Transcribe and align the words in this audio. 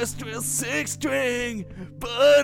first 0.00 0.22
real 0.22 0.40
six 0.40 0.92
string, 0.92 1.66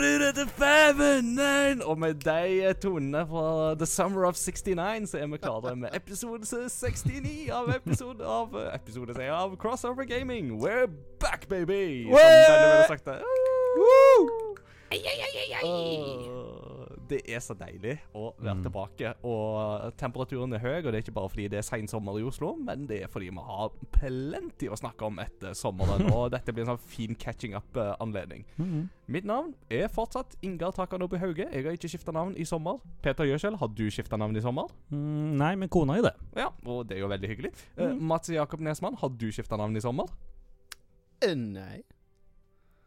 it 0.03 0.21
at 0.21 0.35
the 0.35 0.47
five 0.47 1.01
and 1.01 1.35
nine. 1.37 1.83
Og 1.85 1.99
med 1.99 2.15
de 2.15 2.75
tonene 2.75 3.27
fra 3.27 3.75
The 3.75 3.87
Summer 3.87 4.27
of 4.27 4.35
69 4.35 5.11
så 5.11 5.19
er 5.19 5.27
vi 5.27 5.37
klare 5.37 5.77
med 5.77 5.89
episode 5.95 6.47
69 6.69 7.49
av 7.53 7.71
episode 7.77 8.25
av 8.25 8.57
episode 8.75 9.31
av 9.31 9.57
Crossover 9.57 10.05
Gaming. 10.05 10.65
We're 10.65 10.91
back, 11.21 11.49
baby! 11.49 12.05
Som 12.05 12.13
Benny 12.13 12.67
ville 12.67 12.85
sagt 12.89 13.05
det. 13.05 13.23
Åh, 13.79 14.29
det 17.11 17.21
er 17.31 17.43
så 17.45 17.55
deilig 17.59 17.97
å 18.17 18.31
være 18.39 18.65
tilbake. 18.67 19.13
Og 19.27 19.93
temperaturen 20.01 20.55
er 20.57 20.63
høy, 20.63 20.75
og 20.81 20.91
det 20.91 20.99
er 20.99 21.05
ikke 21.05 21.17
bare 21.17 21.31
fordi 21.33 21.49
det 21.53 21.61
er 21.61 21.67
sein 21.67 21.89
sommer 21.91 22.19
i 22.21 22.25
Oslo, 22.27 22.53
men 22.61 22.87
det 22.91 23.03
er 23.05 23.11
fordi 23.13 23.31
vi 23.31 23.45
har 23.49 23.75
plenty 23.97 24.69
å 24.73 24.79
snakke 24.79 25.09
om 25.09 25.21
etter 25.23 25.57
sommeren. 25.59 26.07
Og 26.17 26.31
dette 26.33 26.53
blir 26.55 26.65
en 26.65 26.75
sånn 26.75 26.87
fin 26.91 27.17
catching 27.19 27.57
up-anledning. 27.59 28.45
Mitt 29.13 29.27
navn 29.29 29.53
er 29.73 29.91
fortsatt 29.93 30.37
Ingar 30.47 30.75
Takanobu 30.77 31.19
Hauge. 31.23 31.47
Jeg 31.47 31.67
har 31.67 31.77
ikke 31.77 31.91
skifta 31.93 32.15
navn 32.15 32.37
i 32.39 32.47
sommer. 32.49 32.81
Peter 33.05 33.29
Gjøskjell, 33.29 33.59
har 33.61 33.73
du 33.79 33.85
skifta 33.93 34.19
navn 34.21 34.37
i 34.37 34.45
sommer? 34.45 34.71
Mm, 34.91 35.37
nei, 35.41 35.53
men 35.61 35.71
kona 35.73 35.99
er 36.01 36.09
det. 36.09 36.15
Ja, 36.39 36.51
og 36.67 36.87
det 36.89 36.99
er 36.99 37.05
jo 37.05 37.11
veldig 37.13 37.33
hyggelig. 37.33 37.53
Uh, 37.79 37.93
Mats 37.97 38.33
Jakob 38.33 38.63
Nesmann, 38.65 38.99
har 39.01 39.13
du 39.15 39.29
skifta 39.31 39.59
navn 39.61 39.77
i 39.79 39.85
sommer? 39.85 40.11
Uh, 41.23 41.35
Nei. 41.35 41.83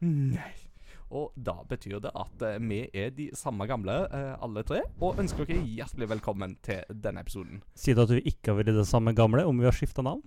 Nei. 0.02 0.69
Og 1.12 1.32
da 1.36 1.56
betyr 1.68 2.00
det 2.04 2.12
at 2.14 2.42
eh, 2.46 2.60
vi 2.62 2.84
er 2.94 3.10
de 3.18 3.30
samme 3.34 3.66
gamle, 3.70 3.96
eh, 4.14 4.36
alle 4.46 4.62
tre, 4.64 4.84
og 5.02 5.18
ønsker 5.18 5.48
dere 5.50 5.64
hjertelig 5.66 6.08
velkommen 6.12 6.56
til 6.66 6.84
denne 6.90 7.24
episoden. 7.26 7.64
Sier 7.74 7.96
du 7.98 8.04
at 8.04 8.10
du 8.14 8.20
ikke 8.22 8.52
har 8.54 8.60
vært 8.62 8.76
det 8.78 8.86
samme 8.88 9.16
gamle 9.18 9.46
om 9.50 9.58
vi 9.58 9.66
har 9.66 9.74
skifta 9.74 10.06
navn? 10.06 10.22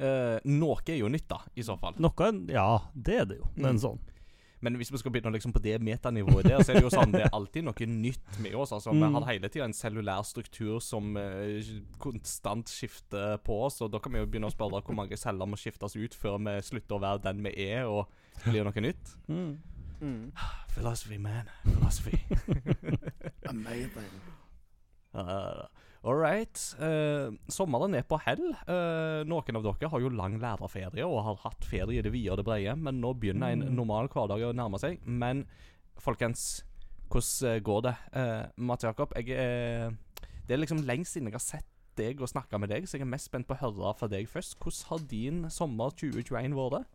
Eh, 0.00 0.38
noe 0.44 0.80
er 0.88 0.96
jo 1.00 1.08
nytt, 1.12 1.26
da, 1.28 1.40
i 1.56 1.64
så 1.64 1.78
fall. 1.80 1.96
Noe 2.00 2.30
Ja, 2.52 2.68
det 2.94 3.18
er 3.22 3.24
det 3.32 3.38
jo. 3.40 3.48
Men 3.56 3.76
Mm. 3.76 3.80
sånn. 3.80 3.98
Men 4.62 4.76
hvis 4.76 4.90
vi 4.92 4.98
skal 4.98 5.10
begynne 5.12 5.32
liksom 5.32 5.54
på 5.54 5.60
det 5.62 5.80
metanivået 5.80 6.44
der, 6.44 6.58
så 6.60 6.72
er 6.74 6.74
det 6.74 6.82
jo 6.84 6.90
sånn 6.92 7.12
det 7.12 7.22
er 7.24 7.30
alltid 7.32 7.64
noe 7.64 7.86
nytt 7.88 8.38
med 8.44 8.52
oss. 8.54 8.72
Altså, 8.72 8.92
Vi 8.92 9.00
Mm. 9.00 9.14
har 9.14 9.24
hele 9.32 9.48
tida 9.48 9.64
en 9.64 9.72
cellulær 9.72 10.20
struktur 10.22 10.80
som 10.82 11.16
eh, 11.16 11.62
konstant 11.98 12.66
skifter 12.68 13.38
på 13.42 13.56
oss. 13.64 13.80
Og 13.80 13.90
da 13.90 13.98
kan 13.98 14.12
vi 14.12 14.18
jo 14.18 14.26
begynne 14.26 14.50
å 14.50 14.54
spørre 14.54 14.82
hvor 14.84 14.94
mange 14.94 15.16
celler 15.16 15.46
må 15.48 15.56
skiftes 15.56 15.96
ut 15.96 16.12
før 16.12 16.36
vi 16.44 16.60
slutter 16.60 16.98
å 16.98 17.00
være 17.00 17.22
den 17.22 17.42
vi 17.42 17.54
er, 17.70 17.84
og 17.86 18.06
blir 18.44 18.64
noe 18.64 18.72
nytt. 18.84 19.16
Mm. 19.30 19.56
Mm. 20.00 20.32
Philosophy, 20.74 21.18
man. 21.18 21.48
Philosophy. 21.64 22.18
Amazing. 23.48 24.20
Uh, 25.14 25.66
All 26.02 26.14
right. 26.16 26.56
Uh, 26.80 27.34
sommeren 27.52 27.94
er 27.98 28.06
på 28.08 28.16
hell. 28.24 28.54
Uh, 28.64 29.20
noen 29.28 29.58
av 29.58 29.66
dere 29.66 29.90
har 29.92 30.00
jo 30.00 30.08
lang 30.14 30.38
lærerferie 30.40 31.04
og 31.04 31.18
har 31.26 31.40
hatt 31.42 31.66
ferie 31.68 31.98
i 31.98 32.04
det 32.06 32.12
vide 32.14 32.32
og 32.32 32.40
det 32.40 32.46
brede, 32.46 32.76
men 32.80 33.00
nå 33.02 33.12
begynner 33.20 33.52
en 33.52 33.66
Mm. 33.66 33.74
normal 33.76 34.08
hverdag 34.08 34.46
å 34.48 34.54
nærme 34.56 34.80
seg. 34.80 35.02
Men 35.04 35.44
folkens, 36.00 36.62
hvordan 37.10 37.50
eh, 37.56 37.60
går 37.60 37.82
det? 37.84 37.94
Uh, 38.16 38.46
Mats 38.56 38.84
Jakob, 38.86 39.12
jeg 39.16 39.26
Det 40.46 40.54
er 40.56 40.62
liksom 40.62 40.80
lengst 40.86 41.12
siden 41.12 41.28
jeg 41.28 41.34
har 41.36 41.44
sett 41.44 41.66
deg 41.98 42.20
og 42.22 42.28
snakka 42.30 42.58
med 42.58 42.70
deg, 42.70 42.86
så 42.88 42.96
jeg 42.96 43.02
er 43.04 43.10
mest 43.12 43.28
spent 43.28 43.46
på 43.46 43.54
å 43.58 43.60
høre 43.60 43.92
fra 43.98 44.08
deg 44.08 44.26
først. 44.30 44.56
Hvordan 44.58 44.88
har 44.88 44.98
din 45.10 45.50
sommer 45.50 45.90
2021 45.90 46.54
vært? 46.56 46.86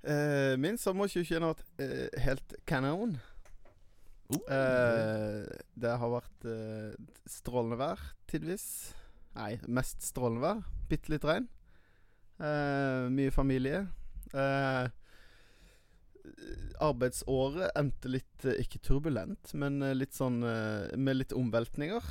Eh, 0.00 0.56
min 0.56 0.78
sommer 0.80 1.10
2021 1.10 1.44
har 1.44 1.52
vært 1.52 1.82
uh, 1.84 2.22
helt 2.24 2.54
kanon. 2.68 3.18
Uh, 3.18 3.28
Eh, 4.30 5.42
det 5.74 5.90
har 5.98 6.10
vært 6.12 6.44
eh, 6.46 6.92
strålende 7.26 7.80
vær 7.80 8.02
tidvis. 8.30 8.66
Nei, 9.34 9.56
mest 9.66 10.04
strålende 10.06 10.44
vær. 10.44 10.60
Bitte 10.90 11.10
litt 11.10 11.26
regn. 11.26 11.48
Eh, 12.38 13.08
mye 13.10 13.32
familie. 13.34 13.80
Eh, 14.30 14.86
arbeidsåret 16.80 17.74
endte 17.74 18.12
litt 18.12 18.44
eh, 18.46 18.60
Ikke 18.62 18.78
turbulent, 18.86 19.50
men 19.58 19.82
eh, 19.82 19.96
litt 19.98 20.14
sånn 20.14 20.38
eh, 20.46 20.94
med 20.94 21.18
litt 21.18 21.34
omveltninger. 21.34 22.06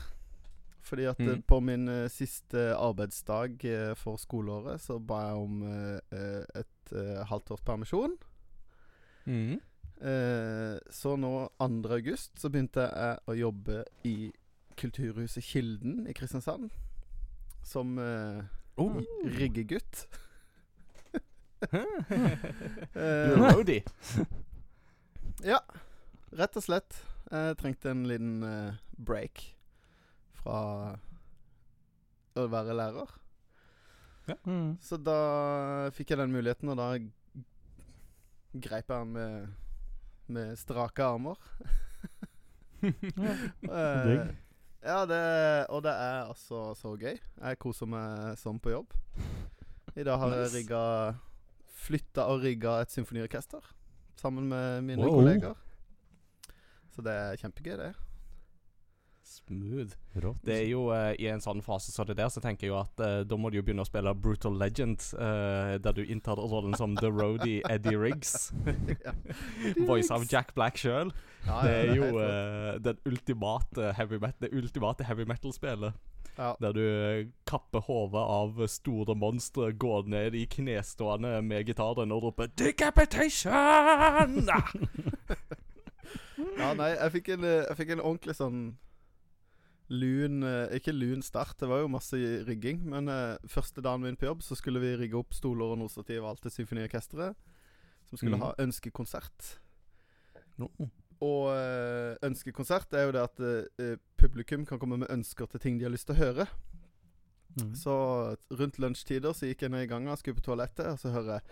Fordi 0.81 1.03
at 1.09 1.19
eh, 1.19 1.27
Mm. 1.35 1.41
på 1.47 1.59
min 1.59 1.87
uh, 1.89 2.07
siste 2.09 2.75
arbeidsdag 2.75 3.57
uh, 3.65 3.95
for 3.95 4.17
skoleåret 4.17 4.81
så 4.81 4.99
ba 4.99 5.19
jeg 5.27 5.35
om 5.35 5.63
eh, 5.63 6.45
et 6.55 6.93
halvt 7.29 7.51
års 7.51 7.61
permisjon. 7.61 8.15
Mm. 9.25 9.59
Så 10.89 11.11
nå 11.19 11.49
2. 11.59 11.89
august 11.93 12.39
så 12.39 12.49
begynte 12.49 12.81
jeg 12.87 13.17
å 13.27 13.33
jobbe 13.35 13.83
i 14.07 14.31
Kulturhuset 14.79 15.43
Kilden 15.43 16.07
i 16.07 16.13
Kristiansand. 16.13 16.69
Som 17.63 17.99
Oh. 18.79 18.95
riggegutt. 19.37 20.07
Roadie. 22.95 23.83
ja, 25.51 25.59
rett 26.31 26.57
og 26.57 26.63
slett. 26.65 27.01
Jeg 27.29 27.57
trengte 27.61 27.91
en 27.91 28.05
liten 28.09 28.39
break 28.97 29.43
fra 30.39 30.59
å 32.39 32.45
være 32.49 32.75
lærer. 32.77 33.15
Mm. 34.45 34.75
Så 34.83 34.99
da 35.01 35.89
fikk 35.95 36.13
jeg 36.13 36.21
den 36.21 36.33
muligheten, 36.33 36.69
og 36.69 36.77
da 36.77 36.91
greip 38.53 38.91
jeg 38.91 38.93
den 38.93 39.13
med, 39.15 39.49
med 40.27 40.55
strake 40.59 41.05
armer. 41.05 41.39
Eh. 42.79 44.29
Ja, 44.79 45.01
det, 45.03 45.17
og 45.67 45.81
det 45.83 45.91
er 45.91 46.29
altså 46.29 46.69
så 46.79 46.93
gøy. 46.95 47.17
Jeg 47.19 47.57
koser 47.59 47.89
meg 47.91 48.37
sånn 48.39 48.61
på 48.63 48.71
jobb. 48.71 48.93
I 49.99 50.05
dag 50.07 50.21
har 50.21 50.31
jeg 50.37 50.53
rigga 50.53 50.83
Flytta 51.79 52.29
og 52.31 52.45
rigga 52.45 52.77
et 52.85 52.93
symfoniorkester 52.95 53.67
sammen 54.19 54.47
med 54.47 54.85
mine 54.87 55.03
Wow. 55.03 55.17
kolleger. 55.19 55.59
Så 56.95 57.03
det 57.03 57.11
er 57.11 57.35
kjempegøy, 57.43 57.75
det. 57.79 57.91
Smooth. 59.29 59.93
Rått. 60.15 60.37
Det 60.43 60.55
er 60.63 60.67
jo 60.71 60.87
uh, 60.89 61.13
I 61.21 61.27
en 61.29 61.41
sånn 61.43 61.61
fase 61.61 61.91
som 61.93 62.07
det 62.09 62.15
der, 62.17 62.29
så 62.33 62.41
tenker 62.41 62.65
jeg 62.65 62.71
jo 62.73 62.79
at 62.79 62.99
uh, 63.03 63.21
da 63.27 63.37
må 63.37 63.51
du 63.51 63.57
jo 63.59 63.63
begynne 63.65 63.83
å 63.85 63.87
spille 63.87 64.13
Brutal 64.17 64.55
Legend, 64.57 64.97
uh, 65.19 65.75
der 65.77 65.93
du 65.95 66.01
inntar 66.01 66.35
rollen 66.41 66.73
som 66.79 66.95
The 66.97 67.09
Roadie 67.13 67.61
Eddie 67.69 67.97
Riggs. 67.99 68.49
Voice 69.89 70.09
av 70.13 70.25
Jack 70.29 70.53
Black 70.57 70.77
sjøl. 70.81 71.13
Ja, 71.45 71.61
Det 71.63 71.73
er 71.77 71.95
jo 71.95 72.07
den 72.83 72.97
ultimate 73.07 73.93
heavy 73.95 74.17
det 74.41 74.49
ultimate 74.51 75.03
heavy 75.07 75.23
metal-spillet. 75.29 75.93
ja. 76.37 76.49
Der 76.59 76.71
du 76.75 76.83
kapper 77.47 77.79
hodet 77.85 78.23
av 78.25 78.59
store 78.67 79.15
monstre, 79.15 79.71
går 79.71 80.03
ned 80.11 80.35
i 80.35 80.45
knestående 80.45 81.41
med 81.41 81.65
gitaren 81.69 82.11
og 82.11 82.23
roper 82.23 82.47
'Decapitation!' 82.47 84.49
Ja, 86.59 86.73
nei, 86.73 86.89
jeg 86.95 87.11
fikk 87.11 87.29
en, 87.35 87.43
jeg 87.43 87.75
fikk 87.79 87.89
en 87.95 88.01
ordentlig 88.03 88.35
sånn 88.37 88.59
lun 89.89 90.43
Ikke 90.75 90.93
lun 90.93 91.21
start, 91.25 91.57
det 91.59 91.69
var 91.69 91.81
jo 91.83 91.91
masse 91.91 92.17
rigging. 92.47 92.81
Men 92.89 93.09
eh, 93.09 93.37
første 93.49 93.81
dagen 93.81 94.05
min 94.05 94.19
på 94.19 94.29
jobb 94.29 94.43
så 94.45 94.57
skulle 94.57 94.81
vi 94.83 94.95
rigge 94.99 95.19
opp 95.19 95.33
stoler 95.33 95.73
og 95.73 95.81
nostativ 95.81 96.23
og 96.23 96.33
alt 96.33 96.45
til 96.45 96.59
symfoniorkesteret. 96.59 97.35
Som 98.09 98.17
skulle 98.17 98.37
mm. 98.39 98.45
ha 98.45 98.53
ønskekonsert. 98.63 99.53
No. 100.57 100.69
Og 101.19 101.51
eh, 101.51 102.15
ønskekonsert 102.25 102.93
er 102.95 103.07
jo 103.07 103.15
det 103.15 103.25
at 103.27 103.45
eh, 103.45 103.97
publikum 104.19 104.65
kan 104.65 104.79
komme 104.79 104.97
med 105.01 105.11
ønsker 105.11 105.49
til 105.51 105.63
ting 105.63 105.79
de 105.79 105.87
har 105.87 105.93
lyst 105.93 106.07
til 106.09 106.17
å 106.17 106.23
høre. 106.23 106.47
Mm. 107.59 107.73
Så 107.75 107.93
rundt 108.53 108.77
lunsjtider 108.79 109.33
så 109.35 109.49
gikk 109.49 109.65
jeg 109.65 109.73
ned 109.73 109.83
i 109.87 109.89
gangen, 109.89 110.15
skulle 110.17 110.37
på 110.37 110.45
toalettet, 110.45 110.85
og 110.85 110.99
så 111.01 111.11
hører 111.11 111.39
jeg 111.39 111.43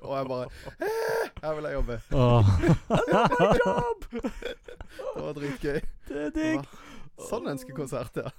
og 0.00 0.12
jeg 0.16 0.26
bare 0.30 0.46
her 1.42 1.54
vil 1.54 1.68
jeg 1.68 1.74
jobbe. 1.74 2.00
Åh. 2.12 2.44
Det 5.16 5.22
var 5.22 5.32
dritgøy. 5.36 5.80
Det 6.08 6.24
er 6.26 6.34
digg. 6.34 6.66
Sånn 7.28 7.48
ønskekonsert, 7.50 8.20
ja. 8.20 8.32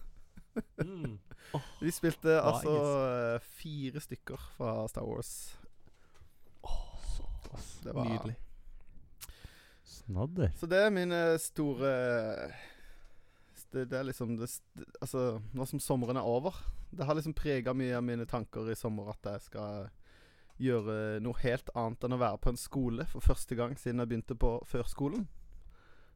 Mm. 0.82 1.18
Vi 1.80 1.92
spilte 1.94 2.40
altså 2.42 2.74
eh, 3.06 3.46
fire 3.60 4.02
stykker 4.02 4.42
fra 4.58 4.74
Star 4.90 5.06
Wars. 5.08 5.32
Det 7.84 7.94
var 7.96 8.10
Nydelig. 8.10 8.36
Snadder. 9.84 10.52
Så 10.60 10.68
det 10.70 10.82
er 10.84 10.90
mine 10.94 11.22
store 11.40 11.92
det, 13.72 13.86
det 13.92 13.98
er 13.98 14.04
liksom 14.08 14.38
det, 14.40 14.48
Altså, 15.02 15.40
nå 15.54 15.66
som 15.68 15.80
sommeren 15.84 16.20
er 16.20 16.28
over 16.28 16.56
Det 16.92 17.06
har 17.06 17.18
liksom 17.18 17.36
prega 17.36 17.74
mye 17.76 17.98
av 17.98 18.04
mine 18.06 18.28
tanker 18.30 18.70
i 18.72 18.76
sommer 18.76 19.10
at 19.12 19.28
jeg 19.32 19.48
skal 19.50 19.90
gjøre 20.62 21.20
noe 21.24 21.38
helt 21.44 21.70
annet 21.78 22.06
enn 22.08 22.16
å 22.16 22.22
være 22.22 22.42
på 22.42 22.54
en 22.54 22.60
skole 22.60 23.06
for 23.12 23.26
første 23.26 23.58
gang 23.58 23.76
siden 23.78 24.02
jeg 24.04 24.12
begynte 24.12 24.38
på 24.40 24.56
førskolen. 24.70 25.28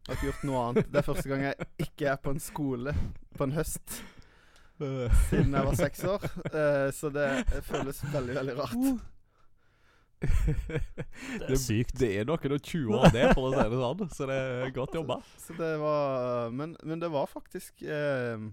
Jeg 0.01 0.09
har 0.09 0.17
ikke 0.17 0.29
gjort 0.31 0.47
noe 0.49 0.63
annet. 0.65 0.89
Det 0.89 0.97
er 1.01 1.05
første 1.05 1.29
gang 1.29 1.43
jeg 1.45 1.69
ikke 1.85 2.09
er 2.09 2.19
på 2.23 2.33
en 2.33 2.41
skole 2.41 2.95
på 3.37 3.45
en 3.45 3.53
høst 3.53 4.01
siden 5.29 5.53
jeg 5.53 5.65
var 5.67 5.77
seks 5.77 6.03
år. 6.09 6.23
Eh, 6.51 6.87
så 6.95 7.11
det 7.13 7.27
føles 7.67 8.01
veldig, 8.13 8.35
veldig 8.39 8.55
rart. 8.57 8.77
Det 10.21 11.49
er 11.49 11.57
sykt. 11.61 11.95
Det 11.99 12.09
er 12.19 12.27
noen 12.29 12.55
og 12.55 12.61
20 12.61 12.97
år 12.97 13.13
det, 13.13 13.23
for 13.33 13.47
å 13.47 13.53
si 13.53 13.61
det 13.61 13.79
sånn. 13.81 14.11
Så 14.13 14.27
det 14.29 14.37
er 14.41 14.73
godt 14.75 14.97
jobba. 14.97 15.17
Så 15.41 15.55
det 15.57 15.71
var 15.81 16.51
Men, 16.53 16.75
men 16.83 17.01
det 17.01 17.09
var 17.13 17.29
faktisk 17.29 17.81
eh, 17.81 18.45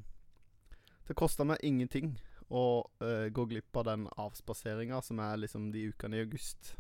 Det 1.08 1.17
kosta 1.17 1.44
meg 1.49 1.61
ingenting 1.64 2.17
og 2.50 2.91
uh, 3.05 3.29
gå 3.29 3.45
glipp 3.50 3.77
av 3.77 3.85
den 3.91 4.06
avspaseringa 4.17 5.03
som 5.05 5.19
er 5.21 5.37
liksom 5.37 5.71
de 5.73 5.89
ukene 5.93 6.17
i 6.17 6.25
august. 6.27 6.75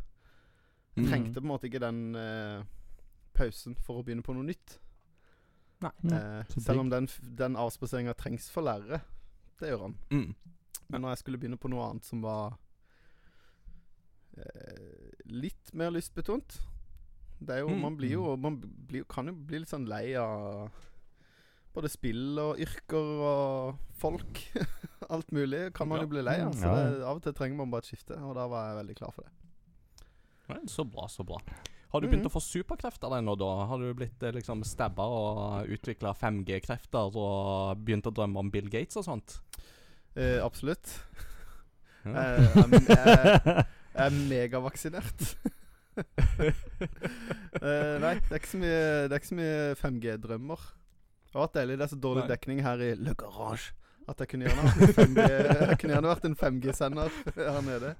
Jeg 0.96 1.04
Mm. 1.04 1.10
trengte 1.10 1.40
på 1.40 1.44
en 1.44 1.52
måte 1.52 1.66
ikke 1.68 1.78
den 1.84 1.98
uh, 2.16 2.64
pausen 3.36 3.76
for 3.76 4.00
å 4.00 4.02
begynne 4.02 4.22
på 4.26 4.34
noe 4.34 4.42
nytt. 4.48 4.78
Nei. 5.84 5.92
Uh, 6.10 6.42
selv 6.58 6.80
om 6.80 6.88
den, 6.90 7.06
den 7.38 7.54
avspaseringa 7.56 8.14
trengs 8.18 8.48
for 8.50 8.62
lærere. 8.66 9.00
Det 9.60 9.68
gjør 9.70 9.84
han. 9.84 9.94
Mm. 10.10 10.34
Men 10.88 11.00
når 11.04 11.08
jeg 11.12 11.18
skulle 11.18 11.38
begynne 11.38 11.58
på 11.60 11.68
noe 11.70 11.84
annet 11.90 12.04
som 12.08 12.22
var 12.24 12.56
eh, 14.36 15.12
litt 15.26 15.72
mer 15.74 15.90
lystbetont 15.94 16.58
Det 17.38 17.54
er 17.54 17.60
jo 17.60 17.68
Mm. 17.68 17.80
Man 17.82 17.96
blir 17.96 18.10
jo 18.12 18.36
Man 18.36 18.56
blir, 18.60 19.04
kan 19.04 19.26
jo 19.28 19.34
bli 19.34 19.58
litt 19.60 19.68
sånn 19.70 19.86
lei 19.88 20.14
av 20.16 20.70
både 21.78 21.90
spill 21.92 22.38
og 22.42 22.58
yrker 22.60 23.08
og 23.22 23.78
folk. 24.02 24.42
Alt 25.14 25.30
mulig 25.32 25.68
kan 25.74 25.88
man 25.88 25.98
Ja. 26.02 26.04
jo 26.04 26.12
bli 26.12 26.22
lei 26.26 26.36
av. 26.44 26.52
Så 26.58 26.68
det, 26.74 27.02
av 27.06 27.16
og 27.16 27.22
til 27.24 27.34
trenger 27.38 27.56
man 27.62 27.70
bare 27.72 27.86
et 27.86 27.90
skifte, 27.92 28.18
og 28.18 28.34
da 28.38 28.46
var 28.50 28.68
jeg 28.72 28.78
veldig 28.82 28.96
klar 29.00 29.14
for 29.16 29.26
det. 29.28 29.34
Så 30.72 30.84
bra, 30.88 31.04
så 31.12 31.24
bra. 31.28 31.36
Har 31.92 32.00
du 32.00 32.06
Mhm. 32.06 32.12
begynt 32.12 32.26
å 32.28 32.32
få 32.34 32.40
superkrefter 32.44 33.08
ennå, 33.16 33.34
da? 33.40 33.48
Har 33.66 33.78
du 33.80 33.94
blitt 33.96 34.22
eh, 34.22 34.32
liksom 34.32 34.60
stabba 34.64 35.04
og 35.08 35.68
utvikla 35.72 36.12
5G-krefter 36.16 37.16
og 37.16 37.78
begynt 37.84 38.04
å 38.06 38.12
drømme 38.12 38.36
om 38.42 38.50
Bill 38.50 38.68
Gates 38.68 38.96
og 39.00 39.04
sånt? 39.06 39.38
Eh, 40.16 40.38
absolutt. 40.44 40.88
Ja. 42.04 42.12
Eh, 42.12 42.40
jeg, 42.40 42.82
jeg, 42.88 43.66
jeg 43.94 44.06
er 44.06 44.10
megavaksinert. 44.28 45.34
Eh, 47.58 47.94
nei, 47.98 48.12
det 48.22 48.30
er 48.30 48.38
ikke 48.38 48.50
så 48.52 48.58
mye, 48.60 49.08
mye 49.34 49.74
5G-drømmer. 49.80 50.60
Det 51.38 51.44
har 51.44 51.50
vært 51.52 51.58
deilig. 51.60 51.74
Det 51.78 51.84
er 51.84 51.90
så 51.92 51.96
dårlig 52.02 52.22
Nei. 52.24 52.30
dekning 52.32 52.60
her 52.66 52.80
i 52.82 52.94
Le 52.98 53.12
Garage 53.14 53.68
at 54.08 54.22
jeg 54.22 54.30
kunne 54.32 54.48
gjerne 54.48 54.62
vært 54.66 54.80
en 54.80 54.94
5G 54.96 55.24
Jeg 55.28 55.76
kunne 55.78 55.94
gjerne 55.94 56.10
vært 56.10 56.26
en 56.26 56.36
5G-sender 56.40 57.16
her 57.36 57.58
nede. 57.66 57.90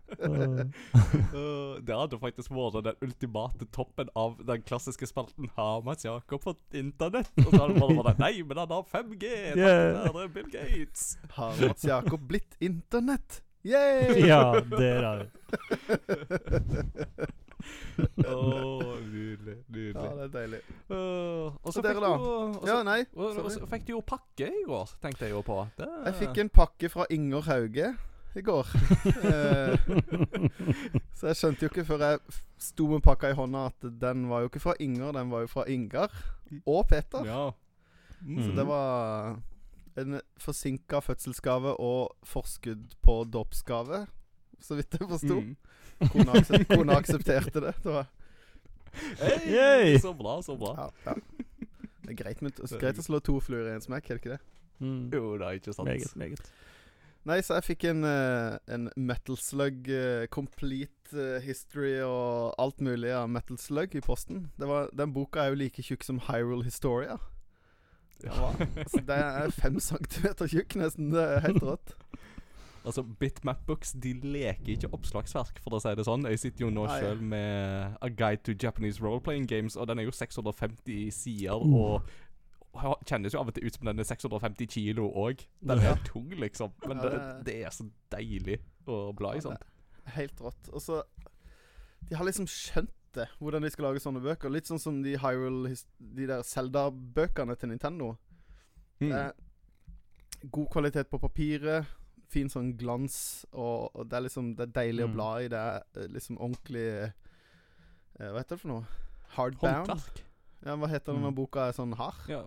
Det 1.86 1.98
hadde 2.00 2.20
faktisk 2.22 2.54
vært 2.56 2.78
den 2.88 3.04
ultimate 3.04 3.68
toppen 3.76 4.10
av 4.18 4.38
den 4.48 4.64
klassiske 4.66 5.06
spalten. 5.06 5.50
Har 5.54 5.84
Mats 5.86 6.08
Jakob 6.08 6.42
fått 6.42 6.78
internett? 6.80 7.30
Og 7.44 7.52
så 7.52 7.60
hadde 7.60 7.76
det 7.76 7.82
bare 7.84 8.06
vært 8.08 8.22
Nei, 8.24 8.32
men 8.42 8.62
han 8.64 8.74
har 8.74 8.88
5G! 8.90 9.34
Yeah. 9.52 10.08
Det 10.08 10.24
er 10.24 10.32
Bill 10.38 10.48
Gates. 10.56 11.04
Har 11.36 11.60
Mats 11.62 11.86
Jakob 11.86 12.26
blitt 12.30 12.58
internett? 12.58 13.44
Yeah! 13.68 14.14
ja, 14.22 14.60
det 14.70 14.90
er 14.96 15.18
vi. 15.18 15.26
Å, 17.98 18.34
nydelig. 19.02 19.56
Nydelig. 19.68 20.04
Ja, 20.04 20.10
det 20.14 20.26
er 20.28 20.32
deilig. 20.34 20.60
Uh, 20.90 21.54
og 21.62 21.72
så 21.74 21.82
dere 21.82 22.02
da? 22.02 22.10
Ja, 22.68 22.76
nei. 22.86 23.00
og, 23.16 23.38
så 23.50 23.66
fikk 23.70 23.86
du 23.88 23.92
jo 23.96 24.02
pakke 24.06 24.50
i 24.54 24.62
går, 24.68 24.92
tenkte 25.02 25.26
jeg 25.26 25.34
jo 25.34 25.42
på. 25.46 25.58
Det, 25.78 25.88
Jeg 26.06 26.14
fikk 26.22 26.38
en 26.44 26.52
pakke 26.60 26.90
fra 26.92 27.06
Inger 27.10 27.42
Hauge 27.50 27.90
i 28.38 28.44
går. 28.44 28.70
Eh, 29.28 29.74
så 31.16 31.30
jeg 31.30 31.38
skjønte 31.40 31.64
jo 31.64 31.68
ikke 31.72 31.84
før 31.88 32.02
jeg 32.04 32.20
sto 32.62 32.86
med 32.90 33.02
pakka 33.04 33.32
i 33.32 33.36
hånda 33.38 33.64
at 33.72 33.86
den 34.00 34.26
var 34.30 34.44
jo 34.44 34.50
ikke 34.50 34.62
fra 34.62 34.74
Inger, 34.84 35.10
den 35.16 35.30
var 35.32 35.42
jo 35.44 35.50
fra 35.50 35.64
Ingar 35.70 36.12
og 36.64 36.84
Peter. 36.90 37.24
Ja. 37.26 37.46
Så 38.18 38.50
Mm. 38.50 38.54
det 38.56 38.64
var 38.66 39.36
en 39.98 40.20
forsinka 40.42 40.98
fødselsgave 41.02 41.76
og 41.80 42.16
forskudd 42.26 42.94
på 43.02 43.14
dåpsgave, 43.30 44.06
så 44.60 44.74
vidt 44.78 44.96
jeg 44.98 45.08
forsto. 45.10 45.40
Mm. 45.40 45.56
Kona, 45.98 46.38
aksep 46.38 46.68
kona 46.70 46.98
aksepterte 47.02 47.62
det. 47.64 47.74
det 47.82 47.92
var, 47.92 48.06
Hey, 49.18 49.54
Yay! 49.54 49.98
Så 49.98 50.12
bra, 50.14 50.42
så 50.42 50.56
bra. 50.56 50.74
ja, 50.76 50.90
ja. 51.10 51.14
Det 52.02 52.14
er 52.14 52.22
greit, 52.22 52.40
med, 52.42 52.56
greit 52.80 52.98
å 52.98 53.04
slå 53.04 53.20
to 53.20 53.36
fluer 53.44 53.66
i 53.68 53.74
en 53.76 53.84
smekk, 53.84 54.06
er 54.08 54.16
det 54.16 54.22
ikke 54.22 54.36
det? 54.36 54.40
Mm. 54.80 55.10
Jo, 55.12 55.22
det 55.36 55.44
er 55.44 55.58
ikke 55.58 55.74
sant. 55.76 55.90
Meget, 55.90 56.14
meget. 56.16 56.50
Nei, 57.28 57.42
så 57.44 57.58
jeg 57.58 57.66
fikk 57.66 57.84
en, 57.90 58.06
eh, 58.08 58.54
en 58.72 58.86
Metal 58.96 59.36
Slug 59.36 59.90
eh, 59.92 60.24
complete 60.32 61.12
eh, 61.12 61.42
history 61.44 61.98
og 62.00 62.54
alt 62.62 62.80
mulig 62.80 63.10
av 63.12 63.28
Metal 63.28 63.58
Slug 63.60 63.92
i 63.98 64.00
posten. 64.00 64.46
Det 64.56 64.68
var, 64.70 64.88
den 64.96 65.12
boka 65.12 65.44
er 65.44 65.52
jo 65.52 65.60
like 65.60 65.84
tjukk 65.84 66.06
som 66.06 66.22
Hyrule 66.30 66.64
Historia. 66.64 67.18
Ja. 68.24 68.54
Så 68.88 69.02
det 69.06 69.18
er 69.18 69.52
fem 69.54 69.76
centimeter 69.82 70.48
tjukk, 70.48 70.78
nesten. 70.80 71.12
Det 71.12 71.26
er 71.26 71.44
helt 71.44 71.62
rått. 71.62 71.92
Altså, 72.84 73.02
Bitmap 73.02 73.66
Books 73.66 73.92
de 73.92 74.12
leker 74.12 74.74
ikke 74.76 74.88
oppslagsverk, 74.92 75.58
for 75.64 75.70
å 75.76 75.80
si 75.82 75.94
det 75.94 76.04
sånn. 76.06 76.24
Jeg 76.30 76.38
sitter 76.38 76.64
jo 76.66 76.70
nå 76.70 76.86
ah, 76.86 76.98
sjøl 77.00 77.20
med 77.20 77.96
A 78.00 78.08
Guide 78.08 78.42
to 78.46 78.52
Japanese 78.54 79.02
Role-Playing 79.02 79.48
Games, 79.50 79.76
og 79.76 79.88
den 79.90 79.98
er 79.98 80.04
jo 80.08 80.10
650 80.14 81.10
sider, 81.12 81.58
Uh. 81.58 81.98
og 81.98 83.04
kjennes 83.08 83.34
jo 83.34 83.40
av 83.40 83.48
og 83.48 83.54
til 83.54 83.66
ut 83.66 83.74
som 83.74 83.86
den 83.86 83.98
er 83.98 84.04
650 84.04 84.66
kilo 84.70 85.08
òg. 85.10 85.40
Den 85.60 85.78
Ja. 85.82 85.92
er 85.92 86.04
tung, 86.04 86.28
liksom. 86.30 86.72
Men 86.86 86.98
Ja, 86.98 87.08
det, 87.08 87.44
det- 87.46 87.64
er 87.66 87.70
så 87.70 87.90
deilig 88.12 88.60
å 88.86 89.12
bla 89.16 89.32
i 89.32 89.36
Ja, 89.36 89.40
sånt. 89.40 89.62
Helt 90.06 90.38
rått. 90.40 90.68
Og 90.72 90.80
så 90.80 91.02
De 92.08 92.14
har 92.14 92.24
liksom 92.24 92.46
skjønt 92.46 92.90
det, 93.12 93.26
hvordan 93.40 93.62
de 93.62 93.70
skal 93.70 93.84
lage 93.86 94.00
sånne 94.00 94.22
bøker. 94.22 94.48
Litt 94.50 94.66
sånn 94.66 94.78
som 94.80 95.02
de 95.02 95.16
Hyrule 95.18 95.76
De 96.00 96.26
der 96.26 96.42
Zelda-bøkene 96.42 97.56
til 97.58 97.68
Nintendo. 97.68 98.16
Mm. 99.00 99.12
Er 99.12 99.32
god 100.50 100.68
kvalitet 100.70 101.10
på 101.10 101.18
papiret, 101.18 101.84
fin 102.28 102.48
sånn 102.52 102.74
glans, 102.76 103.46
og, 103.52 103.90
og 103.96 104.08
det 104.08 104.16
er 104.18 104.24
liksom 104.26 104.54
Det 104.56 104.66
er 104.68 104.72
deilig 104.82 105.04
å 105.04 105.08
Mm. 105.08 105.14
bla 105.14 105.28
i. 105.40 105.48
Det 105.48 105.58
er 105.58 106.08
liksom 106.12 106.36
ordentlig 106.38 106.86
eh, 107.04 107.10
Hva 108.20 108.38
heter 108.42 108.56
det 108.56 108.60
for 108.60 108.68
noe? 108.68 108.86
Hardbound? 109.36 109.88
Håndverk. 109.88 110.22
Ja, 110.66 110.76
hva 110.76 110.88
heter 110.88 111.12
det 111.14 111.20
når 111.22 111.30
Mm. 111.32 111.36
boka 111.36 111.68
er 111.68 111.72
sånn 111.72 111.94
hard? 111.96 112.28
Ja. 112.28 112.42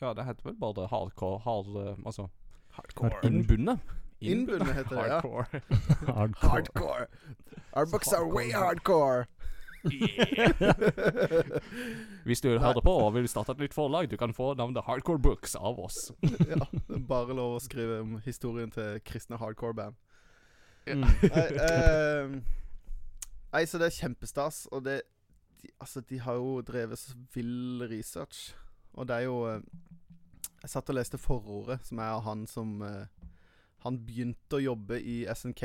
ja, 0.00 0.12
det 0.14 0.24
heter 0.24 0.44
vel 0.44 0.54
bare 0.54 0.86
hardcore 0.88 1.40
hard, 1.44 1.66
eh, 1.76 1.96
Altså 2.06 2.28
Hardcore. 2.76 3.20
innbundet. 3.24 3.80
Innbundet 4.22 4.74
heter 4.76 4.96
det, 4.96 5.06
ja. 5.08 5.20
Hardcore. 5.20 5.46
Hardcore. 6.06 6.50
Hardcore. 6.50 7.06
Our 7.74 7.86
books 7.86 8.12
are 8.12 8.26
way 8.28 8.50
hardcore. 8.52 9.26
Hvis 12.28 12.40
du 12.40 12.58
hører 12.58 12.80
på 12.84 12.92
og 12.92 13.14
vil 13.14 13.28
starte 13.28 13.52
et 13.56 13.62
nytt 13.64 13.74
forlag, 13.74 14.10
du 14.10 14.16
kan 14.20 14.34
få 14.36 14.52
navnet 14.58 14.84
Hardcore 14.86 15.22
Books 15.22 15.56
av 15.56 15.80
oss. 15.80 16.10
ja, 16.52 16.60
bare 17.08 17.36
lov 17.36 17.56
å 17.56 17.64
skrive 17.64 18.00
om 18.04 18.18
historien 18.24 18.70
til 18.74 19.00
kristne 19.06 19.36
hardcore-band. 19.40 19.96
Mm. 20.88 21.04
Nei, 21.04 21.46
eh, 21.60 22.26
nei, 23.52 23.64
så 23.68 23.80
det 23.80 23.90
er 23.90 23.98
kjempestas. 24.00 24.64
Og 24.72 24.84
det 24.84 25.02
de, 25.60 25.68
Altså, 25.80 26.00
de 26.00 26.20
har 26.20 26.38
jo 26.40 26.60
drevet 26.64 26.98
så 26.98 27.16
vill 27.34 27.84
research. 27.90 28.54
Og 28.92 29.08
det 29.08 29.16
er 29.16 29.26
jo 29.28 29.46
eh, 29.48 29.60
Jeg 30.62 30.70
satt 30.70 30.90
og 30.92 30.96
leste 30.96 31.18
forordet, 31.18 31.80
som 31.84 31.98
er 31.98 32.16
av 32.16 32.24
han 32.26 32.46
som 32.46 32.82
eh, 32.82 33.06
Han 33.84 34.00
begynte 34.04 34.58
å 34.58 34.64
jobbe 34.64 35.00
i 35.00 35.22
SNK. 35.28 35.64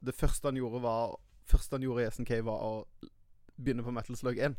Det 0.00 0.14
første 0.14 0.48
han 0.48 0.58
gjorde, 0.58 0.82
var 0.82 1.16
Første 1.48 1.76
han 1.76 1.86
gjorde 1.86 2.04
i 2.04 2.10
SNK, 2.12 2.32
var 2.44 2.60
å 2.60 2.72
begynne 3.62 3.82
på 3.82 3.90
Metal 3.92 4.16
Slug 4.16 4.38
1. 4.38 4.56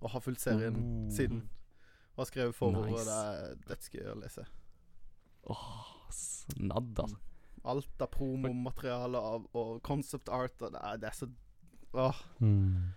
Og 0.00 0.10
har 0.10 0.20
fulgt 0.20 0.40
serien 0.40 0.76
Oh. 0.76 1.10
siden. 1.12 1.42
Og 2.16 2.24
har 2.24 2.24
skrevet 2.30 2.54
forordet. 2.54 2.92
Nice. 2.92 3.04
Det 3.04 3.50
er 3.50 3.54
dødsgøy 3.68 4.06
å 4.12 4.20
lese. 4.22 4.44
Åh, 5.50 6.10
snadd, 6.10 6.98
altså. 6.98 7.16
Alt 7.64 8.00
av 8.02 8.08
promomateriale 8.10 9.18
av, 9.18 9.46
og 9.54 9.82
concept 9.82 10.28
art. 10.32 10.62
Og 10.62 10.72
det, 10.72 10.80
er, 10.82 10.96
det 10.96 11.08
er 11.10 11.12
så 11.18 11.28
Åh, 11.92 12.14
Mm. 12.40 12.92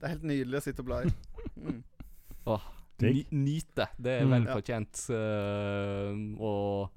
det 0.00 0.04
er 0.04 0.08
helt 0.08 0.22
nydelig 0.24 0.56
å 0.58 0.62
sitte 0.62 0.80
og 0.80 0.86
bla 0.86 1.02
i. 1.04 1.10
Mm. 1.56 1.82
Ny, 3.02 3.24
nyt 3.30 3.74
det. 3.76 3.86
Det 3.98 4.12
er 4.20 4.24
Mm. 4.24 4.30
vel 4.30 4.44
Ja. 4.46 4.54
fortjent. 4.56 5.10
eh, 5.10 6.40
og 6.40 6.90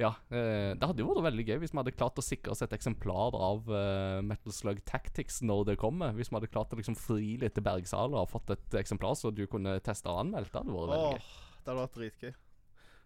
ja. 0.00 0.10
eh, 0.32 0.72
det 0.78 0.88
hadde 0.88 1.04
jo 1.04 1.10
vært 1.10 1.26
veldig 1.28 1.44
gøy 1.46 1.58
hvis 1.62 1.74
vi 1.74 1.80
hadde 1.82 1.96
klart 1.96 2.20
å 2.20 2.24
sikre 2.24 2.54
oss 2.54 2.64
et 2.64 2.76
eksemplar 2.76 3.30
av 3.36 3.58
eh, 3.68 4.20
Metal 4.24 4.52
Slug 4.54 4.78
Tactics 4.88 5.36
når 5.44 5.60
det 5.72 5.80
kommer. 5.82 6.08
Hvis 6.16 6.30
vi 6.32 6.36
hadde 6.38 6.52
klart 6.52 6.72
å 6.74 6.76
liksom 6.80 6.96
fri 6.98 7.28
litt 7.40 7.54
til 7.58 7.66
Bergsala 7.66 8.16
og 8.24 8.30
fått 8.32 8.48
et 8.56 8.70
eksemplar 8.80 9.14
så 9.18 9.26
du 9.34 9.44
kunne 9.50 9.72
teste 9.84 10.08
og 10.10 10.16
anmeldt. 10.24 10.52
Det 10.52 10.58
hadde 10.62 10.78
vært 10.78 10.94
veldig 10.94 11.10
gøy. 11.10 11.18
Åh, 11.18 11.24
det 11.60 11.68
hadde 11.68 11.82
vært 11.82 11.98
dritgøy. 11.98 12.32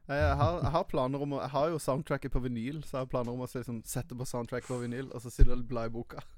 Jeg, 0.05 0.21
jeg, 0.21 0.37
har, 0.37 0.59
jeg 0.61 0.73
har 0.75 0.83
planer 0.85 1.23
om 1.25 1.31
å 1.33 1.39
Jeg 1.41 1.51
har 1.55 1.71
jo 1.73 1.79
soundtracket 1.81 2.33
på 2.35 2.41
vinyl, 2.45 2.83
så 2.85 2.93
jeg 2.99 3.07
har 3.07 3.13
planer 3.15 3.33
om 3.33 3.41
å 3.41 3.47
liksom, 3.49 3.79
sette 3.89 4.13
på 4.21 4.27
soundtrack 4.29 4.67
på 4.69 4.77
vinyl, 4.83 5.09
og 5.09 5.19
så 5.25 5.29
sitte 5.33 5.57
og 5.57 5.65
bla 5.71 5.87
i 5.89 5.95
boka. 5.95 6.21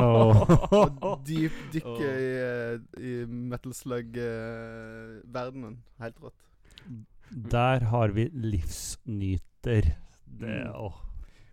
Og 0.00 1.20
dyp 1.26 1.52
dykke 1.74 2.08
i, 2.08 2.30
eh, 2.40 2.76
i 3.04 3.12
Metal 3.28 3.74
Slug-verdenen. 3.76 5.76
Helt 6.00 6.16
rått. 6.24 6.40
Der 7.30 7.84
har 7.92 8.08
vi 8.16 8.24
livsnyter. 9.64 9.96
Det 10.26 10.48
Mm. 10.64 10.74
åh. 10.74 10.92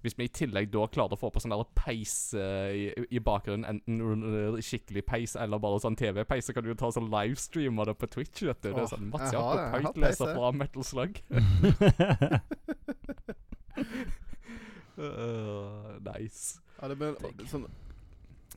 Hvis 0.03 0.13
vi 0.17 0.23
i 0.23 0.27
tillegg 0.29 0.69
da 0.71 0.85
klarer 0.87 1.13
å 1.13 1.19
få 1.19 1.31
på 1.33 1.39
sånn 1.41 1.49
der 1.51 1.63
peis 1.75 2.33
uh, 2.37 2.69
i, 2.71 2.93
i 3.11 3.19
bakgrunnen, 3.19 3.65
enten 3.65 4.23
uh, 4.23 4.59
skikkelig 4.61 5.03
peis 5.05 5.35
eller 5.35 5.57
bare 5.59 5.79
sånn 5.81 5.97
TV-peis, 5.97 6.45
så 6.45 6.53
kan 6.53 6.63
du 6.63 6.69
jo 6.69 6.75
ta 6.75 6.91
sånn 6.91 7.09
livestream 7.11 7.79
av 7.79 7.87
det 7.87 7.95
på 7.97 8.07
Twitch. 8.07 8.43
vet 8.43 8.61
du. 8.61 8.69
Det 8.73 8.83
er 8.83 8.87
sånn 8.87 9.09
Mats 9.09 9.33
Jakob 9.33 9.95
peis, 9.99 10.19
jeg. 10.19 10.35
fra 10.37 10.51
Metal 10.51 10.83
Slug. 10.83 11.19
Uh, 14.97 15.97
nice. 16.13 16.59
Ja, 16.81 16.87
det 16.87 16.97
blir 17.01 17.17
sånn 17.49 17.67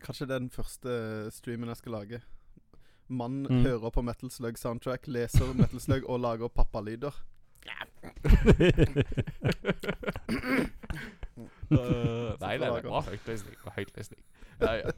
Kanskje 0.00 0.26
det 0.28 0.34
er 0.36 0.40
den 0.40 0.52
første 0.52 0.92
streamen 1.34 1.68
jeg 1.68 1.76
skal 1.82 1.92
lage. 1.92 2.20
Mann 3.08 3.42
Mm. 3.50 3.64
hører 3.66 3.90
på 3.92 4.02
Metal 4.06 4.30
Slug 4.30 4.56
soundtrack, 4.56 5.08
leser 5.08 5.50
Metal 5.54 5.80
Slug 5.80 6.04
og 6.08 6.20
lager 6.20 6.48
pappalyder. 6.48 7.12
Uh, 11.70 12.34
nei, 12.40 12.56
nei, 12.58 12.66
det 12.82 12.90
var 12.90 13.06
høytlesning. 13.06 13.54
det 13.64 13.72
høytlesning. 13.76 14.22
Ja, 14.60 14.72
ja. 14.80 14.90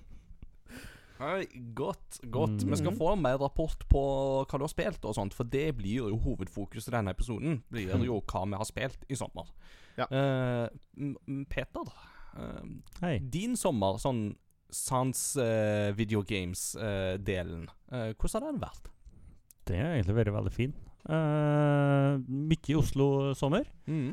Nei, 1.22 1.44
godt, 1.76 2.16
godt. 2.34 2.64
Vi 2.66 2.76
skal 2.80 2.90
Mm. 2.92 2.98
få 2.98 3.12
mer 3.20 3.36
rapport 3.38 3.84
på 3.88 4.00
hva 4.48 4.58
du 4.58 4.64
har 4.64 4.68
spilt, 4.72 5.04
og 5.06 5.14
sånt 5.14 5.34
For 5.34 5.44
det 5.44 5.76
blir 5.76 6.00
jo 6.08 6.16
hovedfokus 6.18 6.88
i 6.88 6.90
denne 6.90 7.10
episoden. 7.14 7.60
Blir 7.70 7.92
jo 8.04 8.20
hva 8.26 8.44
vi 8.48 8.56
har 8.58 8.64
spilt 8.66 9.04
i 9.08 9.14
sommer. 9.14 9.46
Ja. 9.96 10.06
Eh, 10.10 10.68
M- 10.98 11.46
Peter, 11.48 11.84
uh, 12.36 12.64
Hei. 13.02 13.18
din 13.20 13.54
sommer, 13.56 13.98
sånn 14.02 14.34
sans 14.72 15.36
uh, 15.36 15.92
videogames-delen, 15.92 17.68
eh, 17.92 18.14
hvordan 18.16 18.42
har 18.42 18.52
den 18.52 18.60
vært? 18.60 18.88
Det 19.66 19.76
har 19.78 19.92
egentlig 19.94 20.16
vært 20.16 20.32
veldig 20.34 20.52
fin. 20.52 20.72
Uh, 21.08 22.20
mye 22.28 22.68
i 22.70 22.76
Oslo 22.78 23.32
sommer. 23.34 23.64
Mm. 23.90 24.12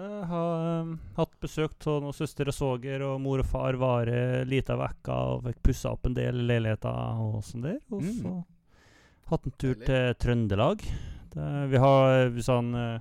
Jeg 0.00 0.26
har 0.30 0.82
um, 0.84 0.94
hatt 1.16 1.32
besøk 1.42 1.74
av 1.90 1.98
noen 2.04 2.16
søster 2.16 2.48
og 2.48 2.56
svoger, 2.56 3.02
og 3.04 3.18
mor 3.20 3.42
og 3.42 3.48
far 3.48 3.76
var 3.80 4.08
lita 4.48 4.76
uke 4.80 5.12
og 5.12 5.42
fikk 5.48 5.58
pussa 5.66 5.92
opp 5.92 6.06
en 6.08 6.14
del 6.16 6.44
leiligheter 6.48 7.20
og 7.20 7.42
sånn 7.44 7.66
der. 7.66 7.78
Og 7.92 8.02
Mm. 8.02 8.14
så 8.22 8.34
hatt 9.30 9.46
en 9.46 9.56
tur 9.60 9.74
til 9.84 10.14
Trøndelag. 10.18 10.80
Det, 11.34 11.48
vi 11.70 11.78
har 11.78 12.30
sånn 12.42 12.74
eh, 12.74 13.00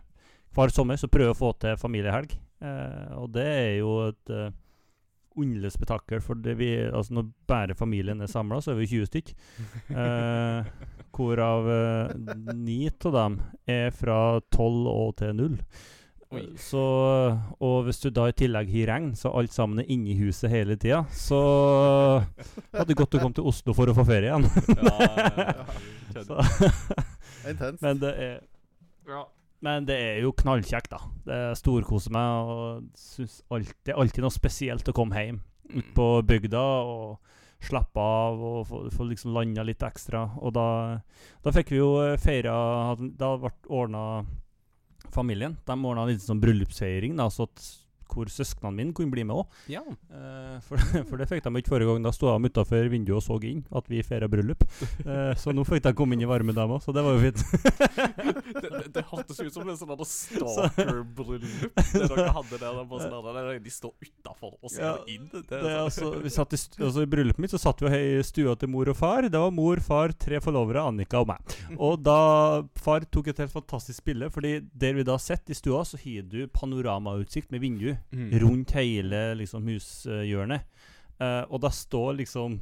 Hver 0.54 0.70
sommer 0.74 0.98
så 0.98 1.08
prøver 1.08 1.32
vi 1.32 1.38
å 1.38 1.40
få 1.40 1.54
til 1.62 1.78
familiehelg. 1.78 2.32
Eh, 2.62 3.16
og 3.18 3.32
det 3.34 3.46
er 3.48 3.72
jo 3.80 3.94
et 4.10 4.32
underlig 5.38 5.72
spetakkel, 5.76 6.22
for 6.26 6.40
det 6.42 6.56
vi, 6.60 6.72
altså 6.90 7.14
når 7.20 7.28
bare 7.48 7.76
familien 7.78 8.22
er 8.22 8.32
samla, 8.32 8.62
så 8.64 8.72
er 8.74 8.80
vi 8.82 8.88
20 8.96 9.06
stykk. 9.12 9.34
Eh, 10.00 10.66
hvorav 11.20 11.66
eh, 11.74 12.12
ni 12.56 12.86
av 12.90 13.12
dem 13.16 13.40
er 13.68 13.90
fra 13.92 14.40
12 14.56 14.86
og 14.88 15.16
til 15.20 15.34
0. 15.36 15.56
Oi. 16.32 16.44
Eh, 16.44 16.52
Så, 16.62 16.84
og 17.60 17.78
hvis 17.88 18.00
du 18.04 18.10
da 18.14 18.28
i 18.30 18.36
tillegg 18.38 18.70
har 18.72 18.92
regn, 18.94 19.10
så 19.20 19.32
alt 19.36 19.52
sammen 19.56 19.82
er 19.82 19.90
inne 19.92 20.14
i 20.14 20.20
huset 20.22 20.52
hele 20.54 20.78
tida, 20.80 21.02
så 21.12 21.40
hadde 22.72 22.88
det 22.92 22.98
godt 23.00 23.18
å 23.18 23.24
komme 23.24 23.36
til 23.40 23.50
Oslo 23.50 23.74
for 23.76 23.90
å 23.92 23.96
få 23.98 24.06
ferie 24.08 24.30
igjen. 24.30 24.46
Ja, 24.78 25.66
Så, 26.30 26.40
Intenst. 27.50 27.82
men 27.84 28.00
det 28.02 28.14
er 28.20 28.40
Men 29.66 29.88
det 29.88 29.98
er 30.00 30.22
jo 30.24 30.32
knallkjekt, 30.40 30.94
da. 30.94 31.02
Det 31.26 31.36
er 31.36 31.58
Storkoser 31.60 32.14
meg 32.16 32.52
og 32.54 32.86
synes 33.00 33.42
alltid, 33.52 33.76
det 33.86 33.94
er 33.94 34.00
alltid 34.04 34.24
noe 34.24 34.36
spesielt 34.36 34.92
å 34.92 34.96
komme 34.96 35.20
hjem 35.20 35.42
ut 35.70 35.90
på 35.98 36.06
bygda 36.26 36.62
og 36.90 37.20
slappe 37.60 38.00
av 38.02 38.40
og 38.40 38.60
få, 38.70 38.82
få 38.94 39.10
liksom 39.10 39.34
landa 39.36 39.66
litt 39.68 39.84
ekstra. 39.84 40.24
Og 40.40 40.56
da, 40.56 40.68
da 41.44 41.54
fikk 41.56 41.74
vi 41.74 41.82
jo 41.82 41.92
feira 42.22 42.56
Da 42.98 43.34
ble 43.42 43.52
ordna 43.68 44.04
familien. 45.12 45.58
De 45.68 45.76
ordna 45.76 46.06
en 46.06 46.12
liten 46.14 46.26
sånn 46.26 46.42
bryllupsfeiring, 46.44 47.18
da, 47.20 47.28
så 47.34 47.50
at 47.50 47.68
hvor 48.10 48.30
søsknene 48.34 48.74
mine 48.76 48.94
kunne 48.98 49.12
bli 49.14 49.24
med 49.28 49.36
òg. 49.44 49.60
ja. 49.72 49.84
Eh, 50.10 50.58
for, 50.66 50.78
for 51.10 51.18
det 51.22 51.28
fikk 51.30 51.44
de 51.46 51.54
ikke 51.62 51.74
forrige 51.76 51.90
gang. 51.92 52.04
Da 52.04 52.12
sto 52.16 52.32
de 52.34 52.50
utafor 52.50 52.90
vinduet 52.92 53.18
og 53.20 53.24
så 53.26 53.38
inn 53.48 53.62
at 53.76 53.86
vi 53.92 54.02
feira 54.04 54.28
bryllup. 54.32 54.64
Eh, 55.06 55.34
så 55.40 55.54
nå 55.56 55.64
fikk 55.68 55.84
de 55.86 55.94
komme 55.98 56.18
inn 56.18 56.24
i 56.26 56.30
varmen, 56.30 56.56
dem 56.58 56.74
òg, 56.76 56.82
så 56.84 56.94
det 56.96 57.04
var 57.06 57.16
jo 57.16 57.22
fint. 57.24 57.44
det, 58.60 58.70
det, 58.70 58.84
det 58.98 59.04
hørtes 59.12 59.40
ut 59.40 59.54
som 59.54 59.70
en 59.70 59.78
sånn 59.80 59.94
stalker-bryllup. 60.14 61.76
Det 61.94 62.08
dere 62.10 62.28
hadde 62.36 62.58
der. 62.58 62.66
der, 62.66 62.84
bare 62.90 63.06
sånn 63.06 63.30
der, 63.30 63.50
De 63.64 63.74
står 63.74 63.94
utafor 64.06 64.56
og 64.60 64.74
ser 64.74 64.84
Ja, 64.86 64.94
inn. 65.12 65.28
Det, 65.32 65.44
Det 65.50 65.60
sånn- 65.62 65.80
altså, 65.84 66.12
vi 66.24 66.34
satt 66.34 66.56
i, 66.56 66.60
altså, 66.84 67.06
I 67.06 67.10
bryllupet 67.14 67.44
mitt 67.44 67.54
så 67.54 67.62
satt 67.62 67.82
vi 67.86 67.94
i 68.20 68.24
stua 68.26 68.56
til 68.60 68.72
mor 68.74 68.90
og 68.92 68.98
far. 69.00 69.28
Det 69.30 69.40
var 69.40 69.54
mor, 69.56 69.82
far, 69.86 70.14
tre 70.18 70.42
forlovere, 70.44 70.84
Annika 70.90 71.22
og 71.24 71.30
meg. 71.32 71.56
Og 71.78 72.00
da 72.04 72.20
far 72.80 73.06
tok 73.12 73.32
et 73.34 73.44
helt 73.46 73.54
fantastisk 73.54 74.04
bilde, 74.10 74.30
Fordi 74.34 74.58
der 74.74 74.94
vi 74.98 75.04
da 75.08 75.18
sitter 75.22 75.54
i 75.54 75.58
stua, 75.58 75.84
så 75.86 75.98
har 76.02 76.26
du 76.30 76.42
panoramautsikt 76.54 77.52
med 77.52 77.62
vindu 77.64 77.94
Mm. 78.12 78.30
rundt 78.44 78.72
hele 78.78 79.22
liksom, 79.40 79.68
hushjørnet. 79.70 80.62
Uh, 81.20 81.44
og 81.52 81.60
da 81.66 81.70
står 81.76 82.14
liksom 82.22 82.60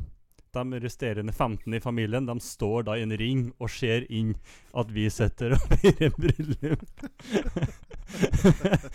de 0.58 0.80
resterende 0.82 1.30
15 1.36 1.74
i 1.78 1.80
familien 1.84 2.26
De 2.26 2.34
står 2.42 2.88
da 2.88 2.96
i 2.98 3.04
en 3.06 3.12
ring 3.20 3.44
og 3.62 3.70
ser 3.70 4.08
inn 4.10 4.32
at 4.74 4.90
vi 4.90 5.04
sitter 5.14 5.54
og 5.54 5.62
feirer 5.70 6.10
bryllup. 6.18 6.82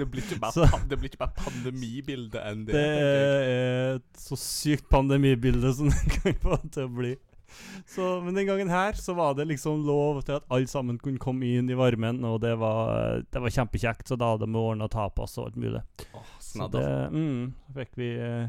Det 0.00 0.06
blir 0.08 0.22
ikke 0.24 0.38
bare, 0.40 0.52
Så- 0.52 0.80
det 0.88 0.96
blir 0.98 1.10
ikke 1.10 1.18
bare 1.20 1.36
pandemibilde 1.36 2.40
enn 2.50 2.62
det. 2.64 2.72
Det 2.72 2.84
er 2.88 3.96
et 3.98 4.20
så 4.22 4.36
sykt 4.40 4.86
pandemibilde 4.88 5.74
som 5.76 5.90
det 5.92 6.14
kan 6.14 6.34
få 6.44 6.56
til 6.72 6.86
å 6.86 6.92
bli. 6.94 7.10
Så, 7.94 8.20
men 8.24 8.36
den 8.36 8.46
gangen 8.48 8.70
her 8.72 8.98
så 8.98 9.14
var 9.18 9.34
det 9.38 9.48
liksom 9.50 9.84
lov 9.86 10.22
til 10.26 10.38
at 10.38 10.46
alle 10.52 10.70
sammen 10.70 10.98
kunne 11.02 11.20
komme 11.22 11.48
inn 11.48 11.70
i 11.70 11.78
varmen, 11.78 12.22
og 12.24 12.40
det 12.44 12.54
var, 12.60 13.24
det 13.30 13.42
var 13.42 13.56
kjempekjekt. 13.56 14.08
Så 14.08 14.18
da 14.20 14.32
hadde 14.34 14.48
vi 14.48 14.60
ordna 14.60 14.88
tapas 14.90 15.38
og 15.38 15.50
alt 15.50 15.60
mulig. 15.60 15.82
Oh, 16.14 16.32
Så 16.40 16.68
det 16.72 16.86
mm, 17.14 17.42
fikk 17.76 17.98
vi 18.00 18.12
eh, 18.20 18.48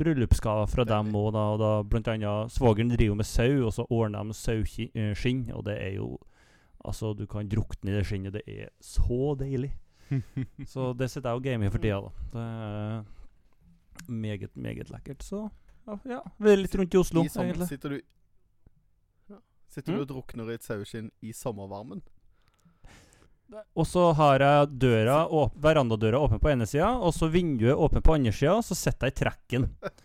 bryllupsgaver 0.00 0.70
fra 0.70 0.84
dem 0.88 1.14
òg, 1.14 1.32
da. 1.36 1.46
Og 1.54 1.58
da 1.62 1.72
blant 1.88 2.12
annet 2.12 2.54
svogeren 2.54 2.92
driver 2.92 3.18
med 3.20 3.28
sau, 3.28 3.64
og 3.68 3.74
så 3.76 3.86
ordner 3.88 4.26
de 4.26 4.36
saueskinn, 4.36 5.48
og 5.54 5.66
det 5.70 5.80
er 5.80 5.98
jo 6.00 6.14
Altså, 6.84 7.14
du 7.16 7.22
kan 7.24 7.48
drukne 7.48 7.88
i 7.88 7.94
det 7.94 8.02
skinnet. 8.04 8.34
Det 8.34 8.42
er 8.44 8.66
så 8.84 9.30
deilig. 9.40 9.70
Så 10.72 10.90
det 10.92 11.10
sitter 11.10 11.30
jeg 11.30 11.38
og 11.40 11.44
gamer 11.46 11.70
for 11.72 11.80
tida, 11.80 12.00
da. 12.04 12.10
Det 12.34 12.42
er 12.44 14.10
meget, 14.12 14.56
meget 14.56 14.90
lekkert. 14.90 15.22
Så 15.24 15.48
ja, 16.04 16.20
vi 16.38 16.52
er 16.52 16.60
litt 16.60 16.76
rundt 16.76 16.94
i 16.94 17.00
Oslo, 17.00 17.24
I 17.24 17.32
sommer 17.32 17.54
egentlig. 17.54 17.68
sitter 17.68 17.94
du. 17.94 18.00
Sitter 19.74 19.92
Mm. 19.92 19.96
du 19.98 20.02
og 20.04 20.08
drukner 20.12 20.50
i 20.52 20.54
et 20.54 20.62
saueskinn 20.66 21.08
i 21.26 21.32
sommervarmen? 21.34 22.00
Og 23.76 23.86
så 23.86 24.12
har 24.18 24.38
jeg 24.42 24.78
døra 24.82 25.24
åp 25.30 25.52
verandadøra 25.62 26.18
åpen 26.22 26.40
på 26.42 26.50
ene 26.50 26.66
sida, 26.66 26.92
og 26.98 27.12
så 27.14 27.28
vinduet 27.30 27.74
åpent 27.76 28.02
på 28.06 28.14
andre 28.16 28.32
sida, 28.34 28.56
så 28.62 28.74
sitter 28.78 29.10
jeg 29.10 29.16
i 29.16 29.20
trekken. 29.24 29.68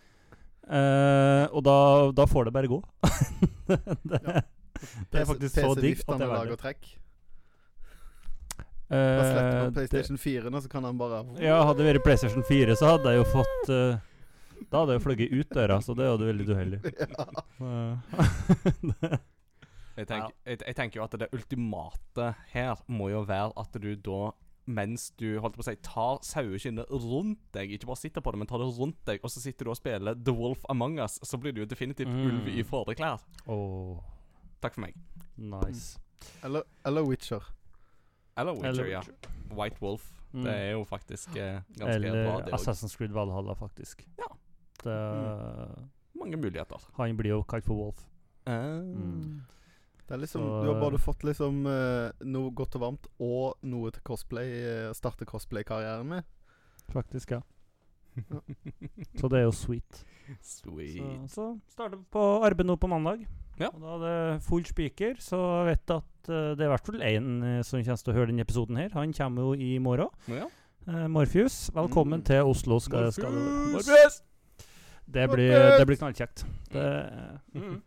Eh, 0.70 1.46
og 1.50 1.64
da, 1.66 2.12
da 2.14 2.28
får 2.30 2.46
det 2.46 2.52
bare 2.54 2.68
gå. 2.70 2.76
det, 4.06 4.20
Ja. 4.22 4.42
det 5.10 5.18
er 5.18 5.26
faktisk 5.26 5.56
så 5.58 5.72
digg 5.74 6.04
at 6.06 6.20
det 6.20 6.28
er 6.28 6.30
lager 6.30 6.60
trekk. 6.62 6.84
Bare 8.86 9.24
slett 9.26 9.40
Eh, 9.50 9.66
på 9.66 9.74
PlayStation 9.80 10.18
4 10.22 10.52
nå, 10.54 10.62
så 10.62 10.70
kan 10.70 10.84
han 10.86 10.98
bare. 11.02 11.24
Ja, 11.42 11.64
hadde 11.66 11.82
det 11.82 11.88
vært 11.96 12.06
PlayStation 12.06 12.46
4, 12.46 12.76
så 12.78 12.86
hadde 12.94 13.16
jeg 13.16 13.18
jo 13.18 13.26
fått 13.34 13.70
eh, 13.74 13.98
Da 14.70 14.84
hadde 14.84 14.94
jeg 14.94 15.02
jo 15.02 15.06
fløyet 15.08 15.34
ut 15.40 15.50
døra, 15.58 15.80
så 15.82 15.96
det 15.98 16.06
er 16.06 16.14
jo 16.14 16.30
veldig 16.30 16.48
uheldig. 16.54 16.80
ja. 17.66 19.18
Jeg, 20.00 20.08
tenker, 20.10 20.36
jeg, 20.48 20.60
jeg 20.66 20.76
tenker 20.78 21.00
jo 21.02 21.04
at 21.06 21.16
det 21.20 21.28
ultimate 21.36 22.30
her 22.54 22.80
må 22.88 23.10
jo 23.12 23.24
være 23.28 23.52
at 23.60 23.76
du 23.84 23.90
da 23.96 24.22
mens 24.70 25.08
du 25.18 25.40
holdt 25.42 25.56
på 25.58 25.64
å 25.64 25.66
si, 25.66 25.74
tar 25.82 26.20
saueskinnet 26.22 26.92
rundt 26.94 27.40
deg, 27.56 27.72
ikke 27.74 27.88
bare 27.90 27.98
sitter 28.04 28.22
på 28.22 28.30
det, 28.36 28.38
men 28.38 28.50
tar 28.52 28.62
det 28.62 28.68
rundt 28.78 29.00
deg, 29.10 29.18
og 29.26 29.32
så 29.34 29.42
sitter 29.42 29.66
du 29.66 29.72
og 29.74 29.80
spiller 29.80 30.14
The 30.14 30.36
Wolf 30.38 30.62
Among 30.70 31.00
Us, 31.02 31.16
så 31.26 31.40
blir 31.42 31.56
du 31.58 31.64
jo 31.64 31.66
definitivt 31.72 32.12
Mm. 32.14 32.28
ulv 32.28 32.52
i 32.54 32.62
fåreklær. 32.62 33.24
Åh, 33.50 33.98
Takk 34.62 34.76
for 34.78 34.82
meg. 34.86 34.94
nice. 35.38 35.98
eller, 36.44 36.62
eller 36.86 37.02
Witcher. 37.08 37.42
Eller 38.38 38.54
Witcher, 38.54 38.70
Eller 38.70 38.92
ja. 38.92 39.02
White 39.58 39.82
Wolf. 39.82 40.06
Mm. 40.34 40.44
Det 40.46 40.54
er 40.54 40.72
jo 40.76 40.84
faktisk 40.86 41.30
eh, 41.36 41.62
ganske 41.80 41.96
Eller 41.96 42.12
bra, 42.28 42.36
det 42.46 42.54
òg. 42.54 42.60
Assassin's 42.60 42.94
Creed 42.96 43.12
Valhalla, 43.12 43.56
faktisk. 43.58 44.06
Ja. 44.20 44.30
Det, 44.84 44.98
Mange 46.20 46.38
muligheter. 46.38 46.78
Han 47.00 47.18
blir 47.18 47.32
jo 47.34 47.42
kalt 47.50 47.66
for 47.66 47.74
Wolf. 47.80 48.06
Uh. 48.46 48.84
Mm. 48.86 49.42
Det 50.10 50.16
er 50.18 50.22
liksom, 50.24 50.42
Så- 50.42 50.64
Du 50.66 50.72
har 50.74 50.80
både 50.82 50.98
fått 50.98 51.22
liksom 51.24 51.60
eh, 51.70 52.12
noe 52.26 52.50
godt 52.58 52.76
og 52.80 52.82
varmt 52.82 53.08
og 53.22 53.58
noe 53.70 53.92
til 53.94 54.02
cosplay 54.10 54.50
eh, 54.66 54.94
starte 54.98 55.26
cosplay-karrieren 55.30 56.08
med. 56.10 56.24
Faktisk, 56.90 57.32
ja. 57.38 57.42
Så 59.20 59.30
det 59.30 59.38
er 59.40 59.46
jo 59.46 59.52
sweet. 59.54 60.00
Sweet. 60.46 61.30
så 61.34 61.60
starter 61.72 61.98
vi 61.98 62.04
på 62.14 62.24
arbeid 62.46 62.68
nå 62.70 62.76
på 62.78 62.90
mandag. 62.90 63.22
Ja. 63.60 63.70
Og 63.74 63.82
da 63.82 63.94
er 63.96 64.02
det 64.34 64.44
full 64.46 64.64
spiker, 64.66 65.16
så 65.22 65.38
jeg 65.66 65.76
vet 65.76 65.94
at 65.98 66.30
uh, 66.32 66.56
det 66.56 66.64
er 66.64 66.70
i 66.70 66.72
hvert 66.74 66.86
fall 66.90 67.02
én 67.06 67.30
som 67.66 67.82
kommer 67.84 67.98
til 68.04 68.14
å 68.14 68.18
høre 68.18 68.30
denne 68.32 68.46
episoden 68.46 68.78
her. 68.80 68.90
Han 68.94 69.14
kommer 69.14 69.42
jo 69.50 69.54
i 69.54 69.78
morgen. 69.84 70.10
Ja. 70.32 70.46
Uh, 70.88 71.08
Morpheus, 71.12 71.70
velkommen 71.76 72.22
Mm. 72.22 72.26
til 72.26 72.42
Oslo. 72.50 72.80
Skal, 72.80 73.12
skal 73.12 73.32
du 73.36 73.40
Morpheus! 73.76 74.22
Det 75.10 75.26
blir, 75.32 75.78
det 75.80 75.86
blir 75.90 75.98
knallkjekt. 75.98 76.46
Det, 76.72 76.86
mm. 77.58 77.82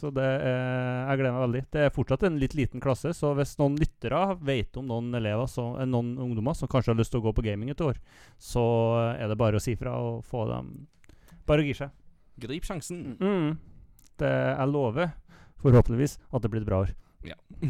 Så 0.00 0.08
det 0.16 0.24
er, 0.24 1.08
jeg 1.10 1.20
gleder 1.20 1.34
meg 1.34 1.42
veldig. 1.44 1.60
Det 1.74 1.80
er 1.84 1.92
fortsatt 1.92 2.22
en 2.24 2.38
litt 2.40 2.54
liten 2.56 2.80
klasse, 2.80 3.12
så 3.16 3.34
hvis 3.36 3.58
noen 3.60 3.76
lyttere 3.76 4.22
vet 4.40 4.78
om 4.80 4.86
noen 4.88 5.10
elever 5.18 5.48
som, 5.50 5.74
eh, 5.76 5.88
noen 5.88 6.14
ungdommer 6.24 6.56
som 6.56 6.70
kanskje 6.72 6.94
har 6.94 7.00
lyst 7.00 7.12
til 7.12 7.20
å 7.20 7.26
gå 7.26 7.34
på 7.36 7.44
gaming 7.44 7.72
et 7.72 7.84
år, 7.84 8.00
så 8.40 8.64
er 9.12 9.28
det 9.28 9.36
bare 9.40 9.60
å 9.60 9.62
si 9.62 9.74
fra 9.76 9.98
og 10.00 10.24
få 10.24 10.46
dem 10.52 10.72
Bare 11.48 11.64
å 11.64 11.66
gi 11.66 11.72
seg. 11.74 11.90
Grip 12.38 12.62
sjansen. 12.62 13.16
Mm. 13.18 13.58
Det, 14.20 14.28
jeg 14.30 14.70
lover, 14.70 15.08
forhåpentligvis, 15.64 16.12
at 16.30 16.44
det 16.44 16.50
blir 16.52 16.62
et 16.62 16.68
bra 16.68 16.84
år. 16.84 16.92
Ja. 17.26 17.34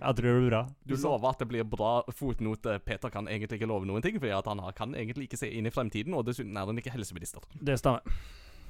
jeg 0.00 0.16
tror 0.16 0.26
det 0.26 0.34
blir 0.34 0.48
bra. 0.50 0.62
Du 0.88 0.96
lover 0.96 1.30
at 1.30 1.38
det 1.44 1.48
blir 1.52 1.68
bra 1.68 1.92
fotnote. 2.16 2.74
Peter 2.84 3.12
kan 3.12 3.28
egentlig 3.30 3.60
ikke 3.60 3.70
love 3.70 3.86
noen 3.86 4.02
ting, 4.02 4.18
fordi 4.18 4.34
han 4.34 4.64
kan 4.76 4.96
egentlig 4.98 5.28
ikke 5.28 5.40
se 5.44 5.52
inn 5.52 5.68
i 5.68 5.74
fremtiden, 5.74 6.16
og 6.16 6.26
dessuten 6.26 6.56
er 6.56 6.66
han 6.66 6.82
ikke 6.82 6.96
helseminister. 6.96 7.46
Det 7.54 7.78
stemmer. 7.78 8.02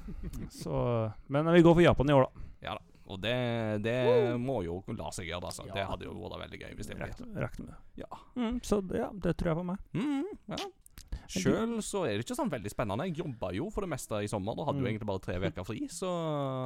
Så, 0.61 1.11
men 1.29 1.45
vi 1.53 1.61
går 1.65 1.73
for 1.77 1.81
Japan 1.85 2.09
i 2.09 2.13
år, 2.13 2.27
da. 2.27 2.47
Ja 2.67 2.73
da. 2.77 2.81
Og 3.11 3.19
det, 3.19 3.83
det 3.83 3.95
må 4.39 4.61
jo 4.63 4.77
la 4.95 5.09
seg 5.11 5.27
gjøre, 5.27 5.43
altså. 5.49 5.65
Ja. 5.67 5.73
Det 5.75 5.87
hadde 5.89 6.05
jo 6.05 6.13
vært 6.15 6.45
veldig 6.45 6.59
gøy 6.61 6.75
hvis 6.77 6.87
det 6.87 6.95
regner 7.01 7.65
med. 7.65 7.73
Ja. 7.99 8.07
Mm, 8.39 8.61
så 8.63 8.77
ja, 8.95 9.09
det 9.11 9.33
tror 9.37 9.51
jeg 9.51 9.57
på 9.59 9.65
meg. 9.67 9.81
Mm, 9.91 10.29
ja. 10.53 10.59
Sjøl 11.31 11.77
så 11.83 12.01
er 12.07 12.17
det 12.19 12.25
ikke 12.25 12.35
sånn 12.35 12.49
veldig 12.51 12.71
spennende. 12.71 13.05
Jeg 13.07 13.21
jobba 13.21 13.51
jo 13.55 13.69
for 13.71 13.83
det 13.85 13.91
meste 13.93 14.19
i 14.23 14.27
sommer. 14.31 14.55
Da 14.55 14.65
hadde 14.67 14.79
jo 14.81 14.83
Mm. 14.85 14.89
egentlig 14.91 15.07
bare 15.07 15.23
tre 15.23 15.35
uker 15.39 15.63
fri. 15.67 15.87
Så, 15.91 16.09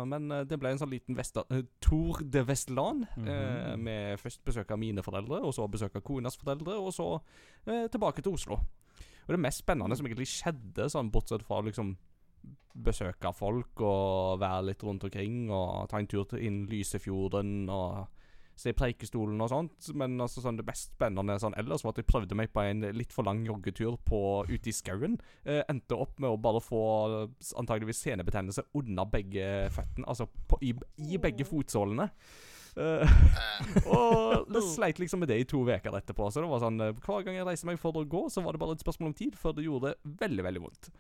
men 0.10 0.32
eh, 0.32 0.44
det 0.50 0.58
ble 0.62 0.72
en 0.74 0.78
sånn 0.82 0.90
liten 0.94 1.16
Vesta, 1.18 1.44
eh, 1.54 1.62
Tour 1.82 2.22
de 2.24 2.44
Vestland. 2.44 3.06
eh, 3.18 3.76
Mhm. 3.76 3.80
med 3.84 4.20
først 4.20 4.44
besøk 4.46 4.72
av 4.72 4.80
mine 4.80 5.02
foreldre, 5.02 5.42
og 5.46 5.54
så 5.54 5.68
besøk 5.70 5.96
av 5.96 6.02
konas 6.04 6.38
foreldre, 6.38 6.74
og 6.78 6.92
så 6.94 7.22
eh, 7.68 7.88
tilbake 7.88 8.22
til 8.24 8.34
Oslo. 8.34 8.54
Og 8.56 9.30
det 9.30 9.40
mest 9.40 9.64
spennende 9.66 9.96
som 9.98 10.06
egentlig 10.06 10.30
skjedde, 10.30 10.90
sånn 10.90 11.12
bortsett 11.12 11.42
fra 11.44 11.62
liksom 11.62 11.96
besøke 12.76 13.32
folk 13.36 13.80
og 13.86 14.42
være 14.42 14.66
litt 14.72 14.84
rundt 14.84 15.06
omkring 15.08 15.46
og 15.48 15.88
ta 15.92 16.02
en 16.02 16.10
tur 16.12 16.26
til 16.28 16.44
inn 16.44 16.66
Lysefjorden 16.68 17.70
og 17.72 18.06
se 18.56 18.72
Preikestolen 18.76 19.40
og 19.44 19.52
sånt. 19.52 19.90
Men 20.00 20.16
altså 20.22 20.44
sånn 20.44 20.60
det 20.60 20.66
mest 20.68 20.94
spennende 20.96 21.38
sånn 21.42 21.56
ellers 21.60 21.84
var 21.86 21.96
at 21.96 22.02
jeg 22.02 22.10
prøvde 22.10 22.38
meg 22.40 22.52
på 22.56 22.64
en 22.64 22.88
litt 22.96 23.14
for 23.16 23.28
lang 23.28 23.44
joggetur 23.48 24.00
på, 24.08 24.20
ute 24.48 24.72
i 24.72 24.76
skauen. 24.76 25.18
Eh, 25.44 25.62
endte 25.72 26.00
opp 26.00 26.20
med 26.24 26.32
å 26.32 26.42
bare 26.42 26.64
få 26.64 26.82
antageligvis 27.60 28.04
senebetennelse 28.08 28.68
under 28.80 29.08
begge 29.12 29.70
føttene. 29.76 30.08
Altså 30.12 30.28
på, 30.28 30.60
i, 30.64 30.76
i 31.04 31.22
begge 31.22 31.48
fotsålene. 31.48 32.10
Eh, 32.76 33.20
og 33.96 34.48
det 34.52 34.64
sleit 34.68 35.00
liksom 35.00 35.24
med 35.24 35.32
det 35.32 35.42
i 35.42 35.50
to 35.50 35.64
uker 35.68 36.00
etterpå. 36.00 36.32
Så 36.32 36.44
det 36.44 36.52
var 36.52 36.64
sånn 36.64 36.80
eh, 36.84 36.96
hver 37.04 37.28
gang 37.28 37.40
jeg 37.40 37.50
reiste 37.50 37.70
meg 37.70 37.82
for 37.82 38.00
å 38.00 38.08
gå, 38.08 38.28
så 38.32 38.44
var 38.46 38.56
det 38.56 38.64
bare 38.64 38.80
et 38.80 38.88
spørsmål 38.88 39.12
om 39.12 39.20
tid 39.20 39.36
før 39.40 39.60
det 39.60 39.68
gjorde 39.68 39.98
veldig, 40.24 40.48
veldig 40.48 40.66
vondt. 40.68 40.92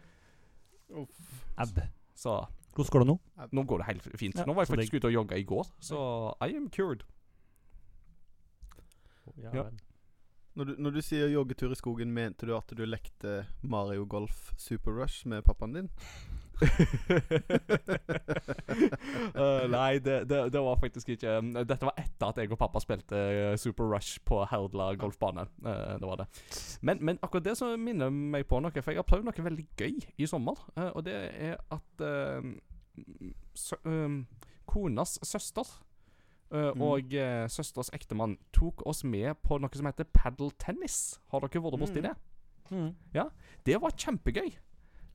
Uff. 0.89 1.41
Ebb. 1.57 1.81
Så 2.15 2.45
Hvordan 2.75 2.91
går 2.91 2.99
det 2.99 3.07
nå? 3.07 3.17
nå 3.51 3.63
går 3.63 3.81
det 3.81 3.85
helt 3.87 4.07
fint. 4.19 4.37
Ja, 4.37 4.45
nå 4.45 4.53
var 4.53 4.65
jeg 4.65 4.73
faktisk 4.73 4.97
ute 4.99 5.07
og 5.07 5.13
jogga 5.13 5.37
i 5.39 5.43
går, 5.47 5.67
så 5.79 5.99
I 6.43 6.55
am 6.57 6.69
cured. 6.69 7.05
Ja. 9.41 9.51
ja. 9.53 9.63
Når 10.55 10.65
du, 10.65 10.75
når 10.79 10.95
du 10.95 11.01
sier 11.03 11.31
joggetur 11.31 11.71
i 11.71 11.75
skogen, 11.75 12.13
mente 12.15 12.47
du 12.47 12.53
at 12.55 12.69
du 12.71 12.83
lekte 12.87 13.45
Mario 13.63 14.05
Golf 14.07 14.53
Super 14.57 14.95
Rush 14.95 15.27
med 15.27 15.43
pappaen 15.43 15.73
din? 15.75 15.89
Eh, 19.35 19.65
nei, 19.69 19.97
det, 19.99 20.15
det, 20.29 20.37
det 20.53 20.61
var 20.61 20.77
faktisk 20.81 21.09
ikke 21.15 21.37
um, 21.39 21.51
Dette 21.67 21.85
var 21.87 21.95
etter 21.99 22.27
at 22.29 22.37
jeg 22.39 22.51
og 22.53 22.59
pappa 22.59 22.79
spilte 22.83 23.15
eh, 23.17 23.55
Super 23.59 23.87
Rush 23.91 24.19
på 24.27 24.41
Herdla 24.49 24.91
golfbane. 24.99 25.45
Uh, 25.63 25.95
det 25.99 26.07
var 26.07 26.21
det. 26.21 26.27
Men, 26.85 27.01
men 27.05 27.19
akkurat 27.23 27.45
det 27.45 27.55
som 27.59 27.73
minner 27.81 28.09
meg 28.13 28.45
på 28.49 28.59
noe, 28.63 28.71
for 28.81 28.91
jeg 28.93 29.01
har 29.01 29.07
prøvd 29.07 29.27
noe 29.27 29.45
veldig 29.47 29.65
gøy 29.79 29.99
i 30.21 30.27
sommer. 30.29 30.59
og 30.93 31.03
det 31.05 31.15
er 31.15 31.57
at 31.73 32.05
sø, 33.55 33.75
eh, 33.85 34.19
konas 34.69 35.17
søster 35.23 35.67
Mhm. 36.55 36.81
og 36.85 37.13
eh, 37.17 37.47
søsters 37.49 37.89
ektemann 37.97 38.37
tok 38.53 38.83
oss 38.87 39.01
med 39.03 39.33
på 39.43 39.57
noe 39.59 39.73
som 39.75 39.87
heter 39.89 40.05
paddle 40.13 40.51
tennis. 40.61 41.17
Har 41.33 41.41
dere 41.41 41.61
vært 41.63 41.79
borti 41.81 41.99
Mm. 41.99 42.05
det? 42.05 42.15
Mm. 42.71 42.91
Det 43.65 43.81
var 43.81 43.91
kjempegøy. 43.97 44.53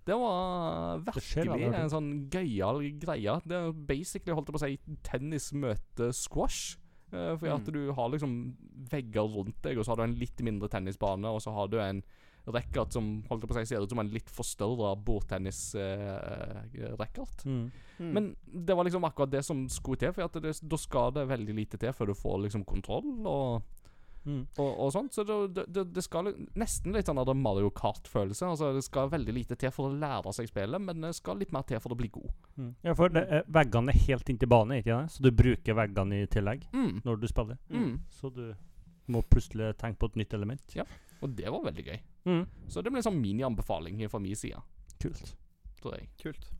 Det 0.06 0.14
var 0.16 0.98
virkelig 1.04 1.74
en 1.76 1.90
sånn 1.92 2.10
gøyal 2.32 2.80
greie. 2.98 3.34
Det 3.46 3.56
er 3.58 3.72
basically, 3.72 4.32
holdt 4.34 4.48
jeg 4.48 4.54
på 4.56 4.60
å 4.60 4.64
si, 4.64 4.78
tennis 5.02 5.52
møter 5.52 6.12
squash. 6.16 6.78
Eh, 7.12 7.36
fordi 7.36 7.50
at 7.52 7.66
Mm. 7.66 7.72
du 7.74 7.92
har 7.92 8.08
liksom 8.08 8.56
vegger 8.90 9.28
rundt 9.34 9.60
deg, 9.62 9.76
og 9.78 9.84
så 9.84 9.90
har 9.92 9.96
du 9.96 10.02
en 10.04 10.14
litt 10.18 10.40
mindre 10.40 10.68
tennisbane, 10.68 11.24
og 11.26 11.40
så 11.42 11.50
har 11.52 11.66
du 11.68 11.78
en 11.80 12.02
racket 12.46 12.92
som 12.92 13.22
holdt 13.28 13.42
jeg 13.42 13.48
på 13.50 13.54
å 13.54 13.58
si, 13.60 13.64
ser 13.74 13.82
ut 13.82 13.90
som 13.90 13.98
en 13.98 14.10
litt 14.10 14.30
forstørra 14.30 14.94
bordtennis-racket. 15.04 17.44
Mm. 17.44 17.70
Mm. 17.98 18.12
Men 18.14 18.36
det 18.66 18.76
var 18.76 18.84
liksom 18.84 19.04
akkurat 19.04 19.30
det 19.30 19.44
som 19.44 19.68
skulle 19.68 19.98
til, 20.00 20.12
for 20.12 20.22
at 20.24 20.32
det, 20.42 20.54
da 20.68 20.76
skal 20.80 21.12
det 21.12 21.26
veldig 21.28 21.54
lite 21.56 21.78
til 21.78 21.92
før 21.92 22.06
du 22.10 22.14
får 22.14 22.38
liksom 22.46 22.64
kontroll 22.64 23.26
og 23.26 23.62
Mm. 24.26 24.42
og, 24.58 24.70
og 24.84 24.92
sånt. 24.92 25.14
Så 25.14 25.24
det, 25.24 25.64
det- 25.72 25.86
det, 25.94 26.02
skal 26.04 26.32
nesten 26.54 26.92
litt 26.92 27.06
sånn 27.08 27.20
Mario 27.40 27.70
Kart-følelse. 27.70 28.46
Altså 28.50 28.72
Det 28.74 28.84
skal 28.84 29.08
veldig 29.10 29.32
lite 29.34 29.56
til 29.56 29.70
for 29.70 29.88
å 29.90 29.98
lære 29.98 30.32
seg 30.36 30.48
spillet, 30.48 30.80
men 30.80 31.00
det 31.00 31.14
skal 31.16 31.38
litt 31.38 31.52
mer 31.52 31.62
til 31.62 31.80
for 31.80 31.94
å 31.94 31.96
bli 31.96 32.08
god. 32.08 32.30
Mm. 32.58 32.74
Ja, 32.84 32.94
for 32.94 33.08
det 33.08 33.22
er, 33.28 33.44
veggene 33.48 33.94
er 33.94 33.98
helt 34.06 34.28
inntil 34.28 34.48
bane, 34.48 34.80
ikke 34.82 34.98
det? 35.02 35.10
Så 35.10 35.22
du 35.22 35.30
bruker 35.30 35.74
veggene 35.74 36.22
i 36.22 36.26
tillegg 36.26 36.66
Mm. 36.72 37.00
når 37.04 37.20
du 37.20 37.26
spiller. 37.28 37.58
Mm. 37.70 38.00
Så 38.10 38.30
du 38.34 38.54
må 39.08 39.22
plutselig 39.22 39.76
tenke 39.78 39.98
på 39.98 40.06
et 40.12 40.16
nytt 40.16 40.34
element. 40.34 40.74
Ja. 40.76 40.84
Og 41.22 41.34
det 41.36 41.48
var 41.50 41.62
veldig 41.64 41.84
gøy. 41.84 41.98
Mm. 42.26 42.46
Så 42.68 42.82
det 42.82 42.92
ble 42.92 42.98
en 43.00 43.08
sånn 43.08 43.20
mini-anbefaling 43.20 44.08
fra 44.08 44.20
min 44.20 44.36
side, 44.36 44.60
Kult. 45.00 45.34
tror 45.82 45.96
jeg. 45.98 46.08
Kult. 46.22 46.50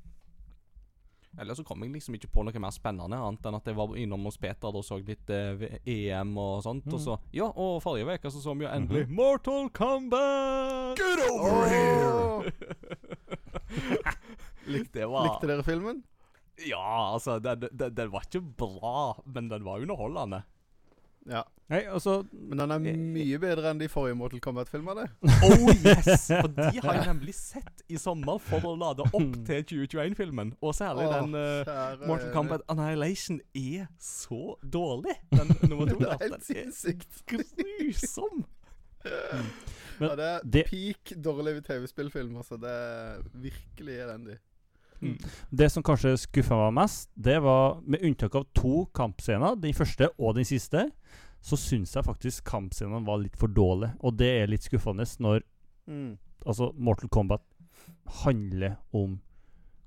Ellers 1.39 1.61
så 1.61 1.65
kom 1.65 1.83
jeg 1.85 1.93
liksom 1.95 2.17
ikke 2.19 2.29
på 2.35 2.43
noe 2.43 2.59
mer 2.63 2.73
spennende, 2.75 3.15
annet 3.17 3.45
enn 3.47 3.55
at 3.55 3.69
jeg 3.71 3.77
var 3.79 3.93
innom 3.97 4.25
hos 4.27 4.37
Peter 4.43 4.75
og 4.75 4.83
så 4.85 4.99
litt 4.99 5.31
eh, 5.31 5.79
EM 5.87 6.33
og 6.43 6.63
sånt. 6.67 6.89
Og 6.91 6.99
Mm. 6.99 7.05
så 7.05 7.19
Ja, 7.33 7.47
og 7.55 7.83
forrige 7.85 8.17
uke 8.19 8.31
så 8.35 8.41
så 8.43 8.55
vi 8.59 8.65
jo 8.67 8.71
endelig 8.73 9.09
Mortal 9.09 9.71
Kombat! 9.71 10.99
Get 10.99 11.23
Åh! 11.31 11.69
here! 11.71 12.53
Det 14.95 15.07
var 15.09 15.25
Likte 15.27 15.47
dere 15.51 15.63
filmen? 15.67 16.03
Ja, 16.67 17.15
altså, 17.15 17.39
den, 17.41 17.63
den, 17.73 17.95
den 17.97 18.11
var 18.13 18.27
ikke 18.27 18.43
bra, 18.43 19.15
men 19.25 19.49
den 19.49 19.65
var 19.65 19.81
underholdende. 19.81 20.43
Ja. 21.31 21.43
Nei, 21.71 21.85
altså 21.87 22.25
Men 22.33 22.59
den 22.59 22.73
er 22.75 22.81
mye 22.83 23.39
bedre 23.39 23.71
enn 23.71 23.79
de 23.79 23.87
forrige 23.91 24.17
Mortal 24.19 24.41
Kombat-filmene. 24.43 25.07
Oh 25.47 25.71
yes! 25.71 26.27
For 26.43 26.51
de 26.57 26.83
har 26.83 26.99
jeg 26.99 27.07
nemlig 27.07 27.35
sett 27.39 27.85
i 27.89 27.99
sommer 28.01 28.41
for 28.43 28.67
å 28.67 28.73
lade 28.79 29.07
opp 29.07 29.37
til 29.47 29.63
2021-filmen. 29.71 30.55
Og 30.61 30.75
særlig 30.75 31.07
oh, 31.07 31.15
den 31.15 31.39
uh, 31.39 32.03
Mortal. 32.09 32.33
Kombat 32.35 32.67
Annihilation 32.71 33.39
er 33.55 33.87
så 34.03 34.57
dårlig. 34.63 35.15
Den 35.37 35.55
nummer 35.71 35.87
to. 35.91 36.01
Det 36.03 36.11
er 36.11 36.25
helt 36.27 36.47
sinnssykt. 36.47 37.23
grusom. 37.31 38.45
Men 40.01 40.09
ja, 40.11 40.15
det 40.19 40.29
er 40.29 40.47
det- 40.59 40.67
peak 40.69 41.15
dårlig 41.25 41.61
TV-spillfilm. 41.67 42.37
Altså, 42.43 42.59
det 42.61 42.71
er 42.75 43.23
virkelig 43.47 44.01
elendig. 44.07 44.41
Det 45.51 45.71
som 45.73 45.83
kanskje 45.83 46.17
skuffa 46.19 46.57
meg 46.71 46.75
mest, 46.83 47.09
det 47.17 47.39
var 47.43 47.81
med 47.87 48.03
unntak 48.05 48.35
av 48.35 48.47
to 48.55 48.87
kampscener, 48.95 49.57
den 49.61 49.73
første 49.73 50.09
og 50.19 50.35
den 50.37 50.45
siste, 50.45 50.91
så 51.43 51.57
syns 51.57 51.95
jeg 51.97 52.05
faktisk 52.05 52.45
kampscenene 52.45 53.05
var 53.07 53.19
litt 53.23 53.37
for 53.37 53.49
dårlige. 53.49 53.95
Og 54.05 54.17
det 54.19 54.29
er 54.43 54.47
litt 54.47 54.63
skuffende 54.63 55.07
når 55.19 55.43
Mm. 55.89 56.19
altså 56.47 56.73
Mortal 56.77 57.09
Kombat 57.09 57.41
handler 58.25 58.77
om 58.93 59.21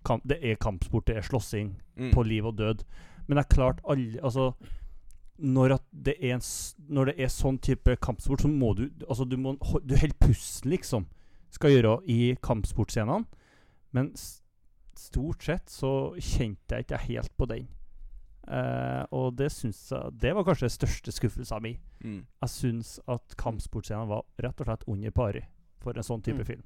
kamp, 0.06 0.23
Det 0.28 0.39
er 0.43 0.56
kampsport, 0.56 1.06
det 1.08 1.17
er 1.17 1.21
slåssing 1.21 1.76
Mm. 1.97 2.12
på 2.12 2.23
liv 2.26 2.45
og 2.45 2.58
død. 2.58 2.84
Men 3.28 3.38
det 3.38 3.45
er 3.45 3.56
klart 3.56 3.80
alle 3.88 4.19
Altså 4.23 4.54
når, 5.39 5.80
det 5.93 6.15
er 6.21 6.34
en, 6.36 6.41
når 6.89 7.06
det 7.06 7.19
er 7.19 7.28
sånn 7.28 7.60
type 7.60 7.95
kampsport, 8.02 8.41
så 8.41 8.47
må 8.47 8.76
du 8.76 8.89
Altså 9.10 9.26
du 9.30 9.38
må 9.38 9.54
Du 9.60 9.65
holder 9.95 10.13
pusten, 10.19 10.71
liksom, 10.71 11.06
skal 11.52 11.69
gjøre 11.71 12.02
i 12.08 12.36
kampsportscenene. 12.41 13.26
Men 13.91 14.13
stort 14.99 15.43
sett 15.43 15.69
så 15.69 16.13
kjente 16.19 16.75
jeg 16.77 16.86
ikke 16.86 16.97
helt 17.08 17.38
på 17.38 17.47
den. 17.49 17.67
Uh, 18.43 19.06
og 19.15 19.38
det 19.39 19.47
syns 19.56 19.86
jeg 19.88 20.17
Det 20.19 20.34
var 20.36 20.43
kanskje 20.43 20.67
den 20.67 20.73
største 20.75 21.12
skuffelsen 21.15 21.62
min. 21.63 21.77
Mm. 22.03 22.25
Jeg 22.43 22.49
syns 22.51 22.99
at 23.08 23.36
kampsportscenen 23.39 24.10
var 24.10 24.25
rett 24.43 24.60
og 24.60 24.67
slett 24.67 24.84
under 24.91 25.12
pari 25.15 25.45
for 25.79 25.95
en 25.95 26.03
sånn 26.03 26.21
type 26.23 26.41
Mm. 26.43 26.45
film. 26.45 26.63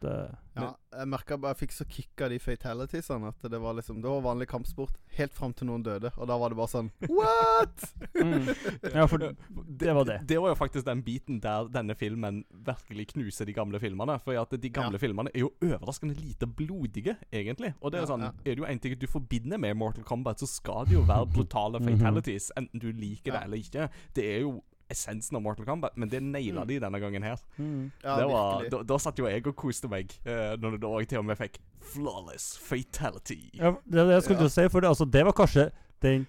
Det 0.00 0.36
Ja, 0.58 0.72
jeg 0.92 1.08
merka 1.08 1.36
jeg 1.38 1.56
fikk 1.58 1.72
så 1.74 1.84
kick 1.86 2.20
av 2.22 2.30
de 2.30 2.38
fatalitiesene 2.42 3.28
at 3.30 3.42
det 3.50 3.58
var 3.62 3.74
liksom 3.78 4.00
Det 4.02 4.10
var 4.10 4.20
vanlig 4.22 4.46
kampsport 4.50 4.94
helt 5.18 5.34
fram 5.34 5.52
til 5.54 5.66
noen 5.68 5.82
døde, 5.86 6.10
og 6.16 6.26
da 6.30 6.36
var 6.38 6.50
det 6.50 6.58
bare 6.58 6.70
sånn 6.72 6.90
What?! 7.10 7.84
mm. 8.14 8.48
Ja, 8.94 9.06
for 9.06 9.18
det 9.18 9.94
var 9.94 10.04
det. 10.08 10.16
Det 10.26 10.38
var 10.42 10.48
jo 10.52 10.58
faktisk 10.58 10.86
den 10.86 11.02
biten 11.06 11.40
der 11.42 11.68
denne 11.74 11.94
filmen 11.98 12.44
virkelig 12.50 13.08
knuser 13.12 13.46
de 13.46 13.54
gamle 13.56 13.78
filmene. 13.82 14.18
For 14.24 14.38
at 14.40 14.50
de 14.60 14.70
gamle 14.70 14.98
Ja. 14.98 15.02
filmene 15.02 15.30
er 15.34 15.40
jo 15.46 15.52
overraskende 15.62 16.14
lite 16.18 16.46
blodige, 16.46 17.16
egentlig. 17.32 17.74
Og 17.80 17.90
det 17.92 17.98
er 18.00 18.06
jo 18.06 18.12
sånn 18.14 18.26
ja. 18.26 18.32
Er 18.44 18.54
det 18.54 18.58
jo 18.58 18.64
en 18.70 18.78
ting 18.82 18.98
du 18.98 19.06
forbinder 19.06 19.58
med 19.58 19.76
Mortal 19.76 20.04
Kombat, 20.04 20.38
så 20.42 20.46
skal 20.48 20.86
det 20.86 20.94
jo 20.98 21.02
være 21.06 21.26
brutale 21.34 21.78
Mhm. 21.82 21.98
fatalities. 21.98 22.50
Enten 22.56 22.80
du 22.80 22.90
liker 22.92 23.32
det 23.32 23.40
Ja. 23.40 23.44
eller 23.44 23.56
ikke. 23.58 23.88
Det 24.14 24.24
er 24.36 24.40
jo 24.46 24.62
essensen 24.90 25.36
av 25.36 25.42
Mortal 25.44 25.66
Kombat, 25.66 25.96
men 25.96 26.08
det 26.08 26.20
naila 26.22 26.62
Mm. 26.64 26.68
de 26.68 26.78
denne 26.80 27.00
gangen 27.00 27.22
her. 27.22 27.36
mm. 27.58 27.90
Ja, 28.04 28.16
det 28.16 28.26
var, 28.30 28.68
da, 28.70 28.82
da 28.82 28.96
satt 28.98 29.18
jo 29.18 29.26
jeg 29.28 29.46
og 29.46 29.56
koste 29.56 29.88
meg, 29.88 30.10
uh, 30.26 30.56
når 30.56 30.78
det 30.78 30.88
òg 30.88 31.06
til 31.08 31.18
og 31.18 31.24
med 31.28 31.36
fikk 31.38 31.58
flawless 31.92 32.56
fatality. 32.58 33.50
Ja, 33.54 33.74
det 33.84 34.06
det 34.08 34.22
skulle 34.24 34.38
Ja. 34.40 34.44
du 34.44 34.48
si, 34.48 34.68
for 34.68 34.80
det, 34.80 34.88
altså, 34.88 35.04
det 35.10 35.24
var 35.24 35.32
kanskje 35.32 35.70
den 36.02 36.26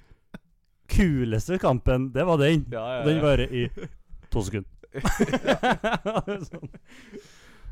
kuleste 0.90 1.58
kampen. 1.60 2.12
Det 2.14 2.26
var 2.26 2.38
den. 2.38 2.66
Ja, 2.72 3.00
ja, 3.00 3.06
Den 3.06 3.22
varer 3.22 3.48
i 3.52 3.70
to 4.32 4.42
sekunder. 4.42 4.70
sånn. 6.50 6.70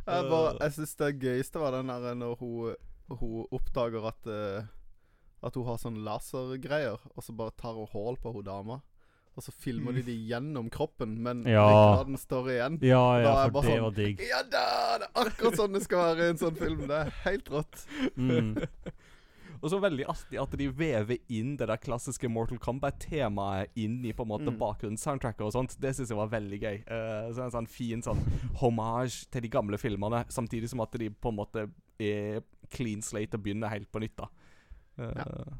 Jeg, 0.08 0.24
bare, 0.32 0.52
jeg 0.64 0.72
synes 0.72 0.94
det 0.96 1.08
gøyeste 1.20 1.60
var 1.60 1.74
den 1.76 1.90
der 1.92 2.14
når 2.16 2.38
hun, 2.40 2.76
hun 3.20 3.42
oppdager 3.52 4.06
at 4.08 4.30
uh, 4.32 4.64
At 5.44 5.54
hun 5.60 5.66
har 5.68 5.78
sånn 5.82 5.98
lasergreier, 6.06 6.96
og 7.14 7.24
så 7.26 7.34
bare 7.36 7.52
tar 7.60 7.76
hun 7.76 7.90
hull 7.92 8.16
på 8.18 8.32
hun 8.34 8.46
dama. 8.48 8.78
Og 9.38 9.44
så 9.46 9.52
filmer 9.54 9.94
de 9.94 10.02
det 10.02 10.16
gjennom 10.28 10.70
kroppen, 10.74 11.12
men 11.22 11.44
Ja. 11.46 11.62
ryggraden 11.70 12.18
står 12.18 12.48
igjen. 12.56 12.80
Ja, 12.82 13.04
ja, 13.20 13.24
Da 13.24 13.46
er 13.46 13.52
for 13.52 13.62
det 13.62 13.70
sånn- 13.70 13.82
var 13.84 13.92
digg. 13.92 14.20
Ja 14.28 14.42
da! 14.42 14.98
Det 14.98 15.08
er 15.14 15.30
akkurat 15.30 15.54
sånn 15.60 15.74
det 15.74 15.84
skal 15.84 15.98
være 16.16 16.26
i 16.26 16.30
en 16.32 16.38
sånn 16.42 16.58
film. 16.58 16.88
Det 16.88 16.98
er 17.06 17.10
helt 17.24 17.46
rått. 17.54 17.86
Mm. 18.18 18.68
Og 19.64 19.72
så 19.72 19.80
veldig 19.82 20.06
artig 20.06 20.38
at 20.40 20.52
de 20.58 20.68
vever 20.70 21.18
inn 21.30 21.56
det 21.58 21.66
der 21.68 21.78
klassiske 21.82 22.30
Mortal 22.30 22.60
Kombat-temaet 22.60 23.70
inn 23.76 24.04
i 24.06 24.12
på 24.14 24.22
en 24.22 24.30
måte 24.30 24.52
Mm. 24.54 24.58
bakgrunnssoundtracket 24.60 25.42
og 25.42 25.52
sånt. 25.54 25.80
Det 25.80 25.96
syns 25.96 26.10
jeg 26.10 26.18
var 26.18 26.30
veldig 26.30 26.60
gøy. 26.62 26.78
Uh, 26.90 27.34
så 27.34 27.44
En 27.46 27.52
sånn 27.52 27.68
fin 27.68 28.02
sånn 28.02 28.22
hommage 28.58 29.26
til 29.32 29.42
de 29.42 29.50
gamle 29.50 29.78
filmene, 29.78 30.26
samtidig 30.30 30.70
som 30.70 30.82
at 30.82 30.92
de 30.92 31.10
på 31.10 31.30
en 31.30 31.36
måte 31.38 31.70
er 32.00 32.42
clean 32.70 33.02
slate 33.02 33.34
og 33.34 33.44
begynner 33.44 33.70
helt 33.70 33.92
på 33.92 34.00
nytt. 34.00 34.16
da 34.18 34.28
Eh, 35.00 35.54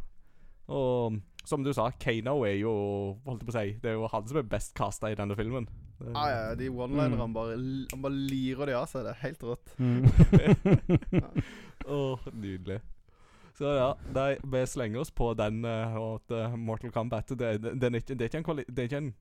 Og 0.68 1.20
som 1.48 1.64
du 1.64 1.72
sa, 1.72 1.88
Kano 1.96 2.42
er 2.44 2.58
jo 2.60 2.72
Holdt 3.24 3.46
på 3.48 3.54
å 3.54 3.56
si 3.56 3.70
Det 3.80 3.94
er 3.94 3.96
jo 3.96 4.10
han 4.12 4.26
som 4.28 4.40
er 4.42 4.50
best 4.52 4.74
casta 4.76 5.12
i 5.14 5.16
denne 5.16 5.38
filmen. 5.40 5.70
Ja 6.02 6.12
Ah, 6.14 6.28
ja, 6.30 6.42
de 6.60 6.68
one-linerne 6.70 7.26
bare, 7.34 7.56
han 7.90 8.02
bare 8.04 8.14
lirer 8.30 8.70
de 8.70 8.76
av 8.78 8.84
seg. 8.92 9.08
Det 9.08 9.16
er 9.16 9.22
helt 9.24 9.46
rått. 9.48 9.72
Mm. 9.82 10.04
Åh, 11.98 12.28
nydelig. 12.34 12.78
Så 13.58 13.72
ja, 13.74 13.88
nei, 14.14 14.36
vi 14.44 14.62
slenger 14.70 15.02
oss 15.02 15.10
på 15.10 15.32
den 15.40 15.64
uh, 15.66 15.96
og 15.98 16.20
at 16.20 16.36
uh, 16.52 16.58
Mortal 16.60 16.94
Kombat 16.94 17.34
det, 17.34 17.56
det, 17.64 17.72
det, 17.82 17.90
er 17.90 17.98
ikke, 17.98 18.14
det, 18.14 18.28
er 18.28 18.30
ikke 18.30 18.42
en 18.44 18.46
kvali 18.46 18.66
det 18.68 18.84
er 18.84 18.90
ikke 18.92 19.00
en 19.02 19.14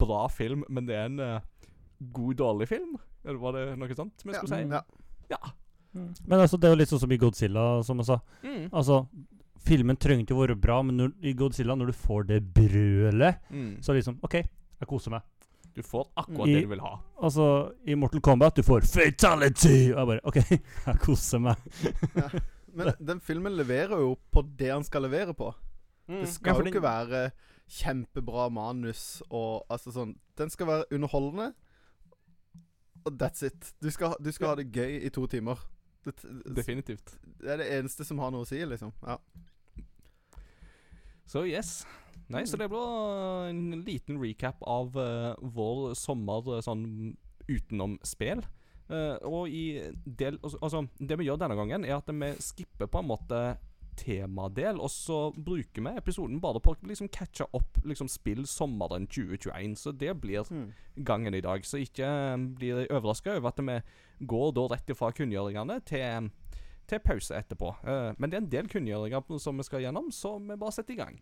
bra 0.00 0.22
film, 0.32 0.62
men 0.72 0.88
det 0.88 0.96
er 0.96 1.10
en 1.10 1.20
uh, 1.20 1.68
god, 2.16 2.34
dårlig 2.40 2.70
film. 2.72 2.96
Eller 3.26 3.42
var 3.42 3.58
det 3.58 3.66
noe 3.82 3.98
sånt 3.98 4.24
vi 4.24 4.32
Ja. 4.32 4.40
skulle 4.40 4.62
si? 4.62 4.72
Ja. 4.72 4.80
Ja. 5.34 5.42
Men 6.24 6.40
altså, 6.40 6.56
det 6.56 6.70
er 6.70 6.72
jo 6.74 6.80
litt 6.80 6.90
sånn 6.90 7.04
som 7.04 7.12
i 7.12 7.20
Godzilla, 7.20 7.66
som 7.84 8.00
jeg 8.00 8.08
sa. 8.08 8.18
Mm. 8.42 8.64
Altså, 8.72 9.02
filmen 9.66 9.96
trenger 9.96 10.24
ikke 10.26 10.34
å 10.36 10.40
være 10.46 10.56
bra, 10.60 10.82
men 10.82 10.96
når, 11.00 11.12
i 11.22 11.32
Godzilla, 11.34 11.74
når 11.76 11.86
du 11.86 11.92
får 11.92 12.26
det 12.28 12.40
brølet, 12.54 13.40
Mm. 13.50 13.76
så 13.82 13.92
det 13.92 14.02
liksom 14.02 14.18
OK, 14.22 14.34
jeg 14.80 14.88
koser 14.88 15.10
meg. 15.10 15.22
Du 15.74 15.82
får 15.82 16.04
akkurat 16.16 16.46
I- 16.48 16.54
det 16.54 16.62
du 16.62 16.68
vil 16.68 16.80
ha. 16.80 16.98
Altså, 17.22 17.46
i 17.86 17.94
Mortal 17.98 18.20
Kombat, 18.20 18.54
du 18.56 18.62
får 18.62 18.84
fatality! 18.86 19.90
Og 19.92 19.98
jeg 19.98 20.06
bare 20.06 20.20
OK, 20.24 20.36
jeg 20.86 20.98
koser 21.02 21.38
meg. 21.40 21.56
Men 22.74 22.92
den 23.10 23.20
filmen 23.20 23.56
leverer 23.56 23.98
jo 23.98 24.14
på 24.32 24.42
det 24.56 24.70
han 24.70 24.84
skal 24.84 25.02
levere 25.08 25.34
på. 25.34 25.52
Det 26.06 26.20
Ja, 26.20 26.24
skal 26.26 26.54
for 26.54 26.60
jo 26.60 26.64
den- 26.64 26.72
ikke 26.74 26.82
være 26.84 27.30
kjempebra 27.66 28.50
manus 28.52 29.22
og 29.30 29.64
altså 29.72 29.90
sånn 29.90 30.10
Den 30.36 30.50
skal 30.50 30.66
være 30.68 30.84
underholdende, 30.92 31.54
og 33.06 33.12
that's 33.20 33.42
it. 33.46 33.72
Du 33.82 33.90
skal, 33.90 34.14
du 34.22 34.30
skal 34.32 34.48
ha 34.48 34.54
det 34.56 34.70
gøy 34.72 35.00
i 35.06 35.10
to 35.10 35.26
timer. 35.26 35.58
Det, 36.04 36.14
Definitivt. 36.56 37.14
det 37.40 37.50
er 37.50 37.56
det 37.62 37.68
eneste 37.78 38.04
som 38.04 38.18
har 38.18 38.30
noe 38.30 38.44
å 38.44 38.48
si, 38.48 38.58
liksom. 38.68 38.92
Ja. 39.06 39.16
Så 41.26 41.44
yes. 41.48 41.82
Nei, 42.32 42.44
så 42.48 42.56
det 42.56 42.70
blir 42.72 43.50
en 43.50 43.82
liten 43.84 44.18
recap 44.22 44.62
av 44.64 44.96
uh, 44.96 45.34
vår 45.40 45.92
sommer 45.98 46.56
eh, 46.56 46.62
sånn 46.64 46.86
utenom 47.50 47.98
spill. 48.06 48.40
Uh, 48.88 49.16
og 49.24 49.52
i 49.52 49.80
del 50.04 50.38
altså, 50.42 50.58
altså, 50.60 50.82
det 51.00 51.18
vi 51.20 51.28
gjør 51.28 51.40
denne 51.40 51.56
gangen, 51.58 51.84
er 51.84 51.98
at 51.98 52.08
vi 52.08 52.32
skipper 52.40 52.88
på 52.88 53.02
en 53.02 53.10
måte 53.12 53.44
temadel, 53.94 54.80
og 54.82 54.90
så 54.90 55.18
bruker 55.36 55.84
vi 55.84 55.92
episoden 55.98 56.40
bare 56.42 56.60
på 56.62 56.72
å 56.74 56.88
liksom 56.88 57.10
catche 57.14 57.46
opp 57.54 57.78
liksom 57.86 58.08
spill 58.10 58.42
sommeren 58.50 59.06
2021. 59.06 59.76
Så 59.78 59.92
det 59.92 60.16
blir 60.20 60.42
Hmm. 60.48 60.72
gangen 60.96 61.34
i 61.34 61.40
dag. 61.40 61.64
Så 61.64 61.78
ikke 61.78 62.08
blir 62.56 62.80
jeg 62.82 62.90
overraska 62.90 63.36
over 63.36 63.48
at 63.48 63.58
vi 63.58 64.26
går 64.26 64.52
da 64.54 64.66
rett 64.74 64.96
fra 64.96 65.12
kunngjøringene 65.12 65.84
til, 65.84 66.30
til 66.88 66.98
pause 67.04 67.36
etterpå. 67.36 67.74
Eh, 67.84 68.12
men 68.18 68.30
det 68.30 68.38
er 68.38 68.42
en 68.44 68.52
del 68.52 68.68
kunngjøringer 68.68 69.38
som 69.38 69.58
vi 69.58 69.66
skal 69.66 69.84
gjennom, 69.86 70.10
så 70.12 70.38
vi 70.38 70.56
bare 70.56 70.72
setter 70.72 70.94
i 70.94 70.96
gang. 70.96 71.20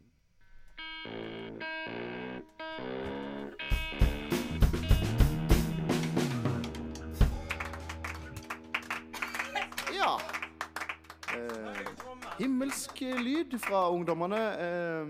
ja. 10.03 10.20
Eh, 11.35 11.87
himmelsk 12.38 13.01
lyd 13.01 13.59
fra 13.59 13.90
ungdommene. 13.90 14.42
Eh, 14.66 15.07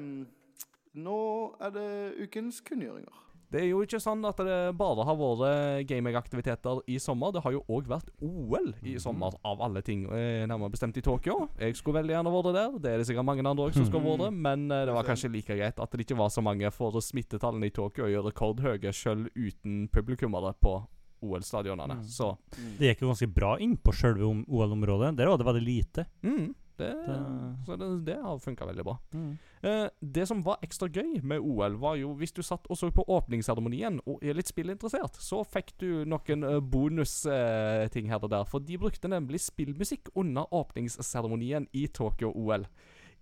nå 0.94 1.20
er 1.60 1.70
det 1.70 1.88
ukens 2.22 2.60
kunngjøringer. 2.60 3.21
Det 3.52 3.60
er 3.60 3.66
jo 3.68 3.82
ikke 3.84 3.98
sånn 4.00 4.22
at 4.24 4.38
det 4.40 4.58
bare 4.78 5.04
har 5.04 5.16
vært 5.20 5.86
gamingaktiviteter 5.90 6.78
i 6.88 6.96
sommer. 7.02 7.34
Det 7.36 7.42
har 7.44 7.52
jo 7.52 7.60
òg 7.68 7.90
vært 7.90 8.08
OL 8.24 8.70
i 8.88 8.94
sommer, 9.02 9.36
av 9.44 9.60
alle 9.64 9.82
ting. 9.84 10.06
Eh, 10.08 10.46
Nærmere 10.48 10.72
bestemt 10.72 10.96
i 10.96 11.04
Tokyo. 11.04 11.50
Jeg 11.60 11.76
skulle 11.76 12.00
veldig 12.00 12.16
gjerne 12.16 12.32
vært 12.32 12.56
der. 12.56 12.78
Det 12.80 12.94
er 12.94 13.02
det 13.02 13.08
sikkert 13.10 13.28
mange 13.28 13.44
andre 13.44 13.68
òg 13.68 13.76
som 13.76 13.84
skulle 13.88 14.16
vært, 14.16 14.32
men 14.32 14.64
eh, 14.72 14.86
det 14.88 14.96
var 14.96 15.04
kanskje 15.04 15.30
like 15.34 15.58
greit 15.58 15.78
at 15.84 15.92
det 15.92 16.06
ikke 16.06 16.16
var 16.18 16.32
så 16.32 16.40
mange, 16.44 16.70
for 16.72 16.96
smittetallene 17.04 17.68
i 17.68 17.74
Tokyo 17.76 18.08
er 18.08 18.24
rekordhøye 18.24 18.92
sjøl 18.96 19.28
uten 19.36 19.84
publikummere 19.92 20.54
på 20.62 20.78
OL-stadionene. 21.22 22.00
Mm. 22.00 22.08
Så 22.08 22.32
Det 22.78 22.88
gikk 22.88 23.04
jo 23.04 23.12
ganske 23.12 23.28
bra 23.30 23.52
inn 23.62 23.76
på 23.76 23.92
selve 23.94 24.26
OL-området. 24.48 25.12
Der 25.20 25.28
var 25.30 25.38
det 25.38 25.46
veldig 25.46 25.62
lite. 25.66 26.06
mm, 26.24 26.48
det, 26.78 26.90
Det- 27.06 27.66
så 27.66 27.76
det, 27.78 27.88
det 28.04 28.16
har 28.22 28.38
funka 28.38 28.66
veldig 28.66 28.84
bra. 28.84 28.98
Mm. 29.14 29.38
Eh, 29.62 29.88
det 30.00 30.26
som 30.28 30.42
var 30.42 30.58
ekstra 30.62 30.88
gøy 30.88 31.20
med 31.22 31.40
OL, 31.40 31.76
var 31.78 31.96
jo 31.96 32.14
hvis 32.14 32.32
du 32.32 32.42
satt 32.42 32.66
og 32.70 32.76
så 32.76 32.90
på 32.90 33.04
åpningsseremonien 33.06 34.00
og 34.06 34.18
er 34.22 34.34
litt 34.34 34.48
spillinteressert, 34.50 35.16
så 35.22 35.42
fikk 35.44 35.74
du 35.78 36.04
noen 36.04 36.42
bonusting 36.70 38.06
eh, 38.06 38.10
her 38.10 38.22
og 38.24 38.30
der. 38.30 38.44
For 38.48 38.58
de 38.60 38.78
brukte 38.78 39.08
nemlig 39.08 39.40
spillmusikk 39.40 40.10
under 40.14 40.46
åpningsseremonien 40.52 41.68
i 41.72 41.86
Tokyo-OL. 41.88 42.66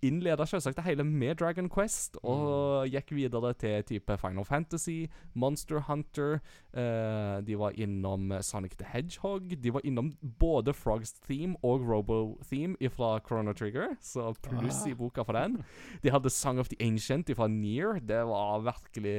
Innleda 0.01 0.45
selvsagt 0.49 0.79
det 0.79 0.83
hele 0.87 1.03
med 1.05 1.35
Dragon 1.37 1.67
Quest, 1.69 2.15
og 2.25 2.87
gikk 2.89 3.11
videre 3.13 3.51
til 3.53 3.83
type 3.85 4.15
Final 4.17 4.45
Fantasy, 4.47 5.05
Monster 5.37 5.79
Hunter. 5.85 6.39
eh, 6.73 7.41
de 7.45 7.57
var 7.59 7.77
innom 7.77 8.31
Sonic 8.41 8.77
the 8.79 8.85
Hedgehog. 8.89 9.53
De 9.61 9.73
var 9.73 9.81
innom 9.85 10.11
både 10.39 10.73
Frogs 10.73 11.13
Theme 11.27 11.55
og 11.61 11.85
Robo 11.87 12.37
Theme 12.49 12.75
fra 12.89 13.19
Chrono 13.19 13.53
Trigger, 13.53 13.95
så 14.01 14.33
pluss 14.41 14.87
i 14.87 14.93
boka 14.93 15.23
for 15.23 15.33
den. 15.33 15.63
De 16.03 16.09
hadde 16.09 16.29
Song 16.29 16.57
of 16.59 16.69
the 16.69 16.77
Ancient 16.81 17.29
fra 17.35 17.47
Near. 17.47 17.99
Det 17.99 18.25
var 18.25 18.61
virkelig 18.65 19.17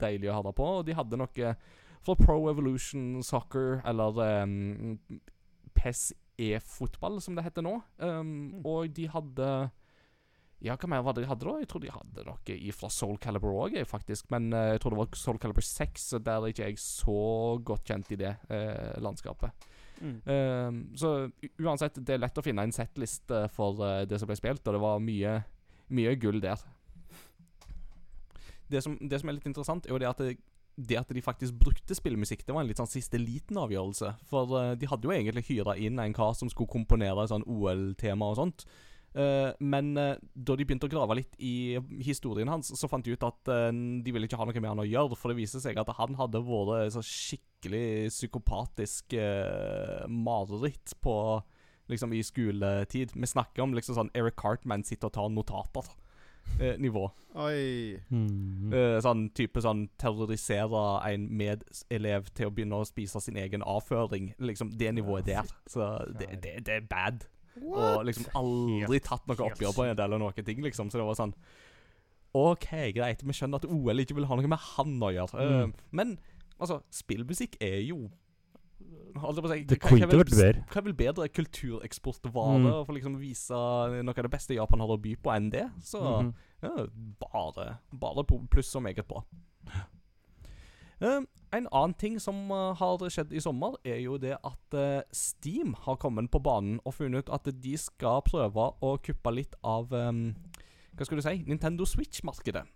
deilig 0.00 0.30
å 0.30 0.40
høre 0.42 0.52
på. 0.52 0.64
Og 0.80 0.86
de 0.86 0.94
hadde 0.98 1.16
noe 1.20 1.54
fra 2.02 2.14
Pro 2.16 2.48
Evolution 2.50 3.22
Soccer, 3.22 3.80
eller 3.84 4.42
um, 4.42 4.98
PES 5.76 6.12
e-fotball, 6.40 7.20
som 7.20 7.36
det 7.36 7.44
heter 7.44 7.62
nå. 7.62 7.76
Um, 8.00 8.62
Og 8.64 8.88
de 8.96 9.06
hadde 9.12 9.70
Ja, 10.60 10.74
hva 10.76 10.88
mer 10.92 11.04
var 11.04 11.16
det 11.16 11.24
de 11.24 11.30
hadde 11.30 11.46
da? 11.46 11.54
Jeg 11.62 11.68
tror 11.70 11.80
de 11.80 11.92
hadde 11.92 12.24
noe 12.26 12.72
fra 12.76 12.90
Soul 12.92 13.16
Calibur 13.22 13.54
òg, 13.62 13.78
faktisk. 13.88 14.28
Men 14.32 14.50
uh, 14.52 14.74
jeg 14.74 14.82
tror 14.82 14.92
det 14.92 15.00
var 15.00 15.16
Soul 15.16 15.38
Calibur 15.40 15.64
6, 15.64 16.08
så 16.12 16.20
der 16.20 16.44
er 16.44 16.52
ikke 16.52 16.68
jeg 16.68 16.82
så 16.82 17.20
godt 17.64 17.88
kjent 17.88 18.12
i 18.12 18.18
det 18.20 18.34
uh, 18.50 18.98
landskapet. 19.00 19.68
Mm. 20.00 20.20
Um, 20.24 20.82
så 20.96 21.30
uansett, 21.60 21.96
det 22.04 22.16
er 22.16 22.20
lett 22.22 22.38
å 22.40 22.44
finne 22.44 22.64
en 22.64 22.76
settliste 22.76 23.46
for 23.52 23.80
uh, 23.80 24.02
det 24.08 24.20
som 24.20 24.28
ble 24.28 24.36
spilt, 24.36 24.64
og 24.66 24.76
det 24.76 24.82
var 24.84 25.00
mye, 25.04 25.38
mye 25.96 26.14
gull 26.20 26.40
der. 26.44 26.60
Det 28.70 28.84
som, 28.84 29.00
det 29.00 29.20
som 29.20 29.32
er 29.32 29.38
litt 29.38 29.48
interessant, 29.50 29.88
er 29.88 29.96
jo 29.96 30.00
det 30.00 30.08
at 30.10 30.22
det, 30.22 30.36
det 30.76 31.00
at 31.00 31.10
de 31.12 31.24
faktisk 31.24 31.56
brukte 31.60 31.96
spillmusikk, 31.96 32.44
det 32.46 32.54
var 32.54 32.64
en 32.64 32.70
litt 32.70 32.80
sånn 32.80 32.90
siste 32.90 33.18
liten 33.20 33.58
avgjørelse. 33.60 34.12
For 34.28 34.56
uh, 34.56 34.76
de 34.76 34.92
hadde 34.92 35.08
jo 35.08 35.16
egentlig 35.16 35.48
hyra 35.50 35.76
inn 35.80 36.00
en 36.00 36.16
kar 36.16 36.36
som 36.38 36.52
skulle 36.52 36.72
komponere 36.72 37.28
sånn 37.32 37.48
OL-tema 37.48 38.32
og 38.32 38.40
sånt. 38.44 38.68
Eh, 39.10 39.50
men 39.58 39.96
eh, 39.98 40.18
da 40.34 40.54
de 40.54 40.66
begynte 40.66 40.86
å 40.86 40.92
grave 40.92 41.16
litt 41.18 41.38
i 41.42 41.78
historien 42.06 42.50
hans, 42.50 42.70
så 42.78 42.90
fant 42.90 43.04
de 43.04 43.16
ut 43.16 43.26
at 43.26 43.50
eh, 43.50 43.70
de 43.72 44.14
ville 44.14 44.28
ikke 44.28 44.38
ha 44.38 44.46
noe 44.46 44.60
med 44.60 44.70
han 44.70 44.82
å 44.84 44.88
gjøre. 44.88 45.18
For 45.18 45.32
det 45.32 45.40
viste 45.40 45.62
seg 45.62 45.80
at 45.80 45.94
han 45.98 46.18
hadde 46.20 46.42
vært 46.46 46.94
så 46.96 47.04
skikkelig 47.04 48.10
psykopatisk 48.12 49.16
mareritt 50.08 50.94
på 51.02 51.16
Liksom 51.90 52.12
i 52.14 52.20
skoletid. 52.22 53.10
Vi 53.18 53.26
snakker 53.26 53.64
om 53.64 53.72
liksom 53.74 53.96
sånn 53.96 54.10
Eric 54.14 54.36
Cartman 54.38 54.84
sitter 54.86 55.08
og 55.08 55.14
tar 55.16 55.32
notater. 55.34 55.88
Eh, 56.60 56.76
nivå. 56.78 57.10
Oi. 57.34 57.96
Mm. 58.10 58.72
Eh, 58.74 58.96
sånn 59.04 59.28
type 59.36 59.62
sånn 59.62 59.84
terrorisere 60.00 60.82
en 61.08 61.28
medelev 61.40 62.30
til 62.34 62.50
å 62.50 62.54
begynne 62.54 62.80
å 62.80 62.88
spise 62.88 63.22
sin 63.22 63.38
egen 63.40 63.64
avføring. 63.66 64.32
Liksom 64.38 64.72
det 64.78 64.94
nivået 64.96 65.28
der. 65.30 65.50
Så 65.70 65.92
det, 66.18 66.32
det, 66.42 66.56
det 66.66 66.78
er 66.80 66.88
bad. 66.90 67.26
Og 67.58 68.04
liksom 68.06 68.26
aldri 68.38 69.00
tatt 69.00 69.26
noe 69.26 69.36
oppgjør 69.50 69.74
på 69.74 69.84
en 69.90 69.96
del 69.96 70.12
av 70.16 70.20
noen 70.22 70.44
ting, 70.46 70.62
liksom. 70.62 70.90
Så 70.90 70.98
det 71.00 71.06
var 71.06 71.14
sånn 71.18 71.34
OK, 72.32 72.68
greit. 72.94 73.24
Vi 73.26 73.32
skjønner 73.34 73.58
at 73.58 73.66
OL 73.66 73.98
ikke 74.04 74.14
vil 74.14 74.24
ha 74.30 74.36
noe 74.38 74.46
med 74.52 74.58
han 74.76 75.00
å 75.02 75.10
gjøre. 75.10 75.34
Mm. 75.34 75.72
Uh, 75.74 75.86
men 75.90 76.18
altså, 76.60 76.80
spillmusikk 76.94 77.56
er 77.60 77.80
jo 77.88 78.08
Holdt 79.20 79.36
jeg 79.36 79.42
på 79.42 79.48
å 79.48 79.50
si 79.50 79.64
Det 79.66 79.76
hva- 79.80 79.88
kunne 79.90 80.06
vært 80.06 80.30
bedre. 80.30 80.62
Hva 80.70 80.76
er 80.78 80.84
vel 80.86 80.94
bedre 80.94 81.28
kultureksportvare 81.28 82.60
Mm. 82.62 82.86
for 82.86 82.92
liksom 82.94 83.16
å 83.16 83.20
vise 83.20 83.50
noe 83.52 84.14
av 84.16 84.22
det 84.22 84.30
beste 84.30 84.54
Japan 84.54 84.78
har 84.80 84.86
å 84.88 84.96
by 85.02 85.16
på, 85.16 85.32
enn 85.34 85.50
det? 85.50 85.66
Så 85.82 85.98
Mhm. 86.00 86.34
ja, 86.62 86.86
bare, 87.18 87.78
bare 87.92 88.24
pluss 88.24 88.74
og 88.76 88.82
meget 88.84 89.06
bra. 89.08 89.24
Eh, 91.00 91.20
en 91.52 91.66
annen 91.72 91.94
ting 91.94 92.18
som 92.20 92.50
eh, 92.52 92.74
har 92.76 93.04
skjedd 93.10 93.32
i 93.32 93.40
sommer, 93.40 93.78
er 93.84 94.02
jo 94.04 94.18
det 94.20 94.36
at 94.36 94.76
eh, 94.76 95.00
Steam 95.16 95.72
har 95.86 95.96
kommet 96.00 96.30
på 96.30 96.42
banen 96.44 96.76
og 96.84 96.94
funnet 96.98 97.24
ut 97.24 97.32
at 97.32 97.48
de 97.62 97.72
skal 97.80 98.20
prøve 98.26 98.66
å 98.84 98.92
kuppe 99.02 99.32
litt 99.32 99.56
av 99.64 99.94
eh, 99.96 100.12
Hva 100.92 101.08
skal 101.08 101.18
du 101.18 101.24
si? 101.24 101.40
Nintendo 101.48 101.88
Switch-markedet. 101.88 102.66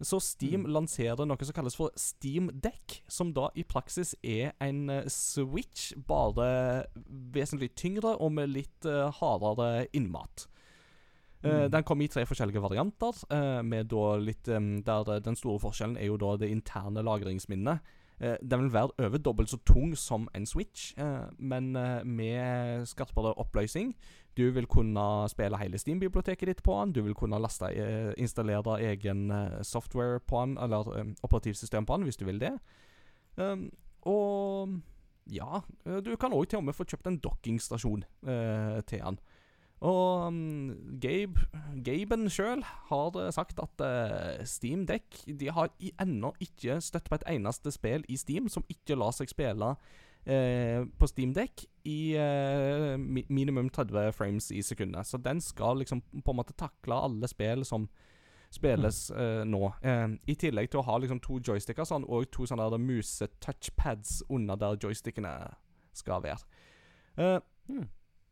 Så 0.00 0.16
Steam 0.24 0.64
lanserer 0.64 1.26
noe 1.28 1.44
som 1.44 1.56
kalles 1.56 1.76
for 1.76 1.92
Steam 1.96 2.48
Deck, 2.52 3.00
som 3.08 3.34
da 3.36 3.50
i 3.56 3.64
praksis 3.68 4.14
er 4.22 4.52
en 4.60 4.86
eh, 4.92 5.08
Switch, 5.08 5.90
bare 5.96 6.86
vesentlig 7.32 7.72
tyngre 7.76 8.14
og 8.20 8.36
med 8.36 8.52
litt 8.52 8.88
hardere 9.20 9.86
innmat. 9.96 10.49
Eh, 11.42 11.50
Mm. 11.64 11.70
Den 11.70 11.84
kommer 11.84 12.04
i 12.04 12.08
tre 12.08 12.26
forskjellige 12.26 12.60
varianter. 12.62 13.24
eh, 13.30 13.62
med 13.62 13.88
da 13.88 14.16
litt 14.16 14.48
em, 14.48 14.82
Der 14.82 15.20
den 15.20 15.36
store 15.36 15.58
forskjellen 15.58 15.96
er 15.96 16.06
jo 16.06 16.16
da 16.16 16.36
det 16.36 16.50
interne 16.50 17.02
lagringsminnet. 17.02 17.80
Eh, 18.20 18.36
den 18.42 18.60
vil 18.60 18.72
være 18.72 18.90
over 18.98 19.18
dobbelt 19.18 19.48
så 19.48 19.56
tung 19.64 19.96
som 19.96 20.28
en 20.34 20.44
Switch, 20.46 20.92
eh, 20.98 21.30
men 21.38 21.74
eh, 21.76 22.04
med 22.04 22.86
skarpere 22.86 23.34
oppløsning. 23.38 23.94
Du 24.36 24.50
vil 24.50 24.66
kunne 24.66 25.28
spille 25.28 25.56
hele 25.58 25.78
Steam-biblioteket 25.78 26.46
ditt 26.46 26.62
på 26.62 26.72
den. 26.80 26.92
Du 26.92 27.02
vil 27.02 27.14
kunne 27.14 27.40
laste, 27.40 27.64
eh, 27.64 28.12
installere 28.18 28.80
egen 28.92 29.30
eh, 29.30 29.62
software 29.62 30.20
på 30.20 30.40
den, 30.44 30.58
eller 30.58 30.98
eh, 30.98 31.04
operativsystem 31.22 31.86
på 31.86 31.96
den, 31.96 32.02
hvis 32.04 32.16
du 32.16 32.24
vil 32.26 32.38
det. 32.38 32.52
Um, 33.36 33.70
og 34.02 34.80
ja, 35.32 35.60
eh, 35.86 36.00
du 36.04 36.16
kan 36.16 36.32
òg 36.32 36.46
til 36.48 36.58
og 36.58 36.64
med 36.64 36.74
få 36.74 36.84
kjøpt 36.84 37.06
en 37.06 37.18
dockingstasjon 37.18 38.04
eh, 38.26 38.80
til 38.86 38.98
den. 38.98 39.18
Og 39.80 40.26
um, 40.28 40.74
Gabe, 41.00 41.40
Gaben 41.84 42.28
sjøl 42.28 42.60
har 42.90 43.16
eh, 43.16 43.30
sagt 43.32 43.60
at 43.62 43.80
uh, 43.80 44.44
Steam 44.44 44.84
Deck 44.86 45.22
De 45.24 45.48
har 45.48 45.70
ennå 46.02 46.34
ikke 46.44 46.76
støtt 46.84 47.08
på 47.08 47.16
et 47.16 47.24
eneste 47.32 47.72
spill 47.72 48.04
i 48.08 48.18
Steam 48.20 48.50
som 48.52 48.66
ikke 48.68 48.98
lar 49.00 49.14
seg 49.16 49.32
spille 49.32 49.70
uh, 49.72 50.80
på 50.84 51.08
Steam 51.08 51.32
Deck 51.32 51.64
i 51.88 52.12
uh, 52.20 53.00
mi 53.00 53.24
minimum 53.32 53.70
30 53.72 54.12
frames 54.12 54.50
i 54.52 54.60
sekundet. 54.62 55.08
Så 55.08 55.16
den 55.16 55.40
skal 55.40 55.80
liksom 55.80 56.02
på 56.02 56.34
en 56.34 56.40
måte 56.42 56.56
takle 56.60 57.00
alle 57.08 57.30
spill 57.32 57.64
som 57.64 57.88
spilles 58.50 58.96
eh, 59.14 59.44
nå. 59.46 59.60
I 60.26 60.34
tillegg 60.34 60.72
til 60.72 60.80
å 60.80 60.82
ha 60.88 60.96
liksom 60.98 61.20
to 61.22 61.36
joysticker 61.38 61.86
sånn, 61.86 62.02
og 62.10 62.24
to 62.34 62.48
sånne 62.50 62.64
der 62.72 62.82
muse-touchpads 62.82 64.24
under 64.26 64.58
der 64.58 64.74
joystickene 64.82 65.30
skal 65.94 66.24
være. 66.24 66.42
Uh, 67.14 67.38
Hmm. 67.70 67.86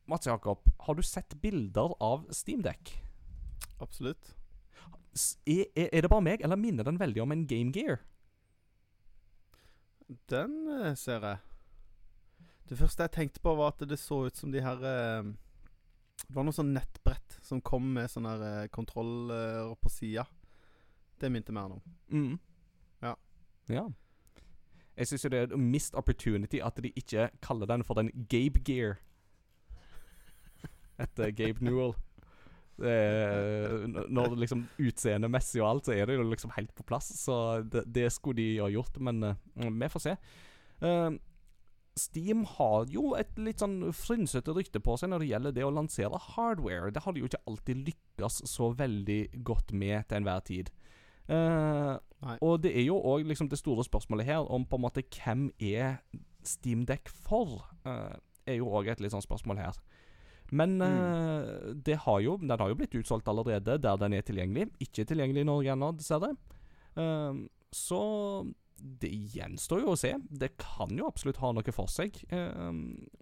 Mats 0.08 0.26
Jakob, 0.26 0.70
har 0.78 0.94
du 0.94 1.02
sett 1.02 1.34
bilder 1.40 1.92
av 2.02 2.26
Steamdeck? 2.32 2.94
Absolutt. 3.78 4.34
Er, 5.46 5.66
er, 5.74 6.00
det 6.02 6.08
bare 6.08 6.24
meg, 6.24 6.40
eller 6.40 6.56
minner 6.56 6.86
den 6.86 7.00
veldig 7.00 7.22
om 7.22 7.34
en 7.34 7.44
Game 7.46 7.74
Gear? 7.76 7.98
Den 10.32 10.54
eh, 10.72 10.94
ser 10.96 11.26
jeg. 11.26 11.42
Det 12.70 12.78
første 12.78 13.04
jeg 13.04 13.14
tenkte 13.18 13.42
på, 13.44 13.52
var 13.58 13.74
at 13.74 13.84
det 13.88 13.98
så 14.00 14.22
ut 14.28 14.36
som 14.36 14.52
de 14.52 14.62
her 14.64 14.80
eh, 14.80 15.28
Det 16.24 16.36
var 16.36 16.46
noe 16.46 16.56
sånn 16.56 16.72
nettbrett 16.72 17.36
som 17.44 17.60
kom 17.60 17.90
med 17.98 18.08
sånne 18.08 18.32
her, 18.32 18.44
eh, 18.64 18.70
kontroller 18.72 19.74
på 19.82 19.92
sida. 19.92 20.24
Det 21.20 21.28
minte 21.32 21.52
mer 21.52 21.76
om. 21.76 21.82
Mm. 22.08 22.38
Ja. 23.04 23.12
ja. 23.68 23.84
Jeg 24.96 25.10
syns 25.10 25.24
jo 25.26 25.32
det 25.34 25.42
er 25.42 25.52
en 25.52 25.68
missed 25.68 25.98
opportunity 25.98 26.62
at 26.64 26.80
de 26.80 26.94
ikke 26.96 27.28
kaller 27.44 27.68
den 27.68 27.84
for 27.84 28.00
den 28.00 28.08
Gabe 28.30 28.64
Gear. 28.64 28.96
Etter 30.98 31.32
Gabe 31.36 31.64
Newell. 31.64 31.94
Er, 32.78 33.88
når 34.06 34.34
det 34.34 34.44
liksom 34.44 34.60
utseendemessig 34.78 35.62
og 35.62 35.68
alt, 35.68 35.88
så 35.88 35.96
er 35.96 36.06
det 36.06 36.18
jo 36.18 36.26
liksom 36.28 36.52
helt 36.54 36.70
på 36.78 36.86
plass. 36.86 37.10
Så 37.18 37.62
det, 37.66 37.84
det 37.90 38.10
skulle 38.14 38.38
de 38.38 38.60
ha 38.62 38.68
gjort, 38.70 39.00
men 39.02 39.24
uh, 39.24 39.34
vi 39.56 39.90
får 39.90 40.04
se. 40.04 40.14
Uh, 40.82 41.18
Steam 41.98 42.44
har 42.46 42.86
jo 42.92 43.16
et 43.18 43.32
litt 43.42 43.58
sånn 43.64 43.80
frynsete 43.96 44.54
rykte 44.54 44.78
på 44.78 44.94
seg 45.00 45.10
når 45.10 45.24
det 45.24 45.30
gjelder 45.32 45.56
det 45.56 45.64
å 45.66 45.72
lansere 45.74 46.20
hardware. 46.36 46.92
Det 46.94 47.02
har 47.02 47.14
de 47.14 47.24
jo 47.24 47.30
ikke 47.30 47.42
alltid 47.50 47.82
lykkes 47.88 48.44
så 48.46 48.70
veldig 48.78 49.20
godt 49.46 49.74
med 49.74 50.06
til 50.06 50.20
enhver 50.20 50.46
tid. 50.46 50.70
Uh, 51.28 51.98
og 52.38 52.62
det 52.62 52.70
er 52.78 52.86
jo 52.86 53.02
òg 53.02 53.26
liksom 53.28 53.50
det 53.50 53.58
store 53.60 53.82
spørsmålet 53.84 54.30
her 54.30 54.46
om 54.46 54.62
på 54.64 54.78
en 54.78 54.86
måte 54.86 55.02
hvem 55.02 55.50
er 55.58 55.98
Steam 56.46 56.86
Deck 56.86 57.10
for? 57.10 57.66
er 58.48 58.62
jo 58.62 58.70
òg 58.72 58.88
et 58.88 59.02
litt 59.02 59.12
sånn 59.12 59.24
spørsmål 59.24 59.60
her. 59.60 59.76
Men 60.50 60.78
eh, 60.80 61.74
det 61.74 61.98
har 62.06 62.22
jo, 62.24 62.38
den 62.40 62.56
har 62.56 62.70
jo 62.70 62.78
blitt 62.78 62.96
utsolgt 62.96 63.28
allerede 63.28 63.76
der 63.82 64.00
den 64.00 64.16
er 64.16 64.24
tilgjengelig. 64.24 64.70
Ikke 64.84 65.04
tilgjengelig 65.08 65.44
i 65.44 65.48
Norge 65.48 65.74
ennå, 65.74 65.92
dessverre. 65.98 66.32
Uh, 66.98 67.44
så 67.74 68.00
det 68.78 69.10
gjenstår 69.34 69.82
jo 69.84 69.92
å 69.92 69.98
se. 69.98 70.14
Det 70.30 70.54
kan 70.60 70.94
jo 70.96 71.08
absolutt 71.10 71.42
ha 71.42 71.52
noe 71.52 71.74
for 71.74 71.90
seg. 71.92 72.16
Uh, 72.32 72.72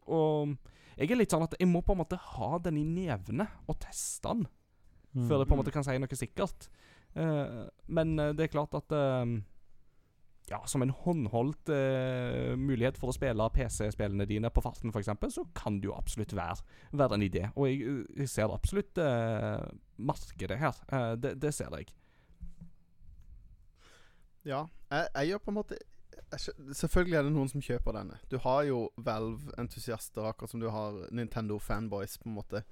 og 0.07 0.55
jeg 0.97 1.11
er 1.11 1.19
litt 1.21 1.35
sånn 1.35 1.45
at 1.45 1.59
jeg 1.59 1.69
må 1.69 1.83
på 1.85 1.97
en 1.97 2.01
måte 2.05 2.21
ha 2.21 2.53
den 2.63 2.79
i 2.81 2.87
nevene 2.87 3.49
og 3.67 3.81
teste 3.83 4.33
den 4.33 4.47
Mm. 5.17 5.25
før 5.29 5.41
jeg 5.41 5.49
på 5.49 5.57
en 5.57 5.61
måte 5.63 5.73
kan 5.73 5.87
si 5.87 5.97
noe 5.97 6.19
sikkert. 6.19 6.69
Uh, 7.17 7.67
men 7.89 8.19
eh, 8.21 8.35
det 8.37 8.45
er 8.47 8.53
klart 8.53 8.75
at 8.77 8.93
eh, 8.93 9.25
Ja, 10.51 10.61
som 10.71 10.83
en 10.85 10.93
håndholdt 10.95 11.69
eh, 11.75 12.53
mulighet 12.55 12.99
for 13.01 13.11
å 13.11 13.15
spille 13.17 13.49
PC-spillene 13.51 14.29
dine 14.31 14.47
på 14.55 14.63
farten, 14.63 14.93
f.eks., 14.95 15.09
så 15.35 15.43
kan 15.59 15.81
det 15.83 15.89
jo 15.89 15.97
absolutt 15.97 16.37
være, 16.39 16.63
være 16.95 17.15
en 17.19 17.25
idé. 17.27 17.49
Og 17.57 17.67
jeg, 17.67 18.05
jeg 18.21 18.29
ser 18.31 18.55
absolutt 18.55 19.01
eh, 19.03 19.65
markedet 19.99 20.59
her. 20.61 20.79
Eh, 20.93 21.13
det, 21.19 21.33
det 21.43 21.51
ser 21.57 21.75
jeg. 21.81 21.91
Ja. 24.47 24.65
Jeg, 24.91 25.09
jeg 25.17 25.29
gjør 25.33 25.43
på 25.43 25.51
en 25.51 25.59
måte 25.59 25.77
jeg, 25.77 26.55
Selvfølgelig 26.79 27.17
er 27.19 27.27
det 27.27 27.33
noen 27.35 27.51
som 27.51 27.63
kjøper 27.63 27.97
denne. 27.99 28.19
Du 28.31 28.39
har 28.43 28.63
jo 28.69 28.85
Valve-entusiaster, 29.03 30.27
akkurat 30.31 30.51
som 30.53 30.63
du 30.63 30.69
har 30.73 31.03
Nintendo-fanboys, 31.15 32.17
på 32.23 32.31
en 32.31 32.37
måte. 32.39 32.63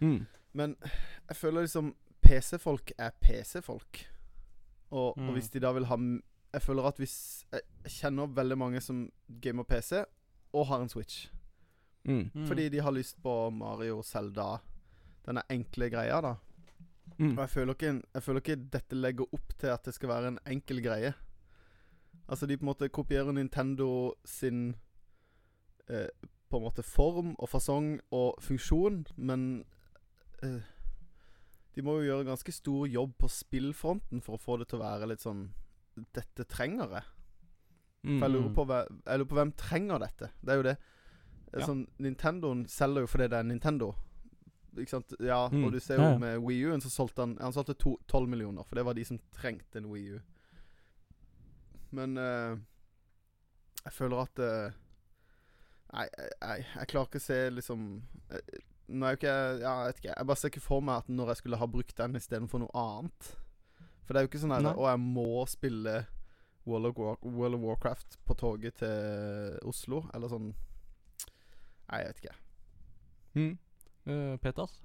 Mm. 0.00 0.22
Men 0.56 0.74
jeg 1.28 1.36
føler 1.38 1.64
liksom 1.68 1.92
PC-folk 2.24 2.92
er 2.98 3.12
PC-folk. 3.20 4.06
Og, 4.94 5.16
Mm. 5.18 5.28
og 5.28 5.32
hvis 5.36 5.48
de 5.50 5.60
da 5.60 5.72
vil 5.74 5.86
ha 5.90 5.96
Jeg 6.54 6.62
føler 6.62 6.86
at 6.86 7.00
hvis 7.02 7.16
Jeg 7.50 7.92
kjenner 7.98 8.30
veldig 8.30 8.58
mange 8.58 8.80
som 8.80 9.08
gamer 9.42 9.66
PC 9.66 10.04
og 10.54 10.68
har 10.70 10.84
en 10.84 10.88
Switch. 10.88 11.28
Mm. 12.04 12.30
Mm. 12.34 12.46
Fordi 12.46 12.68
de 12.68 12.80
har 12.80 12.92
lyst 12.94 13.22
på 13.22 13.50
Mario, 13.50 14.02
Zelda 14.02 14.58
Denne 15.26 15.42
enkle 15.50 15.88
greia, 15.90 16.20
da. 16.20 16.34
Mm. 17.18 17.32
Og 17.32 17.40
jeg 17.40 17.50
føler, 17.50 17.72
ikke, 17.74 18.02
jeg 18.14 18.22
føler 18.22 18.42
ikke 18.42 18.56
dette 18.72 18.96
legger 18.96 19.34
opp 19.36 19.54
til 19.58 19.72
at 19.72 19.86
det 19.86 19.94
skal 19.94 20.10
være 20.10 20.32
en 20.32 20.38
enkel 20.50 20.82
greie. 20.84 21.14
Altså, 22.28 22.46
de 22.46 22.56
på 22.56 22.64
en 22.64 22.70
måte 22.72 22.88
kopierer 22.88 23.32
Nintendo 23.32 24.14
sin 24.24 24.76
eh, 25.88 26.08
På 26.50 26.56
en 26.56 26.62
måte 26.62 26.82
form 26.82 27.34
og 27.38 27.48
fasong 27.48 27.98
og 28.10 28.38
funksjon, 28.40 29.06
men 29.16 29.64
eh, 30.42 30.60
De 31.74 31.82
må 31.82 31.98
jo 31.98 32.08
gjøre 32.08 32.28
ganske 32.28 32.52
stor 32.52 32.86
jobb 32.86 33.16
på 33.18 33.28
spillfronten 33.28 34.22
for 34.22 34.36
å 34.36 34.42
få 34.42 34.56
det 34.60 34.68
til 34.68 34.78
å 34.78 34.84
være 34.84 35.08
litt 35.10 35.24
sånn 35.24 35.48
Dette 36.14 36.44
trenger 36.50 36.90
jeg. 36.98 37.02
Mm. 38.04 38.18
For 38.18 38.26
jeg 38.26 38.34
lurer 38.34 38.54
på, 38.54 38.64
jeg 39.06 39.18
lurer 39.18 39.28
på 39.30 39.38
hvem 39.38 39.52
trenger 39.56 39.98
dette. 40.02 40.30
Det 40.42 40.52
er 40.52 40.56
jo 40.60 40.66
det. 40.66 40.76
Ja. 41.54 41.66
Sånn, 41.68 41.84
Nintendoen 42.02 42.64
selger 42.68 43.04
jo 43.06 43.06
fordi 43.12 43.28
det 43.30 43.38
er 43.38 43.46
Nintendo. 43.46 43.92
Ikke 44.76 44.90
sant? 44.90 45.12
Ja, 45.22 45.48
Mm. 45.48 45.64
og 45.64 45.72
du 45.72 45.78
ser 45.80 45.96
jo 46.00 46.02
Ja, 46.10 46.18
med 46.18 46.38
Wii 46.42 46.64
U-en 46.66 46.80
så 46.82 46.90
solgte 46.90 47.22
han 47.22 47.36
Han 47.40 47.52
solgte 47.52 47.74
to- 47.78 48.00
12 48.08 48.26
millioner, 48.28 48.64
for 48.64 48.74
det 48.74 48.84
var 48.84 48.94
de 48.94 49.04
som 49.04 49.20
trengte 49.32 49.76
en 49.78 49.86
Wii 49.88 50.16
U. 50.16 50.20
Men 51.94 52.18
uh, 52.18 52.56
jeg 53.84 53.92
føler 53.92 54.24
at 54.24 54.38
uh, 54.42 54.72
Nei, 55.94 56.08
jeg, 56.18 56.30
jeg, 56.42 56.64
jeg 56.74 56.88
klarer 56.90 57.06
ikke 57.06 57.20
å 57.22 57.26
se 57.28 57.36
liksom 57.54 57.84
eh, 58.34 58.56
Nå 58.88 59.06
er 59.06 59.14
jo 59.14 59.18
ikke 59.20 59.34
Ja, 59.62 59.74
jeg 59.84 59.86
vet 59.92 60.00
ikke. 60.02 60.14
Jeg 60.18 60.26
bare 60.26 60.36
ser 60.40 60.50
ikke 60.50 60.64
for 60.64 60.80
meg 60.84 60.96
at 61.04 61.08
når 61.08 61.30
jeg 61.32 61.36
skulle 61.36 61.60
ha 61.62 61.66
brukt 61.70 61.96
den 61.96 62.16
istedenfor 62.18 62.58
noe 62.64 62.74
annet. 62.74 63.30
For 64.04 64.12
det 64.14 64.20
er 64.20 64.26
jo 64.26 64.30
ikke 64.32 64.42
sånn 64.42 64.54
her 64.54 64.70
Å, 64.70 64.86
jeg 64.90 65.00
må 65.00 65.44
spille 65.48 65.98
World 66.68 66.90
of, 66.90 67.00
War, 67.00 67.18
World 67.24 67.58
of 67.58 67.66
Warcraft 67.66 68.18
på 68.24 68.36
toget 68.40 68.80
til 68.80 69.58
Oslo, 69.68 70.04
eller 70.16 70.32
sånn 70.32 70.50
Nei, 71.84 72.00
jeg 72.00 72.08
vet 72.08 72.20
ikke. 72.22 72.36
Mm. 73.36 73.50
Uh, 74.08 74.36
Peters? 74.40 74.78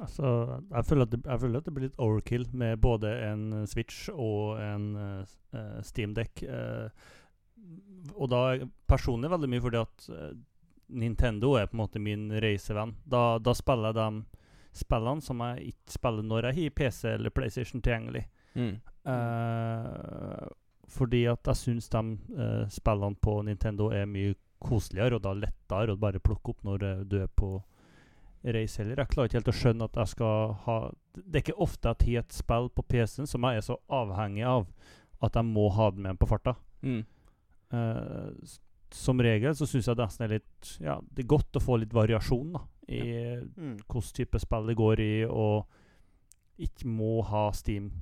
Altså, 0.00 0.60
jeg 0.70 0.86
føler, 0.86 1.06
at 1.06 1.12
det, 1.12 1.20
jeg 1.26 1.40
føler 1.42 1.60
at 1.60 1.66
det 1.66 1.74
blir 1.74 1.86
litt 1.88 2.02
overkill 2.02 2.46
med 2.56 2.80
både 2.82 3.10
en 3.26 3.40
eh, 3.58 3.66
Switch 3.68 4.06
og 4.12 4.60
en 4.62 4.86
uh, 4.96 5.80
Steamdeck. 5.84 6.44
og 8.14 8.30
da 8.32 8.40
er 8.54 8.68
personlig 8.88 9.30
veldig 9.30 9.50
mye 9.50 9.62
fordi 9.64 9.80
at 9.80 10.06
eh, 10.14 10.30
Nintendo 10.88 11.54
er 11.58 11.66
på 11.66 11.76
en 11.76 11.82
måte 11.82 12.02
min 12.02 12.30
reisevenn. 12.42 12.96
Da, 13.04 13.38
da 13.38 13.54
spiller 13.54 13.90
jeg 13.90 13.98
de 13.98 14.78
spillene 14.80 15.22
som 15.22 15.42
jeg 15.44 15.74
ikke 15.74 15.96
spiller 15.98 16.26
når 16.26 16.48
jeg 16.48 16.58
har 16.60 16.76
PC 16.78 17.00
eller 17.14 17.34
PlayStation 17.34 17.82
tilgjengelig. 17.82 18.24
Mm. 18.54 18.80
Eh, 19.10 20.46
fordi 20.90 21.24
at 21.30 21.46
jeg 21.46 21.56
syns 21.56 21.88
de 21.88 22.00
uh, 22.34 22.64
spillene 22.68 23.16
på 23.22 23.36
Nintendo 23.46 23.90
er 23.94 24.08
mye 24.10 24.34
koseligere 24.60 25.16
og 25.16 25.22
da 25.24 25.32
lettere 25.38 25.94
å 25.94 26.00
bare 26.00 26.20
plukke 26.20 26.52
opp 26.52 26.64
når 26.66 26.82
eh, 26.84 27.04
du 27.08 27.20
er 27.22 27.28
på 27.30 27.52
reise 28.42 28.82
heller. 28.82 28.98
Jeg 28.98 29.12
klarer 29.12 29.30
ikke 29.30 29.38
helt 29.38 29.52
å 29.52 29.56
skjønne 29.60 29.86
at 29.86 30.00
jeg 30.00 30.12
skal 30.14 30.54
ha 30.64 30.76
Det 31.14 31.38
er 31.38 31.44
ikke 31.44 31.62
ofte 31.62 31.92
jeg 31.92 32.16
har 32.16 32.24
et 32.24 32.34
spill 32.34 32.68
på 32.74 32.84
PC-en 32.90 33.28
som 33.30 33.46
jeg 33.46 33.60
er 33.60 33.64
så 33.64 33.78
avhengig 33.86 34.44
av 34.48 34.66
at 35.20 35.36
jeg 35.36 35.44
må 35.46 35.68
ha 35.76 35.90
det 35.92 36.02
med 36.02 36.18
på 36.18 36.28
farta. 36.28 36.56
Mm. 36.82 37.04
Uh, 37.70 38.32
som 38.90 39.20
regel 39.22 39.54
så 39.54 39.68
syns 39.68 39.86
jeg 39.86 39.94
det 39.96 40.02
nesten 40.08 40.26
er 40.26 40.32
litt 40.34 40.70
Ja, 40.82 40.96
det 41.14 41.22
er 41.22 41.30
godt 41.36 41.54
å 41.54 41.62
få 41.62 41.78
litt 41.78 41.94
variasjon 41.94 42.56
da 42.56 42.64
i 42.90 43.04
Mm. 43.54 43.76
hvilken 43.86 44.14
type 44.16 44.38
spill 44.42 44.66
det 44.66 44.74
går 44.74 45.00
i, 45.00 45.24
og 45.24 45.66
ikke 46.58 46.88
må 46.90 47.20
ha 47.22 47.52
Steam 47.54 47.92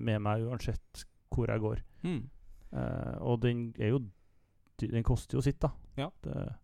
med 0.00 0.22
meg 0.24 0.44
uansett 0.48 1.04
hvor 1.34 1.50
jeg 1.52 1.60
går. 1.60 1.82
Mm. 2.04 2.20
Eh, 2.72 3.16
og 3.20 3.40
den 3.42 3.74
er 3.78 3.94
jo 3.94 4.00
Den 4.78 5.02
koster 5.02 5.38
jo 5.38 5.42
sitt, 5.42 5.58
da. 5.60 5.72
Ja. 5.98 6.10
Det, 6.22 6.54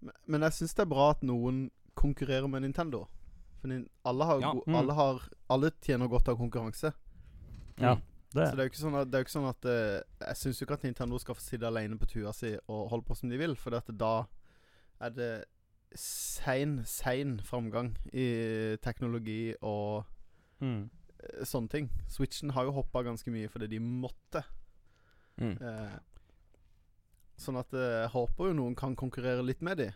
Men- 0.00 0.12
Men 0.26 0.40
jeg 0.42 0.52
syns 0.52 0.74
det 0.74 0.82
er 0.84 0.90
bra 0.92 1.10
at 1.10 1.22
noen 1.22 1.70
konkurrerer 1.96 2.46
med 2.48 2.60
Nintendo. 2.62 3.06
For 3.60 3.68
alle 4.04 4.24
har, 4.24 4.40
Ja, 4.40 4.52
mm. 4.52 4.74
alle 4.74 4.94
har 4.94 5.22
Alle 5.50 5.70
tjener 5.82 6.08
godt 6.08 6.28
av 6.28 6.36
konkurranse. 6.36 6.92
Ja, 7.78 7.94
Mm. 7.94 8.02
det 8.34 8.46
Så 8.48 8.56
det 8.56 8.58
er 8.60 8.68
jo 8.68 8.70
ikke 8.70 8.84
sånn 8.84 9.00
at, 9.00 9.10
det 9.10 9.14
er 9.18 9.24
ikke 9.24 9.38
sånn 9.38 9.48
at 9.48 9.64
uh, 9.64 10.02
Jeg 10.28 10.36
syns 10.36 10.60
jo 10.60 10.66
ikke 10.66 10.74
at 10.74 10.82
Nintendo 10.84 11.18
skal 11.18 11.34
få 11.34 11.40
sitte 11.40 11.66
alene 11.66 11.96
på 11.98 12.06
tua 12.06 12.32
si 12.32 12.56
og 12.68 12.90
holde 12.90 13.04
på 13.06 13.16
som 13.16 13.30
de 13.30 13.38
vil, 13.38 13.56
for 13.56 13.70
da 13.70 14.26
er 15.00 15.10
det 15.10 15.44
sein, 15.94 16.82
sein 16.84 17.38
framgang 17.40 17.96
i 18.12 18.76
teknologi 18.82 19.54
og 19.62 20.04
mm. 20.60 20.90
Eh, 21.22 21.44
sånne 21.48 21.68
ting. 21.72 21.88
Switchen 22.08 22.50
har 22.56 22.64
jo 22.68 22.74
hoppa 22.78 23.02
ganske 23.06 23.30
mye 23.34 23.48
fordi 23.52 23.68
de 23.74 23.80
måtte. 23.80 24.44
Mm. 25.38 25.56
Eh, 25.62 25.98
sånn 27.38 27.58
at 27.60 27.72
eh, 27.74 28.02
jeg 28.04 28.12
håper 28.14 28.50
jo 28.50 28.56
noen 28.58 28.74
kan 28.78 28.96
konkurrere 28.98 29.44
litt 29.46 29.60
med 29.62 29.78
de. 29.78 29.90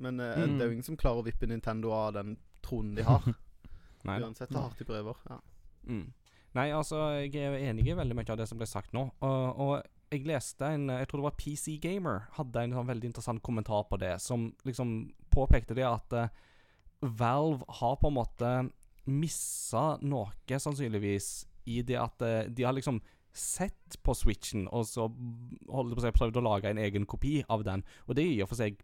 Men 0.00 0.20
eh, 0.20 0.36
Mm. 0.36 0.56
det 0.58 0.62
er 0.64 0.68
jo 0.70 0.76
ingen 0.76 0.84
som 0.90 0.96
klarer 0.96 1.22
å 1.22 1.26
vippe 1.26 1.46
Nintendo 1.48 1.92
av 1.96 2.14
den 2.16 2.36
tronen 2.62 2.94
de 2.96 3.02
har. 3.06 3.22
Nei. 4.06 4.20
Uansett 4.22 4.50
hvor 4.52 4.68
hardt 4.68 4.78
de 4.78 4.84
prøver. 4.88 5.16
Ja. 5.28 5.40
Mm. 5.88 6.06
Nei, 6.56 6.70
altså, 6.72 6.96
jeg 7.20 7.34
er 7.36 7.56
enig 7.68 7.86
i 7.90 7.94
veldig 7.96 8.16
mye 8.16 8.30
av 8.32 8.38
det 8.40 8.46
som 8.48 8.56
ble 8.58 8.66
sagt 8.68 8.94
nå. 8.96 9.02
Og, 9.20 9.60
og 9.60 9.74
jeg 10.12 10.22
leste 10.24 10.64
en 10.72 10.86
Jeg 10.88 11.08
tror 11.10 11.20
det 11.20 11.26
var 11.26 11.34
PC 11.36 11.74
Gamer 11.82 12.22
hadde 12.38 12.62
en 12.62 12.72
sånn 12.78 12.86
veldig 12.88 13.08
interessant 13.10 13.42
kommentar 13.44 13.82
på 13.90 13.98
det, 14.00 14.14
som 14.22 14.46
liksom 14.64 14.92
påpekte 15.34 15.74
det 15.76 15.84
at 15.84 16.14
uh, 16.16 16.28
Valve 17.02 17.66
har 17.80 17.96
på 18.00 18.08
en 18.08 18.16
måte 18.16 18.52
missa 19.06 19.98
noe, 20.02 20.30
sannsynligvis, 20.48 21.46
i 21.66 21.82
det 21.82 21.98
at 21.98 22.22
eh, 22.22 22.48
de 22.48 22.66
har 22.66 22.76
liksom 22.76 23.00
sett 23.36 23.98
på 24.02 24.14
Switchen, 24.16 24.68
og 24.72 24.86
så 24.88 25.08
holdt 25.68 25.96
på 25.96 26.00
å 26.00 26.04
si, 26.06 26.12
prøvd 26.16 26.38
å 26.40 26.44
lage 26.46 26.70
en 26.70 26.80
egen 26.80 27.04
kopi 27.06 27.42
av 27.52 27.66
den. 27.66 27.84
Og 28.06 28.16
det 28.16 28.24
er 28.24 28.32
i 28.32 28.42
og 28.44 28.48
for 28.48 28.60
seg 28.62 28.78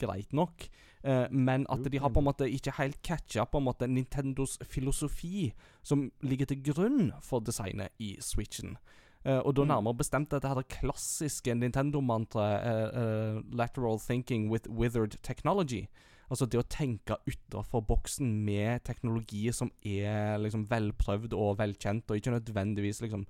greit 0.00 0.32
nok, 0.32 0.64
eh, 1.04 1.26
men 1.30 1.66
at 1.70 1.84
de 1.84 2.00
har 2.00 2.10
på 2.10 2.22
en 2.22 2.28
måte 2.30 2.48
ikke 2.48 2.76
helt 2.78 3.02
catcha 3.04 3.44
på 3.44 3.60
en 3.60 3.66
måte 3.68 3.88
Nintendos 3.90 4.56
filosofi 4.64 5.52
som 5.82 6.10
ligger 6.22 6.48
til 6.48 6.62
grunn 6.72 7.12
for 7.20 7.44
designet 7.44 7.92
i 8.00 8.16
Switchen. 8.20 8.78
Eh, 9.24 9.38
og 9.38 9.54
da 9.54 9.62
Mm. 9.62 9.68
nærmere 9.68 9.98
bestemt 9.98 10.30
dette 10.30 10.48
her 10.48 10.62
klassiske 10.62 11.54
Nintendo-mantraet 11.54 12.64
eh, 12.64 12.88
eh, 13.02 13.42
'lateral 13.52 14.00
thinking 14.00 14.50
with 14.50 14.68
withered 14.68 15.16
technology'. 15.22 15.86
Altså 16.32 16.46
det 16.48 16.56
å 16.62 16.64
tenke 16.72 17.18
utenfor 17.28 17.82
boksen 17.84 18.30
med 18.46 18.80
teknologi 18.88 19.50
som 19.52 19.68
er 19.84 20.38
liksom 20.40 20.62
velprøvd 20.70 21.34
og 21.36 21.58
velkjent, 21.60 22.08
og 22.08 22.16
ikke 22.16 22.32
nødvendigvis 22.38 23.02
liksom 23.04 23.26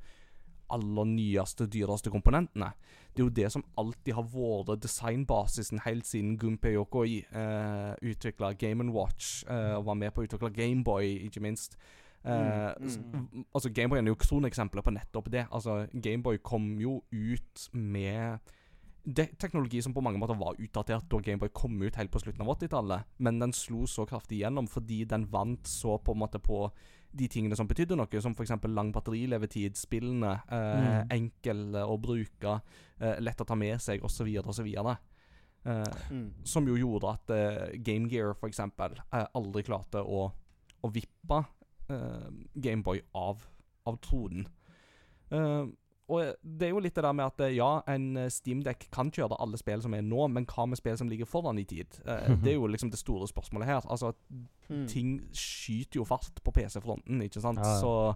aller 0.72 1.04
nyeste, 1.10 1.66
dyreste 1.68 2.08
komponentene. 2.14 2.70
Det 3.12 3.20
er 3.20 3.26
jo 3.26 3.34
det 3.36 3.48
som 3.52 3.64
alltid 3.76 4.14
har 4.16 4.24
vært 4.32 4.80
designbasisen 4.86 5.82
helt 5.84 6.06
siden 6.08 6.38
Gunpei 6.40 6.72
Yokoi 6.78 7.18
eh, 7.28 7.90
utvikla 8.08 8.54
Game 8.56 8.86
Watch, 8.94 9.42
eh, 9.50 9.74
og 9.76 9.84
var 9.90 9.98
med 10.00 10.14
på 10.14 10.22
å 10.22 10.28
utvikle 10.30 10.52
Gameboy, 10.54 11.10
ikke 11.26 11.42
minst. 11.44 11.76
Eh, 12.24 12.72
Mm, 12.78 12.86
s- 12.88 12.98
mm. 13.02 13.44
altså 13.52 13.68
Gameboy 13.74 13.98
er 13.98 14.06
jo 14.06 14.14
kroneksempelet 14.14 14.84
på 14.86 14.94
nettopp 14.94 15.28
det. 15.34 15.46
Altså 15.50 15.88
Gameboy 15.92 16.38
kom 16.38 16.78
jo 16.80 17.02
ut 17.10 17.68
med 17.74 18.38
teknologi 19.04 19.82
som 19.82 19.94
på 19.94 20.00
mange 20.04 20.18
måter 20.18 20.38
var 20.38 20.54
utdatert 20.62 21.08
da 21.10 21.18
Gameboy 21.18 21.48
kom 21.52 21.80
ut 21.82 21.96
helt 21.98 22.10
på 22.14 22.20
slutten 22.22 22.42
av 22.44 22.52
80-tallet, 22.56 23.04
men 23.18 23.38
den 23.42 23.52
slo 23.52 23.86
så 23.86 24.06
kraftig 24.06 24.38
gjennom 24.42 24.68
fordi 24.70 25.04
den 25.10 25.24
vant 25.26 25.66
så 25.66 25.96
på 25.98 26.12
en 26.14 26.20
måte 26.22 26.38
på 26.38 26.70
de 27.12 27.26
tingene 27.28 27.56
som 27.58 27.66
betydde 27.68 27.96
noe, 27.98 28.20
som 28.24 28.32
f.eks. 28.32 28.54
lang 28.72 28.92
batterilevetid, 28.94 29.74
spillene, 29.76 30.36
eh, 30.48 31.02
Mm. 31.02 31.08
enkel 31.10 31.74
å 31.82 31.98
bruke, 32.00 32.62
eh, 33.00 33.18
lett 33.20 33.40
å 33.40 33.44
ta 33.46 33.54
med 33.54 33.80
seg, 33.80 34.00
osv., 34.02 34.28
osv. 34.46 34.66
Eh, 35.64 35.84
Mm. 36.10 36.32
som 36.44 36.66
jo 36.66 36.74
gjorde 36.76 37.12
at 37.12 37.30
eh, 37.30 37.76
Game 37.82 38.08
Gear 38.08 38.30
f.eks. 38.34 38.60
Eh, 38.60 39.26
aldri 39.34 39.62
klarte 39.62 40.00
å, 40.00 40.32
å 40.82 40.90
vippe 40.92 41.44
eh, 41.90 42.30
Gameboy 42.54 43.02
av, 43.14 43.44
av 43.86 43.98
tronen. 44.00 44.46
Eh, 46.20 46.32
og 46.32 46.34
det 46.58 46.66
er 46.66 46.70
jo 46.74 46.80
litt 46.84 46.94
det 46.94 47.04
der 47.04 47.12
med 47.16 47.24
at 47.30 47.40
eh, 47.40 47.54
ja, 47.56 47.70
en 47.88 48.16
uh, 48.16 48.26
Steamdeck 48.28 48.88
kan 48.92 49.10
kjøre 49.10 49.38
alle 49.40 49.56
spill 49.60 49.82
som 49.82 49.94
er 49.96 50.02
nå, 50.04 50.26
men 50.28 50.44
hva 50.50 50.66
med 50.68 50.76
spill 50.80 50.96
som 51.00 51.08
ligger 51.08 51.24
foran 51.28 51.58
i 51.58 51.64
tid? 51.64 51.98
Eh, 52.06 52.28
det 52.44 52.52
er 52.52 52.58
jo 52.58 52.66
liksom 52.70 52.90
det 52.92 52.98
store 53.00 53.28
spørsmålet 53.28 53.66
her. 53.66 53.80
Altså, 53.90 54.12
Mm. 54.72 54.86
ting 54.88 55.08
skyter 55.36 55.98
jo 56.00 56.04
fart 56.04 56.38
på 56.44 56.50
PC-fronten, 56.54 57.18
ikke 57.22 57.40
sant? 57.42 57.58
Ja, 57.60 57.72
ja. 57.74 57.80
Så 57.80 58.14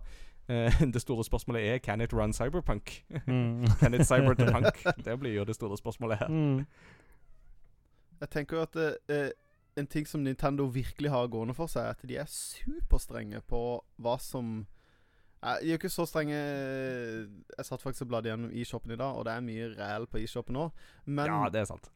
eh, 0.48 0.78
det 0.94 1.02
store 1.02 1.24
spørsmålet 1.26 1.66
er 1.74 1.78
Can 1.84 2.00
it 2.00 2.12
run 2.14 2.32
cyberpunk? 2.32 3.04
Mm. 3.26 3.66
Can 3.80 3.94
it 3.94 4.06
cyberpunk? 4.06 4.78
det 5.04 5.18
blir 5.20 5.34
jo 5.34 5.44
det 5.44 5.54
store 5.58 5.76
spørsmålet 5.76 6.18
her. 6.22 6.28
Mm. 6.28 6.64
Jeg 8.20 8.30
tenker 8.30 8.56
jo 8.56 8.62
at 8.62 8.76
eh, 9.12 9.30
en 9.76 9.86
ting 9.86 10.06
som 10.08 10.22
Nintendo 10.24 10.64
virkelig 10.72 11.10
har 11.12 11.26
gående 11.28 11.54
for 11.54 11.68
seg, 11.68 11.82
er 11.90 11.96
at 11.98 12.06
de 12.08 12.16
er 12.16 12.30
superstrenge 12.30 13.42
på 13.50 13.60
hva 14.00 14.16
som 14.22 14.62
Eh, 15.42 15.58
De 15.62 15.72
er 15.72 15.78
ikke 15.78 15.90
så 15.92 16.06
strenge 16.08 16.32
Jeg 16.34 17.64
satt 17.68 17.82
faktisk 17.82 18.02
og 18.06 18.08
bladde 18.08 18.30
gjennom 18.30 18.50
eShopen 18.56 18.92
i 18.92 18.96
dag, 18.96 19.14
og 19.16 19.24
det 19.24 19.32
er 19.34 19.40
mye 19.44 19.68
ræl 19.76 20.06
på 20.06 20.18
eShopen 20.22 20.54
nå. 20.56 20.70
Men 21.06 21.26
Ja, 21.26 21.48
det 21.52 21.60
er 21.60 21.64
sant. 21.66 21.90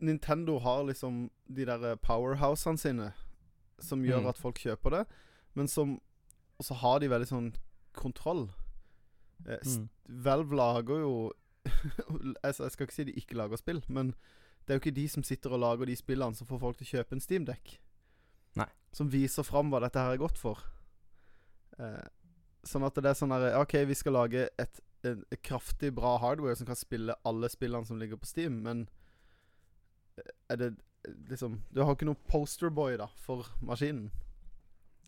Nintendo 0.00 0.58
har 0.58 0.84
liksom 0.84 1.30
de 1.54 1.64
der 1.66 1.92
eh, 1.92 1.96
powerhousene 1.96 2.78
sine 2.78 3.12
som 3.80 4.02
gjør 4.02 4.20
Mm. 4.22 4.28
at 4.28 4.38
folk 4.38 4.58
kjøper 4.58 4.90
det, 4.90 5.06
men 5.54 5.68
som 5.68 6.00
Og 6.58 6.64
så 6.64 6.74
har 6.74 6.98
de 6.98 7.06
veldig 7.08 7.26
sånn 7.28 7.52
kontroll. 7.94 8.48
Eh, 9.46 9.58
Mm. 9.64 9.88
Valve 10.08 10.56
lager 10.56 10.98
jo 11.00 11.32
altså, 12.42 12.64
Jeg 12.64 12.72
skal 12.72 12.86
ikke 12.86 12.94
si 12.94 13.04
de 13.04 13.12
ikke 13.12 13.34
lager 13.36 13.56
spill, 13.56 13.84
men 13.88 14.14
det 14.66 14.74
er 14.74 14.78
jo 14.78 14.80
ikke 14.80 14.94
de 14.96 15.08
som 15.08 15.22
sitter 15.22 15.50
og 15.52 15.60
lager 15.60 15.86
de 15.86 15.94
spillene 15.96 16.34
som 16.34 16.46
får 16.46 16.58
folk 16.60 16.76
til 16.78 16.86
å 16.86 16.90
kjøpe 16.98 17.12
en 17.12 17.20
Steam 17.20 17.44
Deck. 17.44 17.78
Nei. 18.56 18.66
Som 18.92 19.08
viser 19.10 19.42
fram 19.44 19.70
hva 19.70 19.80
dette 19.80 19.98
her 19.98 20.12
er 20.12 20.18
godt 20.18 20.36
for. 20.38 20.58
Eh, 21.78 22.08
sånn 22.66 22.86
at 22.86 22.98
det 22.98 23.10
er 23.10 23.18
sånn 23.18 23.34
herre 23.34 23.52
OK, 23.60 23.74
vi 23.88 23.96
skal 23.98 24.16
lage 24.16 24.46
et, 24.58 24.80
et, 25.06 25.20
et 25.30 25.42
kraftig 25.46 25.92
bra 25.96 26.16
hardware 26.22 26.56
som 26.58 26.68
kan 26.68 26.78
spille 26.78 27.14
alle 27.28 27.50
spillene 27.52 27.86
som 27.86 28.00
ligger 28.00 28.20
på 28.20 28.28
Steam, 28.30 28.60
men 28.66 28.86
eh, 30.18 30.32
er 30.54 30.62
det 30.62 30.72
liksom 31.30 31.60
Du 31.72 31.82
har 31.84 31.94
ikke 31.94 32.08
noe 32.08 32.18
posterboy, 32.28 32.96
da, 33.00 33.06
for 33.22 33.46
maskinen. 33.64 34.10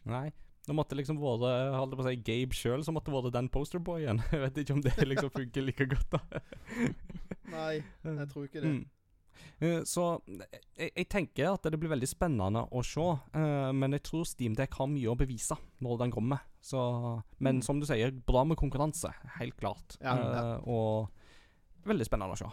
Nei. 0.09 0.31
Nå 0.69 0.77
måtte 0.77 0.95
liksom 0.97 1.19
være 1.21 1.51
holdt 1.75 1.97
på 1.99 2.05
å 2.05 2.07
si, 2.07 2.21
Gabe 2.25 2.57
sjøl 2.57 2.85
som 2.87 2.95
måtte 2.97 3.13
være 3.13 3.33
den 3.35 3.49
posterboyen. 3.53 4.21
Jeg 4.33 4.45
vet 4.45 4.61
ikke 4.63 4.77
om 4.77 4.83
det 4.85 4.95
liksom 5.09 5.33
funker 5.35 5.67
like 5.67 5.89
godt, 5.91 6.15
da. 6.15 6.41
Nei, 7.51 7.81
jeg 8.07 8.27
tror 8.31 8.45
ikke 8.47 8.63
det. 8.63 8.71
Mm. 8.77 8.83
Eh, 9.67 9.81
Så 9.89 10.05
jeg, 10.29 10.93
jeg 10.95 11.07
tenker 11.11 11.49
at 11.51 11.67
det 11.67 11.81
blir 11.81 11.91
veldig 11.91 12.09
spennende 12.09 12.63
å 12.71 12.83
se, 12.87 13.07
eh, 13.35 13.71
men 13.75 13.97
jeg 13.97 14.05
tror 14.07 14.29
Steam 14.29 14.55
Deck 14.55 14.77
har 14.79 14.87
mye 14.93 15.11
å 15.11 15.17
bevise 15.19 15.57
når 15.83 16.05
den 16.05 16.15
kommer. 16.15 16.45
Så, 16.61 17.23
men 17.41 17.57
Mm. 17.57 17.63
som 17.63 17.81
du 17.81 17.87
sier, 17.87 18.11
bra 18.13 18.45
med 18.45 18.57
konkurranse, 18.61 19.13
helt 19.39 19.57
klart. 19.57 19.97
Ja, 20.03 20.17
ja. 20.17 20.59
Uh, 20.59 20.69
og 20.69 21.09
veldig 21.89 22.05
spennende 22.07 22.35
å 22.37 22.39
se. 22.39 22.51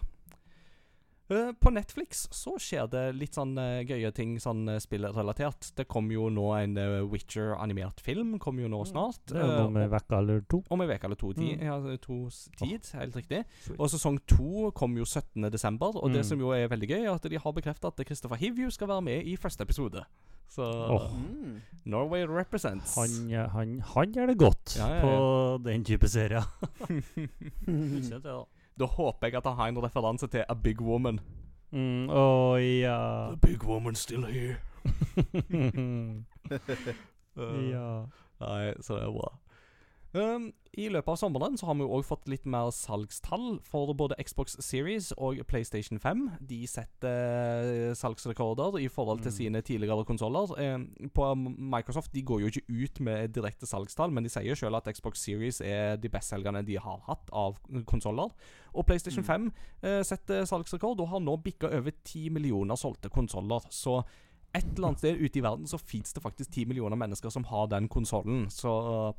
Uh, 1.30 1.52
på 1.60 1.74
Netflix 1.76 2.22
så 2.32 2.54
skjer 2.56 2.86
det 2.88 3.02
litt 3.20 3.36
sånn 3.36 3.50
uh, 3.60 3.82
gøye 3.84 4.13
ting 4.15 4.38
sånn 4.39 4.62
uh, 4.72 4.78
spillrelatert. 4.80 5.74
Det 5.76 5.84
kom 5.91 6.08
jo 6.10 6.30
nå 6.32 6.45
en 6.55 6.78
eh, 6.80 7.01
Witcher-animert 7.03 7.99
film, 7.99 8.38
kom 8.39 8.62
jo 8.64 8.70
nå 8.72 8.80
Mm. 8.86 8.88
snart. 8.93 9.20
Det 9.28 9.36
er 9.36 9.43
jo 9.43 9.51
eh, 9.51 9.60
noe 9.66 9.74
med 9.76 10.12
eller 10.16 10.39
to. 10.47 10.62
om 10.72 10.80
en 10.82 10.89
uke 10.89 11.03
eller 11.03 11.20
to, 11.20 11.34
ti, 11.34 11.58
Mm. 11.58 11.66
ja, 11.68 11.97
to 11.97 12.30
tid. 12.55 12.88
Oh. 12.93 12.99
helt 13.01 13.16
riktig. 13.20 13.43
Sweet. 13.66 13.78
Og 13.78 13.89
sesong 13.91 14.20
to 14.26 14.72
kom 14.72 14.95
jo 14.95 15.03
17. 15.03 15.51
desember, 15.51 15.91
og 15.99 16.14
det 16.14 16.22
Mm. 16.24 16.30
som 16.30 16.39
jo 16.39 16.51
er 16.55 16.70
veldig 16.70 16.88
gøy, 16.89 17.03
er 17.03 17.12
at 17.16 17.22
de 17.28 17.38
har 17.38 17.51
bekreftet 17.51 17.99
at 17.99 18.05
Christopher 18.08 18.38
Hivju 18.38 18.72
skal 18.72 18.88
være 18.88 19.01
med 19.03 19.26
i 19.28 19.36
første 19.36 19.62
episode. 19.68 20.05
Så 20.50 20.66
oh. 20.66 21.10
Mm. 21.14 21.62
Norway 21.86 22.26
represents. 22.28 22.95
Han, 22.95 23.32
han, 23.52 23.82
han 23.82 24.14
gjør 24.14 24.32
det 24.32 24.38
godt 24.39 24.78
Ja, 24.80 24.88
ja, 24.88 24.95
ja. 24.95 25.02
på 25.02 25.58
den 25.70 25.86
type 25.86 26.08
serier. 26.08 26.48
Da. 28.78 28.86
Håper 28.86 29.28
jeg 29.28 29.39
at 29.39 29.45
han 29.50 29.56
har 29.58 29.72
en 29.72 29.80
referanse 29.82 30.28
til 30.30 30.43
A 30.45 30.54
Big 30.54 30.82
Woman. 30.82 31.18
Mm, 31.72 32.10
oh, 32.10 32.62
ja. 32.62 33.34
big 33.41 33.64
woman 33.66 33.95
still 33.95 34.26
here. 34.26 34.58
Uh, 37.38 37.70
ja. 37.70 38.06
Nei, 38.41 38.74
så 38.82 38.95
det 38.98 39.04
er 39.06 39.12
bra. 39.14 39.28
Um, 40.18 40.47
I 40.78 40.88
løpet 40.93 41.09
av 41.13 41.18
sommeren 41.18 41.57
så 41.57 41.65
har 41.68 41.76
vi 41.78 41.86
jo 41.86 41.89
òg 41.97 42.03
fått 42.05 42.28
litt 42.30 42.45
mer 42.49 42.70
salgstall 42.74 43.59
for 43.65 43.93
både 43.97 44.18
Xbox 44.22 44.55
Series 44.61 45.11
og 45.18 45.39
PlayStation 45.49 45.97
5. 46.01 46.24
De 46.49 46.59
setter 46.70 47.89
eh, 47.89 47.93
salgsrekorder 47.97 48.78
i 48.82 48.88
forhold 48.93 49.22
til 49.24 49.32
Mm. 49.32 49.38
sine 49.38 49.61
tidligere 49.61 50.05
konsoller. 50.05 50.53
Um, 50.76 50.88
på 51.13 51.30
Microsoft 51.57 52.13
de 52.13 52.22
går 52.22 52.41
jo 52.41 52.47
ikke 52.51 52.65
ut 52.84 52.99
med 52.99 53.34
direkte 53.34 53.65
salgstall, 53.70 54.11
men 54.11 54.24
de 54.24 54.30
sier 54.30 54.55
sjøl 54.55 54.76
at 54.78 54.89
Xbox 54.93 55.20
Series 55.26 55.61
er 55.61 55.97
de 55.97 56.09
bestselgerne 56.09 56.65
de 56.65 56.78
har 56.78 56.99
hatt 57.07 57.30
av 57.34 57.57
konsoller. 57.86 58.30
Og 58.74 58.86
PlayStation 58.86 59.24
Mm. 59.24 59.51
5 59.51 59.51
uh, 59.84 60.03
setter 60.03 60.45
salgsrekord 60.45 60.99
og 60.99 61.09
har 61.09 61.20
nå 61.20 61.38
bikka 61.41 61.70
over 61.74 61.91
10 62.03 62.30
millioner 62.30 62.76
solgte 62.76 63.09
konsoller. 63.09 63.61
Så 63.70 64.03
et 64.55 64.63
eller 64.78 64.88
annet 64.88 64.99
sted 64.99 65.18
ute 65.20 65.38
i 65.39 65.41
verden 65.43 65.65
så 65.68 65.78
fins 65.78 66.13
det 66.13 66.24
faktisk 66.24 66.51
10 66.51 66.65
millioner 66.65 66.95
mennesker 66.97 67.30
som 67.30 67.43
har 67.45 67.68
den 67.68 67.88
konsollen. 67.89 68.47
Så 68.49 69.13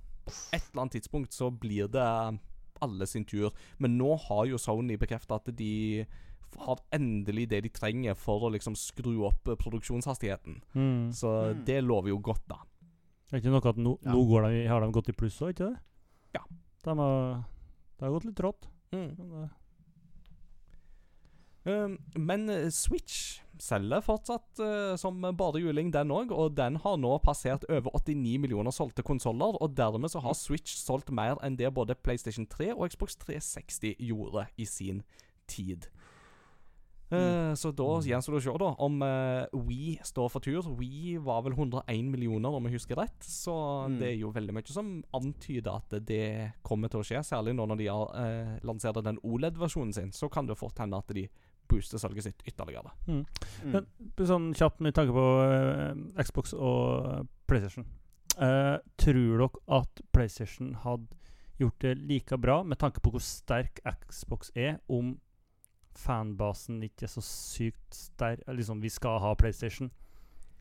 et 0.53 0.63
eller 0.73 0.83
annet 0.85 0.93
tidspunkt 0.99 1.33
så 1.33 1.51
blir 1.51 1.89
det 1.89 2.39
alle 2.81 3.07
sin 3.07 3.25
tur. 3.27 3.51
Men 3.79 3.97
nå 3.99 4.17
har 4.29 4.47
jo 4.47 4.59
Sony 4.59 4.97
bekrefta 4.97 5.35
at 5.41 5.51
de 5.57 6.07
har 6.59 6.79
endelig 6.97 7.49
det 7.51 7.63
de 7.67 7.69
trenger 7.75 8.15
for 8.17 8.41
å 8.47 8.53
liksom 8.55 8.75
skru 8.79 9.25
opp 9.27 9.49
eh, 9.49 9.57
produksjonshastigheten. 9.61 10.61
Mm. 10.75 11.13
Så 11.13 11.29
Mm. 11.55 11.65
det 11.67 11.83
lover 11.85 12.09
jo 12.15 12.19
godt, 12.19 12.47
da. 12.49 12.57
Er 13.33 13.41
ikke 13.41 13.51
noe 13.53 13.69
at 13.69 13.77
nå, 13.77 13.99
Ja. 14.03 14.13
nå 14.13 14.23
går 14.29 14.49
de, 14.49 14.67
har 14.69 14.81
de 14.81 14.91
gått 14.93 15.09
i 15.11 15.13
pluss 15.13 15.41
òg, 15.43 15.51
ikke 15.53 15.69
det? 15.75 15.79
Ja. 16.35 16.41
De 16.85 16.97
har, 16.97 17.45
det 17.99 18.07
har 18.07 18.11
gått 18.15 18.25
litt 18.25 18.41
rått. 18.41 18.69
Mm. 18.93 19.51
Men 21.69 21.79
Um, 21.85 21.99
men 22.17 22.49
eh, 22.49 22.71
Switch 22.71 23.41
selger 23.59 24.03
fortsatt 24.05 24.61
eh, 24.63 24.95
som 25.01 25.21
bare 25.37 25.61
juling, 25.63 25.93
den 25.93 26.13
òg. 26.15 26.33
Og 26.35 26.57
den 26.57 26.79
har 26.83 26.99
nå 27.01 27.17
passert 27.25 27.67
over 27.69 27.95
89 27.99 28.39
millioner 28.41 28.75
solgte 28.75 29.05
konsoller. 29.07 29.59
Og 29.63 29.77
dermed 29.77 30.13
så 30.13 30.23
har 30.25 30.37
Switch 30.39 30.77
solgt 30.79 31.13
mer 31.15 31.41
enn 31.45 31.59
det 31.59 31.73
både 31.75 31.99
PlayStation 31.99 32.47
3 32.47 32.73
og 32.77 32.89
Xbox 32.93 33.19
360 33.27 33.99
gjorde 33.99 34.47
i 34.57 34.69
sin 34.69 35.03
tid. 35.49 35.91
Mm. 37.09 37.55
så 37.57 37.71
da 37.73 37.87
gjenstår 38.05 38.35
det 38.35 38.39
å 38.39 38.45
se 38.45 38.53
da 38.61 38.67
om 38.85 38.99
uh, 39.01 39.47
We 39.65 39.95
står 40.05 40.27
for 40.29 40.45
tur. 40.45 40.67
We 40.77 41.17
var 41.25 41.41
vel 41.47 41.55
101 41.57 42.11
millioner, 42.13 42.53
om 42.53 42.69
jeg 42.69 42.77
husker 42.77 43.01
rett. 43.01 43.25
Så 43.25 43.55
Mm. 43.89 43.99
det 43.99 44.09
er 44.11 44.19
jo 44.21 44.33
veldig 44.35 44.53
mye 44.53 44.69
som 44.69 44.91
antyder 45.17 45.81
at 45.81 46.05
det 46.05 46.53
kommer 46.63 46.93
til 46.93 47.01
å 47.01 47.07
skje. 47.09 47.25
Særlig 47.25 47.57
nå 47.57 47.65
når 47.65 47.81
de 47.81 47.89
har 47.89 48.13
uh, 48.13 48.59
lansert 48.63 49.01
den 49.05 49.19
OLED-versjonen 49.25 49.95
sin, 49.95 50.13
så 50.13 50.29
kan 50.29 50.47
det 50.47 50.59
fort 50.59 50.79
hende 50.79 51.01
at 51.01 51.09
de 51.09 51.29
booster 51.69 52.01
salget 52.01 52.29
sitt 52.29 52.43
ytterligere. 52.49 52.93
Mm. 53.07 53.23
Men 53.75 53.87
sånn 54.31 54.51
kjapt 54.57 54.83
med 54.85 54.97
tanke 54.97 55.15
på 55.15 55.27
uh, 55.45 55.93
Xbox 56.23 56.55
og 56.57 57.09
eh, 57.09 57.23
PlayStation. 57.51 57.87
Uh, 58.39 58.79
tror 59.01 59.41
dere 59.43 59.49
at 59.81 60.03
PlayStation 60.15 60.75
hadde 60.85 61.17
gjort 61.59 61.81
det 61.83 61.97
like 61.99 62.39
bra, 62.39 62.61
med 62.63 62.79
tanke 62.79 63.03
på 63.03 63.13
hvor 63.15 63.23
sterk 63.25 63.81
Xbox 64.07 64.53
er, 64.55 64.79
om 64.89 65.17
fanbasen 65.99 66.83
ikke 66.87 67.09
er 67.09 67.11
så 67.11 67.25
sykt 67.25 67.97
sterk 67.97 68.45
Liksom, 68.47 68.83
vi 68.83 68.93
skal 68.93 69.19
ha 69.23 69.35
PlayStation. 69.35 69.91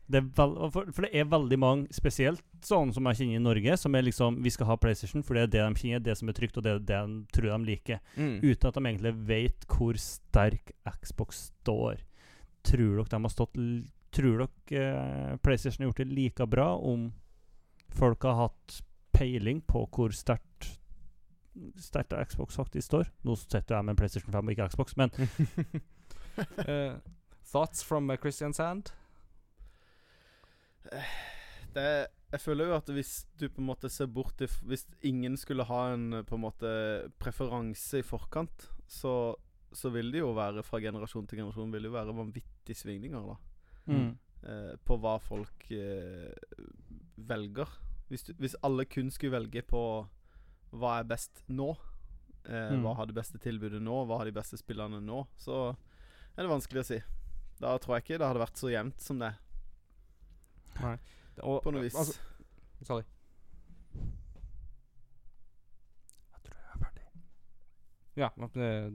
Det 0.08 0.22
er 0.22 0.28
for, 0.72 0.88
for 0.88 1.04
det 1.04 1.10
er 1.12 1.28
veldig 1.28 1.58
mange, 1.60 1.92
spesielt 1.92 2.44
sånn 2.64 2.94
som 2.96 3.04
jeg 3.10 3.18
kjenner 3.20 3.36
i 3.36 3.44
Norge, 3.44 3.74
som 3.76 3.94
er 3.94 4.06
liksom 4.06 4.38
Vi 4.44 4.52
skal 4.54 4.70
ha 4.70 4.78
PlayStation, 4.80 5.24
for 5.24 5.36
det 5.36 5.42
er 5.42 5.52
det 5.52 5.64
de 5.66 5.82
kjenner, 5.82 6.04
det 6.04 6.16
som 6.16 6.30
er 6.30 6.36
trygt, 6.38 6.56
og 6.56 6.64
det 6.64 6.72
er 6.72 6.80
det 6.80 6.88
de 6.88 7.20
tror 7.36 7.50
de 7.50 7.68
liker 7.68 8.00
uten 8.16 8.70
at 8.70 8.78
de 8.78 8.84
egentlig 8.86 9.14
vet 9.28 9.68
hvor 9.68 10.00
sterk 10.00 10.72
Xbox 10.96 11.44
står. 11.50 12.00
Tror 12.64 12.96
dere 12.96 13.12
de 13.12 13.22
har 13.28 13.34
stått 13.34 13.62
Tror 14.16 14.40
dere 14.40 14.80
eh, 14.80 15.36
PlayStation 15.44 15.84
har 15.84 15.90
gjort 15.90 16.00
det 16.00 16.16
like 16.16 16.46
bra 16.48 16.70
om 16.80 17.10
folk 17.92 18.24
har 18.24 18.38
hatt 18.46 18.78
peiling 19.12 19.60
på 19.68 19.82
hvor 19.92 20.14
sterkt 20.16 20.70
sterkt 21.76 22.14
Xbox 22.30 22.56
faktisk 22.56 22.86
står? 22.86 23.10
Nå 23.26 23.36
sitter 23.36 23.76
jeg 23.76 23.84
med 23.84 23.92
en 23.92 24.00
PlayStation 24.00 24.32
5 24.32 24.46
og 24.46 24.54
ikke 24.54 24.68
Xbox, 24.72 24.96
men 24.96 25.10
uh, 26.64 26.96
thoughts 27.52 27.84
from 27.84 28.10
uh, 28.10 28.16
Christian 28.16 28.54
Sand? 28.54 28.92
Det, 31.74 31.88
jeg 32.32 32.40
føler 32.42 32.68
jo 32.68 32.76
at 32.76 32.90
hvis 32.92 33.12
du 33.40 33.46
på 33.48 33.62
en 33.62 33.68
måte 33.70 33.90
ser 33.92 34.08
bort 34.12 34.36
til 34.40 34.50
Hvis 34.68 34.86
ingen 35.06 35.36
skulle 35.40 35.66
ha 35.68 35.80
en 35.94 36.22
på 36.28 36.36
en 36.36 36.44
måte 36.44 36.70
preferanse 37.20 38.02
i 38.02 38.06
forkant, 38.06 38.68
så, 38.88 39.34
så 39.72 39.92
vil 39.94 40.12
det 40.12 40.22
jo 40.22 40.34
være 40.36 40.64
fra 40.66 40.80
generasjon 40.84 41.28
til 41.28 41.42
generasjon 41.42 41.72
Vil 41.72 41.86
det 41.86 41.92
jo 41.92 41.96
være 41.96 42.16
vanvittige 42.16 42.76
svingninger 42.78 43.30
da 43.32 43.36
mm. 43.88 44.10
eh, 44.44 44.74
på 44.84 44.98
hva 45.00 45.16
folk 45.22 45.68
eh, 45.72 46.32
velger. 47.28 47.70
Hvis, 48.08 48.28
du, 48.28 48.34
hvis 48.40 48.56
alle 48.64 48.84
kun 48.88 49.10
skulle 49.12 49.36
velge 49.38 49.64
på 49.66 49.82
hva 50.76 50.98
er 50.98 51.08
best 51.08 51.44
nå, 51.48 51.72
eh, 52.44 52.72
Mm. 52.72 52.82
hva 52.84 52.94
har 52.96 53.08
det 53.08 53.16
beste 53.16 53.40
tilbudet 53.40 53.80
nå, 53.82 54.04
hva 54.04 54.20
har 54.20 54.28
de 54.28 54.36
beste 54.36 54.56
spillerne 54.60 55.00
nå, 55.04 55.22
så 55.40 55.70
er 56.36 56.44
det 56.44 56.52
vanskelig 56.52 56.80
å 56.84 56.88
si. 56.90 56.98
Da 57.58 57.74
tror 57.80 57.96
jeg 57.96 58.04
ikke 58.04 58.18
det 58.20 58.28
hadde 58.28 58.44
vært 58.44 58.60
så 58.60 58.70
jevnt 58.72 59.00
som 59.02 59.18
det, 59.20 59.32
Og, 61.42 61.62
på 61.62 61.70
noe 61.70 61.82
vis. 61.86 61.94
altså, 61.94 62.18
sorry. 62.82 63.02
Jeg 66.32 66.40
tror 66.44 66.56
jeg 66.56 66.64
er 66.74 66.78
ferdig. 66.82 67.02
Ja. 68.16 68.28
eh, 68.64 68.90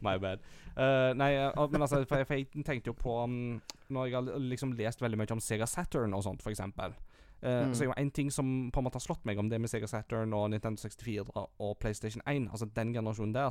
My 0.06 0.16
bad. 0.22 0.38
Uh, 0.76 1.10
nei, 1.18 1.32
uh, 1.42 1.70
men 1.72 1.82
altså, 1.82 2.04
for 2.04 2.16
jeg, 2.16 2.26
for 2.26 2.34
jeg 2.34 2.46
tenkte 2.66 2.88
jo 2.92 2.92
på 2.92 3.24
um, 3.24 3.62
Når 3.88 4.04
jeg 4.06 4.14
har 4.14 4.22
liksom 4.38 4.72
lest 4.78 5.02
veldig 5.02 5.18
mye 5.18 5.32
om 5.32 5.40
Sega 5.40 5.66
Saturn 5.66 6.14
og 6.14 6.22
sånt, 6.26 6.42
for 6.42 6.50
eksempel 6.54 6.94
eh, 7.42 7.66
Mm. 7.66 7.74
Så 7.74 7.84
er 7.84 7.86
jo 7.86 7.94
en 7.96 8.10
ting 8.10 8.30
som 8.30 8.70
på 8.72 8.80
en 8.80 8.84
måte 8.84 8.96
har 8.96 9.06
slått 9.06 9.24
meg 9.24 9.38
om 9.38 9.48
det 9.48 9.60
med 9.60 9.70
Sega 9.70 9.86
Saturn 9.86 10.32
og 10.32 10.50
Nintendo 10.50 10.80
64 10.80 11.30
og 11.58 11.78
PlayStation 11.78 12.22
1, 12.26 12.48
altså 12.50 12.66
den 12.66 12.92
generasjonen 12.92 13.34
der, 13.34 13.50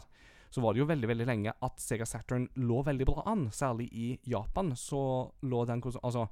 så 0.50 0.62
var 0.62 0.74
det 0.74 0.80
jo 0.80 0.88
veldig 0.90 1.08
veldig 1.08 1.28
lenge 1.28 1.54
at 1.62 1.80
Sega 1.82 2.06
Saturn 2.06 2.48
lå 2.56 2.82
veldig 2.86 3.06
bra 3.06 3.24
an. 3.28 3.50
Særlig 3.52 3.90
i 3.92 4.20
Japan 4.24 4.76
så 4.76 5.32
lå 5.42 5.66
den 5.66 5.84
Altså, 6.04 6.28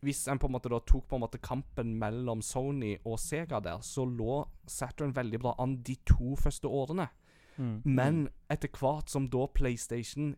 hvis 0.00 0.28
en 0.28 0.38
på 0.38 0.46
en 0.46 0.52
måte 0.52 0.70
da 0.70 0.78
tok 0.78 1.08
på 1.08 1.16
en 1.16 1.24
måte 1.24 1.40
kampen 1.42 1.96
mellom 1.98 2.42
Sony 2.42 2.96
og 3.04 3.18
Sega 3.18 3.60
der, 3.60 3.80
så 3.82 4.04
lå 4.04 4.44
Saturn 4.66 5.14
veldig 5.16 5.40
bra 5.40 5.54
an 5.58 5.82
de 5.82 5.96
to 6.06 6.36
første 6.36 6.68
årene. 6.68 7.08
Mm. 7.56 7.82
Men 7.84 8.28
etter 8.50 8.68
hvert 8.68 9.10
som 9.10 9.28
da 9.30 9.46
PlayStation 9.54 10.34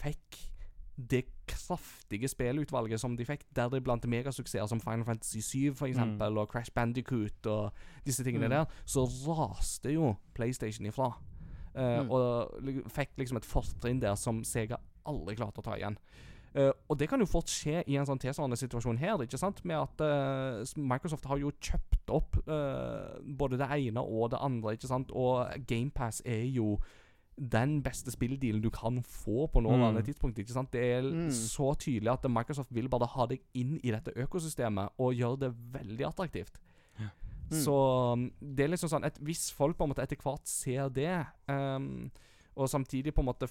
fikk 0.00 0.49
det 1.10 1.24
kraftige 1.48 2.28
spillutvalget 2.28 3.00
som 3.00 3.16
de 3.16 3.24
fikk, 3.24 3.42
deriblant 3.56 4.04
megasuksesser 4.06 4.66
som 4.70 4.80
Final 4.80 5.04
Fantasy 5.04 5.40
7 5.40 5.74
for 5.74 5.86
eksempel, 5.86 6.38
og 6.38 6.48
Crash 6.52 6.70
Bandicoot 6.74 7.46
og 7.46 7.72
disse 8.06 8.24
tingene 8.24 8.46
Mm. 8.46 8.50
der, 8.50 8.64
så 8.86 9.04
raste 9.06 9.92
jo 9.94 10.14
PlayStation 10.34 10.86
ifra. 10.86 11.12
Uh, 11.74 12.02
Mm. 12.02 12.10
Og 12.10 12.50
fikk 12.90 13.10
liksom 13.18 13.36
et 13.36 13.44
fortrinn 13.46 14.00
der 14.02 14.14
som 14.16 14.42
Sega 14.44 14.76
aldri 15.06 15.36
klarte 15.36 15.58
å 15.60 15.62
ta 15.62 15.76
igjen. 15.76 15.96
Uh, 16.54 16.72
og 16.88 16.98
det 16.98 17.08
kan 17.08 17.20
jo 17.20 17.26
fort 17.26 17.46
skje 17.46 17.84
i 17.86 17.94
en 17.96 18.06
sånn 18.06 18.18
tilsvarende 18.18 18.56
situasjon 18.58 18.98
her, 18.98 19.18
ikke 19.22 19.38
sant? 19.38 19.64
Med 19.64 19.76
at 19.76 20.00
uh, 20.00 20.64
Microsoft 20.76 21.24
har 21.26 21.38
jo 21.38 21.52
kjøpt 21.60 22.10
opp 22.10 22.36
både 23.38 23.56
det 23.56 23.68
ene 23.70 24.00
og 24.02 24.30
det 24.32 24.38
andre, 24.42 24.72
ikke 24.74 24.88
sant? 24.88 25.10
Og 25.12 25.46
GamePass 25.66 26.22
er 26.26 26.42
jo 26.50 26.80
den 27.40 27.78
beste 27.82 28.10
spilldealen 28.12 28.60
du 28.62 28.68
kan 28.70 28.98
få 29.02 29.46
på 29.48 29.60
nåværende 29.64 30.00
Mm. 30.02 30.04
tidspunkt. 30.04 30.38
ikke 30.38 30.52
sant? 30.52 30.70
Det 30.72 30.80
er 30.82 31.02
Mm. 31.02 31.30
så 31.30 31.74
tydelig 31.78 32.12
at 32.12 32.30
Microsoft 32.30 32.68
vil 32.74 32.88
bare 32.88 33.06
ha 33.06 33.26
deg 33.26 33.40
inn 33.54 33.80
i 33.82 33.90
dette 33.90 34.12
økosystemet 34.14 34.90
og 34.98 35.14
gjøre 35.14 35.38
det 35.40 35.54
veldig 35.72 36.06
attraktivt. 36.06 36.58
Mm. 36.98 37.08
Så 37.50 38.12
um, 38.12 38.30
det 38.40 38.64
er 38.64 38.68
liksom 38.68 38.88
sånn 38.90 39.04
at 39.04 39.18
Hvis 39.18 39.50
folk 39.52 39.76
på 39.76 39.84
en 39.84 39.90
måte 39.90 40.02
etter 40.02 40.16
hvert 40.16 40.46
ser 40.46 40.88
det, 40.90 41.26
um, 41.48 42.10
og 42.56 42.68
samtidig 42.68 43.14
på 43.14 43.20
en 43.20 43.26
måte 43.26 43.48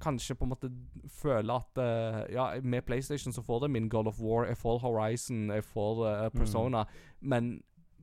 kanskje 0.00 0.34
på 0.36 0.42
en 0.44 0.50
måte 0.50 0.70
føler 1.08 1.54
at 1.54 1.78
uh, 1.78 2.32
Ja, 2.32 2.60
med 2.60 2.84
PlayStation 2.84 3.32
så 3.32 3.42
får 3.42 3.62
det 3.62 3.70
min 3.70 3.88
God 3.88 4.06
of 4.06 4.20
War, 4.20 4.44
jeg 4.46 4.56
får 4.58 4.80
Horizon, 4.80 5.48
jeg 5.50 5.64
får 5.64 6.24
uh, 6.26 6.28
Persona, 6.30 6.84
men 7.20 7.62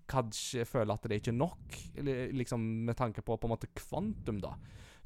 kanskje 0.09 0.65
føler 0.65 0.93
at 0.93 1.03
det 1.03 1.11
ikke 1.21 1.31
er 1.33 1.37
nok, 1.37 1.57
liksom 2.33 2.59
med 2.85 2.95
tanke 2.95 3.21
på 3.21 3.35
på 3.37 3.47
en 3.47 3.51
måte 3.55 3.67
kvantum, 3.75 4.39
da. 4.41 4.53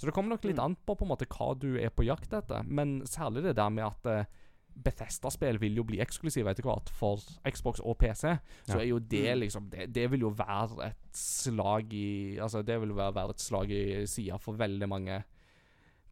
Så 0.02 0.08
det 0.10 0.14
kommer 0.18 0.34
nok 0.34 0.46
litt 0.50 0.58
Mm. 0.58 0.64
an 0.66 0.76
på 0.82 0.96
på 0.98 1.06
en 1.06 1.12
måte 1.14 1.28
hva 1.30 1.52
du 1.60 1.76
er 1.78 1.92
på 1.94 2.04
jakt 2.08 2.34
etter, 2.34 2.64
men 2.66 3.02
særlig 3.06 3.44
det 3.46 3.56
der 3.56 3.70
med 3.70 3.86
at 3.86 4.06
uh, 4.10 4.26
Bethesda-spill 4.74 5.60
vil 5.60 5.76
jo 5.76 5.84
bli 5.84 6.00
eksklusive 6.02 6.48
etter 6.50 6.64
hvert 6.66 6.90
for 6.90 7.20
Xbox 7.46 7.82
og 7.84 7.98
PC. 8.00 8.38
Så 8.66 8.78
Ja. 8.78 8.80
er 8.80 8.88
jo 8.88 9.00
det 9.00 9.36
Mm. 9.36 9.40
liksom 9.42 9.70
det, 9.70 9.92
det 9.94 10.10
vil 10.10 10.22
jo 10.22 10.30
være 10.32 10.88
et 10.88 11.14
slag 11.14 11.94
i 11.94 12.38
Altså, 12.42 12.64
det 12.66 12.80
vil 12.82 12.96
være, 12.96 13.14
være 13.14 13.30
et 13.30 13.40
slag 13.40 13.70
i 13.70 14.06
sida 14.08 14.38
for 14.40 14.54
veldig 14.58 14.90
mange 14.90 15.24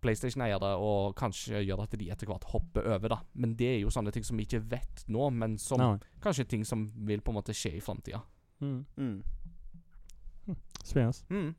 PlayStation-eiere, 0.02 0.78
og 0.78 1.16
kanskje 1.16 1.66
gjøre 1.66 1.84
at 1.84 1.98
de 2.00 2.10
etter 2.12 2.28
hvert 2.28 2.44
hopper 2.54 2.82
over, 2.96 3.08
da. 3.10 3.18
Men 3.34 3.54
det 3.56 3.68
er 3.76 3.80
jo 3.82 3.90
sånne 3.90 4.12
ting 4.14 4.24
som 4.24 4.38
vi 4.38 4.46
ikke 4.46 4.62
vet 4.70 5.06
nå, 5.08 5.30
men 5.34 5.58
som 5.58 5.80
no. 5.80 6.00
kanskje 6.22 6.48
ting 6.48 6.64
som 6.66 6.86
vil 6.96 7.20
på 7.22 7.32
en 7.32 7.36
måte 7.42 7.54
skje 7.54 7.74
i 7.76 7.80
framtida. 7.82 8.22
Mm. 8.62 8.86
Mm. 8.98 9.24
Spennende. 10.84 11.24
Mm. 11.30 11.56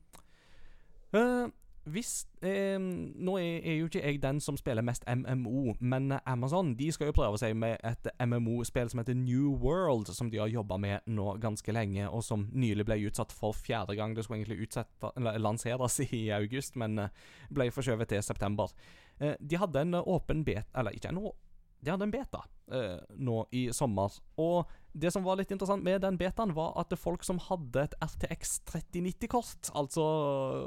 Eh, 1.13 1.47
hvis 1.89 2.27
eh, 2.45 2.77
Nå 2.79 3.35
er, 3.41 3.73
jo 3.79 3.87
ikke 3.89 4.03
jeg 4.03 4.19
den 4.21 4.39
som 4.43 4.57
spiller 4.57 4.85
mest 4.85 5.05
MMO, 5.07 5.75
men 5.79 6.13
Amazon 6.29 6.75
de 6.77 6.91
skal 6.93 7.09
jo 7.09 7.15
prøve 7.17 7.39
seg 7.41 7.55
med 7.57 7.81
et 7.87 8.09
MMO-spill 8.21 8.91
som 8.91 9.01
heter 9.01 9.17
New 9.17 9.55
World, 9.63 10.11
som 10.13 10.29
de 10.29 10.37
har 10.41 10.51
jobba 10.51 10.77
med 10.77 11.07
nå 11.09 11.35
ganske 11.41 11.73
lenge, 11.73 12.05
og 12.09 12.23
som 12.25 12.47
nylig 12.53 12.85
ble 12.85 12.99
utsatt 13.09 13.33
for 13.33 13.57
fjerde 13.57 13.95
gang. 13.97 14.15
Det 14.15 14.25
skulle 14.25 14.43
egentlig 14.43 14.67
utsette, 14.67 15.13
lanseres 15.41 15.99
i 16.11 16.27
august, 16.37 16.77
men 16.77 17.07
eh, 17.07 17.23
ble 17.49 17.71
forskjøvet 17.73 18.13
til 18.13 18.25
september. 18.25 18.73
Eh, 19.19 19.33
de 19.39 19.61
hadde 19.61 19.85
en 19.85 20.03
åpen 20.03 20.45
bet... 20.45 20.69
Eller 20.77 20.93
ikke 20.97 21.09
en 21.09 21.23
de 21.81 21.89
hadde 21.89 22.05
en 22.05 22.13
beta 22.13 22.43
eh, 22.71 22.99
nå 23.17 23.41
i 23.57 23.63
sommer. 23.73 24.13
Og 24.41 24.69
det 24.93 25.11
som 25.13 25.25
var 25.25 25.39
litt 25.39 25.51
interessant 25.53 25.83
med 25.85 26.03
den 26.03 26.19
betaen, 26.19 26.53
var 26.53 26.75
at 26.77 26.93
folk 26.99 27.25
som 27.25 27.41
hadde 27.47 27.87
et 27.87 27.95
RTX 28.05 28.59
3090-kort, 28.69 29.71
altså 29.73 30.05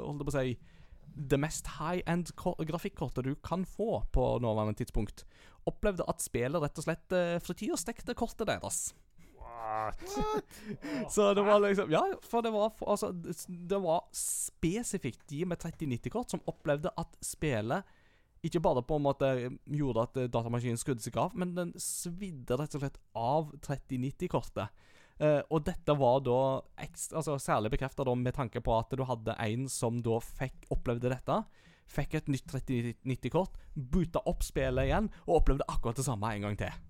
holdt 0.03 0.19
jeg 0.19 0.27
på 0.27 0.33
å 0.33 0.35
si 0.35 0.73
det 1.15 1.39
mest 1.39 1.67
high-end 1.79 2.33
grafikkortet 2.67 3.25
du 3.25 3.33
kan 3.39 3.65
få 3.65 4.03
på 4.13 4.27
nåværende 4.43 4.75
tidspunkt, 4.77 5.23
opplevde 5.65 6.05
at 6.11 6.21
spillet 6.21 6.61
rett 6.61 6.79
og 6.81 6.85
slett 6.85 7.15
uh, 7.15 7.39
frityrstekte 7.43 8.15
kortet 8.17 8.49
deres. 8.51 8.89
Så 11.09 11.33
det 11.33 11.41
var 11.41 11.59
liksom 11.63 11.91
Ja, 11.91 12.03
for 12.21 12.41
det 12.41 12.51
var 12.53 12.69
for, 12.69 12.91
Altså, 12.91 13.11
det, 13.47 13.79
var 13.81 14.03
spesifikt 14.13 15.23
de 15.29 15.45
med 15.45 15.57
3090-kort 15.61 16.29
som 16.29 16.43
opplevde 16.45 16.91
at 16.97 17.17
spillet 17.23 17.83
ikke 18.45 18.61
bare 18.61 18.83
på 18.85 18.99
en 18.99 19.05
måte 19.07 19.27
gjorde 19.65 20.03
at 20.05 20.17
eh, 20.21 20.27
datamaskinen 20.29 20.77
skrudde 20.77 21.01
seg 21.01 21.15
av, 21.17 21.33
men 21.33 21.55
den 21.55 21.71
svidde 21.81 22.59
rett 22.59 22.75
og 22.77 22.83
slett 22.83 22.99
av 23.17 23.47
3090-kortet. 23.65 24.83
Eh, 25.15 25.41
og 25.47 25.63
dette 25.63 25.95
var 25.95 26.19
da 26.25 26.39
ekstra, 26.83 27.21
altså 27.21 27.37
særlig 27.39 27.71
bekrefta 27.71 28.03
med 28.15 28.35
tanke 28.35 28.59
på 28.61 28.73
at 28.75 28.91
du 28.91 29.05
hadde 29.07 29.37
en 29.39 29.69
som 29.71 30.01
da 30.03 30.19
fikk 30.19 30.67
opplevde 30.75 31.11
dette. 31.13 31.37
Fikk 31.85 32.17
et 32.17 32.27
nytt 32.33 32.49
3090-kort, 32.51 33.55
boota 33.75 34.23
opp 34.27 34.43
spillet 34.43 34.89
igjen 34.89 35.07
og 35.27 35.39
opplevde 35.39 35.67
akkurat 35.69 36.01
det 36.01 36.07
samme 36.07 36.33
en 36.33 36.49
gang 36.49 36.59
til. 36.59 36.83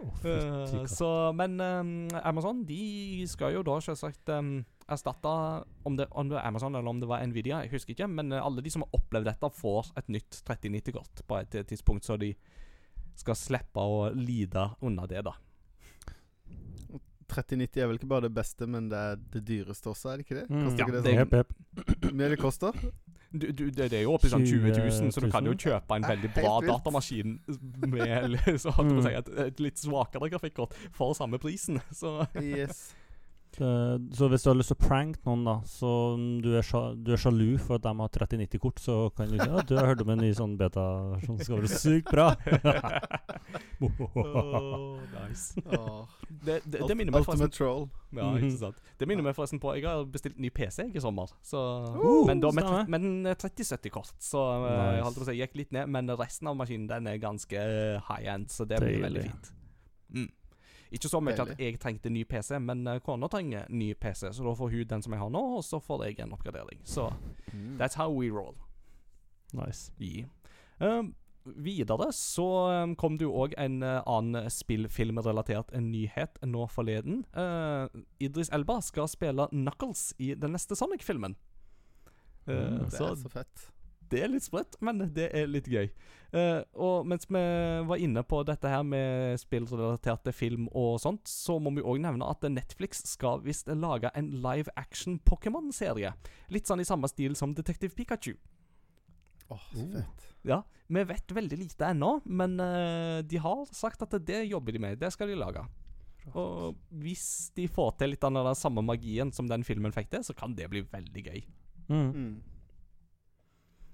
Oh, 0.00 0.14
Eh, 0.24 0.86
så, 0.88 1.08
men 1.36 1.60
eh, 1.60 2.20
Amazon 2.24 2.62
de 2.64 3.26
skal 3.28 3.52
jo 3.56 3.64
da 3.66 3.74
selvsagt 3.84 4.30
um, 4.32 4.62
erstatte 4.88 5.32
om 5.84 5.98
det, 5.98 6.06
om 6.16 6.30
det 6.30 6.38
var 6.38 6.46
Amazon 6.48 6.78
eller 6.78 6.88
om 6.88 7.02
det 7.02 7.10
var 7.10 7.26
Nvidia, 7.26 7.60
jeg 7.66 7.74
husker 7.74 7.92
ikke. 7.92 8.08
Men 8.08 8.32
alle 8.32 8.64
de 8.64 8.72
som 8.72 8.86
har 8.86 8.96
opplevd 8.96 9.28
dette, 9.28 9.52
får 9.60 9.92
et 10.00 10.08
nytt 10.08 10.40
3090-kort 10.48 11.26
på 11.28 11.42
et 11.42 11.60
tidspunkt, 11.68 12.08
så 12.08 12.16
de 12.16 12.32
skal 13.20 13.36
slippe 13.36 13.84
å 13.84 14.08
lide 14.16 14.70
under 14.80 15.10
det, 15.10 15.26
da. 15.26 15.34
3090 17.30 17.80
er 17.84 17.86
vel 17.90 17.98
ikke 18.00 18.10
bare 18.10 18.26
det 18.28 18.34
beste, 18.36 18.66
men 18.66 18.88
det 18.90 18.98
er 18.98 19.16
det 19.36 19.44
dyreste 19.48 19.90
også, 19.92 20.12
er 20.12 20.20
det 20.20 20.26
ikke 20.26 20.40
det? 20.42 20.48
Mm. 20.50 20.64
Koster 20.66 20.78
Ja, 20.78 20.86
ikke 20.86 20.96
det 20.96 21.04
det- 21.04 21.14
sånn? 21.14 21.22
Jep, 21.22 21.32
jep. 21.32 22.00
Hvor 22.04 22.12
mye 22.20 22.28
det 22.34 22.38
koster? 22.42 22.72
Du, 23.32 23.44
du, 23.54 23.64
det, 23.70 23.84
det 23.92 23.98
er 24.00 24.02
jo 24.02 24.14
oppe 24.16 24.26
i 24.26 24.30
sånn 24.32 24.42
20 24.42 24.72
000, 24.74 25.12
så 25.14 25.20
du 25.22 25.28
kan 25.30 25.46
jo 25.46 25.52
kjøpe 25.54 25.94
en 25.94 26.02
veldig 26.02 26.30
bra 26.34 26.56
vilt. 26.58 26.72
datamaskin 26.72 27.36
med 27.86 28.34
så 28.64 28.72
å 28.74 28.82
si, 28.82 28.90
Mm. 28.90 29.06
et, 29.20 29.28
et 29.46 29.60
litt 29.62 29.78
svakere 29.78 30.26
grafikkort 30.32 30.74
for 30.92 31.14
samme 31.14 31.38
prisen. 31.38 31.78
Så 31.94 32.26
Yes. 32.42 32.88
Eh, 33.58 33.96
Så 34.14 34.28
hvis 34.30 34.44
du 34.44 34.50
har 34.50 34.54
lyst 34.56 34.68
til 34.70 34.76
å 34.78 34.88
pranke 34.88 35.18
noen, 35.26 35.42
da 35.44 35.56
Så 35.66 35.88
du 36.42 36.52
er, 36.54 36.62
du 37.02 37.10
er 37.12 37.16
sjalu 37.18 37.58
for 37.58 37.74
at 37.80 37.82
de 37.82 37.92
har 37.98 38.08
3090-kort, 38.14 38.78
så 38.78 39.10
kan 39.16 39.26
du 39.28 39.38
si 39.38 39.48
at 39.48 39.66
du 39.66 39.74
har 39.76 39.86
hørt 39.90 40.00
om 40.04 40.10
en 40.14 40.18
ny 40.22 40.30
sånn 40.32 40.54
beta 40.60 40.84
som 41.26 41.38
skal 41.38 41.58
være 41.58 41.68
sykt 41.72 42.10
bra. 42.14 42.28
nice. 43.80 45.54
Åh. 45.66 46.08
Det, 46.28 46.60
det, 46.64 46.80
det 46.88 46.94
minner 46.96 47.12
meg 47.14 47.24
forresten 47.26 47.50
Troll. 47.52 47.88
Ja, 48.14 48.30
Mhm. 48.30 48.36
ikke 48.44 48.58
sant. 48.58 48.76
Det 48.98 49.06
minner 49.08 49.22
meg 49.24 49.34
forresten 49.36 49.60
på 49.60 49.74
Jeg 49.76 49.84
har 49.86 50.04
bestilt 50.04 50.38
ny 50.38 50.50
PC 50.50 50.82
jeg, 50.84 50.96
i 50.96 51.00
sommer. 51.00 51.26
Så, 51.42 51.58
Uh, 52.00 52.26
men 52.26 52.40
da 52.40 52.50
med, 52.52 52.88
med 52.88 53.36
3070-kort. 53.38 54.12
Så 54.20 54.38
nice. 54.62 54.94
jeg 54.96 55.02
holdt 55.04 55.16
på 55.18 55.24
å 55.24 55.28
si 55.30 55.38
gikk 55.40 55.54
litt 55.56 55.72
ned. 55.72 55.88
Men 55.88 56.08
resten 56.18 56.48
av 56.48 56.56
maskinen 56.56 56.86
den 56.88 57.06
er 57.06 57.18
ganske 57.18 57.56
eh, 57.56 58.00
high 58.08 58.26
end, 58.34 58.48
så 58.50 58.64
det 58.66 58.78
blir 58.80 59.00
veldig 59.02 59.22
fint. 59.22 59.50
Mm. 60.12 60.28
Ikke 60.92 61.08
så 61.08 61.20
mye 61.22 61.38
at 61.38 61.58
jeg 61.58 61.78
trengte 61.78 62.10
ny 62.10 62.24
PC, 62.24 62.58
men 62.58 62.86
eh, 62.86 62.98
kona 63.00 63.28
trenger 63.30 63.66
ny 63.70 63.92
PC, 63.94 64.32
så 64.34 64.42
da 64.44 64.54
får 64.58 64.70
hun 64.72 64.84
den 64.90 65.02
som 65.02 65.12
jeg 65.12 65.20
har 65.20 65.30
nå, 65.30 65.42
og 65.56 65.62
så 65.64 65.78
får 65.80 66.04
jeg 66.08 66.18
en 66.24 66.32
oppgradering. 66.34 66.80
Så 66.84 67.12
Mm. 67.52 67.76
that's 67.78 67.94
how 67.94 68.08
we 68.10 68.30
roll. 68.30 68.54
nice. 69.52 69.90
Yeah. 70.00 70.26
Um, 70.80 71.14
videre 71.44 72.12
så 72.12 72.82
um, 72.84 72.94
kom 72.96 73.16
det 73.18 73.24
jo 73.24 73.32
òg 73.32 73.54
en 73.58 73.82
uh, 73.82 74.02
annen 74.06 74.50
spillfilmrelatert 74.50 75.72
nyhet 75.80 76.38
nå 76.46 76.66
forleden. 76.70 77.24
Uh, 77.34 77.88
Idris 78.20 78.50
Elba 78.52 78.80
skal 78.80 79.08
spille 79.08 79.48
Knuckles 79.50 80.14
i 80.18 80.34
den 80.34 80.52
neste 80.52 80.76
Sonic-filmen. 80.76 81.36
Uh, 82.48 82.54
Mm, 82.54 82.78
Det 82.84 82.92
så 82.92 83.10
er 83.12 83.14
så 83.16 83.28
fett. 83.30 83.70
Det 84.10 84.22
er 84.24 84.32
litt 84.32 84.46
sprøtt, 84.46 84.76
men 84.84 85.04
det 85.14 85.28
er 85.36 85.50
litt 85.50 85.68
gøy. 85.70 85.88
Uh, 86.30 86.62
og 86.78 87.08
mens 87.10 87.26
vi 87.26 87.40
var 87.88 87.98
inne 87.98 88.22
på 88.22 88.42
dette 88.46 88.70
her 88.70 88.84
med 88.86 89.40
spillrelaterte 89.42 90.34
film 90.34 90.68
og 90.70 91.00
sånt, 91.02 91.26
så 91.26 91.58
må 91.62 91.72
vi 91.74 91.82
òg 91.82 91.98
nevne 92.04 92.28
at 92.30 92.46
Netflix 92.50 93.02
skal 93.10 93.42
visst 93.42 93.70
lage 93.70 94.12
en 94.14 94.30
live 94.44 94.70
action 94.78 95.18
Pokémon-serie. 95.26 96.14
Litt 96.54 96.70
sånn 96.70 96.82
i 96.82 96.86
samme 96.86 97.10
stil 97.10 97.34
som 97.38 97.54
Detective 97.56 97.96
Pikachu. 97.98 98.36
Åh, 99.50 99.64
så 99.74 99.82
Oh. 99.82 99.92
fett. 99.96 100.26
Ja, 100.46 100.62
vi 100.86 101.02
vet 101.04 101.32
veldig 101.36 101.58
lite 101.58 101.90
ennå, 101.90 102.20
men 102.24 102.60
uh, 102.60 103.20
de 103.22 103.36
har 103.42 103.66
sagt 103.74 104.02
at 104.02 104.14
det 104.24 104.44
jobber 104.48 104.72
de 104.72 104.78
med. 104.78 104.98
Det 104.98 105.10
skal 105.12 105.28
de 105.28 105.38
lage. 105.38 105.66
Og 106.36 106.76
hvis 107.02 107.50
de 107.56 107.66
får 107.68 107.96
til 107.98 108.12
litt 108.14 108.24
av 108.24 108.34
den 108.36 108.58
samme 108.58 108.82
magien 108.84 109.32
som 109.32 109.48
den 109.50 109.64
filmen 109.66 109.92
fikk 109.92 110.10
til, 110.12 110.24
så 110.24 110.36
kan 110.36 110.54
det 110.54 110.68
bli 110.70 110.82
veldig 110.86 111.24
gøy. 111.26 111.42
Mm. 111.90 112.10
Mm. 112.14 112.34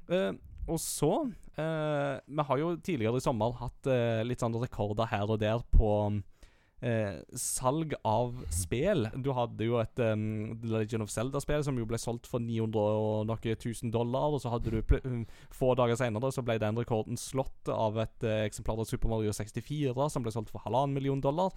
Eh, 0.08 0.32
og 0.66 0.78
så 0.82 1.10
eh, 1.58 2.16
Vi 2.26 2.44
har 2.48 2.60
jo 2.60 2.72
tidligere 2.78 3.18
i 3.18 3.24
sommer 3.24 3.54
hatt 3.60 3.88
eh, 3.90 4.22
litt 4.26 4.42
sånn 4.42 4.56
rekorder 4.58 5.10
her 5.10 5.30
og 5.30 5.40
der 5.42 5.62
på 5.74 5.90
eh, 6.84 7.20
salg 7.32 7.94
av 8.04 8.42
spill. 8.52 9.08
Du 9.22 9.30
hadde 9.36 9.68
jo 9.68 9.78
et 9.80 10.02
um, 10.02 10.56
Legend 10.66 11.06
of 11.06 11.12
Zelda-spill 11.12 11.64
som 11.66 11.78
jo 11.78 11.86
ble 11.88 11.98
solgt 12.00 12.28
for 12.30 12.42
900 12.42 12.76
og 12.76 13.26
noe 13.28 13.56
tusen 13.60 13.92
dollar. 13.94 14.34
Og 14.34 14.42
så 14.42 14.52
hadde 14.52 14.74
du 14.74 15.26
få 15.54 15.72
dager 15.78 15.98
senere 15.98 16.32
så 16.34 16.44
ble 16.46 16.58
den 16.62 16.78
rekorden 16.78 17.18
slått 17.20 17.70
av 17.72 17.98
et 18.02 18.26
eh, 18.26 18.44
eksemplar 18.46 18.82
av 18.82 18.90
Super 18.90 19.12
Mario 19.12 19.34
64 19.36 20.10
som 20.12 20.26
ble 20.26 20.34
solgt 20.34 20.52
for 20.54 20.64
halvannen 20.66 20.96
million 20.96 21.22
dollar. 21.22 21.54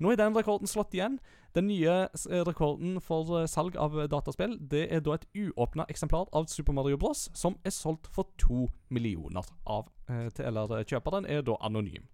Nå 0.00 0.12
er 0.12 0.20
den 0.20 0.36
rekorden 0.36 0.70
slått 0.70 0.94
igjen. 0.96 1.18
Den 1.54 1.66
nye 1.66 2.06
rekorden 2.46 3.00
for 3.02 3.40
eh, 3.40 3.48
salg 3.50 3.74
av 3.80 3.96
dataspill 4.10 4.54
Det 4.70 4.84
er 4.94 5.02
da 5.02 5.16
et 5.16 5.26
uåpna 5.34 5.88
eksemplar 5.90 6.30
av 6.36 6.46
Super 6.52 6.76
Mario 6.76 7.00
Bros. 7.00 7.28
som 7.34 7.58
er 7.64 7.74
solgt 7.74 8.06
for 8.14 8.30
to 8.38 8.68
millioner. 8.88 9.44
Av, 9.66 9.90
eh, 10.08 10.28
til, 10.30 10.46
eller 10.46 10.84
kjøperen 10.86 11.26
er 11.26 11.42
da 11.42 11.58
anonym. 11.60 12.06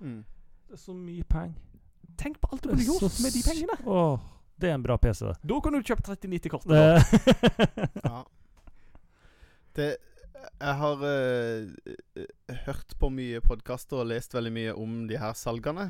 Mm. 0.00 0.24
Det 0.70 0.76
er 0.78 0.82
så 0.84 0.94
mye 0.94 1.24
penger. 1.26 1.56
Tenk 2.20 2.36
på 2.38 2.48
alt 2.52 2.62
du 2.62 2.68
kunne 2.70 2.84
gjort 2.86 3.16
med 3.24 3.32
de 3.34 3.40
pengene! 3.42 3.76
Åh, 3.90 4.20
det 4.60 4.68
er 4.70 4.76
en 4.76 4.82
bra 4.84 4.94
PC. 5.02 5.32
Da 5.42 5.56
kan 5.64 5.74
du 5.74 5.80
kjøpe 5.82 6.04
3090-kort. 6.06 6.66
Det- 6.70 8.04
Ja. 8.04 8.20
Det 9.74 9.88
Jeg 10.60 10.74
har 10.78 11.02
eh, 11.04 11.66
hørt 12.66 12.94
på 12.98 13.10
mye 13.12 13.40
podkaster 13.44 13.98
og 14.00 14.06
lest 14.12 14.32
veldig 14.34 14.52
mye 14.52 14.72
om 14.78 14.94
de 15.10 15.18
her 15.18 15.32
salgene. 15.36 15.88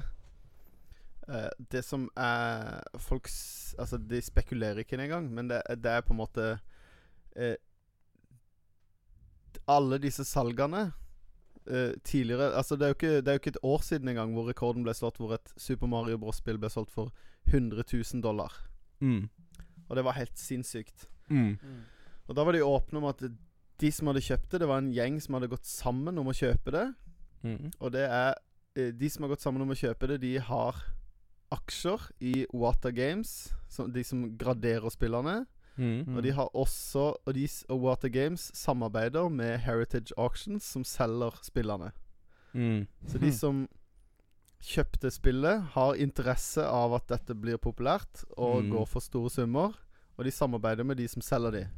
Uh, 1.29 1.47
det 1.71 1.85
som 1.85 2.09
er 2.19 2.81
folks 2.99 3.75
Altså, 3.79 3.99
de 4.01 4.19
spekulerer 4.25 4.81
ikke 4.83 4.97
engang, 4.99 5.29
men 5.31 5.47
det, 5.53 5.61
det 5.79 5.87
er 5.93 6.01
på 6.03 6.11
en 6.17 6.19
måte 6.25 6.47
uh, 7.37 7.55
Alle 9.71 9.99
disse 10.03 10.25
salgene 10.27 10.89
eh, 11.67 11.93
tidligere 12.05 12.55
Altså, 12.55 12.77
det 12.77 12.87
er, 12.87 12.95
jo 12.95 12.99
ikke, 12.99 13.21
det 13.21 13.29
er 13.29 13.37
jo 13.37 13.43
ikke 13.43 13.55
et 13.57 13.63
år 13.63 13.85
siden 13.85 14.09
engang 14.09 14.33
hvor 14.35 14.49
rekorden 14.49 14.85
ble 14.87 14.95
slått, 14.97 15.21
hvor 15.21 15.35
et 15.37 15.53
Super 15.57 15.91
Mario 15.91 16.19
Bros.-spill 16.19 16.59
ble 16.61 16.71
solgt 16.73 16.93
for 16.95 17.13
100 17.51 17.85
000 17.93 18.23
dollar. 18.23 18.55
Mm. 19.01 19.29
Og 19.89 19.97
det 19.97 20.05
var 20.07 20.19
helt 20.19 20.39
sinnssykt. 20.39 21.09
Mm. 21.29 21.59
Og 22.29 22.37
da 22.37 22.45
var 22.47 22.55
de 22.55 22.63
åpne 22.65 23.01
om 23.01 23.09
at 23.11 23.25
de 23.81 23.91
som 23.95 24.11
hadde 24.11 24.23
kjøpt 24.23 24.53
det, 24.53 24.61
det 24.63 24.69
var 24.71 24.83
en 24.83 24.93
gjeng 24.95 25.19
som 25.23 25.37
hadde 25.37 25.51
gått 25.51 25.67
sammen 25.67 26.19
om 26.21 26.31
å 26.31 26.37
kjøpe 26.37 26.75
det. 26.75 26.87
Mm. 27.43 27.71
Og 27.81 27.93
det 27.95 28.05
er 28.05 28.35
eh, 28.77 28.91
De 28.93 29.09
som 29.11 29.25
har 29.25 29.33
gått 29.33 29.45
sammen 29.45 29.65
om 29.65 29.73
å 29.73 29.79
kjøpe 29.79 30.11
det, 30.11 30.21
de 30.23 30.35
har 30.45 30.83
aksjer 31.51 32.05
i 32.23 32.35
Wata 32.55 32.93
Games, 32.95 33.51
som, 33.69 33.91
de 33.91 34.05
som 34.07 34.23
graderer 34.39 34.93
spillerne. 34.93 35.43
Mm. 35.77 36.17
Og 36.17 36.23
de 36.23 36.33
har 36.33 36.49
også 36.55 37.15
Og, 37.27 37.35
de, 37.35 37.49
og 37.69 37.81
Water 37.81 38.09
Games 38.09 38.51
samarbeider 38.55 39.29
med 39.29 39.59
Heritage 39.59 40.13
Auctions, 40.19 40.65
som 40.65 40.85
selger 40.85 41.39
spillene. 41.43 41.93
Mm. 42.53 42.87
Så 43.09 43.19
de 43.19 43.33
som 43.33 43.69
kjøpte 44.61 45.11
spillet, 45.11 45.63
har 45.75 45.95
interesse 45.97 46.61
av 46.67 46.93
at 46.99 47.07
dette 47.09 47.35
blir 47.35 47.57
populært, 47.57 48.25
og 48.37 48.63
Mm. 48.65 48.71
går 48.71 48.87
for 48.87 49.01
store 49.01 49.31
summer. 49.31 49.73
Og 50.19 50.25
de 50.25 50.31
samarbeider 50.31 50.85
med 50.85 50.97
de 50.97 51.09
som 51.09 51.23
selger 51.23 51.51
de. 51.51 51.69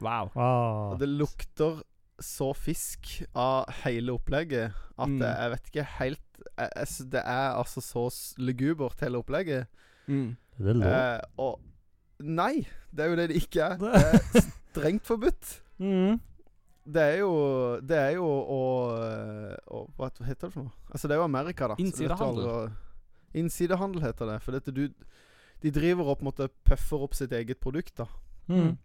Wow. 0.00 0.30
Ah. 0.36 0.92
Og 0.92 0.98
det 1.00 1.08
lukter 1.08 1.82
så 2.20 2.52
fisk 2.54 3.22
av 3.34 3.64
hele 3.84 4.12
opplegget 4.12 4.72
at 4.98 5.08
Mm. 5.08 5.18
det, 5.20 5.28
jeg 5.38 5.50
vet 5.50 5.66
ikke 5.66 5.84
helt 5.98 6.20
jeg, 6.58 6.70
jeg, 6.76 7.10
Det 7.12 7.22
er 7.24 7.50
altså 7.58 7.80
så 7.80 8.08
legubert, 8.38 8.38
lugubert, 8.38 9.00
hele 9.00 9.18
opplegget. 9.18 9.66
Mm. 10.06 10.36
Er. 10.60 11.14
Eh, 11.16 11.20
og 11.38 11.60
Nei, 12.20 12.66
det 12.90 13.04
er 13.04 13.12
jo 13.12 13.16
det 13.18 13.28
det 13.30 13.36
ikke 13.42 13.62
er. 13.62 13.76
Det 13.78 13.92
er 13.94 14.42
strengt 14.72 15.06
forbudt. 15.06 15.52
Mm. 15.78 16.18
Det 16.88 17.02
er 17.02 17.18
jo 17.20 17.32
Det 17.84 17.96
er 18.00 18.14
jo 18.16 18.24
å, 18.26 18.60
å 19.68 19.80
Hva 19.98 20.08
heter 20.24 20.48
det 20.48 20.54
for 20.54 20.64
noe? 20.64 20.72
Altså, 20.90 21.06
det 21.06 21.14
er 21.14 21.20
jo 21.20 21.26
Amerika, 21.28 21.68
da. 21.68 21.76
Innsidehandel. 21.78 22.70
Innsidehandel 23.38 24.02
heter 24.06 24.30
det. 24.32 24.38
For 24.42 24.56
dette, 24.56 24.72
du 24.72 24.88
De 25.62 25.70
driver 25.74 26.08
opp, 26.14 26.22
måte 26.24 26.48
puffer 26.64 27.04
opp 27.04 27.14
sitt 27.18 27.32
eget 27.34 27.60
produkt, 27.60 27.96
da. 27.98 28.06
Mm. 28.48 28.76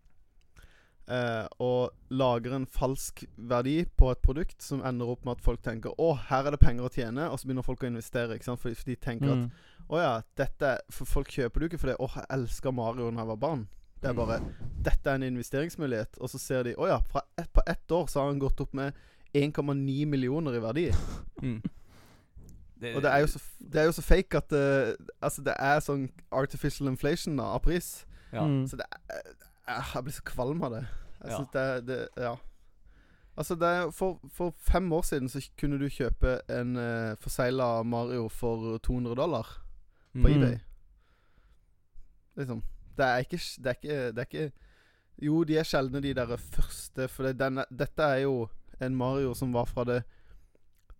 eh, 1.07 1.45
og 1.63 1.93
lager 2.11 2.55
en 2.57 2.65
falsk 2.67 3.23
verdi 3.37 3.85
på 3.97 4.09
et 4.11 4.19
produkt 4.25 4.61
som 4.65 4.81
ender 4.83 5.07
opp 5.13 5.23
med 5.23 5.37
at 5.37 5.43
folk 5.45 5.61
tenker 5.63 5.93
'Å, 5.95 6.17
her 6.29 6.47
er 6.47 6.51
det 6.51 6.59
penger 6.59 6.83
å 6.83 6.91
tjene', 6.91 7.29
og 7.31 7.39
så 7.39 7.47
begynner 7.47 7.63
folk 7.63 7.83
å 7.83 7.87
investere. 7.87 8.35
Ikke 8.35 8.49
sant? 8.49 8.59
For, 8.59 8.73
for 8.73 8.89
de 8.89 8.95
tenker 8.95 9.31
at 9.31 9.37
Mm. 9.37 9.51
'Å 9.89 9.99
ja, 10.01 10.21
dette 10.37 10.77
For 10.91 11.05
folk 11.05 11.27
kjøper 11.27 11.59
det 11.59 11.61
jo 11.61 11.69
ikke 11.73 11.79
fordi 11.81 11.95
'Å, 11.99 12.09
jeg 12.15 12.25
elsker 12.29 12.71
Mario 12.71 13.11
da 13.11 13.17
jeg 13.21 13.27
var 13.27 13.35
barn'. 13.35 13.67
Det 14.01 14.09
er 14.09 14.13
bare 14.13 14.39
'Dette 14.83 15.09
er 15.09 15.15
en 15.15 15.23
investeringsmulighet', 15.37 16.17
og 16.19 16.29
så 16.29 16.37
ser 16.39 16.63
de 16.63 16.73
'Å 16.75 16.87
ja, 16.87 16.97
fra 16.99 17.21
ett, 17.37 17.49
på 17.53 17.61
ett 17.67 17.91
år 17.91 18.05
så 18.07 18.19
har 18.19 18.27
han 18.31 18.39
gått 18.39 18.61
opp 18.61 18.73
med 18.73 18.93
1,9 19.33 20.05
millioner 20.05 20.53
i 20.53 20.59
verdi'. 20.59 20.95
Mm. 21.41 21.61
Og 22.95 23.01
det 23.01 23.11
er 23.11 23.19
jo 23.19 23.27
så, 23.27 23.39
det 23.59 23.75
er 23.81 23.85
jo 23.85 23.91
så 23.91 24.01
fake 24.01 24.37
at 24.37 24.49
det, 24.49 24.95
Altså, 25.21 25.41
det 25.41 25.53
er 25.59 25.79
sånn 25.79 26.09
artificial 26.31 26.87
inflation 26.91 27.37
da, 27.37 27.43
av 27.55 27.61
pris. 27.61 28.05
ja. 28.33 28.43
Mm. 28.45 28.67
Så 28.67 28.75
det 28.77 28.85
er 28.91 29.21
eh, 29.67 29.93
Jeg 29.95 30.03
blir 30.03 30.13
så 30.13 30.21
kvalm 30.25 30.63
av 30.63 30.71
det. 30.71 30.87
Jeg 31.23 31.31
Ja. 31.31 31.37
synes 31.37 31.49
det, 31.53 31.87
det 31.87 32.07
Ja. 32.17 32.35
Altså, 33.37 33.55
det 33.55 33.67
er, 33.67 33.91
for, 33.91 34.19
for 34.29 34.53
fem 34.57 34.91
år 34.93 35.01
siden 35.01 35.29
så 35.29 35.41
kunne 35.57 35.79
du 35.79 35.87
kjøpe 35.89 36.41
en 36.49 36.75
uh, 36.75 37.15
forsegla 37.19 37.83
Mario 37.83 38.27
for 38.29 38.77
200 38.77 39.15
dollar 39.15 39.47
på 40.13 40.27
Mm. 40.27 40.35
eBay. 40.43 40.57
liksom. 42.37 42.63
Det 42.97 43.05
er 43.05 43.17
ikke 43.17 43.37
Det 43.63 43.65
er 43.65 43.77
ikke, 43.79 43.97
det 44.13 44.17
er 44.17 44.25
ikke 44.29 44.51
Jo, 45.21 45.43
de 45.43 45.57
er 45.57 45.63
sjeldne, 45.63 46.01
de 46.01 46.13
der 46.13 46.37
første, 46.37 47.07
for 47.07 47.23
det, 47.23 47.37
denne, 47.39 47.65
dette 47.69 48.01
er 48.03 48.23
jo 48.23 48.47
en 48.81 48.95
Mario 48.95 49.33
som 49.37 49.51
var 49.53 49.65
fra 49.69 49.83
det 49.85 50.03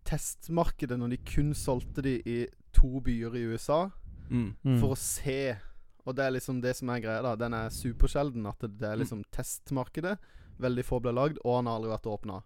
testmarkedet 0.06 1.00
når 1.00 1.10
de 1.16 1.18
kun 1.18 1.54
solgte 1.58 2.04
de 2.06 2.20
i 2.30 2.46
to 2.74 3.00
byer 3.02 3.34
i 3.40 3.46
USA, 3.54 3.90
Mm. 4.30 4.56
Mm. 4.64 4.80
for 4.80 4.94
å 4.94 4.98
se. 4.98 5.58
Og 6.06 6.16
det 6.16 6.26
er 6.26 6.32
liksom 6.32 6.62
det 6.62 6.76
som 6.76 6.90
er 6.90 7.00
greia, 7.02 7.22
da. 7.22 7.36
Den 7.36 7.54
er 7.54 7.70
supersjelden. 7.70 8.46
At 8.48 8.60
det, 8.62 8.78
det 8.80 8.90
er 8.90 8.96
liksom 8.98 9.24
testmarkedet. 9.32 10.18
Veldig 10.60 10.86
få 10.86 11.00
ble 11.02 11.12
lagd, 11.14 11.38
og 11.44 11.56
han 11.58 11.66
har 11.66 11.76
aldri 11.80 11.92
vært 11.92 12.08
åpna. 12.12 12.42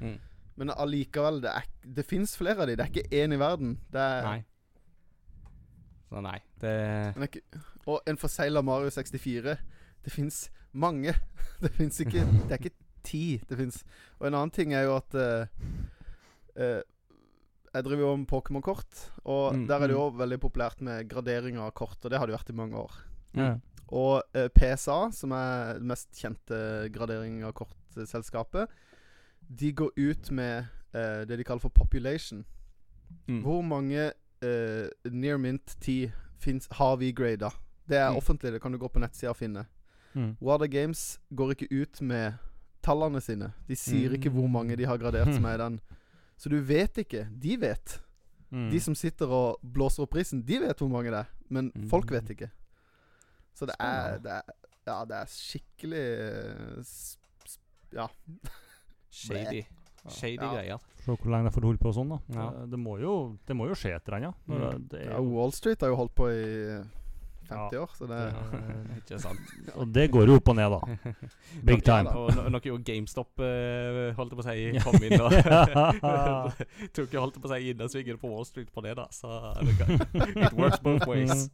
Mm. 0.00 0.18
Men 0.56 0.70
allikevel, 0.70 1.40
det, 1.42 1.50
er, 1.50 1.64
det 1.84 2.04
fins 2.06 2.36
flere 2.36 2.60
av 2.62 2.66
de. 2.68 2.76
Det 2.76 2.86
er 2.86 2.90
ikke 2.92 3.10
én 3.24 3.32
i 3.34 3.36
verden. 3.38 3.78
Det 3.92 4.00
er, 4.00 4.22
Nei. 4.24 4.44
Så 6.08 6.22
nei, 6.24 6.38
det 6.62 6.74
ikke, 7.28 7.42
og 7.86 8.00
en 8.08 8.16
forsegla 8.20 8.62
Mario 8.64 8.88
64 8.92 9.56
Det 10.04 10.12
fins 10.12 10.46
mange. 10.72 11.12
Det 11.62 11.72
fins 11.76 12.00
ikke 12.00 12.24
Det 12.24 12.54
er 12.54 12.60
ikke 12.62 12.76
ti. 13.04 13.24
Det 13.48 13.58
fins 13.58 13.82
Og 14.18 14.28
en 14.28 14.38
annen 14.38 14.54
ting 14.54 14.72
er 14.76 14.86
jo 14.88 14.96
at 14.96 15.16
uh, 15.18 15.44
uh, 16.56 16.80
Jeg 17.74 17.84
driver 17.84 18.04
jo 18.06 18.16
med 18.16 18.28
Pokémon-kort, 18.30 19.02
og 19.24 19.54
Mm, 19.54 19.66
der 19.68 19.74
er 19.74 19.86
det 19.86 19.96
mm. 19.96 20.00
jo 20.00 20.08
veldig 20.16 20.40
populært 20.40 20.80
med 20.80 21.08
gradering 21.08 21.58
av 21.60 21.72
kort, 21.76 21.98
og 22.02 22.10
det 22.10 22.18
har 22.18 22.26
det 22.26 22.38
vært 22.38 22.50
i 22.50 22.56
mange 22.56 22.76
år. 22.80 22.94
Ja. 23.36 23.50
Og 23.88 24.22
eh, 24.36 24.48
PSA, 24.52 25.10
som 25.12 25.32
er 25.32 25.78
det 25.78 25.88
mest 25.88 26.08
kjente 26.16 26.88
gradering 26.92 27.40
av 27.44 27.54
kortselskapet, 27.56 28.72
de 29.48 29.72
går 29.72 29.92
ut 29.96 30.30
med 30.36 30.66
eh, 30.92 31.24
det 31.28 31.38
de 31.40 31.46
kaller 31.46 31.64
for 31.64 31.72
population. 31.72 32.44
mm. 33.26 33.42
Hvor 33.42 33.62
mange 33.62 34.12
eh, 34.42 34.88
near 35.10 35.36
mint 35.38 35.76
10 35.80 36.12
finnes, 36.40 36.68
har 36.70 36.96
vi 36.96 37.12
grada? 37.12 37.50
Det 37.88 37.96
er 37.96 38.10
Mm. 38.10 38.16
offentlig, 38.16 38.52
det 38.52 38.60
kan 38.62 38.72
du 38.72 38.78
gå 38.78 38.88
på 38.88 38.98
nettsida 39.00 39.30
og 39.30 39.36
finne. 39.36 39.66
Mm. 40.14 40.36
Water 40.40 40.66
Games 40.66 41.18
går 41.34 41.50
ikke 41.54 41.68
ut 41.82 42.00
med 42.02 42.32
tallene 42.82 43.20
sine. 43.20 43.52
De 43.68 43.74
sier 43.76 44.10
ikke 44.12 44.30
hvor 44.30 44.46
mange 44.48 44.76
de 44.76 44.84
har 44.86 44.96
gradert 44.98 45.34
som 45.34 45.44
er 45.44 45.54
i 45.54 45.58
den. 45.64 45.80
Så 46.36 46.48
du 46.48 46.60
vet 46.60 46.94
ikke. 46.98 47.28
De 47.40 47.56
vet. 47.60 48.00
Mm. 48.50 48.70
De 48.70 48.80
som 48.80 48.94
sitter 48.94 49.26
og 49.28 49.58
blåser 49.62 50.02
opp 50.02 50.10
prisen, 50.10 50.42
de 50.42 50.58
vet 50.60 50.78
hvor 50.78 50.88
mange 50.88 51.10
det 51.10 51.18
er. 51.18 51.28
Men 51.50 51.72
Mm. 51.74 51.88
folk 51.90 52.10
vet 52.10 52.28
ikke. 52.30 52.50
Så 53.54 53.66
det 53.66 53.74
er, 53.80 54.18
det 54.18 54.30
er 54.32 54.42
Ja, 54.86 55.04
det 55.04 55.16
er 55.16 55.26
skikkelig 55.26 56.04
eh, 56.18 56.84
Ja. 57.92 58.06
Shady. 59.10 59.62
Shady 60.08 60.36
Ja. 60.42 60.52
greier. 60.54 60.78
Se 61.04 61.10
hvor 61.16 61.30
lenge 61.32 61.48
de 61.48 61.54
får 61.56 61.66
holde 61.70 61.78
på 61.82 61.92
sånn, 61.96 62.08
da. 62.14 62.18
Ja. 62.36 62.50
Det, 62.50 62.70
det, 62.70 62.78
må 62.78 62.98
jo, 63.00 63.16
det 63.48 63.56
må 63.56 63.66
jo 63.70 63.74
skje 63.78 63.94
et 63.96 64.06
eller 64.08 64.18
annet. 64.20 64.34
Mm. 64.46 64.86
det, 64.92 65.02
er 65.06 65.10
ja. 65.16 65.20
Wall 65.24 65.52
Street 65.56 65.80
har 65.80 65.88
jo 65.94 65.96
holdt 66.04 66.14
på 66.14 66.28
i 66.30 66.46
50 67.48 67.72
Ja. 67.72 67.80
år, 67.80 67.88
så 67.96 68.04
det 68.04 68.18
Ikke 68.98 69.18
sant. 69.22 69.38
og 69.80 69.88
det 69.94 70.10
går 70.12 70.26
jo 70.28 70.34
opp 70.36 70.48
og 70.52 70.56
ned, 70.58 70.68
da. 70.68 70.80
Big 71.70 71.80
time. 71.86 72.10
Og 72.12 72.34
no- 72.36 72.44
noe 72.52 72.60
jo 72.68 72.76
GameStop 72.84 73.40
uh, 73.40 74.12
holdt 74.18 74.34
på 74.36 74.44
å 74.44 74.48
si 74.50 74.68
kom 74.84 74.98
inn 75.00 75.16
og 75.16 75.32
tok 76.92 77.14
jo 77.16 77.22
holdt 77.24 77.38
på 77.40 77.48
å 77.48 77.52
si 77.54 77.70
innersvingen 77.72 78.20
på 78.20 78.28
Wall 78.28 78.44
Street 78.44 78.68
på 78.74 78.84
det, 78.84 78.92
da. 79.00 79.06
Så 79.16 79.32
it 79.64 80.52
works 80.60 80.78
both 80.84 81.08
ways. 81.08 81.48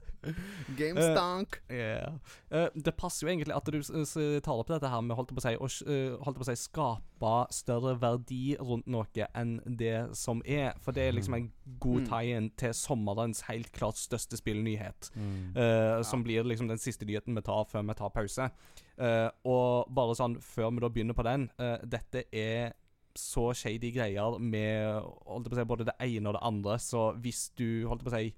GameStonk. 0.79 1.61
yeah. 1.71 2.11
uh, 2.51 2.67
det 2.75 2.97
passer 2.97 3.27
jo 3.27 3.33
egentlig 3.33 3.55
at 3.55 3.71
du 3.71 3.79
uh, 3.79 4.41
tar 4.43 4.59
opp 4.59 4.69
dette 4.75 4.89
her 4.91 5.01
med 5.05 5.15
holdt 5.15 5.31
på 5.31 5.39
å 5.39 5.45
si, 5.45 5.55
å 5.55 5.69
eh, 5.87 6.15
holdt 6.25 6.41
på 6.41 6.47
å 6.47 6.49
si, 6.49 6.57
skape 6.59 7.14
større 7.55 7.95
verdi 8.01 8.57
rundt 8.61 8.87
noe 8.91 9.27
enn 9.35 9.57
det 9.66 10.16
som 10.18 10.43
er. 10.47 10.72
For 10.85 10.97
det 10.97 11.09
er 11.09 11.16
liksom 11.16 11.35
en 11.39 11.51
god 11.81 12.01
Mm. 12.05 12.09
tie-in 12.11 12.51
til 12.61 12.75
sommerens 12.75 13.43
helt 13.49 13.72
klart 13.72 13.97
største 14.01 14.37
spillnyhet. 14.37 15.11
Mm. 15.14 15.57
eh, 15.57 16.03
Som 16.03 16.25
blir 16.25 16.45
liksom 16.45 16.68
den 16.68 16.79
siste 16.79 17.05
nyheten 17.05 17.35
vi 17.35 17.43
tar 17.43 17.64
før 17.64 17.87
vi 17.87 17.95
tar 17.95 18.11
pause. 18.11 18.51
Uh, 18.95 19.29
og 19.45 19.89
bare 19.91 20.14
sånn, 20.14 20.37
før 20.41 20.70
vi 20.70 20.81
da 20.85 20.89
begynner 20.89 21.16
på 21.18 21.25
den 21.27 21.49
uh, 21.59 21.79
Dette 21.83 22.25
er 22.31 22.72
så 23.18 23.49
shady 23.53 23.91
greier 23.91 24.39
med 24.39 25.03
holdt 25.27 25.49
på 25.51 25.57
å 25.57 25.59
si, 25.59 25.64
både 25.64 25.87
det 25.89 25.95
ene 26.01 26.31
og 26.31 26.37
det 26.37 26.43
andre, 26.47 26.79
så 26.79 27.09
hvis 27.18 27.49
du 27.59 27.89
holdt 27.89 28.05
på 28.05 28.12
å 28.12 28.14
si 28.14 28.33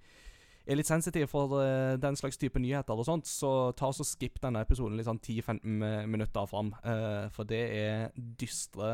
er 0.67 0.79
litt 0.81 0.89
sensitiv 0.89 1.29
for 1.31 1.57
uh, 1.61 1.95
den 2.01 2.19
slags 2.19 2.39
type 2.41 2.61
nyheter 2.63 2.99
og 2.99 3.07
sånt, 3.09 3.29
så 3.31 3.71
ta 3.79 3.91
oss 3.93 4.03
og 4.03 4.09
skipp 4.09 4.41
denne 4.43 4.65
episoden 4.67 4.99
litt 4.99 5.09
sånn 5.09 5.23
10-15 5.23 6.11
minutter 6.11 6.51
fram. 6.51 6.75
Uh, 6.83 7.29
for 7.35 7.49
det 7.49 7.63
er 7.77 8.11
dystre 8.17 8.91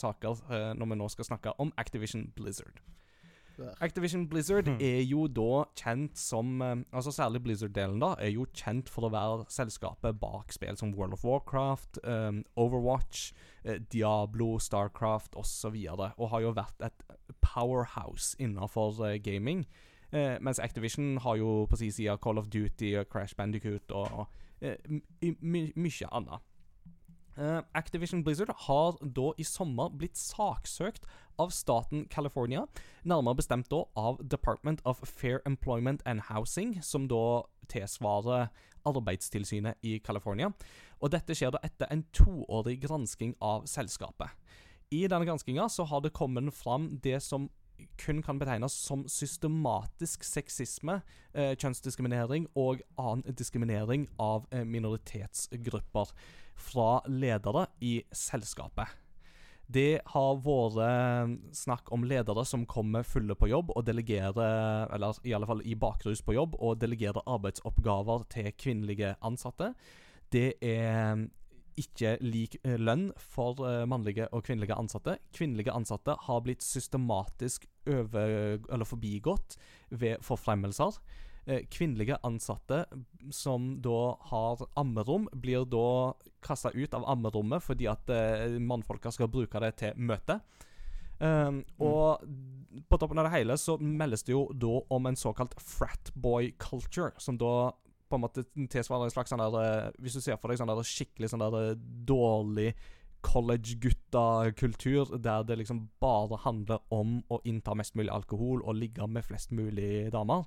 saker 0.00 0.44
uh, 0.50 0.72
når 0.76 0.92
vi 0.92 1.00
nå 1.00 1.08
skal 1.14 1.30
snakke 1.30 1.56
om 1.62 1.72
Activision 1.80 2.28
Blizzard. 2.36 2.82
Activision 3.80 4.28
Blizzard 4.28 4.68
Hmm. 4.68 4.80
er 4.80 5.02
jo 5.02 5.26
da 5.26 5.64
kjent 5.76 6.18
som 6.18 6.60
eh, 6.62 6.76
Altså 6.92 7.10
Særlig 7.10 7.42
Blizzard-delen 7.42 8.00
da 8.00 8.14
er 8.20 8.28
jo 8.34 8.46
kjent 8.52 8.90
for 8.92 9.06
å 9.06 9.12
være 9.12 9.46
selskapet 9.48 10.18
bak 10.20 10.52
spill 10.52 10.76
som 10.76 10.92
World 10.94 11.16
of 11.16 11.24
Warcraft, 11.24 11.98
um, 12.04 12.44
Overwatch, 12.56 13.32
eh, 13.64 13.78
Diablo, 13.92 14.58
Starcraft 14.58 15.36
osv. 15.36 15.74
Og, 15.90 16.10
og 16.18 16.30
har 16.30 16.40
jo 16.44 16.52
vært 16.56 16.84
et 16.84 17.02
powerhouse 17.40 18.36
innenfor 18.38 19.00
eh, 19.06 19.18
gaming. 19.22 19.66
Eh, 20.12 20.36
mens 20.40 20.58
Activision 20.62 21.18
har 21.18 21.36
jo 21.36 21.66
på 21.70 21.76
sin 21.76 21.92
side 21.92 22.18
Call 22.22 22.38
of 22.38 22.46
Duty 22.52 22.94
og 22.96 23.08
Crash 23.10 23.36
Bandicoot 23.36 23.90
og, 23.90 24.12
og 24.12 24.26
eh, 24.60 24.76
my, 24.88 25.32
my, 25.40 25.62
mye 25.76 26.10
annet. 26.12 26.44
Eh, 27.36 27.60
Activision 27.74 28.24
Blizzard 28.24 28.52
har 28.66 28.96
da 29.02 29.32
i 29.36 29.44
sommer 29.44 29.90
blitt 29.92 30.16
saksøkt 30.16 31.04
av 31.38 31.50
staten 31.52 32.06
California, 32.08 32.64
nærmere 33.04 33.36
bestemt 33.42 33.68
da 33.70 33.82
av 33.96 34.22
Department 34.24 34.80
of 34.84 35.02
Fair 35.04 35.42
Employment 35.46 36.02
and 36.06 36.30
Housing, 36.30 36.78
som 36.82 37.08
da 37.08 37.42
tilsvarer 37.68 38.48
Arbeidstilsynet 38.86 39.82
i 39.82 39.98
California. 39.98 40.48
Og 41.02 41.12
dette 41.12 41.34
skjer 41.36 41.52
da 41.52 41.60
etter 41.66 41.90
en 41.92 42.06
toårig 42.16 42.78
gransking 42.86 43.34
av 43.42 43.66
selskapet. 43.68 44.30
I 44.94 45.04
denne 45.10 45.26
granskinga 45.26 45.66
har 45.90 46.00
det 46.00 46.14
kommet 46.14 46.54
fram 46.54 47.00
det 47.02 47.18
som 47.20 47.50
kun 48.00 48.22
kan 48.22 48.38
betegnes 48.40 48.74
som 48.76 49.04
systematisk 49.10 50.24
sexisme, 50.26 51.00
eh, 51.34 51.54
kjønnsdiskriminering 51.56 52.48
og 52.56 52.82
annen 52.98 53.36
diskriminering 53.36 54.06
av 54.18 54.46
eh, 54.50 54.64
minoritetsgrupper 54.64 56.12
fra 56.56 57.02
ledere 57.08 57.66
i 57.80 57.98
selskapet. 58.12 58.88
Det 59.66 59.98
har 60.12 60.36
vært 60.44 60.76
eh, 60.84 61.32
snakk 61.56 61.90
om 61.92 62.06
ledere 62.06 62.44
som 62.46 62.66
kommer 62.70 63.06
fulle 63.06 63.34
på 63.34 63.50
jobb 63.50 63.72
og 63.74 63.86
delegerer, 63.88 64.86
eller 64.94 65.18
i 65.26 65.34
alle 65.34 65.48
fall 65.48 65.64
i 65.66 65.74
bakrus 65.74 66.22
på 66.22 66.36
jobb, 66.36 66.54
og 66.60 66.78
delegerer 66.78 67.26
arbeidsoppgaver 67.26 68.28
til 68.30 68.52
kvinnelige 68.54 69.16
ansatte. 69.26 69.72
Det 70.30 70.54
er 70.62 71.26
ikke 71.80 72.16
lik 72.24 72.56
eh, 72.64 72.78
lønn 72.80 73.10
for 73.20 73.60
eh, 73.66 73.84
mannlige 73.88 74.28
og 74.32 74.44
kvinnelige 74.46 74.76
ansatte. 74.76 75.18
Kvinnelige 75.36 75.74
ansatte 75.74 76.16
har 76.26 76.42
blitt 76.44 76.64
systematisk 76.64 77.68
over, 77.86 78.84
forbigått 78.88 79.56
ved 79.90 80.24
forfremmelser. 80.26 80.98
Eh, 81.46 81.64
kvinnelige 81.70 82.18
ansatte 82.26 82.84
som 83.30 83.76
da 83.84 84.16
har 84.32 84.66
ammerom, 84.76 85.28
blir 85.32 85.66
da 85.68 86.14
kasta 86.46 86.72
ut 86.74 86.94
av 86.94 87.06
ammerommet 87.10 87.64
fordi 87.64 87.88
at 87.90 88.10
mannfolka 88.62 89.10
skal 89.14 89.30
bruke 89.32 89.60
det 89.62 89.76
til 89.82 89.96
møte. 89.98 90.40
Um, 91.16 91.62
og 91.80 92.26
på 92.90 92.98
toppen 93.00 93.16
av 93.16 93.24
det 93.24 93.38
hele 93.38 93.54
så 93.56 93.78
meldes 93.80 94.26
det 94.26 94.34
jo 94.34 94.42
da 94.52 94.82
om 94.92 95.06
en 95.08 95.16
såkalt 95.16 95.54
fratboy 95.56 96.50
culture, 96.60 97.14
som 97.16 97.38
da 97.40 97.72
på 98.08 98.18
en 98.18 98.24
måte 98.24 98.44
tilsvarer 98.54 99.08
en 99.08 99.14
slags 99.14 99.32
sånn 99.32 99.42
der 99.42 99.56
eh, 99.62 99.90
Hvis 100.02 100.16
du 100.18 100.22
ser 100.22 100.38
for 100.40 100.52
deg 100.52 100.60
sånn 100.60 100.70
der 100.70 100.86
skikkelig 100.86 101.32
sånn 101.32 101.44
der 101.44 101.58
eh, 101.60 101.80
dårlig 102.08 102.70
college-gutta-kultur, 103.26 105.16
der 105.18 105.42
det 105.42 105.58
liksom 105.58 105.88
bare 106.00 106.38
handler 106.44 106.78
om 106.94 107.18
å 107.32 107.40
innta 107.48 107.74
mest 107.74 107.96
mulig 107.98 108.12
alkohol 108.14 108.62
og 108.62 108.76
ligge 108.78 109.06
med 109.10 109.24
flest 109.26 109.50
mulig 109.56 110.12
damer. 110.14 110.44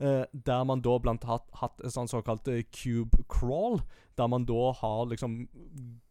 Eh, 0.00 0.24
der 0.32 0.64
man 0.64 0.80
da 0.80 0.94
blant 1.02 1.26
annet 1.26 1.56
hatt 1.60 1.80
en 1.82 1.92
sånn 1.92 2.08
såkalt 2.10 2.48
eh, 2.48 2.62
cube 2.70 3.24
crawl, 3.28 3.80
der 4.16 4.30
man 4.30 4.46
da 4.48 4.70
har 4.78 5.08
liksom 5.10 5.40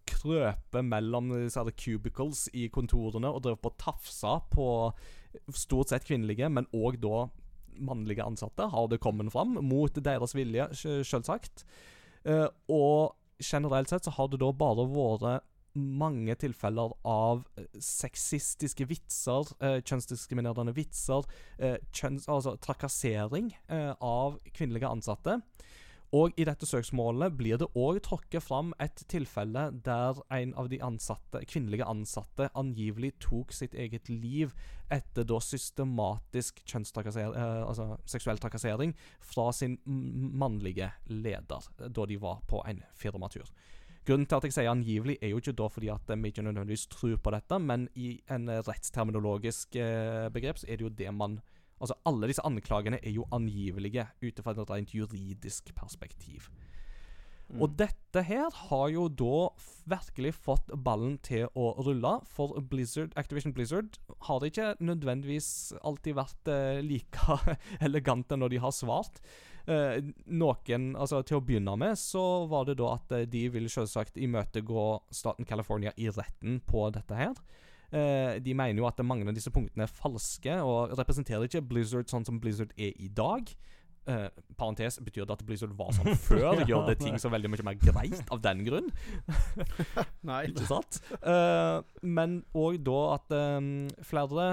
krøpet 0.08 0.86
mellom 0.86 1.32
cubicles 1.78 2.48
i 2.54 2.68
kontorene 2.74 3.32
og 3.32 3.44
drevet 3.46 3.64
på 3.64 3.72
å 3.72 3.80
tafse 3.80 4.34
på 4.52 4.68
stort 5.56 5.94
sett 5.94 6.08
kvinnelige, 6.08 6.50
men 6.50 6.68
òg 6.76 7.00
da 7.04 7.28
mannlige 7.80 8.26
ansatte, 8.26 8.70
har 8.72 8.88
det 8.92 9.02
kommet 9.04 9.32
fram, 9.34 9.58
mot 9.66 10.02
deres 10.04 10.36
vilje, 10.38 10.70
selvsagt. 11.08 11.66
Eh, 12.28 12.48
og 12.74 13.16
generelt 13.44 13.92
sett 13.92 14.08
så 14.08 14.16
har 14.18 14.32
det 14.32 14.42
da 14.42 14.52
bare 14.56 14.88
vært 14.92 15.46
mange 15.78 16.34
tilfeller 16.42 16.96
av 17.06 17.44
eh, 17.60 17.68
sexistiske 17.84 18.88
vitser, 18.90 19.52
eh, 19.62 19.80
kjønnsdiskriminerende 19.86 20.74
vitser, 20.78 21.28
kjønns, 21.94 22.28
altså 22.32 22.56
trakassering 22.64 23.52
av 23.70 24.40
kvinnelige 24.54 24.90
ansatte. 24.90 25.40
Og 26.16 26.32
i 26.40 26.46
dette 26.48 26.64
søksmålet 26.64 27.34
blir 27.36 27.60
det 27.60 27.68
òg 27.76 28.00
tråkket 28.06 28.44
fram 28.46 28.70
et 28.80 29.02
tilfelle 29.12 29.66
der 29.84 30.22
en 30.32 30.54
av 30.56 30.70
de 30.72 30.80
ansatte, 30.84 31.42
kvinnelige 31.52 31.88
ansatte 31.88 32.48
angivelig 32.56 33.18
tok 33.26 33.52
sitt 33.52 33.76
eget 33.76 34.08
liv 34.08 34.54
etter 34.88 35.28
da 35.28 35.42
systematisk 35.44 36.62
eh, 36.64 37.34
altså 37.36 37.98
seksuell 38.08 38.40
trakassering 38.40 38.96
fra 39.20 39.52
sin 39.52 39.76
mannlige 39.84 40.94
leder, 41.12 41.68
eh, 41.82 41.92
da 41.92 42.06
de 42.08 42.22
var 42.24 42.40
på 42.48 42.64
en 42.64 42.80
firmatur. 42.96 43.52
Grunnen 44.08 44.24
til 44.24 44.40
at 44.40 44.46
jeg 44.48 44.54
sier 44.56 44.72
angivelig, 44.72 45.18
er 45.20 45.34
jo 45.34 45.42
ikke 45.42 45.58
da 45.60 45.68
fordi 45.68 45.90
at 45.92 46.08
vi 46.08 46.30
ikke 46.32 46.46
nødvendigvis 46.46 46.88
tror 46.88 47.18
på 47.20 47.32
dette, 47.36 47.60
men 47.60 47.90
i 48.00 48.14
en 48.32 48.48
eh, 48.48 48.64
rettsterminologisk 48.64 49.76
eh, 49.76 50.30
begrep 50.32 50.62
så 50.62 50.70
er 50.70 50.80
det 50.80 50.88
jo 50.88 50.96
det 51.04 51.12
man 51.12 51.42
Altså, 51.78 51.98
alle 52.10 52.30
disse 52.32 52.46
anklagene 52.48 53.00
er 53.04 53.14
jo 53.14 53.28
angivelige 53.36 54.08
ut 54.24 54.42
fra 54.44 54.56
et 54.56 54.72
rent 54.72 54.96
juridisk 54.96 55.74
perspektiv. 55.78 56.50
Mm. 57.48 57.62
Og 57.64 57.76
dette 57.80 58.22
her 58.28 58.48
har 58.68 58.88
jo 58.92 59.06
da 59.08 59.36
virkelig 59.88 60.34
fått 60.36 60.72
ballen 60.84 61.16
til 61.24 61.46
å 61.56 61.70
rulle, 61.80 62.18
for 62.28 62.58
Blizzard, 62.72 63.14
Activision 63.16 63.54
Blizzard 63.56 63.96
har 64.28 64.44
ikke 64.44 64.74
nødvendigvis 64.84 65.78
alltid 65.80 66.18
vært 66.18 66.52
eh, 66.52 66.82
like 66.84 67.38
elegante 67.88 68.36
når 68.36 68.52
de 68.52 68.60
har 68.66 68.76
svart. 68.76 69.22
Eh, 69.68 70.00
noen, 70.32 70.92
altså 70.96 71.22
Til 71.28 71.40
å 71.40 71.44
begynne 71.44 71.74
med 71.80 71.96
så 72.00 72.46
var 72.52 72.68
det 72.68 72.78
da 72.80 72.94
at 72.98 73.16
eh, 73.16 73.26
de 73.28 73.46
vil 73.52 73.72
selvsagt 73.72 74.20
imøtegå 74.20 74.90
staten 75.12 75.48
California 75.48 75.96
i 75.96 76.12
retten 76.12 76.60
på 76.68 76.90
dette 76.96 77.16
her. 77.16 77.40
Eh, 77.96 78.38
de 78.44 78.54
mener 78.58 78.82
jo 78.82 78.88
at 78.90 79.00
mange 79.06 79.28
av 79.28 79.36
disse 79.36 79.52
punktene 79.54 79.86
er 79.88 79.92
falske 79.92 80.60
og 80.60 80.96
representerer 81.00 81.48
ikke 81.48 81.64
Blizzard 81.64 82.10
sånn 82.12 82.28
som 82.28 82.40
Blizzard 82.44 82.74
er 82.76 82.92
i 83.00 83.08
dag. 83.08 83.48
Eh, 84.08 84.28
parentes 84.60 85.00
betyr 85.04 85.26
det 85.28 85.36
at 85.36 85.44
Blizzard 85.48 85.74
var 85.76 85.94
sånn 85.96 86.12
før. 86.28 86.44
Ja, 86.44 86.68
Gjør 86.68 86.90
det 86.92 86.98
ting 87.02 87.16
så 87.20 87.32
veldig 87.32 87.52
mye 87.52 87.66
mer 87.70 87.80
greit 87.80 88.20
av 88.32 88.44
den 88.44 88.66
grunn. 88.68 88.92
Nei. 90.30 90.44
Ikke 90.52 90.68
sant? 90.68 91.00
Eh, 91.20 91.80
men 92.08 92.42
òg 92.56 92.80
da 92.88 93.00
at 93.18 93.36
um, 93.36 93.72
flere 94.08 94.50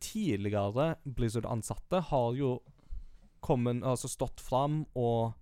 tidligere 0.00 0.94
Blizzard-ansatte 1.04 2.04
har 2.10 2.30
jo 2.36 2.58
kommet, 3.44 3.84
altså 3.86 4.10
stått 4.10 4.44
fram 4.44 4.84
og 4.98 5.36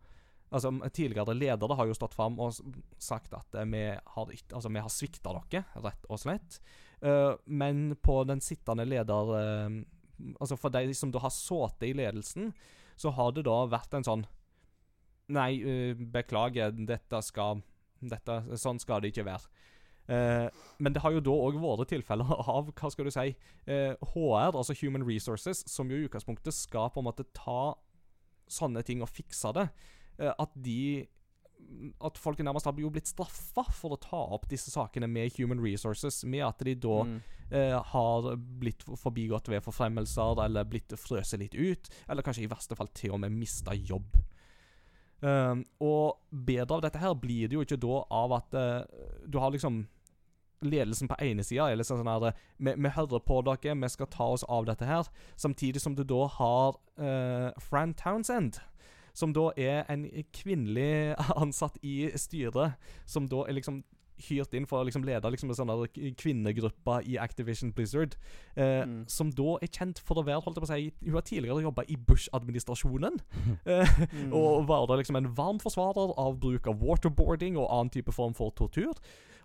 Altså 0.54 0.70
Tidligere 0.94 1.34
ledere 1.34 1.74
har 1.74 1.88
jo 1.88 1.94
stått 1.96 2.12
fram 2.14 2.36
og 2.38 2.54
sagt 3.02 3.32
at 3.34 3.56
vi 3.66 3.80
har, 3.90 4.28
altså, 4.54 4.70
vi 4.70 4.82
har 4.84 4.92
svikta 4.92 5.32
dere, 5.34 5.64
rett 5.82 6.04
og 6.06 6.20
slett. 6.22 6.60
Eh, 7.04 7.34
men 7.44 7.96
på 8.02 8.22
den 8.24 8.40
sittende 8.40 8.86
leder 8.88 9.34
Uh, 9.34 9.82
Altså 10.40 10.54
for 10.56 10.70
de 10.70 10.94
som 10.94 11.10
da 11.10 11.18
har 11.18 11.32
sittet 11.34 11.88
i 11.88 11.92
ledelsen, 11.92 12.52
så 12.96 13.10
har 13.10 13.32
det 13.34 13.42
da 13.48 13.64
vært 13.66 13.94
en 13.94 14.06
sånn 14.06 14.26
Nei, 15.34 15.58
uh, 15.64 15.96
beklager, 15.96 16.70
dette 16.70 17.20
skal 17.24 17.62
dette, 17.98 18.36
Sånn 18.60 18.78
skal 18.78 19.00
det 19.00 19.10
ikke 19.10 19.24
være. 19.24 19.48
Uh, 20.06 20.46
men 20.78 20.92
det 20.92 21.00
har 21.00 21.14
jo 21.16 21.22
da 21.24 21.32
òg 21.48 21.56
vært 21.58 21.88
tilfeller 21.88 22.28
av 22.54 22.68
hva 22.70 22.90
skal 22.92 23.08
du 23.08 23.10
si, 23.10 23.32
uh, 23.66 23.96
HR, 24.12 24.52
altså 24.52 24.76
Human 24.82 25.02
Resources, 25.08 25.64
som 25.66 25.90
jo 25.90 25.96
i 25.96 26.04
utgangspunktet 26.06 26.54
skal 26.54 26.92
på 26.92 27.02
en 27.02 27.08
måte 27.08 27.26
ta 27.34 27.74
sånne 28.46 28.84
ting 28.86 29.02
og 29.02 29.10
fikse 29.10 29.50
det. 29.56 29.66
At 30.20 30.52
de 30.54 31.08
At 32.00 32.18
folk 32.18 32.38
nærmest 32.38 32.64
har 32.64 32.72
blitt 32.72 33.08
straffa 33.10 33.64
for 33.72 33.96
å 33.96 34.00
ta 34.00 34.20
opp 34.36 34.46
disse 34.48 34.70
sakene 34.70 35.08
med 35.10 35.32
Human 35.36 35.60
Resources, 35.60 36.22
med 36.24 36.44
at 36.46 36.58
de 36.64 36.74
da 36.74 37.02
Mm. 37.04 37.20
eh, 37.50 37.82
har 37.82 38.36
blitt 38.36 38.82
forbigått 38.84 39.48
ved 39.48 39.62
forfremmelser, 39.62 40.44
eller 40.44 40.64
blitt 40.64 40.88
frøset 40.96 41.38
litt 41.38 41.54
ut, 41.54 41.88
eller 42.08 42.22
kanskje 42.22 42.44
i 42.44 42.48
verste 42.48 42.76
fall 42.76 42.88
til 42.94 43.12
og 43.12 43.20
med 43.20 43.32
mista 43.32 43.74
jobb. 43.74 44.16
Um, 45.20 45.64
og 45.80 46.18
bedre 46.30 46.74
av 46.76 46.82
dette 46.82 47.00
her 47.00 47.14
blir 47.14 47.48
det 47.48 47.56
jo 47.56 47.62
ikke 47.64 47.80
da 47.80 48.00
av 48.12 48.32
at 48.32 48.54
uh, 48.54 48.82
du 49.26 49.38
har 49.38 49.50
liksom 49.54 49.86
Ledelsen 50.64 51.08
på 51.08 51.16
ene 51.20 51.44
sida 51.44 51.66
er 51.68 51.76
liksom 51.76 51.98
sånn 52.00 52.08
her 52.08 52.34
vi, 52.56 52.72
vi 52.72 52.88
hører 52.88 53.20
på 53.20 53.42
dere, 53.44 53.74
vi 53.76 53.88
skal 53.92 54.06
ta 54.08 54.24
oss 54.32 54.44
av 54.48 54.64
dette 54.64 54.86
her. 54.88 55.04
Samtidig 55.36 55.82
som 55.82 55.94
du 55.94 56.04
da 56.08 56.26
har 56.38 56.78
uh, 56.96 57.50
Fran 57.60 57.92
Townsend, 57.94 58.60
som 59.14 59.32
da 59.32 59.48
er 59.56 59.84
en 59.88 60.04
kvinnelig 60.34 61.14
ansatt 61.42 61.78
i 61.86 62.10
styret, 62.18 62.74
som 63.06 63.28
da 63.30 63.44
er 63.48 63.54
liksom 63.60 63.84
hyrt 64.28 64.52
inn 64.54 64.66
for 64.70 64.78
å 64.78 64.86
liksom 64.86 65.02
lede 65.02 65.26
liksom 65.26 65.50
en 65.50 65.56
sånn 65.58 65.70
kvinnegruppe 66.20 67.00
i 67.10 67.16
Activision 67.18 67.72
Blizzard. 67.74 68.14
Eh, 68.54 68.84
Mm. 68.86 69.00
Som 69.10 69.30
da 69.34 69.56
er 69.62 69.66
kjent 69.74 69.98
for 70.06 70.20
å 70.20 70.24
være 70.26 70.42
holdt 70.44 70.58
jeg 70.60 70.62
på 70.62 70.68
å 70.68 70.74
si, 70.74 70.92
Hun 71.08 71.14
har 71.18 71.22
tidligere 71.26 71.62
jobba 71.64 71.82
i 71.90 71.96
Bush-administrasjonen. 71.96 73.18
Eh, 73.66 73.86
Mm. 74.14 74.32
og 74.32 74.66
var 74.68 74.86
da 74.86 74.94
liksom 75.00 75.16
en 75.16 75.32
varm 75.34 75.58
forsvarer 75.58 76.14
av 76.18 76.38
bruk 76.38 76.66
av 76.70 76.78
waterboarding 76.80 77.56
og 77.58 77.66
annen 77.70 77.90
type 77.90 78.12
form 78.12 78.34
for 78.34 78.50
tortur. 78.54 78.94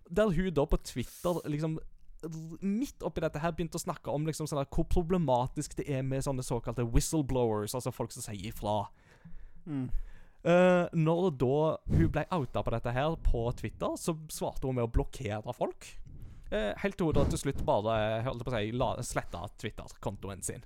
Der 0.10 0.30
hun 0.30 0.54
da 0.54 0.66
på 0.66 0.78
Twitter 0.84 1.42
liksom 1.50 1.80
midt 2.62 3.02
oppi 3.02 3.22
dette 3.24 3.40
her 3.40 3.54
begynte 3.56 3.78
å 3.80 3.84
snakke 3.84 4.12
om 4.12 4.26
liksom 4.28 4.46
sånn 4.50 4.60
der, 4.60 4.68
hvor 4.76 4.84
problematisk 4.92 5.76
det 5.78 5.86
er 5.90 6.02
med 6.04 6.22
sånne 6.26 6.44
såkalte 6.44 6.84
whistleblowers, 6.84 7.74
altså 7.74 7.94
folk 7.96 8.12
som 8.12 8.22
sier 8.26 8.50
ifra. 8.52 8.90
Mm. 9.66 9.88
Eh, 10.48 10.86
når 10.96 11.32
da 11.36 11.56
hun 11.92 12.12
ble 12.14 12.24
outa 12.32 12.64
på 12.64 12.74
dette 12.76 12.94
her 12.96 13.16
på 13.26 13.44
Twitter, 13.60 13.96
så 14.00 14.16
svarte 14.32 14.70
hun 14.70 14.78
med 14.78 14.88
å 14.88 14.92
blokkere 14.92 15.56
folk. 15.56 15.96
Uh, 16.50 16.74
helt 16.82 16.96
til 16.98 17.06
hun 17.06 17.14
da 17.14 17.24
til 17.30 17.38
slutt 17.38 17.60
bare 17.62 17.96
holdt 18.26 18.42
på 18.42 18.50
å 18.50 18.56
si, 18.56 18.72
la, 18.74 18.88
sletta 19.06 19.44
Twitter-kontoen 19.62 20.40
sin. 20.42 20.64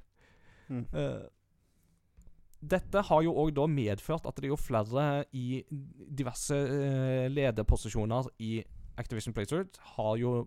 Mm. 0.71 0.85
Uh, 0.95 1.25
dette 2.63 3.01
har 3.09 3.23
jo 3.25 3.33
òg 3.41 3.51
da 3.57 3.65
medført 3.67 4.29
at 4.29 4.37
det 4.39 4.47
er 4.47 4.53
jo 4.53 4.59
flere 4.61 5.25
i 5.35 5.59
diverse 5.67 6.55
uh, 6.55 7.25
lederposisjoner 7.27 8.31
i 8.45 8.53
Activision 9.01 9.35
Blizzard 9.35 9.75
har 9.97 10.15
jo 10.21 10.45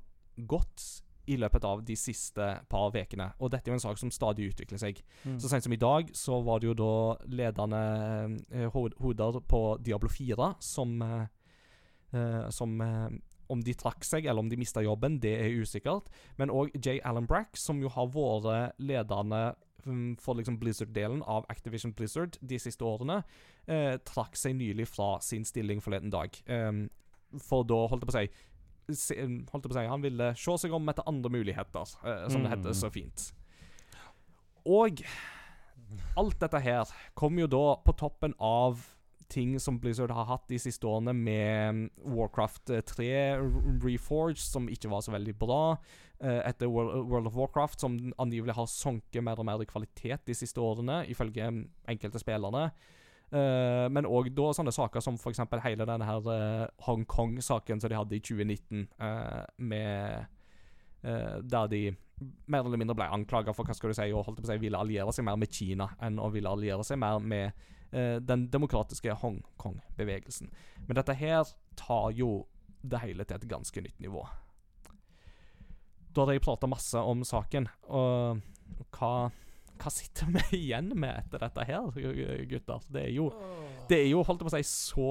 gått 0.49 0.87
i 1.27 1.37
løpet 1.41 1.65
av 1.67 1.83
de 1.87 1.97
siste 1.99 2.49
par 2.71 2.95
ukene. 2.95 3.31
Og 3.41 3.51
dette 3.53 3.69
er 3.69 3.75
jo 3.75 3.79
en 3.81 3.85
sak 3.87 4.01
som 4.01 4.13
stadig 4.15 4.51
utvikler 4.53 4.81
seg. 4.81 5.01
Mm. 5.25 5.39
Så 5.43 5.51
sent 5.51 5.67
som 5.67 5.75
i 5.75 5.81
dag 5.81 6.11
så 6.17 6.41
var 6.47 6.61
det 6.61 6.71
jo 6.71 6.77
da 6.79 6.93
ledende 7.29 7.83
eh, 8.51 8.69
hoder 8.73 9.41
på 9.49 9.63
Diablo 9.85 10.11
4 10.13 10.53
som 10.63 11.01
eh, 11.03 11.27
eh, 12.13 12.49
Som 12.51 12.81
eh, 12.81 13.09
Om 13.49 13.63
de 13.63 13.75
trakk 13.79 14.05
seg, 14.05 14.27
eller 14.27 14.43
om 14.43 14.49
de 14.51 14.59
mista 14.59 14.83
jobben, 14.83 15.21
det 15.23 15.37
er 15.39 15.55
usikkert. 15.55 16.09
Men 16.37 16.51
òg 16.51 16.73
J. 16.75 16.99
Allen 17.07 17.29
Brack, 17.31 17.55
som 17.55 17.79
jo 17.79 17.89
har 17.95 18.09
vært 18.11 18.75
ledende 18.83 19.55
mm, 19.87 20.17
for 20.19 20.35
liksom 20.35 20.59
Blizzard-delen 20.59 21.23
av 21.23 21.47
Activision 21.49 21.93
Blizzard 21.95 22.39
de 22.41 22.59
siste 22.59 22.83
årene, 22.83 23.21
eh, 23.67 23.95
trakk 24.03 24.35
seg 24.35 24.57
nylig 24.59 24.89
fra 24.91 25.21
sin 25.23 25.47
stilling 25.47 25.79
forleden 25.83 26.11
dag. 26.11 26.35
Um, 26.51 26.89
for 27.43 27.63
da, 27.67 27.87
holdt 27.87 28.03
jeg 28.03 28.11
på 28.11 28.15
å 28.15 28.19
si 28.19 28.56
se, 28.95 29.15
holdt 29.17 29.65
jeg 29.65 29.71
på 29.71 29.75
å 29.75 29.79
si, 29.81 29.87
Han 29.91 30.03
ville 30.03 30.35
se 30.37 30.57
seg 30.59 30.73
om 30.73 30.89
etter 30.89 31.03
andre 31.07 31.31
muligheter, 31.31 31.97
eh, 32.05 32.29
som 32.29 32.43
det 32.43 32.51
heter 32.53 32.71
Mm. 32.71 32.75
så 32.75 32.91
fint. 32.93 33.33
Og 34.67 35.03
alt 36.17 36.39
dette 36.41 36.61
her 36.61 36.85
kom 37.15 37.39
jo 37.39 37.47
da 37.47 37.77
på 37.85 37.95
toppen 37.97 38.35
av 38.41 38.85
ting 39.29 39.59
som 39.59 39.79
Blizzard 39.83 40.11
har 40.15 40.25
hatt 40.29 40.47
de 40.49 40.59
siste 40.59 40.87
årene, 40.87 41.13
med 41.13 41.91
Warcraft 42.05 42.71
3 42.87 43.37
Reforged, 43.83 44.39
som 44.39 44.69
ikke 44.69 44.89
var 44.91 45.01
så 45.03 45.13
veldig 45.13 45.35
bra. 45.39 45.79
eh, 46.19 46.41
etter 46.49 46.67
World, 46.67 47.11
World 47.11 47.27
of 47.27 47.35
Warcraft, 47.35 47.81
som 47.81 48.13
angivelig 48.19 48.55
har 48.55 48.65
sunket 48.67 49.23
mer 49.23 49.37
og 49.39 49.45
mer 49.45 49.61
i 49.61 49.67
kvalitet 49.67 50.25
de 50.25 50.33
siste 50.33 50.57
årene, 50.57 51.03
ifølge 51.13 51.67
enkelte 51.87 52.19
spillerne. 52.19 52.71
Eh, 53.35 53.87
men 53.91 54.07
òg 54.07 54.29
sånne 54.55 54.71
saker 54.75 55.03
som 55.03 55.17
f.eks. 55.19 55.43
hele 55.65 55.87
denne 55.89 56.07
her 56.07 56.29
eh, 56.31 56.65
Hongkong-saken 56.87 57.83
som 57.83 57.91
de 57.91 57.99
hadde 57.99 58.15
i 58.15 58.23
2019, 58.23 58.85
uh, 59.03 59.43
med 59.59 60.27
eh, 61.03 61.39
Der 61.43 61.67
de 61.73 61.81
mer 62.47 62.65
eller 62.65 62.81
mindre 62.81 62.97
ble 62.97 63.09
anklaga 63.13 63.53
for 63.53 63.67
hva 63.67 63.75
skal 63.77 63.91
du 63.93 63.97
si, 63.99 64.07
å 64.15 64.23
holdt 64.25 64.41
på 64.41 64.47
å 64.47 64.51
si, 64.51 64.61
ville 64.63 64.79
alliere 64.79 65.13
seg 65.13 65.27
mer 65.27 65.37
med 65.37 65.53
Kina 65.53 65.91
enn 66.01 66.21
å 66.23 66.31
ville 66.33 66.49
alliere 66.49 66.87
seg 66.87 67.01
mer 67.03 67.21
med 67.21 67.67
den 68.27 68.49
demokratiske 68.51 69.15
Hongkong-bevegelsen. 69.23 70.49
Men 70.89 70.99
dette 70.99 71.15
her 71.17 71.47
tar 71.79 72.11
jo 72.19 72.49
det 72.83 72.99
hele 73.05 73.25
til 73.25 73.39
et 73.39 73.47
ganske 73.49 73.85
nytt 73.85 74.01
nivå. 74.03 74.25
Da 76.11 76.25
hadde 76.25 76.35
jeg 76.35 76.43
prata 76.45 76.69
masse 76.69 76.99
om 76.99 77.23
saken, 77.25 77.69
og 77.95 78.43
hva, 78.99 79.31
hva 79.81 79.93
sitter 79.93 80.31
vi 80.35 80.45
igjen 80.61 80.93
med 80.99 81.13
etter 81.25 81.43
dette 81.43 81.67
her, 81.69 81.91
gutter? 82.51 82.87
Det 82.93 83.03
er 83.09 83.15
jo, 83.17 83.31
det 83.91 84.01
er 84.05 84.09
jo 84.11 84.25
holdt 84.27 84.43
jeg 84.43 84.49
på 84.49 84.55
å 84.55 84.57
si, 84.57 84.69
så 84.71 85.11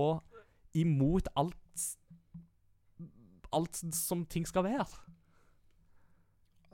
imot 0.75 1.31
alt 1.35 1.61
Alt 3.55 3.77
som 3.95 4.25
ting 4.27 4.43
skal 4.43 4.65
være. 4.65 4.83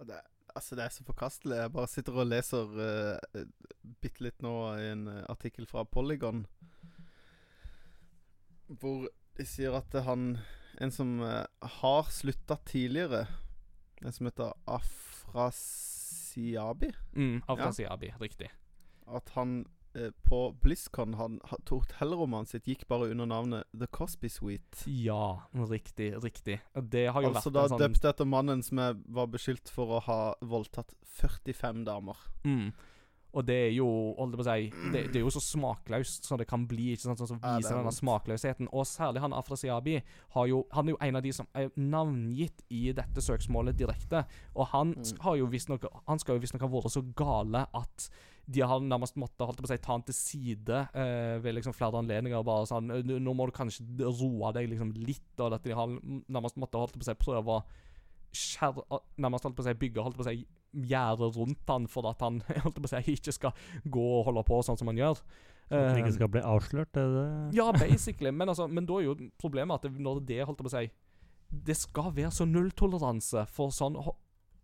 Det, 0.08 0.16
altså, 0.56 0.76
det 0.76 0.84
er 0.84 0.94
så 0.96 1.04
forkastelig. 1.06 1.60
Jeg 1.60 1.74
bare 1.76 1.90
sitter 1.92 2.18
og 2.18 2.26
leser 2.26 2.72
uh, 2.74 3.44
bitte 4.02 4.24
litt 4.26 4.42
nå 4.42 4.54
i 4.80 4.88
en 4.90 5.04
eh, 5.12 5.20
artikkel 5.30 5.68
fra 5.70 5.84
Polygon, 5.86 6.48
hvor 8.82 9.06
de 9.38 9.46
sier 9.46 9.78
at 9.78 9.94
han 10.08 10.40
En 10.82 10.90
som 10.90 11.20
uh, 11.22 11.46
har 11.82 12.08
slutta 12.10 12.56
tidligere, 12.66 13.28
en 14.02 14.16
som 14.16 14.26
heter 14.26 14.56
Afrasiabi 16.32 16.92
Mm, 17.16 17.42
Afrasiabi, 17.48 18.12
riktig. 18.20 18.50
At 19.08 19.30
han 19.36 19.66
eh, 19.96 20.12
på 20.24 20.56
BlizzCon 20.62 21.14
han, 21.20 21.40
ha- 21.44 21.58
hotellrommet 21.70 22.48
sitt 22.48 22.64
gikk 22.66 22.88
bare 22.88 23.10
under 23.12 23.26
navnet 23.26 23.64
The 23.78 23.88
Cosby 23.88 24.30
Suite. 24.30 24.86
Ja, 24.88 25.42
riktig. 25.54 26.14
Riktig. 26.24 26.62
Det 26.90 27.08
har 27.12 27.22
jo 27.22 27.34
Altså 27.34 27.50
vært 27.50 27.54
da 27.54 27.64
en 27.64 27.70
sånn 27.70 27.80
døpt 27.80 28.06
etter 28.06 28.26
mannen 28.26 28.64
som 28.64 28.78
var 29.06 29.28
beskyldt 29.28 29.70
for 29.70 29.98
å 29.98 30.02
ha 30.08 30.34
voldtatt 30.42 30.94
45 31.20 31.84
damer. 31.86 32.16
mm. 32.46 32.72
Og 33.34 33.46
det 33.48 33.56
er 33.56 33.70
jo 33.72 33.86
holdt 34.18 34.36
på 34.36 34.44
å 34.44 34.48
si, 34.48 34.66
det, 34.92 35.06
det 35.14 35.20
er 35.22 35.24
jo 35.24 35.30
så 35.32 35.40
smakløst 35.40 36.26
som 36.28 36.38
det 36.42 36.48
kan 36.50 36.66
bli. 36.68 36.90
ikke 36.94 37.06
sant, 37.08 37.22
sånn 37.22 37.30
som 37.30 37.40
viser 37.40 37.72
er 37.72 37.78
denne 37.80 37.94
smakløsheten. 37.96 38.68
Og 38.76 38.84
særlig 38.90 39.22
han 39.24 39.32
Afrasiabi 39.38 40.02
har 40.36 40.48
jo, 40.52 40.66
han 40.76 40.88
er 40.90 40.92
jo 40.92 40.98
en 41.08 41.16
av 41.16 41.24
de 41.24 41.32
som 41.38 41.48
er 41.56 41.70
navngitt 41.80 42.66
i 42.70 42.92
dette 42.98 43.24
søksmålet 43.24 43.78
direkte. 43.80 44.26
Og 44.56 44.68
han 44.74 44.92
Mm. 44.98 45.18
har 45.22 45.36
jo 45.38 45.48
visstnok 45.48 45.86
Han 46.08 46.20
skal 46.20 46.36
jo 46.36 46.42
visstnok 46.44 46.62
ha 46.62 46.68
vært 46.68 46.92
så 46.92 47.02
gale 47.16 47.66
at 47.74 48.10
de 48.52 48.60
har 48.68 48.80
nærmest 48.82 49.16
måttet 49.16 49.46
holdt 49.48 49.62
på 49.62 49.68
å 49.70 49.72
si, 49.72 49.78
ta 49.78 49.94
han 49.94 50.02
til 50.04 50.14
side 50.18 50.80
eh, 50.94 51.38
ved 51.40 51.56
liksom 51.56 51.74
flere 51.74 52.02
anledninger. 52.02 52.44
Bare 52.44 52.66
sånn 52.68 52.90
«Nå 53.24 53.34
må 53.34 53.46
du 53.48 53.52
kanskje 53.56 53.86
roe 54.02 54.52
deg 54.52 54.68
liksom 54.74 54.92
litt. 54.98 55.40
Og 55.40 55.54
at 55.54 55.64
de 55.64 55.72
har 55.72 55.88
nærmest 56.28 56.58
måttet 56.60 56.82
holdt 56.82 56.98
på 57.00 57.06
å 57.06 57.08
si, 57.08 57.14
prøve 57.22 57.48
å 57.48 57.64
skjær, 58.34 58.82
nærmest 59.18 59.44
holdt 59.48 59.56
på 59.56 59.64
å 59.64 59.68
si, 59.70 59.74
bygge 59.80 60.04
holdt 60.04 60.18
på 60.20 60.26
å 60.26 60.30
si, 60.30 60.46
gjerde 60.74 61.32
rundt 61.36 61.68
han 61.68 61.88
for 61.88 62.08
at 62.10 62.22
han 62.22 62.42
si, 62.88 63.02
ikke 63.16 63.32
skal 63.36 63.52
gå 63.90 64.06
og 64.20 64.26
holde 64.30 64.44
på 64.48 64.62
sånn 64.64 64.78
som 64.80 64.88
han 64.88 64.98
gjør. 64.98 65.20
At 65.72 65.78
den 65.78 65.96
Eh, 65.96 66.02
ikke 66.02 66.14
skal 66.18 66.28
bli 66.28 66.42
avslørt, 66.44 66.98
er 67.00 67.14
det 67.16 67.56
ja, 67.56 67.70
basically. 67.72 68.32
Men, 68.32 68.50
altså, 68.52 68.68
men 68.68 68.86
da 68.86 68.98
er 69.00 69.06
jo 69.06 69.16
problemet 69.40 69.76
at 69.80 69.86
det, 69.88 70.02
når 70.04 70.20
det 70.28 70.42
holdt 70.46 70.58
på 70.60 70.68
å 70.68 70.74
si 70.74 70.90
Det 71.52 71.76
skal 71.76 72.12
være 72.16 72.32
så 72.32 72.46
nulltoleranse 72.48 73.46
for 73.52 73.72
sånn 73.76 73.96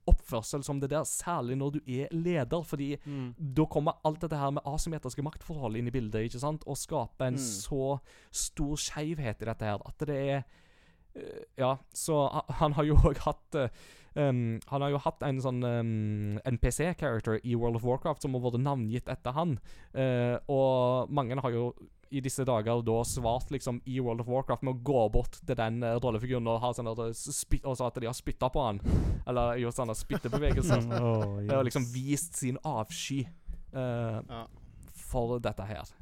oppførsel 0.07 0.63
som 0.63 0.79
det 0.79 0.89
der, 0.93 1.03
særlig 1.03 1.57
når 1.59 1.71
du 1.75 1.79
er 1.91 2.07
leder. 2.15 2.61
Fordi 2.63 2.97
Mm. 3.05 3.33
da 3.37 3.65
kommer 3.65 3.97
alt 4.05 4.21
dette 4.21 4.37
her 4.39 4.51
med 4.51 4.63
asymmetriske 4.65 5.23
maktforhold 5.23 5.75
inn 5.75 5.87
i 5.87 5.91
bildet, 5.91 6.23
ikke 6.29 6.39
sant? 6.39 6.63
Og 6.67 6.77
skaper 6.77 7.25
en 7.27 7.33
Mm. 7.33 7.39
så 7.39 7.99
stor 8.31 8.75
skeivhet 8.75 9.41
i 9.41 9.45
dette 9.45 9.65
her 9.65 9.79
at 9.85 9.97
det 9.99 10.09
er 10.09 10.43
eh, 11.15 11.43
Ja, 11.57 11.77
så 11.93 12.43
han 12.51 12.73
har 12.73 12.83
jo 12.85 12.95
òg 12.95 13.17
hatt 13.17 13.55
eh, 13.55 13.69
um, 14.17 14.57
Han 14.71 14.83
har 14.83 14.93
jo 14.93 15.01
hatt 15.03 15.21
en 15.27 15.41
sånn 15.43 15.61
um, 15.63 16.39
NPC-character 16.45 17.39
i 17.43 17.55
World 17.55 17.79
of 17.79 17.85
Warcraft 17.87 18.25
som 18.25 18.35
har 18.35 18.43
vært 18.47 18.63
navngitt 18.63 19.11
etter 19.13 19.35
han. 19.37 19.57
Uh, 19.93 20.35
og 20.51 21.13
mange 21.13 21.37
har 21.39 21.55
jo 21.55 21.69
i 22.07 22.21
disse 22.23 22.45
dager 22.47 22.79
da 22.87 22.97
svart 23.03 23.49
liksom 23.51 23.81
i 23.85 23.97
World 23.99 24.23
of 24.23 24.29
Warcraft 24.31 24.63
med 24.63 24.77
å 24.77 24.83
gå 24.87 25.01
bort 25.11 25.41
til 25.41 25.57
den 25.59 25.81
uh, 25.83 25.97
rollefiguren 25.99 26.47
og 26.47 26.61
ha 26.63 26.71
sånn 26.75 26.87
at, 26.91 27.01
og 27.03 27.73
så 27.75 27.89
at 27.89 27.99
de 27.99 28.07
har 28.07 28.15
spytta 28.15 28.49
på 28.53 28.63
han. 28.63 28.81
Eller 29.27 29.59
gjort 29.63 29.79
sånne 29.79 29.95
spyttebevegelser. 29.97 30.87
oh, 31.03 31.37
yes. 31.41 31.51
Og 31.57 31.67
liksom 31.67 31.87
vist 31.93 32.39
sin 32.39 32.59
avsky 32.63 33.23
uh, 33.75 34.19
Ja. 34.23 34.43
for 35.07 35.37
dette 35.43 35.67
her. 35.67 35.95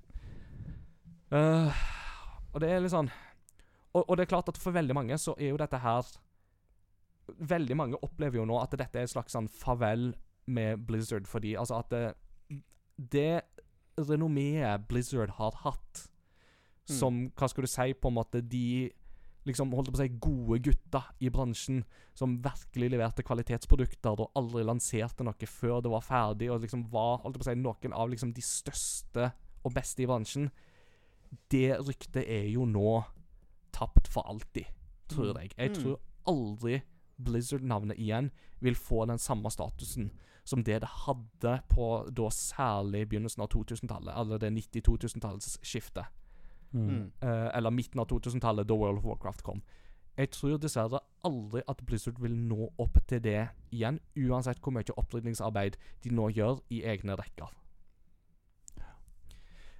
Eh, 1.33 1.85
og 2.53 2.61
det 2.61 2.69
er 2.69 2.83
litt 2.83 2.93
sånn 2.93 3.09
og, 3.95 4.03
og 4.03 4.17
det 4.17 4.25
er 4.25 4.29
klart 4.29 4.49
at 4.51 4.59
for 4.61 4.75
veldig 4.75 4.95
mange 4.95 5.17
så 5.19 5.33
er 5.39 5.49
jo 5.49 5.59
dette 5.59 5.79
her 5.81 6.05
Veldig 7.27 7.75
mange 7.77 7.97
opplever 8.03 8.37
jo 8.37 8.45
nå 8.45 8.59
at 8.61 8.71
dette 8.77 8.95
er 8.99 9.03
et 9.03 9.09
slags 9.09 9.33
sånn 9.33 9.47
farvel 9.49 10.13
med 10.47 10.85
Blizzard, 10.85 11.25
fordi 11.27 11.55
altså 11.57 11.79
at 11.79 11.89
det, 11.89 12.15
det 12.97 13.41
renommeet 13.97 14.87
Blizzard 14.87 15.29
har 15.39 15.51
hatt 15.63 16.09
Mm. 16.87 16.93
som 16.99 17.15
Hva 17.31 17.47
skal 17.49 17.63
du 17.63 17.67
si, 17.67 17.93
på 17.93 18.09
en 18.11 18.13
måte 18.13 18.47
de 18.47 18.91
liksom 19.47 19.71
holdt 19.73 19.87
på 19.89 19.97
å 19.97 20.03
si 20.03 20.09
gode 20.21 20.59
gutta 20.61 20.99
i 21.19 21.29
bransjen 21.33 21.83
som 22.13 22.35
virkelig 22.43 22.91
leverte 22.91 23.23
kvalitetsprodukter 23.25 24.19
og 24.21 24.29
aldri 24.37 24.61
lanserte 24.63 25.23
noe 25.25 25.47
før 25.49 25.81
det 25.81 25.89
var 25.89 26.01
ferdig, 26.05 26.51
og 26.51 26.61
liksom 26.61 26.83
var 26.91 27.23
holdt 27.23 27.39
på 27.39 27.41
å 27.41 27.49
si, 27.49 27.55
noen 27.55 27.91
av 27.93 28.07
liksom 28.13 28.33
de 28.37 28.41
største 28.45 29.31
og 29.65 29.73
beste 29.73 30.03
i 30.03 30.05
bransjen. 30.05 30.51
Det 31.49 31.71
ryktet 31.79 32.21
er 32.29 32.45
jo 32.53 32.65
nå 32.69 33.03
tapt 33.73 34.07
for 34.07 34.21
alltid, 34.29 34.65
tror 35.09 35.33
Mm. 35.33 35.41
jeg. 35.41 35.53
Jeg 35.57 35.69
Mm. 35.71 35.75
tror 35.81 35.99
aldri 36.27 36.81
Blizzard-navnet 37.17 37.99
igjen 38.01 38.31
vil 38.59 38.75
få 38.75 39.05
den 39.09 39.21
samme 39.21 39.51
statusen 39.53 40.11
som 40.45 40.61
det 40.63 40.81
det 40.83 40.91
hadde 41.05 41.55
på 41.71 41.87
da 42.13 42.27
særlig 42.29 43.07
begynnelsen 43.09 43.41
av 43.41 43.49
2000-tallet, 43.49 44.13
eller 44.13 44.41
det 44.41 44.51
90-2000-tallets 44.53 45.57
skifte 45.65 46.05
Mm. 46.75 47.11
Eh, 47.21 47.57
eller 47.57 47.71
midten 47.71 47.99
av 47.99 48.07
2000-tallet, 48.07 48.67
da 48.67 48.75
World 48.75 48.97
of 48.97 49.05
Warcraft 49.05 49.41
kom. 49.41 49.61
Jeg 50.17 50.31
tror 50.31 50.57
dessverre 50.59 50.99
aldri 51.27 51.61
at 51.67 51.81
Blizzard 51.87 52.19
vil 52.23 52.35
nå 52.35 52.69
opp 52.79 52.99
til 53.07 53.21
det 53.23 53.47
igjen, 53.71 53.99
uansett 54.15 54.61
hvor 54.63 54.75
mye 54.75 54.95
opprydningsarbeid 54.95 55.75
de 56.03 56.11
nå 56.15 56.29
gjør 56.35 56.61
i 56.71 56.81
egne 56.87 57.17
rekker. 57.19 57.51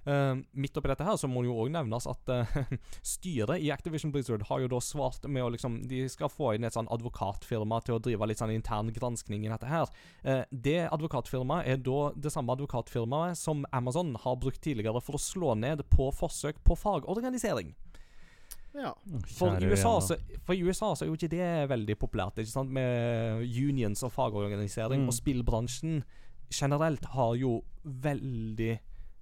Eh, 0.06 0.34
midt 0.54 0.76
oppi 0.78 0.86
dette 0.86 1.02
her 1.02 1.16
så 1.18 1.26
må 1.26 1.42
det 1.42 1.48
jo 1.48 1.56
òg 1.64 1.72
nevnes 1.74 2.04
at 2.06 2.30
uh, 2.30 2.58
styret 3.16 3.58
i 3.58 3.72
Activision 3.74 4.12
Blizzard 4.14 4.44
har 4.46 4.60
jo 4.62 4.68
da 4.70 4.78
svart 4.78 5.26
med 5.26 5.42
å 5.42 5.48
liksom 5.50 5.80
De 5.90 6.04
skal 6.12 6.30
få 6.30 6.52
inn 6.54 6.66
et 6.68 6.76
sånn 6.76 6.86
advokatfirma 6.94 7.80
til 7.82 7.96
å 7.96 8.02
drive 8.04 8.28
litt 8.30 8.38
sånn 8.38 8.54
intern 8.54 8.92
granskning 8.94 9.48
i 9.48 9.50
dette 9.50 9.66
her. 9.66 9.90
Uh, 10.22 10.44
det 10.50 10.84
advokatfirmaet 10.84 11.72
er 11.72 11.82
da 11.82 12.12
det 12.14 12.30
samme 12.30 12.54
advokatfirmaet 12.54 13.40
som 13.40 13.66
Amazon 13.74 14.14
har 14.22 14.38
brukt 14.38 14.62
tidligere 14.62 15.02
for 15.02 15.18
å 15.18 15.24
slå 15.26 15.58
ned 15.58 15.82
på 15.90 16.12
forsøk 16.14 16.62
på 16.62 16.78
fagorganisering. 16.78 17.74
ja. 18.78 18.94
For 19.26 19.58
i, 19.58 19.66
USA, 19.66 19.98
så, 20.04 20.22
for 20.46 20.54
i 20.54 20.62
USA 20.62 20.94
så 20.94 21.02
er 21.02 21.10
jo 21.10 21.18
ikke 21.18 21.34
det 21.34 21.52
veldig 21.74 21.98
populært, 21.98 22.38
ikke 22.38 22.54
sant? 22.54 22.70
med 22.70 23.42
unions 23.42 24.06
og 24.06 24.14
fagorganisering. 24.14 25.02
Mm. 25.02 25.10
Og 25.10 25.18
spillbransjen 25.18 26.04
generelt 26.54 27.10
har 27.10 27.34
jo 27.40 27.64
veldig 27.82 28.76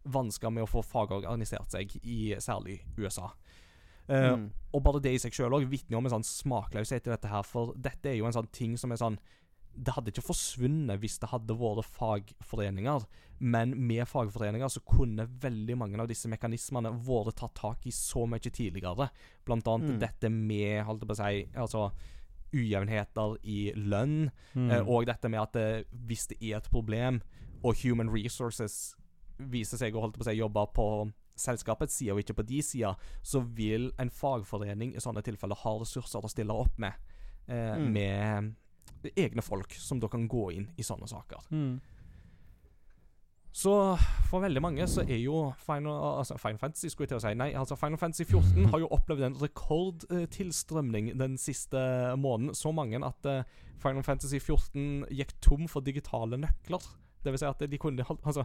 vansker 0.04 0.50
med 0.50 0.64
å 0.64 0.68
få 0.68 0.82
fagorganisert 0.84 1.70
seg, 1.70 1.96
i 2.04 2.34
særlig 2.38 2.80
USA. 2.98 3.30
Uh, 4.08 4.34
Mm. 4.36 4.50
og 4.74 4.82
bare 4.84 5.00
det 5.00 5.14
i 5.14 5.18
seg 5.18 5.32
sjøl 5.32 5.54
òg 5.56 5.66
vitner 5.70 5.96
om 5.96 6.04
en 6.04 6.12
sånn 6.20 6.24
smakløshet 6.28 7.06
i 7.06 7.10
dette 7.10 7.28
her, 7.28 7.42
for 7.42 7.72
dette 7.74 8.06
er 8.10 8.16
jo 8.18 8.26
en 8.26 8.32
sånn 8.36 8.50
ting 8.52 8.76
som 8.76 8.92
er 8.92 8.96
sånn 9.00 9.18
Det 9.76 9.90
hadde 9.94 10.12
ikke 10.12 10.22
forsvunnet 10.22 11.00
hvis 11.00 11.18
det 11.18 11.30
hadde 11.30 11.56
vært 11.58 11.84
fagforeninger, 11.84 13.04
men 13.40 13.72
med 13.88 14.06
fagforeninger 14.06 14.68
så 14.70 14.78
kunne 14.86 15.26
veldig 15.26 15.76
mange 15.76 15.98
av 15.98 16.06
disse 16.06 16.28
mekanismene 16.30 16.92
vært 17.02 17.34
tatt 17.40 17.54
tak 17.58 17.86
i 17.86 17.90
så 17.90 18.22
mye 18.28 18.38
tidligere. 18.38 19.08
Blant 19.44 19.66
annet 19.66 19.90
Mm. 19.96 19.98
dette 19.98 20.30
med, 20.30 20.84
holdt 20.84 21.00
på 21.08 21.10
å 21.10 21.16
si, 21.16 21.48
altså 21.56 21.90
ujevnheter 22.52 23.36
i 23.44 23.72
lønn, 23.74 24.30
Mm. 24.54 24.70
Eh, 24.70 24.86
og 24.88 25.06
dette 25.06 25.28
med 25.28 25.40
at 25.40 25.56
eh, 25.56 25.82
hvis 26.06 26.28
det 26.28 26.38
er 26.40 26.58
et 26.58 26.70
problem, 26.70 27.20
og 27.64 27.74
Human 27.82 28.10
Resources 28.10 28.94
viser 29.50 29.80
seg 29.80 29.94
å 29.96 30.00
holde 30.04 30.18
på 30.18 30.24
å 30.24 30.28
si, 30.28 30.36
jobbe 30.38 30.66
på 30.74 30.88
selskapets 31.36 31.96
side 31.98 32.12
og 32.14 32.20
ikke 32.22 32.36
på 32.38 32.46
de 32.46 32.60
sida, 32.62 32.92
så 33.22 33.40
vil 33.42 33.88
en 33.98 34.10
fagforening 34.10 34.94
i 34.94 35.02
sånne 35.02 35.22
tilfeller 35.26 35.58
ha 35.64 35.72
ressurser 35.80 36.22
å 36.22 36.30
stille 36.30 36.54
opp 36.54 36.78
med. 36.78 36.92
Eh, 37.48 37.74
Mm. 37.76 37.92
Med 37.92 38.54
egne 39.16 39.42
folk 39.42 39.74
som 39.74 39.98
da 40.00 40.08
kan 40.08 40.28
gå 40.28 40.52
inn 40.54 40.70
i 40.78 40.82
sånne 40.82 41.08
saker. 41.10 41.42
Mm. 41.50 41.80
Så 43.54 43.70
for 44.26 44.42
veldig 44.42 44.62
mange 44.62 44.86
så 44.90 45.04
er 45.06 45.20
jo 45.22 45.52
Final, 45.62 46.18
altså 46.18 46.34
Final 46.42 46.58
Fantasy 46.58 46.88
skulle 46.90 47.06
jeg 47.06 47.12
til 47.12 47.20
å 47.20 47.22
si 47.22 47.34
Nei, 47.38 47.52
altså 47.54 47.76
Final 47.78 48.00
Fantasy 48.00 48.24
14 48.26 48.66
har 48.72 48.80
jo 48.82 48.88
opplevd 48.90 49.22
en 49.28 49.36
rekordtilstrømning 49.38 51.12
den 51.20 51.36
siste 51.38 51.78
måneden. 52.18 52.54
Så 52.58 52.72
mange 52.74 52.98
at 53.06 53.28
eh, 53.30 53.44
Final 53.82 54.02
Fantasy 54.02 54.40
14 54.40 55.06
gikk 55.14 55.36
tom 55.44 55.68
for 55.70 55.86
digitale 55.86 56.38
nøkler. 56.42 56.82
Det 57.22 57.30
vil 57.32 57.38
si 57.44 57.46
at 57.46 57.62
de 57.70 57.78
kunne 57.78 58.04
Altså 58.24 58.44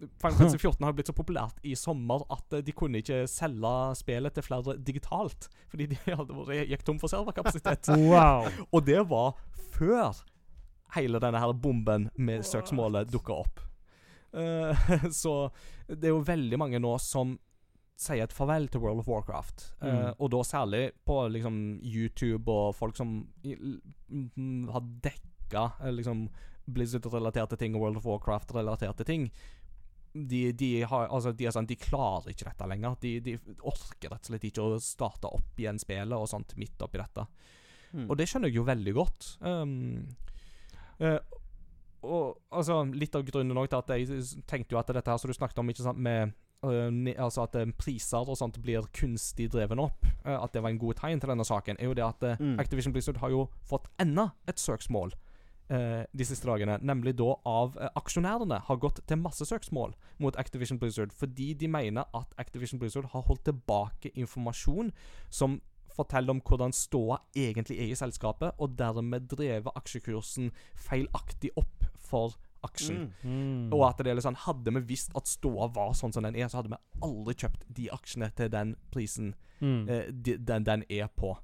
Final 0.00 0.36
Fantasy 0.38 0.58
14 0.58 0.84
har 0.86 0.94
blitt 0.96 1.10
så 1.10 1.14
populært 1.16 1.58
i 1.66 1.74
sommer 1.76 2.24
at 2.32 2.56
eh, 2.56 2.64
de 2.64 2.74
kunne 2.76 3.02
ikke 3.02 3.22
selge 3.30 3.72
spillet 4.00 4.36
til 4.36 4.46
flere 4.46 4.76
digitalt. 4.80 5.48
Fordi 5.72 5.90
de 5.92 5.98
hadde 6.06 6.36
vært, 6.36 6.70
gikk 6.72 6.84
tom 6.86 7.00
for 7.02 7.12
serverkapasitet. 7.12 7.92
Wow. 8.10 8.48
Og 8.72 8.84
det 8.86 9.00
var 9.10 9.36
før 9.74 10.22
hele 10.96 11.20
denne 11.22 11.40
her 11.42 11.52
bomben 11.54 12.08
med 12.18 12.46
søksmålet 12.46 13.10
dukka 13.12 13.36
opp. 13.44 13.60
Uh, 14.32 14.74
så 15.22 15.34
det 15.86 16.08
er 16.08 16.14
jo 16.14 16.24
veldig 16.26 16.58
mange 16.60 16.80
nå 16.82 16.96
som 17.02 17.36
sier 18.00 18.24
et 18.24 18.34
farvel 18.34 18.68
til 18.72 18.80
World 18.82 19.02
of 19.02 19.10
Warcraft. 19.10 19.66
Mm. 19.82 19.88
Uh, 19.88 20.12
og 20.16 20.30
da 20.32 20.42
særlig 20.46 20.84
på 21.06 21.20
liksom 21.34 21.58
YouTube 21.84 22.50
og 22.50 22.74
folk 22.78 22.96
som 22.96 23.18
har 24.72 24.86
dekka 25.04 25.66
eh, 25.82 25.92
liksom 25.92 26.28
Blizzard-relaterte 26.70 27.58
ting 27.60 27.74
og 27.74 27.84
World 27.84 28.00
of 28.00 28.06
Warcraft-relaterte 28.06 29.04
ting. 29.04 29.28
De, 30.12 30.52
de, 30.52 30.70
har, 30.90 31.06
altså, 31.06 31.30
de 31.30 31.50
sånn 31.54 31.68
De 31.70 31.76
klarer 31.78 32.32
ikke 32.32 32.48
dette 32.48 32.66
lenger. 32.66 32.96
De, 33.02 33.12
de 33.22 33.36
orker 33.62 34.10
rett 34.10 34.24
og 34.24 34.32
slett 34.32 34.46
ikke 34.48 34.64
å 34.64 34.80
starte 34.82 35.30
opp 35.30 35.60
igjen 35.60 35.78
spillet 35.78 36.16
og 36.16 36.28
sånt 36.30 36.56
midt 36.58 36.82
oppi 36.82 36.98
dette. 36.98 37.26
Mm. 37.92 38.06
Og 38.08 38.16
det 38.18 38.26
skjønner 38.30 38.50
jeg 38.50 38.60
jo 38.60 38.66
veldig 38.66 38.94
godt. 38.96 39.28
Um, 39.42 40.08
uh, 41.02 41.18
og 42.00 42.38
altså, 42.48 42.82
litt 42.96 43.16
av 43.16 43.26
grunnen 43.28 43.66
til 43.66 43.80
at 43.80 43.94
jeg 43.94 44.22
tenkte 44.48 44.74
jo 44.74 44.80
at 44.80 44.92
dette 44.94 45.10
her 45.10 45.20
som 45.20 45.30
du 45.30 45.36
snakket 45.36 45.62
om, 45.62 45.72
ikke 45.72 45.84
sant, 45.84 46.00
med 46.00 46.34
uh, 46.64 46.90
altså 47.20 47.46
at 47.46 47.58
eh, 47.60 47.72
priser 47.76 48.24
og 48.24 48.38
sånt 48.38 48.60
blir 48.62 48.88
kunstig 48.96 49.50
dreven 49.52 49.82
opp, 49.82 50.06
uh, 50.24 50.38
at 50.40 50.54
det 50.54 50.62
var 50.64 50.72
en 50.72 50.80
god 50.80 51.00
tegn 51.02 51.22
til 51.22 51.32
denne 51.34 51.46
saken, 51.46 51.78
er 51.78 51.90
jo 51.90 51.98
det 51.98 52.06
at 52.06 52.30
Mm. 52.40 52.58
Activision 52.60 52.92
Blizzard 52.92 53.18
har 53.20 53.30
jo 53.32 53.48
fått 53.66 53.88
enda 54.00 54.30
et 54.48 54.60
søksmål 54.60 55.12
eh, 55.70 56.02
de 56.12 56.26
siste 56.26 56.48
dagene, 56.48 56.78
nemlig 56.82 57.16
da 57.18 57.32
av 57.48 57.78
eh, 57.78 57.90
aksjonærene, 57.98 58.60
har 58.66 58.80
gått 58.82 59.00
til 59.08 59.20
massesøksmål 59.22 59.94
mot 60.22 60.36
Activision 60.40 60.80
Blizzard 60.80 61.14
fordi 61.16 61.52
de 61.54 61.70
mener 61.70 62.08
at 62.16 62.34
Activision 62.38 62.80
Blizzard 62.82 63.10
har 63.14 63.26
holdt 63.28 63.46
tilbake 63.48 64.12
informasjon 64.14 64.92
som 65.30 65.60
forteller 65.90 66.36
om 66.36 66.42
hvordan 66.46 66.72
ståa 66.72 67.18
egentlig 67.36 67.80
er 67.80 67.90
i 67.90 67.98
selskapet, 67.98 68.54
og 68.58 68.76
dermed 68.78 69.26
drevet 69.30 69.74
aksjekursen 69.76 70.52
feilaktig 70.78 71.50
opp 71.58 71.88
for 71.98 72.38
aksjen. 72.64 73.10
Mm. 73.22 73.30
Mm. 73.32 73.72
Og 73.74 73.86
at 73.88 74.00
det 74.00 74.12
er 74.12 74.18
litt 74.18 74.26
sånn 74.26 74.38
Hadde 74.44 74.72
vi 74.76 74.82
visst 74.92 75.14
at 75.16 75.28
ståa 75.28 75.70
var 75.74 75.94
sånn 75.96 76.12
som 76.12 76.26
den 76.26 76.36
er, 76.36 76.48
så 76.48 76.60
hadde 76.60 76.74
vi 76.74 77.06
aldri 77.06 77.34
kjøpt 77.42 77.64
de 77.76 77.88
aksjene 77.96 78.30
til 78.36 78.52
den 78.52 78.76
prisen 78.92 79.34
Mm. 79.60 79.88
eh, 79.88 80.06
de, 80.08 80.36
den, 80.38 80.64
den 80.64 80.84
er 80.88 81.08
på. 81.16 81.34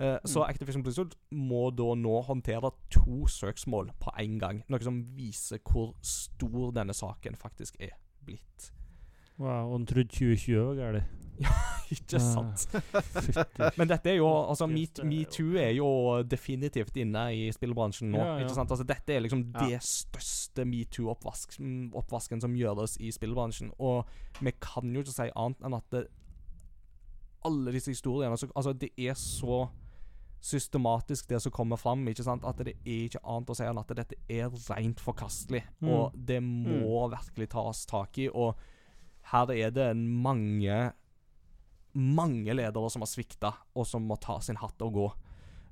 Eh, 0.00 0.18
Så 0.26 0.40
Mm. 0.42 0.48
Activision 0.50 0.82
Blizzard 0.82 1.14
må 1.32 1.70
da 1.74 1.94
nå 1.94 2.24
håndtere 2.26 2.70
to 2.90 3.26
søksmål 3.26 3.90
på 4.00 4.10
én 4.18 4.38
gang. 4.40 4.62
Noe 4.68 4.80
som 4.82 5.04
viser 5.14 5.58
hvor 5.62 5.94
stor 6.02 6.72
denne 6.72 6.92
saken 6.92 7.36
faktisk 7.36 7.76
er 7.80 7.90
blitt. 8.24 8.72
Wow, 9.38 9.72
og 9.72 9.80
en 9.80 9.86
trodde 9.86 10.08
2020 10.08 10.76
var 10.76 11.04
Ja, 11.40 11.50
Ikke 11.90 12.20
sant? 12.20 12.68
Men 13.76 13.88
dette 13.88 14.06
er 14.12 14.16
jo 14.20 14.26
altså 14.28 14.66
Me- 14.70 14.84
er 14.86 15.02
jo- 15.02 15.04
Metoo 15.04 15.56
er 15.58 15.72
jo 15.74 16.22
definitivt 16.22 16.96
inne 16.96 17.24
i 17.34 17.48
spillbransjen 17.50 18.10
nå. 18.12 18.18
Ja, 18.18 18.36
ja. 18.38 18.44
Ikke 18.44 18.54
sant? 18.54 18.70
Altså 18.70 18.86
Dette 18.86 19.14
er 19.16 19.20
liksom 19.20 19.52
Ja. 19.52 19.66
det 19.68 19.80
største 19.82 20.64
metoo-oppvasken 20.64 22.40
som 22.40 22.54
gjøres 22.54 22.96
i 23.00 23.10
spillbransjen. 23.10 23.72
Og 23.80 24.06
vi 24.40 24.52
kan 24.60 24.92
jo 24.94 25.02
ikke 25.02 25.14
si 25.14 25.30
annet 25.34 25.60
enn 25.64 25.74
at 25.74 25.90
det, 25.90 26.06
alle 27.44 27.72
disse 27.72 27.90
historiene 27.92 28.30
altså, 28.32 28.48
altså 28.56 28.72
Det 28.78 28.90
er 28.96 29.12
så 29.14 29.68
systematisk, 30.44 31.28
det 31.30 31.40
som 31.40 31.52
kommer 31.54 31.80
fram. 31.80 32.04
Ikke 32.10 32.26
sant? 32.26 32.44
At 32.44 32.60
det 32.60 32.76
er 32.84 33.06
ikke 33.06 33.22
annet 33.22 33.52
å 33.52 33.56
si 33.56 33.64
enn 33.66 33.80
at 33.80 33.94
dette 33.96 34.18
er 34.28 34.52
rent 34.68 35.00
forkastelig. 35.00 35.62
Mm. 35.80 35.92
Og 35.94 36.18
det 36.30 36.40
må 36.44 37.06
virkelig 37.12 37.48
tas 37.54 37.84
tak 37.90 38.20
i. 38.20 38.28
Og 38.28 38.58
her 39.32 39.54
er 39.54 39.72
det 39.74 39.88
mange 39.96 40.92
mange 41.94 42.50
ledere 42.50 42.90
som 42.90 43.04
har 43.04 43.10
svikta, 43.10 43.52
og 43.78 43.86
som 43.86 44.02
må 44.02 44.18
ta 44.18 44.40
sin 44.42 44.58
hatt 44.58 44.82
og 44.82 44.96
gå. 44.98 45.06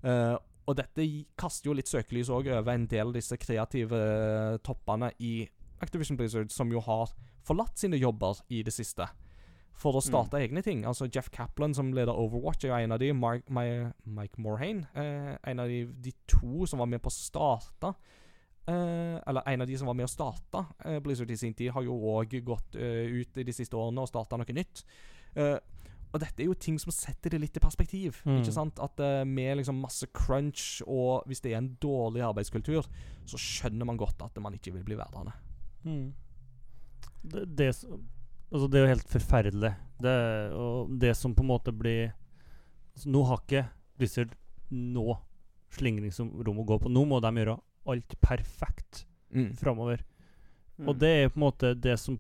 Uh, 0.07 0.37
og 0.71 0.77
dette 0.79 1.05
kaster 1.39 1.71
jo 1.71 1.75
litt 1.75 1.91
søkelys 1.91 2.31
over 2.31 2.69
en 2.71 2.87
del 2.91 3.11
av 3.11 3.17
disse 3.17 3.35
kreative 3.41 3.99
eh, 3.99 4.59
toppene 4.63 5.09
i 5.19 5.41
Activision 5.83 6.15
Blizzard, 6.17 6.53
som 6.55 6.71
jo 6.71 6.79
har 6.87 7.11
forlatt 7.43 7.81
sine 7.83 7.99
jobber 7.99 8.39
i 8.55 8.61
det 8.63 8.71
siste. 8.71 9.09
For 9.79 9.99
å 9.99 10.03
starte 10.05 10.39
egne 10.39 10.63
ting. 10.63 10.85
Altså 10.87 11.09
Jeff 11.09 11.31
Kaplan, 11.33 11.75
som 11.75 11.93
leder 11.97 12.15
Overwatch, 12.15 12.67
er 12.67 12.71
jo 12.71 12.79
en 12.79 12.95
av 12.95 13.01
de. 13.03 13.13
Mark, 13.17 13.49
My, 13.51 13.89
Mike 14.05 14.41
Morhaine, 14.43 14.87
eh, 14.95 15.33
en 15.51 15.63
av 15.63 15.71
de, 15.71 15.87
de 16.05 16.13
to 16.31 16.67
som 16.71 16.83
var 16.83 16.91
med 16.93 17.03
på 17.03 17.11
å 17.11 17.15
starte 17.15 17.95
eh, 18.69 19.17
Eller 19.19 19.49
en 19.49 19.65
av 19.65 19.67
de 19.67 19.79
som 19.81 19.91
var 19.91 19.97
med 19.99 20.07
å 20.07 20.13
starte 20.13 20.65
eh, 20.85 21.01
Blizzard 21.03 21.33
i 21.33 21.41
sin 21.41 21.57
tid, 21.57 21.73
har 21.75 21.83
jo 21.87 21.97
òg 22.15 22.37
gått 22.47 22.77
eh, 22.77 23.09
ut 23.11 23.43
i 23.43 23.47
de 23.49 23.57
siste 23.57 23.79
årene 23.79 24.05
og 24.05 24.13
starta 24.13 24.39
noe 24.39 24.59
nytt. 24.61 24.85
Eh, 25.35 25.57
og 26.13 26.21
dette 26.21 26.45
er 26.45 26.51
jo 26.51 26.57
ting 26.61 26.77
som 26.81 26.93
setter 26.93 27.33
det 27.33 27.41
litt 27.41 27.57
i 27.57 27.63
perspektiv. 27.65 28.21
Mm. 28.29 28.43
Ikke 28.43 28.55
sant? 28.55 28.81
At 28.85 29.01
eh, 29.01 29.23
med 29.25 29.63
liksom 29.63 29.81
masse 29.81 30.09
crunch, 30.13 30.83
og 30.85 31.25
hvis 31.27 31.41
det 31.41 31.55
er 31.55 31.63
en 31.63 31.73
dårlig 31.81 32.25
arbeidskultur, 32.27 32.89
så 33.29 33.41
skjønner 33.41 33.89
man 33.89 34.01
godt 34.01 34.21
at 34.25 34.37
man 34.45 34.55
ikke 34.59 34.75
vil 34.77 34.85
bli 34.85 34.99
værende. 35.01 35.33
Mm. 35.89 36.13
Det, 37.23 37.47
det, 37.57 37.71
altså 38.53 38.69
det 38.71 38.79
er 38.79 38.85
jo 38.87 38.93
helt 38.95 39.09
forferdelig. 39.11 39.73
Det, 40.03 40.15
og 40.59 40.93
det 41.01 41.15
som 41.17 41.35
på 41.35 41.43
en 41.45 41.51
måte 41.53 41.73
blir 41.73 42.13
altså 42.93 43.09
Nå 43.09 43.23
har 43.29 43.39
ikke 43.41 43.61
Blizzard 43.99 44.33
nå 44.73 45.17
slingringsrom 45.73 46.59
å 46.61 46.65
gå 46.69 46.79
på. 46.83 46.91
Nå 46.93 47.05
må 47.09 47.21
de 47.25 47.31
gjøre 47.41 47.59
alt 47.89 48.19
perfekt 48.21 49.07
Mm. 49.33 49.55
framover. 49.57 50.03
Mm. 50.79 50.89
Og 50.91 50.99
det 51.01 51.09
er 51.09 51.29
på 51.33 51.39
en 51.39 51.47
måte 51.47 51.71
det 51.81 51.95
som 51.99 52.19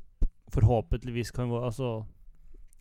forhåpentligvis 0.48 1.30
kan 1.36 1.50
være 1.50 1.66
Altså 1.68 2.06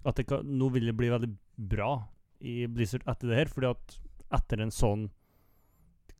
At 0.05 0.15
det 0.15 0.25
kan, 0.27 0.45
nå 0.45 0.69
vil 0.71 0.85
det 0.87 0.95
bli 0.95 1.09
veldig 1.11 1.31
bra 1.57 2.07
i 2.39 2.65
Blizzard 2.67 3.03
etter 3.07 3.27
det 3.27 3.35
her. 3.41 3.51
Fordi 3.51 3.67
at 3.69 3.97
etter 4.31 4.61
en 4.63 4.71
sånn 4.71 5.09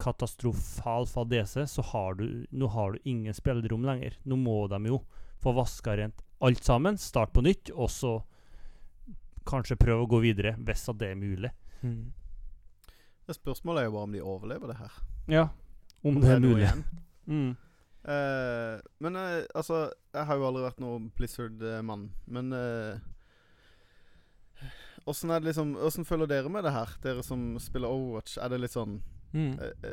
katastrofal 0.02 1.06
fadese, 1.08 1.64
så 1.68 1.82
har 1.94 2.16
du 2.20 2.46
Nå 2.52 2.68
har 2.68 2.92
du 2.94 3.00
ingen 3.06 3.34
spillerom 3.34 3.86
lenger. 3.86 4.18
Nå 4.26 4.36
må 4.36 4.68
de 4.70 4.82
jo 4.90 5.02
få 5.42 5.54
vaska 5.56 5.96
rent 5.98 6.22
alt 6.42 6.64
sammen, 6.66 6.98
starte 6.98 7.36
på 7.36 7.44
nytt, 7.46 7.72
og 7.74 7.90
så 7.94 8.16
kanskje 9.48 9.80
prøve 9.80 10.06
å 10.06 10.10
gå 10.10 10.22
videre, 10.24 10.56
hvis 10.62 10.88
at 10.92 11.00
det 11.02 11.12
er 11.14 11.20
mulig. 11.20 11.52
Mm. 11.82 12.12
Det 13.28 13.38
Spørsmålet 13.38 13.84
er 13.84 13.90
jo 13.90 13.96
bare 13.96 14.10
om 14.10 14.16
de 14.16 14.22
overlever 14.22 14.72
det 14.72 14.78
her. 14.82 14.96
Ja, 15.32 15.48
om 16.04 16.18
det 16.22 16.32
er 16.36 16.44
mulig. 16.44 16.66
igjen. 16.66 16.86
Mm. 17.32 17.52
Uh, 18.02 18.82
men 18.98 19.16
uh, 19.16 19.44
altså 19.54 19.92
Jeg 20.10 20.26
har 20.26 20.40
jo 20.40 20.46
aldri 20.48 20.64
vært 20.66 20.80
noen 20.82 21.04
Blizzard-mann. 21.16 22.08
Men 22.26 22.50
eh, 22.58 22.98
Åssen 25.06 25.30
er 25.30 25.40
det 25.40 25.52
liksom 25.52 25.76
Åssen 25.78 26.08
føler 26.10 26.28
dere 26.28 26.50
med 26.50 26.66
det 26.66 26.74
her? 26.74 26.96
Dere 27.06 27.22
som 27.24 27.54
spiller 27.62 27.94
Overwatch. 27.94 28.40
Er 28.42 28.50
det 28.50 28.64
litt 28.64 28.74
sånn 28.74 28.98
Mm. 29.34 29.60
eh, 29.62 29.86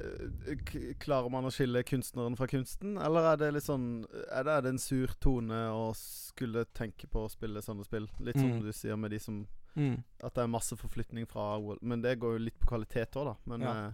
eh, 0.50 0.94
Klarer 0.98 1.30
man 1.30 1.44
å 1.44 1.50
skille 1.54 1.82
kunstneren 1.84 2.36
fra 2.36 2.46
kunsten? 2.50 2.96
Eller 2.98 3.32
er 3.32 3.36
det 3.36 3.52
litt 3.54 3.62
sånn 3.68 4.04
Er 4.32 4.42
det, 4.44 4.52
er 4.56 4.62
det 4.62 4.68
en 4.74 4.78
sur 4.78 5.06
tone 5.20 5.54
å 5.70 5.94
skulle 5.94 6.64
tenke 6.74 7.06
på 7.08 7.24
å 7.26 7.30
spille 7.30 7.62
sånne 7.62 7.84
spill? 7.86 8.08
Litt 8.20 8.34
som 8.38 8.50
Mm. 8.50 8.62
du 8.62 8.72
sier 8.72 8.96
med 8.98 9.10
de 9.10 9.18
som 9.18 9.46
Mm. 9.76 10.02
At 10.24 10.34
det 10.34 10.42
er 10.42 10.48
masse 10.48 10.74
forflytning 10.74 11.28
fra 11.28 11.60
Men 11.82 12.00
det 12.02 12.18
går 12.18 12.32
jo 12.38 12.44
litt 12.44 12.58
på 12.58 12.66
kvalitet 12.66 13.12
òg, 13.14 13.24
da. 13.26 13.34
Men 13.46 13.60
Ja. 13.60 13.86
eh, 13.88 13.92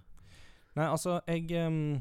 Nei, 0.76 0.86
altså, 0.86 1.20
jeg 1.26 1.52
um, 1.66 2.00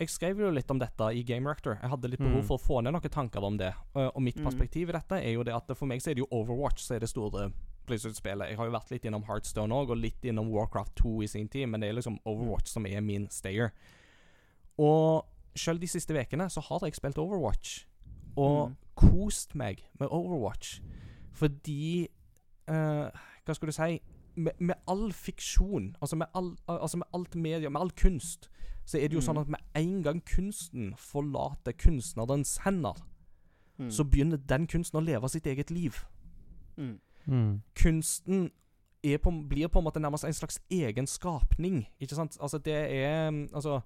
Jeg 0.00 0.08
skrev 0.08 0.38
jo 0.40 0.50
litt 0.50 0.68
om 0.70 0.78
dette 0.80 1.00
i 1.14 1.22
Game 1.22 1.46
Rector. 1.46 1.78
Jeg 1.80 1.88
hadde 1.90 2.10
litt 2.10 2.18
behov 2.18 2.42
Mm. 2.42 2.46
for 2.46 2.58
å 2.58 2.60
få 2.60 2.82
ned 2.82 2.92
noen 2.94 3.10
tanker 3.10 3.44
om 3.44 3.56
det. 3.56 3.72
Og 3.94 4.20
mitt 4.20 4.34
Mm. 4.36 4.44
perspektiv 4.46 4.88
i 4.88 4.92
dette 4.92 5.12
er 5.22 5.32
jo 5.34 5.44
det 5.44 5.54
at 5.54 5.76
for 5.76 5.86
meg 5.86 6.00
så 6.00 6.10
er 6.10 6.14
det 6.14 6.24
jo 6.24 6.26
Overwatch 6.32 6.80
som 6.80 6.96
er 6.96 7.00
det 7.00 7.08
store 7.10 7.52
Blizzard-spillet. 7.86 8.48
Jeg 8.48 8.56
har 8.56 8.66
jo 8.68 8.72
vært 8.74 8.90
litt 8.90 9.04
innom 9.04 9.24
Heartstone 9.28 9.74
òg, 9.74 9.90
og 9.90 9.96
litt 10.00 10.22
innom 10.24 10.50
Warcraft 10.52 10.94
2 11.02 11.22
i 11.22 11.26
sin 11.26 11.48
tid, 11.48 11.66
men 11.66 11.80
det 11.80 11.88
er 11.90 11.94
liksom 11.98 12.18
Overwatch 12.24 12.70
som 12.72 12.86
er 12.86 13.00
min 13.00 13.28
stayer. 13.30 13.70
Og 14.78 15.24
sjøl 15.58 15.80
de 15.82 15.88
siste 15.90 16.14
ukene 16.16 16.46
så 16.50 16.62
har 16.64 16.84
jeg 16.86 16.94
spilt 16.96 17.18
Overwatch, 17.18 17.84
og 18.36 18.70
Mm. 18.70 18.76
kost 18.96 19.54
meg 19.54 19.82
med 20.00 20.08
Overwatch. 20.10 20.80
Fordi 21.32 22.08
uh, 22.68 23.08
Hva 23.44 23.54
skal 23.54 23.66
du 23.68 23.72
si? 23.72 24.00
Med, 24.36 24.52
med 24.60 24.74
all 24.88 25.12
fiksjon, 25.12 25.96
altså 26.00 26.16
med, 26.16 26.26
all, 26.34 26.56
altså 26.68 26.96
med 26.96 27.06
alt 27.14 27.34
media, 27.34 27.68
med 27.68 27.80
all 27.80 27.90
kunst, 27.90 28.48
så 28.86 28.96
er 28.98 29.08
det 29.08 29.12
jo 29.14 29.20
Mm. 29.20 29.26
sånn 29.26 29.40
at 29.40 29.48
med 29.48 29.60
en 29.74 30.02
gang 30.02 30.22
kunsten 30.24 30.94
forlater 30.96 31.72
kunstnerens 31.72 32.58
hender, 32.64 32.94
mm. 33.78 33.90
så 33.90 34.04
begynner 34.04 34.36
den 34.38 34.66
kunsten 34.66 34.96
å 35.00 35.04
leve 35.04 35.28
sitt 35.28 35.44
eget 35.46 35.70
liv. 35.70 36.04
mm. 36.78 36.98
Mm. 37.26 37.62
Kunsten 37.78 38.50
er 39.02 39.18
på, 39.18 39.32
blir 39.48 39.68
på 39.68 39.80
en 39.80 39.86
måte 39.86 40.00
nærmest 40.00 40.24
en 40.24 40.36
slags 40.36 40.60
egen 40.70 41.06
skapning. 41.06 41.86
Ikke 42.00 42.14
sant? 42.18 42.38
Altså, 42.40 42.58
det 42.58 42.76
er 42.76 43.30
mm, 43.30 43.48
Altså 43.54 43.80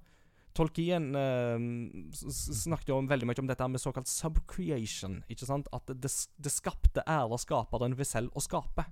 Tolkien 0.56 1.10
eh, 1.14 1.64
snakket 2.16 2.88
jo 2.88 2.96
om 2.96 3.08
veldig 3.10 3.26
mye 3.28 3.40
om 3.42 3.48
dette 3.48 3.66
med 3.68 3.80
såkalt 3.80 4.08
subcreation. 4.08 5.18
Ikke 5.28 5.48
sant? 5.48 5.68
At 5.76 5.90
det, 5.90 6.08
det 6.40 6.52
skapte 6.52 7.04
ærer 7.04 7.36
skaperen 7.42 7.96
ved 7.98 8.08
selv 8.08 8.32
å 8.32 8.44
skape. 8.44 8.86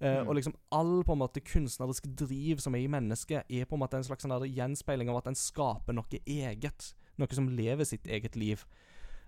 Eh, 0.00 0.18
Mm. 0.18 0.28
Og 0.28 0.34
liksom 0.34 0.54
all 0.70 1.04
på 1.04 1.14
en 1.14 1.22
måte 1.22 1.40
kunstnerisk 1.40 2.04
driv 2.18 2.58
som 2.60 2.74
er 2.74 2.82
i 2.84 2.90
mennesket, 2.90 3.46
er 3.48 3.64
på 3.64 3.78
en 3.78 3.80
måte 3.80 3.96
en 3.96 4.04
slags 4.04 4.26
sånn 4.26 4.34
gjenspeiling 4.44 5.08
av 5.08 5.22
at 5.22 5.30
en 5.30 5.38
skaper 5.38 5.96
noe 5.96 6.20
eget. 6.26 6.90
Noe 7.16 7.32
som 7.32 7.48
lever 7.48 7.84
sitt 7.88 8.06
eget 8.06 8.36
liv. 8.36 8.66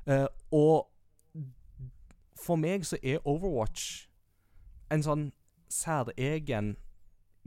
Eh, 0.04 0.26
og 0.52 0.90
for 2.36 2.60
meg 2.60 2.84
så 2.84 2.98
er 3.02 3.24
Overwatch 3.24 4.07
en 4.90 5.02
sånn 5.04 5.24
særegen 5.68 6.76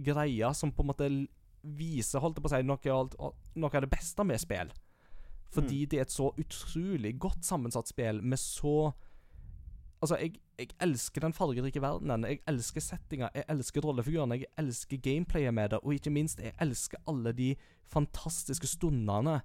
greie 0.01 0.53
som 0.57 0.71
på 0.71 0.83
en 0.83 0.91
måte 0.91 1.09
viser 1.61 2.21
holdt 2.23 2.39
jeg 2.39 2.43
på 2.45 2.49
å 2.49 2.53
si, 2.55 2.63
noe, 2.65 3.31
noe 3.55 3.75
av 3.77 3.83
det 3.85 3.91
beste 3.91 4.25
med 4.25 4.41
spill. 4.41 4.71
Fordi 5.51 5.83
Mm. 5.83 5.89
det 5.89 5.97
er 5.97 6.01
et 6.01 6.11
så 6.11 6.31
utrolig 6.39 7.19
godt 7.19 7.43
sammensatt 7.43 7.87
spill 7.87 8.21
med 8.21 8.39
så 8.39 8.93
Altså, 10.01 10.17
jeg, 10.17 10.39
jeg 10.57 10.69
elsker 10.81 11.21
den 11.21 11.33
fargerike 11.33 11.79
verdenen. 11.79 12.23
Jeg 12.25 12.39
elsker 12.47 12.81
settinga, 12.81 13.27
jeg 13.35 13.45
elsker 13.53 13.81
rollefigurene, 13.85 14.39
jeg 14.39 14.47
elsker 14.57 14.97
gameplayet 14.97 15.53
med 15.53 15.69
det, 15.69 15.79
og 15.83 15.93
ikke 15.93 16.09
minst, 16.09 16.39
jeg 16.41 16.55
elsker 16.59 16.97
alle 17.07 17.31
de 17.37 17.51
fantastiske 17.85 18.65
stundene 18.65 19.43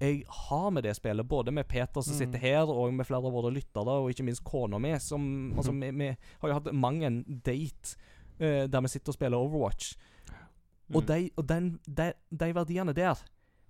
jeg 0.00 0.24
har 0.28 0.70
med 0.70 0.82
det 0.84 0.96
spillet. 0.96 1.26
Både 1.28 1.52
med 1.52 1.68
Peter 1.68 2.00
som 2.02 2.12
Mm. 2.14 2.18
sitter 2.18 2.38
her, 2.38 2.66
og 2.70 2.92
med 2.94 3.06
flere 3.06 3.24
av 3.26 3.32
våre 3.32 3.52
lyttere, 3.52 3.86
og 3.88 4.10
ikke 4.10 4.24
minst 4.24 4.44
kona 4.44 4.78
mi. 4.78 4.98
Som 4.98 5.54
Altså, 5.56 5.72
vi, 5.72 5.90
vi 5.90 6.16
har 6.40 6.48
jo 6.48 6.54
hatt 6.54 6.72
mang 6.74 7.02
en 7.04 7.22
date 7.44 7.96
uh, 8.40 8.66
der 8.66 8.80
vi 8.80 8.88
sitter 8.88 9.10
og 9.10 9.14
spiller 9.14 9.36
Overwatch. 9.38 9.96
Og, 10.94 11.02
Mm. 11.02 11.06
de, 11.06 11.30
og 11.36 11.48
den, 11.48 11.80
de, 11.86 12.12
de 12.30 12.54
verdiene 12.54 12.92
der, 12.92 13.14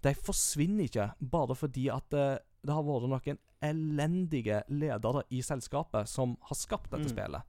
de 0.03 0.15
forsvinner 0.15 0.85
ikke 0.85 1.11
bare 1.31 1.55
fordi 1.55 1.89
at 1.89 2.13
eh, 2.13 2.39
det 2.67 2.73
har 2.75 2.83
vært 2.83 3.09
noen 3.09 3.39
elendige 3.63 4.63
ledere 4.69 5.23
i 5.31 5.41
selskapet 5.43 6.09
som 6.09 6.37
har 6.43 6.55
skapt 6.57 6.91
dette 6.91 7.05
Mm. 7.05 7.17
spillet. 7.17 7.43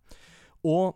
Og 0.63 0.95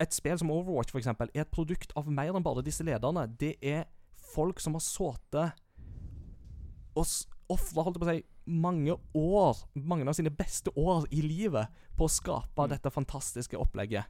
et 0.00 0.14
spill 0.14 0.38
som 0.38 0.50
Overwatch 0.50 0.90
for 0.90 0.98
eksempel, 0.98 1.28
er 1.34 1.42
et 1.42 1.50
produkt 1.50 1.92
av 1.96 2.06
mer 2.08 2.32
enn 2.34 2.42
bare 2.42 2.62
disse 2.64 2.82
lederne. 2.84 3.26
Det 3.38 3.56
er 3.62 3.84
folk 4.34 4.58
som 4.60 4.72
har 4.74 4.80
sittet 4.80 5.52
og 6.96 7.06
ofre, 7.50 7.82
holdt 7.82 7.98
på 7.98 8.06
å 8.06 8.14
si, 8.14 8.24
mange 8.46 8.94
år, 9.14 9.56
mange 9.74 10.06
av 10.08 10.14
sine 10.14 10.30
beste 10.30 10.70
år 10.76 11.06
i 11.12 11.20
livet 11.22 11.68
på 11.96 12.04
å 12.06 12.10
skape 12.10 12.62
Mm. 12.66 12.68
dette 12.70 12.90
fantastiske 12.90 13.56
opplegget. 13.58 14.04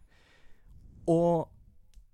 Og 1.09 1.49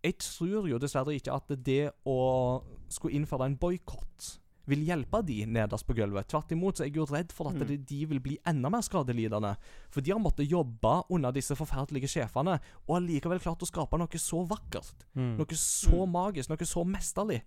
jeg 0.04 0.18
tror 0.22 0.68
jo 0.70 0.78
dessverre 0.78 1.14
ikke 1.18 1.34
at 1.34 1.48
det 1.66 1.90
å 2.06 2.62
skulle 2.88 3.14
innføre 3.18 3.46
en 3.50 3.56
boikott 3.58 4.36
vil 4.66 4.82
hjelpe 4.82 5.20
de 5.26 5.44
nederst 5.46 5.86
på 5.86 5.94
gulvet. 5.94 6.26
Tvert 6.26 6.50
imot 6.50 6.74
så 6.78 6.82
er 6.82 6.88
jeg 6.90 6.96
jo 6.96 7.04
redd 7.06 7.30
for 7.32 7.48
at 7.48 7.54
Mm. 7.54 7.66
de, 7.68 7.76
de 7.76 8.04
vil 8.06 8.18
bli 8.18 8.38
enda 8.44 8.68
mer 8.68 8.80
skadelidende. 8.82 9.56
For 9.90 10.00
de 10.00 10.10
har 10.10 10.18
måttet 10.18 10.48
jobbe 10.50 11.04
under 11.08 11.30
disse 11.30 11.54
forferdelige 11.54 12.08
sjefene, 12.10 12.58
og 12.88 12.94
har 12.96 13.00
likevel 13.06 13.38
klart 13.38 13.60
å 13.62 13.66
skape 13.66 13.96
noe 13.96 14.08
så 14.18 14.44
vakkert. 14.46 15.04
Mm. 15.14 15.36
Noe 15.38 15.46
så 15.54 16.02
Mm. 16.06 16.10
magisk, 16.12 16.48
noe 16.48 16.58
så 16.66 16.84
mesterlig. 16.84 17.42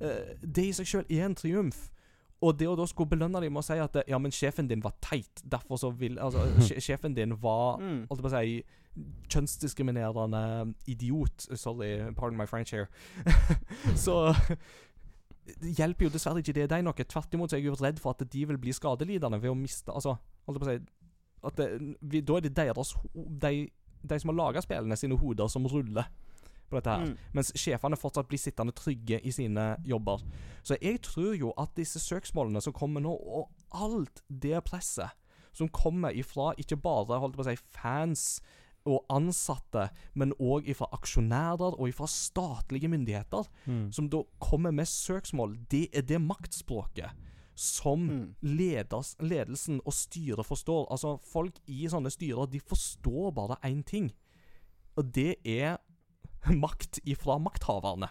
Eh, 0.00 0.34
det 0.42 0.64
i 0.68 0.70
seg 0.72 0.86
sjøl 0.86 1.06
er 1.10 1.24
en 1.24 1.34
triumf. 1.34 1.90
Og 2.44 2.56
det 2.60 2.66
å 2.68 2.76
da 2.76 2.84
skulle 2.90 3.08
belønne 3.14 3.40
dem 3.40 3.54
med 3.56 3.62
å 3.62 3.66
si 3.66 3.78
at 3.80 3.96
ja, 4.10 4.18
men 4.20 4.34
sjefen 4.34 4.68
din 4.68 4.82
var 4.84 4.92
teit, 5.04 5.40
derfor 5.48 5.80
så 5.80 5.90
vil 5.96 6.18
Altså, 6.20 6.44
sjefen 6.86 7.16
din 7.16 7.32
var 7.40 7.78
Mm. 7.80 8.02
holdt 8.10 8.22
på 8.24 8.28
å 8.30 8.34
si 8.36 8.58
kjønnsdiskriminerende 9.34 10.74
idiot. 10.86 11.46
Sorry, 11.58 11.98
pardon 12.14 12.36
my 12.38 12.46
French 12.46 12.70
here. 12.70 12.86
så 14.04 14.34
det 15.60 15.74
hjelper 15.76 16.06
jo 16.06 16.12
dessverre 16.14 16.40
ikke 16.40 16.54
det 16.56 16.68
deg 16.72 16.84
noe. 16.86 16.94
Tvert 17.04 17.34
imot 17.36 17.50
så 17.52 17.56
er 17.58 17.62
jeg 17.64 17.72
jo 17.72 17.78
redd 17.80 17.98
for 18.00 18.14
at 18.14 18.22
de 18.32 18.44
vil 18.48 18.60
bli 18.60 18.72
skadelidende 18.72 19.40
ved 19.42 19.52
å 19.52 19.56
miste 19.58 19.92
Altså, 19.92 20.14
holdt 20.48 20.62
på 20.62 20.68
å 20.68 20.70
si 20.70 20.78
det, 21.58 21.66
vi, 22.00 22.22
Da 22.24 22.38
er 22.38 22.46
det 22.46 22.54
deres 22.56 22.94
de, 23.14 23.66
de 24.04 24.18
som 24.22 24.30
har 24.32 24.38
laga 24.38 24.62
spillene, 24.64 24.96
sine 24.96 25.18
hoder 25.20 25.50
som 25.52 25.66
ruller 25.68 26.06
på 26.74 26.80
dette 26.82 26.94
her. 26.96 27.06
Mm. 27.06 27.16
Mens 27.38 27.52
sjefene 27.58 27.98
fortsatt 28.00 28.28
blir 28.30 28.42
sittende 28.42 28.74
trygge 28.76 29.20
i 29.24 29.32
sine 29.34 29.76
jobber. 29.86 30.22
Så 30.66 30.76
jeg 30.82 31.00
tror 31.06 31.34
jo 31.38 31.52
at 31.60 31.74
disse 31.78 32.02
søksmålene 32.02 32.62
som 32.64 32.74
kommer 32.76 33.04
nå, 33.04 33.14
og 33.14 33.50
alt 33.72 34.22
det 34.28 34.62
presset 34.66 35.14
som 35.54 35.68
kommer 35.70 36.10
ifra 36.18 36.52
ikke 36.58 36.80
bare 36.82 37.20
holdt 37.22 37.36
på 37.38 37.44
å 37.44 37.50
si, 37.52 37.56
fans 37.70 38.40
og 38.84 39.06
ansatte, 39.08 39.86
men 40.14 40.34
òg 40.42 40.66
ifra 40.68 40.90
aksjonærer 40.92 41.78
og 41.78 41.88
ifra 41.88 42.04
statlige 42.10 42.88
myndigheter, 42.90 43.46
Mm. 43.66 43.92
som 43.92 44.08
da 44.10 44.22
kommer 44.40 44.72
med 44.72 44.84
søksmål, 44.86 45.56
det 45.70 45.88
er 45.96 46.02
det 46.02 46.20
maktspråket 46.20 47.10
som 47.56 48.00
Mm. 48.08 48.34
leders, 48.42 49.14
ledelsen 49.20 49.80
og 49.86 49.92
styret 49.92 50.44
forstår. 50.44 50.86
Altså, 50.90 51.18
folk 51.22 51.54
i 51.66 51.86
sånne 51.86 52.10
styrer, 52.10 52.50
de 52.50 52.58
forstår 52.60 53.32
bare 53.32 53.56
én 53.62 53.82
ting. 53.84 54.12
Og 54.98 55.12
det 55.12 55.36
er 55.46 55.78
makt 56.64 57.00
ifra 57.04 57.38
makthaverne. 57.38 58.08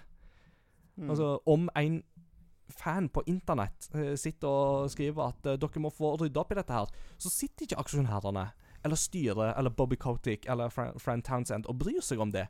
Mm. 0.95 1.09
Altså, 1.09 1.39
om 1.49 1.69
en 1.75 2.03
fan 2.69 3.09
på 3.09 3.23
internett 3.27 3.89
eh, 3.93 4.15
sitter 4.17 4.47
og 4.47 4.89
skriver 4.93 5.27
at 5.27 5.45
eh, 5.45 5.57
dere 5.61 5.81
må 5.83 5.89
få 5.93 6.15
rydde 6.21 6.39
opp 6.39 6.51
i 6.53 6.57
dette 6.57 6.73
her, 6.73 6.89
så 7.21 7.29
sitter 7.29 7.65
ikke 7.67 7.79
aksjonærene 7.81 8.45
eller 8.83 8.99
styret 8.99 9.53
eller 9.57 9.69
Bobby 9.69 9.95
Kotick 9.95 10.45
eller 10.49 10.69
Fran, 10.73 10.97
Fran 10.99 11.21
Townsend 11.23 11.67
og 11.71 11.77
bryr 11.79 12.01
seg 12.03 12.19
om 12.19 12.31
det. 12.33 12.47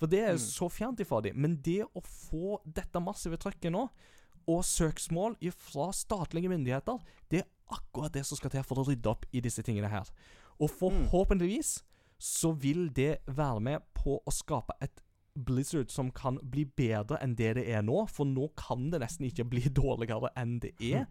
For 0.00 0.06
det 0.10 0.20
er 0.24 0.32
Mm. 0.34 0.38
så 0.42 0.68
fjernt 0.68 1.00
ifra 1.00 1.20
dem. 1.22 1.36
Men 1.40 1.56
det 1.62 1.84
å 1.84 2.02
få 2.02 2.58
dette 2.66 3.00
massive 3.00 3.36
trøkket 3.38 3.72
nå, 3.72 3.88
og 4.46 4.64
søksmål 4.64 5.36
fra 5.56 5.92
statlige 5.92 6.48
myndigheter, 6.50 6.98
det 7.30 7.38
er 7.44 7.46
akkurat 7.70 8.12
det 8.12 8.26
som 8.26 8.36
skal 8.36 8.50
til 8.50 8.62
for 8.62 8.76
å 8.76 8.86
rydde 8.88 9.08
opp 9.08 9.24
i 9.32 9.40
disse 9.40 9.62
tingene 9.62 9.88
her. 9.88 10.04
Og 10.60 10.68
forhåpentligvis 10.70 11.82
så 12.18 12.52
vil 12.52 12.88
det 12.92 13.18
være 13.26 13.60
med 13.60 13.80
på 13.94 14.18
å 14.20 14.30
skape 14.34 14.74
et 14.84 15.00
Blizzard 15.34 15.90
som 15.90 16.10
kan 16.14 16.38
bli 16.42 16.64
bedre 16.64 17.18
enn 17.22 17.34
det 17.34 17.54
det 17.58 17.64
er 17.74 17.82
nå, 17.82 18.04
for 18.10 18.24
nå 18.28 18.48
kan 18.56 18.90
det 18.92 19.00
nesten 19.02 19.26
ikke 19.26 19.46
bli 19.50 19.64
dårligere 19.82 20.30
enn 20.38 20.58
det 20.62 20.74
er. 20.78 21.06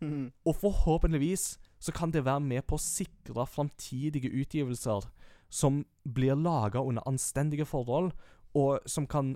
Mm. 0.00 0.30
Og 0.46 0.54
forhåpentligvis 0.60 1.56
så 1.82 1.92
kan 1.94 2.12
det 2.14 2.24
være 2.26 2.40
med 2.44 2.66
på 2.68 2.76
å 2.76 2.82
sikre 2.82 3.46
framtidige 3.48 4.30
utgivelser 4.30 5.08
som 5.48 5.84
blir 6.04 6.36
laga 6.36 6.82
under 6.84 7.06
anstendige 7.08 7.64
forhold, 7.66 8.12
og 8.54 8.84
som 8.86 9.06
kan 9.06 9.34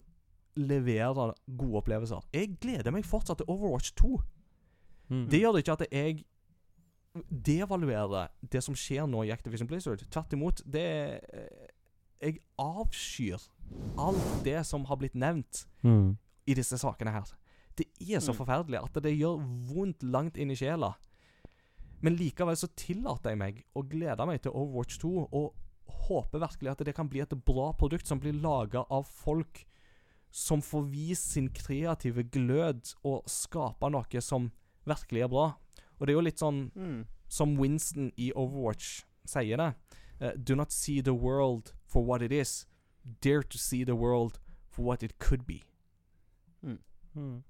levere 0.57 1.33
gode 1.57 1.81
opplevelser. 1.81 2.21
Jeg 2.35 2.59
gleder 2.61 2.93
meg 2.93 3.07
fortsatt 3.09 3.41
til 3.41 3.49
Overwatch 3.49 3.95
2. 3.97 4.19
Mm. 5.09 5.25
Det 5.33 5.41
gjør 5.41 5.59
ikke 5.63 5.77
at 5.79 5.87
jeg 5.89 6.25
devaluerer 7.29 8.29
det 8.53 8.63
som 8.65 8.77
skjer 8.77 9.09
nå 9.09 9.25
i 9.27 9.33
Activision 9.33 9.69
Blizzard. 9.69 10.05
Tvert 10.13 10.33
imot. 10.37 10.63
Det 10.65 10.83
er- 10.85 11.69
Jeg 12.23 12.39
avskyr 12.59 13.41
alt 13.99 14.45
det 14.45 14.65
som 14.67 14.85
har 14.85 14.97
blitt 14.97 15.15
nevnt 15.15 15.67
Mm. 15.83 16.17
i 16.47 16.55
disse 16.55 16.79
sakene 16.79 17.13
her. 17.13 17.25
Det 17.77 17.87
er 18.01 18.21
så 18.21 18.33
Mm. 18.33 18.37
forferdelig 18.39 18.83
at 18.85 19.03
det 19.03 19.19
gjør 19.19 19.41
vondt 19.75 20.03
langt 20.03 20.37
inn 20.37 20.51
i 20.51 20.55
sjela. 20.57 20.95
Men 22.01 22.17
likevel 22.17 22.57
så 22.57 22.69
tillater 22.77 23.31
jeg 23.31 23.39
meg 23.39 23.65
å 23.77 23.83
glede 23.89 24.27
meg 24.27 24.43
til 24.43 24.53
Overwatch 24.53 24.99
2, 24.99 25.29
og 25.33 25.55
håper 26.09 26.41
virkelig 26.41 26.71
at 26.71 26.79
det 26.85 26.95
kan 26.95 27.09
bli 27.09 27.21
et 27.21 27.45
bra 27.45 27.73
produkt 27.73 28.07
som 28.07 28.19
blir 28.21 28.33
laga 28.33 28.85
av 28.91 29.05
folk 29.07 29.65
som 30.31 30.61
får 30.63 30.91
vist 30.91 31.31
sin 31.33 31.49
kreative 31.49 32.25
glød 32.25 32.95
og 33.05 33.25
skape 33.27 33.91
noe 33.93 34.21
som 34.21 34.51
virkelig 34.87 35.23
er 35.23 35.29
bra. 35.29 35.55
Og 36.01 36.07
det 36.07 36.11
er 36.11 36.17
jo 36.19 36.21
litt 36.27 36.39
sånn 36.41 36.71
Mm. 36.75 37.07
som 37.29 37.57
Winston 37.57 38.13
i 38.19 38.33
Overwatch 38.35 39.05
sier 39.27 39.57
det. 39.57 39.75
Uh, 40.21 40.33
do 40.37 40.55
not 40.57 40.73
see 40.73 41.01
the 41.01 41.15
world 41.15 41.73
for 41.87 42.03
what 42.05 42.23
it 42.23 42.33
is. 42.33 42.67
Dare 43.23 43.43
to 43.43 43.59
see 43.59 43.85
the 43.85 43.95
world 43.97 44.39
for 44.71 44.83
what 44.85 45.03
it 45.03 45.19
could 45.19 45.45
be. 45.47 45.63
Mm. 46.63 47.43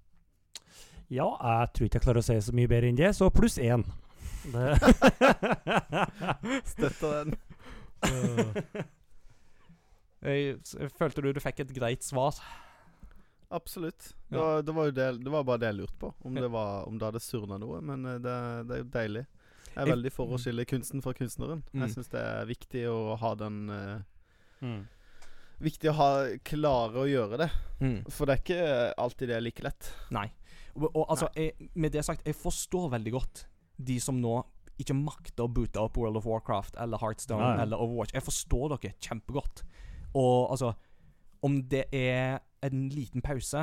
Ja, 1.13 1.27
jeg 1.39 1.69
tror 1.75 1.87
ikke 1.87 1.99
jeg 2.01 2.05
klarer 2.07 2.23
å 2.23 2.27
si 2.27 2.39
så 2.43 2.55
mye 2.57 2.71
bedre 2.71 2.89
enn 2.91 2.97
det, 2.99 3.13
så 3.15 3.29
pluss 3.31 3.59
én. 3.63 3.85
Støtta 6.73 7.13
den. 7.23 7.37
Jeg, 10.23 10.61
jeg 10.63 10.91
følte 10.95 11.23
du 11.25 11.33
du 11.35 11.41
fikk 11.43 11.65
et 11.65 11.73
greit 11.75 12.05
svar? 12.07 12.37
Absolutt. 13.51 14.13
Det 14.31 14.39
Ja. 14.39 14.43
var, 14.43 14.63
det, 14.63 14.75
var 14.75 14.85
jo 14.87 14.91
det, 14.95 15.07
det 15.25 15.31
var 15.35 15.43
bare 15.45 15.59
det 15.59 15.67
jeg 15.73 15.77
lurte 15.81 15.99
på. 15.99 16.13
Om, 16.23 16.35
det, 16.35 16.49
var, 16.51 16.85
om 16.87 16.99
det 16.99 17.05
hadde 17.09 17.21
surna 17.21 17.59
noe. 17.59 17.81
Men 17.83 18.05
eh, 18.07 18.19
det, 18.23 18.37
det 18.69 18.77
er 18.77 18.83
jo 18.85 18.91
deilig. 18.95 19.25
Jeg 19.73 19.81
er 19.83 19.91
veldig 19.91 20.13
for 20.15 20.31
å 20.31 20.39
skille 20.39 20.65
kunsten 20.69 21.03
fra 21.03 21.13
kunstneren. 21.17 21.65
Mm. 21.73 21.83
Jeg 21.83 21.91
syns 21.97 22.09
det 22.13 22.23
er 22.23 22.47
viktig 22.47 22.85
å 22.93 23.17
ha 23.19 23.33
den 23.41 23.59
uh, 23.73 23.99
mm. 24.63 24.83
Viktig 25.63 25.91
å 25.93 25.97
ha 25.99 26.09
klare 26.47 27.03
å 27.05 27.09
gjøre 27.09 27.39
det. 27.45 27.51
Mm. 27.83 27.99
For 28.11 28.27
det 28.27 28.35
er 28.35 28.41
ikke 28.43 28.95
alltid 29.05 29.29
det 29.31 29.37
er 29.37 29.45
like 29.45 29.63
lett. 29.63 29.91
Nei. 30.15 30.27
Og, 30.75 30.89
og 30.97 31.05
altså, 31.13 31.29
jeg, 31.37 31.69
med 31.75 31.93
det 31.95 32.03
sagt, 32.07 32.25
jeg 32.27 32.35
forstår 32.39 32.91
veldig 32.97 33.13
godt 33.15 33.45
de 33.83 33.99
som 34.03 34.19
nå 34.23 34.41
ikke 34.81 34.95
makter 34.97 35.45
å 35.45 35.51
boote 35.53 35.79
opp 35.83 35.99
World 36.01 36.17
of 36.19 36.27
Warcraft 36.27 36.79
eller 36.81 36.99
Heartstone 37.03 37.45
Nei. 37.45 37.63
eller 37.67 37.83
Overwatch. 37.85 38.15
Jeg 38.17 38.25
forstår 38.27 38.73
dere 38.75 38.95
kjempegodt. 39.05 39.63
Og 40.19 40.51
altså 40.53 40.73
Om 41.43 41.61
det 41.71 41.87
er 41.97 42.39
en 42.63 42.83
liten 42.93 43.23
pause 43.25 43.63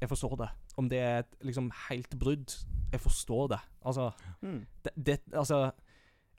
Jeg 0.00 0.08
forstår 0.08 0.36
det. 0.38 0.48
Om 0.78 0.88
det 0.88 0.98
er 1.02 1.18
et 1.24 1.32
liksom 1.42 1.70
helt 1.88 2.14
brudd 2.18 2.52
Jeg 2.92 3.00
forstår 3.02 3.48
det. 3.54 3.58
Altså 3.84 4.10
Mm. 4.42 4.66
det, 4.84 4.92
det, 5.06 5.18
altså 5.32 5.70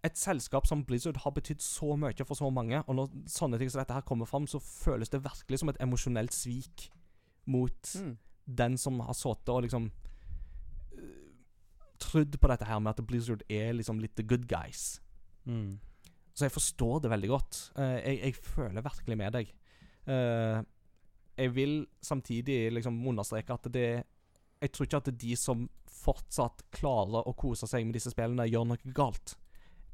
et 0.03 0.15
selskap 0.17 0.67
som 0.67 0.85
Blizzard 0.87 1.17
har 1.25 1.31
betydd 1.35 1.59
så 1.61 1.95
mye 1.99 2.25
for 2.25 2.37
så 2.39 2.47
mange, 2.53 2.79
og 2.87 2.95
når 2.95 3.09
sånne 3.27 3.59
ting 3.59 3.69
som 3.71 3.81
dette 3.81 3.93
her 3.97 4.05
kommer 4.07 4.25
fram, 4.29 4.47
så 4.47 4.61
føles 4.63 5.09
det 5.11 5.23
virkelig 5.25 5.59
som 5.59 5.69
et 5.69 5.81
emosjonelt 5.83 6.33
svik 6.33 6.89
mot 7.45 7.95
Mm. 7.95 8.17
den 8.45 8.77
som 8.77 8.99
har 8.99 9.13
sittet 9.13 9.49
og 9.49 9.63
liksom 9.63 9.89
Trudd 11.99 12.31
Trodd 12.31 12.39
på 12.39 12.47
dette 12.47 12.65
her 12.65 12.79
med 12.79 12.95
at 12.95 13.05
Blizzard 13.05 13.43
er 13.51 13.73
liksom 13.73 13.99
litt 13.99 14.15
the 14.15 14.23
good 14.23 14.47
guys. 14.47 15.01
Mm. 15.45 15.79
Så 16.33 16.45
jeg 16.45 16.51
forstår 16.55 17.01
det 17.03 17.11
veldig 17.11 17.29
godt. 17.29 17.57
Eh, 17.75 17.97
jeg, 17.99 18.19
jeg 18.23 18.35
føler 18.35 18.81
virkelig 18.85 19.17
med 19.17 19.35
deg. 19.35 19.51
Eh, 20.07 20.61
jeg 21.37 21.55
vil 21.55 21.75
samtidig 22.01 22.71
liksom 22.71 23.01
understreke 23.07 23.53
at 23.53 23.67
det 23.73 24.03
Jeg 24.61 24.71
tror 24.71 24.85
ikke 24.85 24.97
at 24.97 25.19
de 25.19 25.35
som 25.39 25.69
fortsatt 25.87 26.63
klarer 26.71 27.27
å 27.27 27.35
kose 27.35 27.67
seg 27.67 27.85
med 27.85 27.95
disse 27.95 28.11
spillene, 28.11 28.47
gjør 28.47 28.65
noe 28.67 28.93
galt. 28.95 29.37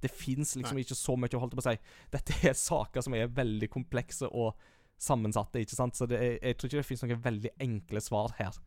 Det 0.06 0.12
fins 0.14 0.56
liksom 0.60 0.78
Nei. 0.78 0.86
ikke 0.86 0.98
så 1.00 1.18
mye 1.20 1.36
å 1.38 1.42
holde 1.44 1.58
på 1.58 1.64
å 1.64 1.68
si. 1.68 1.76
Dette 2.14 2.38
er 2.50 2.58
saker 2.60 3.06
som 3.06 3.18
er 3.18 3.32
veldig 3.42 3.70
komplekse 3.74 4.30
og 4.30 4.54
sammensatte, 5.02 5.60
ikke 5.60 5.76
sant? 5.76 5.98
Så 5.98 6.08
det 6.08 6.20
er, 6.22 6.38
jeg 6.40 6.58
tror 6.58 6.70
ikke 6.72 6.82
det 6.84 6.88
fins 6.88 7.04
noen 7.04 7.24
veldig 7.26 7.52
enkle 7.66 8.02
svar 8.04 8.36
her. 8.40 8.58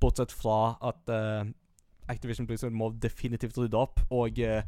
Bortsett 0.00 0.32
fra 0.32 0.76
at 0.90 1.10
uh, 1.12 1.48
Activision 2.10 2.46
Blizzard 2.48 2.74
må 2.76 2.90
definitivt 3.02 3.58
rydde 3.58 3.78
opp 3.78 4.00
og 4.14 4.38
uh, 4.44 4.60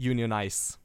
unionize. 0.00 0.78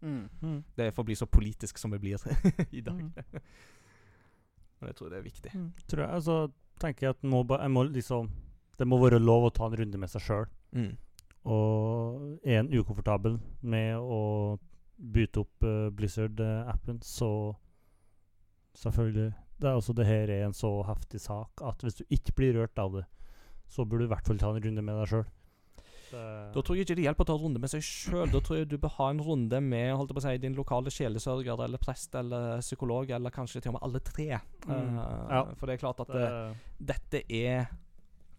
Mm. 0.00 0.28
Mm. 0.42 0.60
Det 0.78 0.92
får 0.94 1.04
bli 1.08 1.16
så 1.18 1.26
politisk 1.26 1.78
som 1.78 1.90
det 1.90 1.98
blir 2.00 2.22
i 2.70 2.80
dag. 2.80 3.00
Mm. 3.00 3.12
Men 4.78 4.92
jeg 4.92 4.96
tror 5.00 5.10
det 5.10 5.18
er 5.18 5.26
viktig. 5.26 5.52
Mm. 5.54 5.68
Tror 5.90 6.04
jeg, 6.04 6.10
altså, 6.20 6.38
tenker 6.80 7.08
jeg 7.08 7.16
at 7.16 7.26
må, 7.26 7.42
ba- 7.42 7.62
jeg 7.64 7.74
må 7.74 7.82
liksom 7.90 8.30
Det 8.78 8.86
må 8.86 9.00
være 9.02 9.18
lov 9.18 9.48
å 9.48 9.50
ta 9.50 9.66
en 9.66 9.74
runde 9.80 9.98
med 9.98 10.10
seg 10.12 10.22
sjøl. 10.22 10.44
Mm. 10.70 10.92
Og 11.48 12.38
er 12.44 12.60
en 12.60 12.70
ukomfortabel 12.72 13.38
med 13.60 13.96
å 13.98 14.22
boote 14.98 15.44
opp 15.44 15.64
uh, 15.64 15.88
Blizzard-appen, 15.94 17.00
så 17.06 17.30
selvfølgelig 18.78 19.30
det 19.58 19.66
er 19.66 19.78
også 19.78 19.94
det 19.96 20.06
her 20.06 20.30
er 20.30 20.44
en 20.46 20.54
så 20.54 20.70
heftig 20.86 21.18
sak 21.22 21.62
at 21.66 21.80
hvis 21.82 21.98
du 21.98 22.04
ikke 22.14 22.34
blir 22.38 22.60
rørt 22.60 22.78
av 22.78 22.92
det, 22.94 23.08
så 23.66 23.84
burde 23.84 24.04
du 24.04 24.08
i 24.08 24.12
hvert 24.12 24.28
fall 24.28 24.38
ta 24.38 24.52
en 24.54 24.62
runde 24.62 24.84
med 24.84 25.00
deg 25.00 25.10
sjøl. 25.10 25.26
Da 26.08 26.62
tror 26.62 26.76
jeg 26.76 26.86
ikke 26.86 26.96
det 26.96 27.04
hjelper 27.04 27.26
å 27.26 27.28
ta 27.28 27.34
en 27.36 27.42
runde 27.42 27.60
med 27.60 27.72
seg 27.72 27.82
sjøl. 27.84 28.30
Da 28.32 28.40
tror 28.44 28.60
jeg 28.60 28.68
du 28.70 28.78
bør 28.80 28.94
ha 28.96 29.08
en 29.12 29.20
runde 29.20 29.58
med 29.60 29.90
holdt 29.98 30.14
på 30.16 30.22
å 30.22 30.24
si, 30.24 30.36
din 30.40 30.56
lokale 30.56 30.92
sjelesørger 30.94 31.64
eller 31.66 31.82
prest 31.82 32.14
eller 32.16 32.62
psykolog, 32.64 33.10
eller 33.12 33.34
kanskje 33.34 33.60
til 33.60 33.74
og 33.74 33.76
med 33.76 33.84
alle 33.88 34.00
tre. 34.06 34.28
Mm. 34.64 34.72
Uh, 34.96 35.10
Ja. 35.34 35.42
For 35.58 35.68
det 35.68 35.76
er 35.76 35.82
klart 35.82 36.00
at 36.06 36.14
det, 36.14 36.30
dette 36.94 37.22
er 37.28 37.68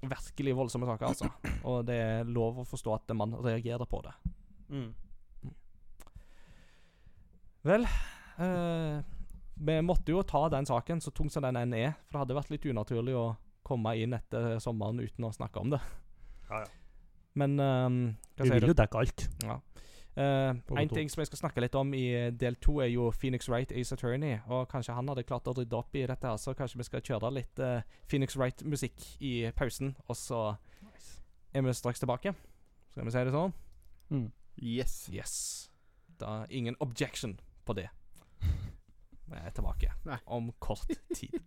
virkelig 0.01 0.55
voldsomme 0.55 0.88
saker, 0.88 1.05
altså. 1.11 1.30
Og 1.67 1.85
det 1.88 1.95
er 1.99 2.23
lov 2.30 2.61
å 2.61 2.65
forstå 2.67 2.93
at 2.95 3.11
man 3.17 3.34
reagerer 3.43 3.85
på 3.89 4.01
det. 4.05 4.13
mm. 4.69 4.89
Vel 7.67 7.84
eh, 7.84 8.99
Vi 9.59 9.81
måtte 9.84 10.13
jo 10.13 10.21
ta 10.23 10.45
den 10.49 10.65
saken, 10.69 11.01
så 11.03 11.11
tung 11.11 11.30
som 11.31 11.43
den 11.43 11.57
enn 11.59 11.73
er. 11.76 11.97
For 12.07 12.15
det 12.15 12.21
hadde 12.23 12.38
vært 12.38 12.53
litt 12.53 12.67
unaturlig 12.71 13.15
å 13.19 13.26
komme 13.67 13.91
inn 13.99 14.15
etter 14.15 14.55
sommeren 14.63 15.01
uten 15.03 15.27
å 15.27 15.34
snakke 15.35 15.59
om 15.59 15.73
det. 15.76 15.81
Ja, 16.49 16.61
ja. 16.63 16.69
Men 17.38 17.59
eh, 17.59 17.89
hva 18.39 18.45
Vi 18.45 18.47
sier 18.47 18.55
vil 18.55 18.69
du? 18.69 18.71
jo 18.71 18.77
dekke 18.80 19.01
alt. 19.03 19.26
Ja. 19.43 19.59
Eh, 20.19 20.55
en 20.81 20.89
ting 20.91 21.07
som 21.07 21.21
jeg 21.21 21.29
skal 21.29 21.39
snakke 21.45 21.61
litt 21.63 21.75
om 21.79 21.93
i 21.95 22.03
eh, 22.11 22.31
del 22.35 22.57
to, 22.59 22.79
er 22.83 22.89
jo 22.91 23.07
Phoenix 23.15 23.47
Wright 23.47 23.71
Ace 23.71 23.95
Attorney. 23.95 24.39
Og 24.51 24.67
kanskje 24.71 24.95
han 24.97 25.07
hadde 25.07 25.23
klart 25.27 25.47
å 25.47 25.53
rydde 25.55 25.77
opp 25.77 25.95
i 25.95 26.03
dette, 26.09 26.33
så 26.43 26.55
kanskje 26.57 26.81
vi 26.81 26.87
skal 26.89 27.03
kjøre 27.05 27.31
litt 27.37 27.61
uh, 27.63 27.79
Phoenix 28.11 28.35
Wright-musikk 28.35 29.05
i 29.23 29.33
pausen. 29.55 29.93
Og 30.09 30.17
så 30.19 30.41
er 31.53 31.63
vi 31.63 31.75
straks 31.77 32.03
tilbake. 32.03 32.35
Skal 32.91 33.07
vi 33.07 33.15
si 33.15 33.23
det 33.29 33.35
sånn? 33.35 33.55
Mm. 34.09 34.27
Yes. 34.59 34.97
Yes. 35.13 35.35
Da 36.19 36.41
er 36.43 36.51
ingen 36.51 36.75
objection 36.83 37.37
på 37.65 37.77
det. 37.79 37.87
Vi 39.29 39.37
er 39.37 39.51
tilbake 39.53 39.91
Nei. 40.09 40.17
om 40.25 40.47
kort 40.57 40.89
tid. 41.13 41.37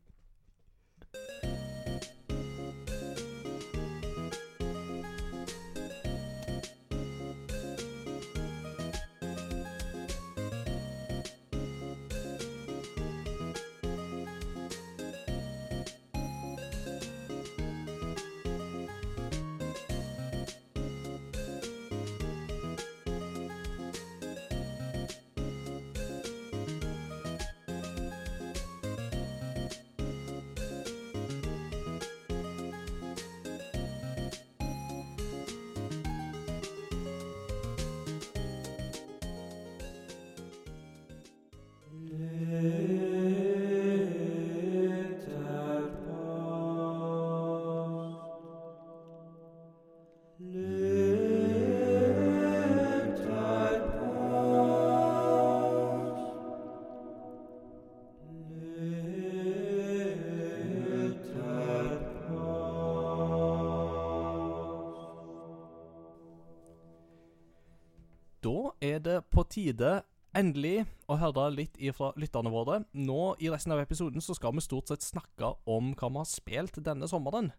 Tide 69.53 70.01
endelig 70.37 70.87
å 71.11 71.19
høre 71.21 71.51
litt 71.53 71.77
fra 71.97 72.13
lytterne 72.21 72.53
våre. 72.53 72.83
Nå 72.97 73.35
i 73.43 73.51
resten 73.53 73.75
av 73.75 73.83
episoden 73.83 74.25
så 74.25 74.37
skal 74.37 74.55
vi 74.57 74.65
stort 74.65 74.91
sett 74.91 75.05
snakke 75.05 75.55
om 75.69 75.93
hva 75.93 76.09
vi 76.09 76.23
har 76.23 76.31
spilt 76.31 76.81
denne 76.85 77.09
sommeren. 77.11 77.53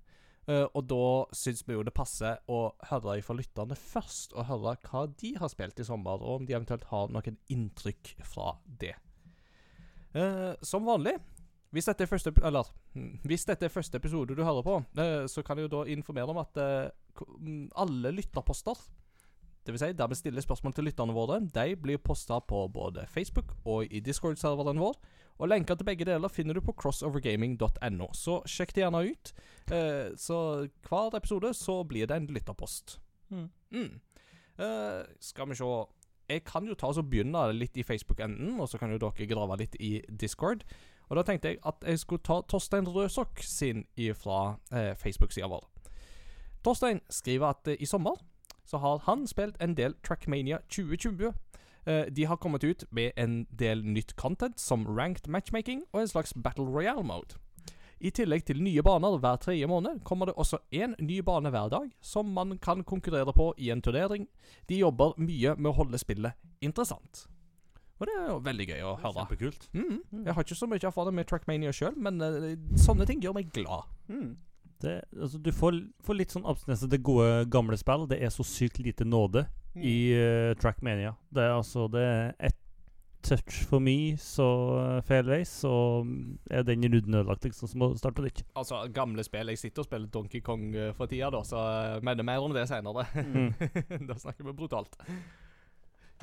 Uh, 0.43 0.65
og 0.75 0.89
da 0.91 1.03
syns 1.37 1.61
vi 1.63 1.77
jo 1.77 1.85
det 1.87 1.93
passer 1.95 2.41
å 2.51 2.73
høre 2.89 3.21
fra 3.23 3.35
lytterne 3.37 3.77
først, 3.79 4.33
og 4.35 4.49
høre 4.49 4.75
hva 4.89 5.05
de 5.21 5.35
har 5.39 5.51
spilt 5.51 5.79
i 5.79 5.85
sommer, 5.87 6.19
og 6.19 6.41
om 6.41 6.47
de 6.49 6.57
eventuelt 6.57 6.89
har 6.89 7.13
noen 7.13 7.37
inntrykk 7.53 8.15
fra 8.27 8.57
det. 8.65 8.97
Uh, 10.13 10.51
som 10.65 10.83
vanlig 10.85 11.15
hvis 11.73 11.87
dette, 11.89 12.05
første, 12.05 12.29
eller, 12.45 12.67
mm, 12.93 13.23
hvis 13.25 13.47
dette 13.49 13.65
er 13.65 13.71
første 13.73 13.97
episode 13.97 14.35
du 14.37 14.43
hører 14.45 14.61
på, 14.61 14.75
eh, 15.01 15.23
så 15.25 15.41
kan 15.41 15.57
jeg 15.57 15.65
jo 15.65 15.71
da 15.73 15.79
informere 15.89 16.29
om 16.29 16.37
at 16.37 16.59
mm, 16.61 17.71
alle 17.81 18.11
lytterposter 18.13 18.77
det 19.65 19.73
vil 19.73 19.79
si, 19.79 19.91
der 19.95 20.09
vi 20.11 20.15
stiller 20.19 20.43
spørsmål 20.43 20.73
til 20.75 20.87
lytterne 20.89 21.15
våre, 21.15 21.39
de 21.39 21.75
blir 21.79 22.01
posta 22.03 22.39
på 22.43 22.65
både 22.67 23.05
Facebook 23.07 23.53
og 23.65 23.87
i 23.87 24.01
Discord-serveren 24.03 24.81
vår. 24.81 24.97
Og 25.41 25.49
lenker 25.49 25.75
til 25.75 25.87
begge 25.87 26.05
deler 26.05 26.29
finner 26.29 26.53
du 26.53 26.61
på 26.61 26.75
crossovergaming.no, 26.77 28.09
så 28.13 28.41
sjekk 28.45 28.75
det 28.75 28.83
gjerne 28.83 29.01
ut. 29.07 29.33
Eh, 29.71 30.11
så 30.19 30.37
hver 30.87 31.17
episode 31.17 31.53
så 31.57 31.79
blir 31.87 32.07
det 32.07 32.19
en 32.19 32.27
lytterpost. 32.27 32.99
Mm. 33.29 33.49
Mm. 33.71 33.99
Eh, 34.59 35.03
skal 35.19 35.49
vi 35.49 35.55
se 35.55 35.85
Jeg 36.29 36.43
kan 36.43 36.67
jo 36.67 36.75
ta 36.75 36.87
oss 36.87 36.97
og 36.97 37.09
begynne 37.09 37.51
litt 37.51 37.77
i 37.77 37.83
Facebook-enden, 37.83 38.59
og 38.59 38.69
så 38.69 38.77
kan 38.77 38.91
jo 38.91 38.97
dere 38.97 39.27
grave 39.27 39.57
litt 39.57 39.75
i 39.79 40.01
Discord. 40.07 40.63
Og 41.09 41.17
da 41.17 41.23
tenkte 41.23 41.51
jeg 41.51 41.59
at 41.67 41.83
jeg 41.85 41.99
skulle 41.99 42.23
ta 42.23 42.41
Torstein 42.47 42.87
Røsokk 42.87 43.41
sin 43.43 43.83
fra 44.15 44.57
eh, 44.71 44.95
Facebook-sida 44.95 45.47
vår. 45.47 45.67
Torstein 46.63 47.01
skriver 47.09 47.51
at 47.51 47.67
eh, 47.67 47.77
i 47.79 47.85
sommer 47.85 48.15
så 48.73 48.79
har 48.81 49.03
han 49.05 49.27
spilt 49.27 49.59
en 49.61 49.75
del 49.77 49.93
Trackmania 50.01 50.57
2020. 50.67 51.33
Eh, 51.85 52.05
de 52.09 52.25
har 52.25 52.37
kommet 52.41 52.63
ut 52.63 52.83
med 52.89 53.11
en 53.15 53.45
del 53.59 53.83
nytt 53.85 54.15
content, 54.15 54.59
som 54.59 54.87
ranked 54.87 55.29
matchmaking 55.29 55.83
og 55.91 56.01
en 56.01 56.07
slags 56.07 56.33
battle 56.33 56.65
royale-mode. 56.65 57.37
I 58.01 58.09
tillegg 58.09 58.47
til 58.47 58.63
nye 58.63 58.81
baner 58.83 59.19
hver 59.21 59.37
tredje 59.37 59.67
måned, 59.69 60.01
kommer 60.03 60.25
det 60.25 60.33
også 60.41 60.57
én 60.73 60.95
ny 60.99 61.19
bane 61.21 61.51
hver 61.53 61.69
dag, 61.69 61.91
som 62.01 62.33
man 62.33 62.57
kan 62.57 62.81
konkurrere 62.83 63.33
på 63.33 63.53
i 63.57 63.69
en 63.69 63.81
turnering. 63.81 64.25
De 64.69 64.79
jobber 64.81 65.13
mye 65.21 65.53
med 65.55 65.69
å 65.69 65.75
holde 65.77 66.01
spillet 66.01 66.33
interessant. 66.61 67.27
Og 67.99 68.09
det 68.09 68.15
er 68.23 68.31
jo 68.31 68.39
veldig 68.41 68.67
gøy 68.71 68.81
å 68.81 68.95
høre. 69.03 69.21
Kjempekult. 69.21 69.69
Mm. 69.77 70.01
Jeg 70.25 70.33
har 70.33 70.47
ikke 70.47 70.57
så 70.57 70.67
mye 70.67 70.81
erfaring 70.81 71.15
med 71.15 71.29
Trackmania 71.29 71.71
sjøl, 71.71 71.93
men 71.93 72.17
eh, 72.25 72.57
sånne 72.81 73.05
ting 73.05 73.21
gjør 73.21 73.37
meg 73.37 73.53
glad. 73.53 73.93
Mm. 74.09 74.33
Det, 74.83 74.97
altså, 75.15 75.39
du 75.39 75.51
får, 75.55 75.79
får 76.03 76.19
litt 76.19 76.33
sånn 76.35 76.47
abstinense 76.49 76.89
til 76.91 77.03
gode, 77.07 77.45
gamle 77.51 77.77
spill. 77.79 78.07
Det 78.11 78.19
er 78.19 78.33
så 78.33 78.45
sykt 78.47 78.81
lite 78.83 79.07
nåde 79.07 79.45
i 79.79 79.95
uh, 80.13 80.51
Trackmania. 80.59 81.15
Det 81.33 81.45
er 81.47 81.55
altså 81.55 81.87
Det 81.89 82.03
er 82.03 82.35
ett 82.51 82.59
touch 83.23 83.63
for 83.69 83.79
mye, 83.79 84.17
så 84.19 84.45
uh, 84.75 85.01
fairways, 85.07 85.51
så 85.63 85.71
mm, 86.03 86.39
er 86.51 86.65
den 86.67 86.83
runden 86.83 87.15
ødelagt, 87.15 87.47
liksom, 87.47 87.69
som 87.71 87.85
å 87.85 87.93
starte 87.99 88.25
litt. 88.25 88.43
Altså, 88.59 88.81
gamle 88.93 89.23
spill. 89.25 89.51
Jeg 89.53 89.61
sitter 89.61 89.83
og 89.83 89.87
spiller 89.87 90.11
Donkey 90.11 90.43
Kong 90.43 90.67
uh, 90.75 90.89
for 90.97 91.11
tida, 91.11 91.31
da, 91.33 91.43
så 91.47 91.63
uh, 91.63 92.03
mener 92.03 92.27
mer 92.27 92.43
om 92.43 92.55
det 92.55 92.67
seinere. 92.69 93.07
Mm. 93.15 93.53
da 94.09 94.19
snakker 94.19 94.49
vi 94.49 94.57
brutalt. 94.57 94.99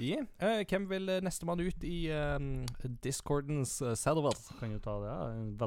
Ja, 0.00 0.22
Uh, 0.40 0.62
hvem 0.64 0.86
vil 0.88 1.08
eh, 1.12 1.20
nestemann 1.20 1.60
ut 1.60 1.84
i 1.84 2.08
um, 2.08 2.64
Discordens 3.04 3.74
uh, 3.84 3.92
server? 3.98 4.32
Kan 4.58 4.72
jo 4.72 4.78
ta 4.80 4.94
det. 5.02 5.10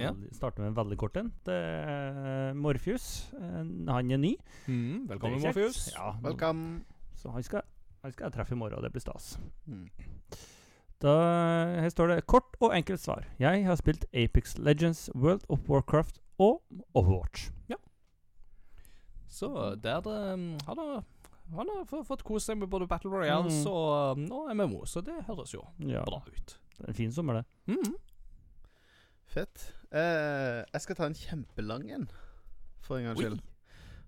ja. 0.01 0.09
Veldig, 0.09 0.31
Starte 0.33 0.61
med 0.61 0.71
en 0.71 0.77
veldig 0.77 0.97
kort 0.97 1.17
en. 1.21 1.29
Det 1.45 1.53
er 1.53 2.49
uh, 2.49 2.57
Morpheus. 2.57 3.29
Han 3.37 4.11
er 4.11 4.17
ny. 4.17 4.33
Mm, 4.65 5.05
velkommen, 5.09 5.37
er. 5.37 5.51
Morpheus. 5.51 5.91
Ja, 5.93 6.15
Welcome. 6.23 6.81
Så 7.15 7.29
han 7.29 7.45
skal, 7.45 7.61
han 8.01 8.11
skal 8.11 8.25
jeg 8.25 8.33
treffe 8.39 8.57
i 8.57 8.57
morgen, 8.57 8.79
og 8.79 8.83
det 8.83 8.91
blir 8.95 9.05
stas. 9.05 9.37
Mm. 9.69 9.85
Da, 11.03 11.13
her 11.83 11.89
står 11.89 12.07
det 12.07 12.25
kort 12.25 12.57
og 12.59 12.73
enkelt 12.73 12.99
svar. 12.99 13.27
Jeg 13.39 13.65
har 13.67 13.75
spilt 13.75 14.05
Apex 14.13 14.57
Legends, 14.57 15.09
World 15.15 15.45
of 15.49 15.69
Warcraft 15.69 16.21
og 16.41 16.63
Overwatch. 16.93 17.51
Ja. 17.69 17.77
Så 19.29 19.75
der 19.83 20.01
um, 20.33 20.57
har 20.65 20.75
har 20.75 21.03
han 21.51 21.67
har 21.69 22.03
fått 22.07 22.23
kose 22.23 22.45
seg 22.51 22.57
med 22.57 22.69
både 22.71 22.87
Battle 22.87 23.11
Royales 23.11 23.63
Mm. 23.65 23.71
og, 23.71 24.23
og 24.31 24.55
MMO, 24.55 24.85
så 24.85 25.01
det 25.03 25.19
høres 25.27 25.53
jo 25.53 25.63
Ja, 25.79 26.03
bra 26.07 26.21
ut. 26.27 26.57
det 26.77 26.85
er 26.85 26.87
en 26.89 26.93
fin 26.97 27.11
sommer, 27.11 27.33
det. 27.41 27.45
Mm. 27.75 27.95
Fett. 29.33 29.73
Eh, 29.91 30.63
jeg 30.73 30.81
skal 30.81 30.95
ta 30.95 31.05
en 31.09 31.15
kjempelang 31.17 31.89
en, 31.91 32.07
for 32.81 32.97
en 32.97 33.05
gangs 33.09 33.19
skyld. 33.21 33.41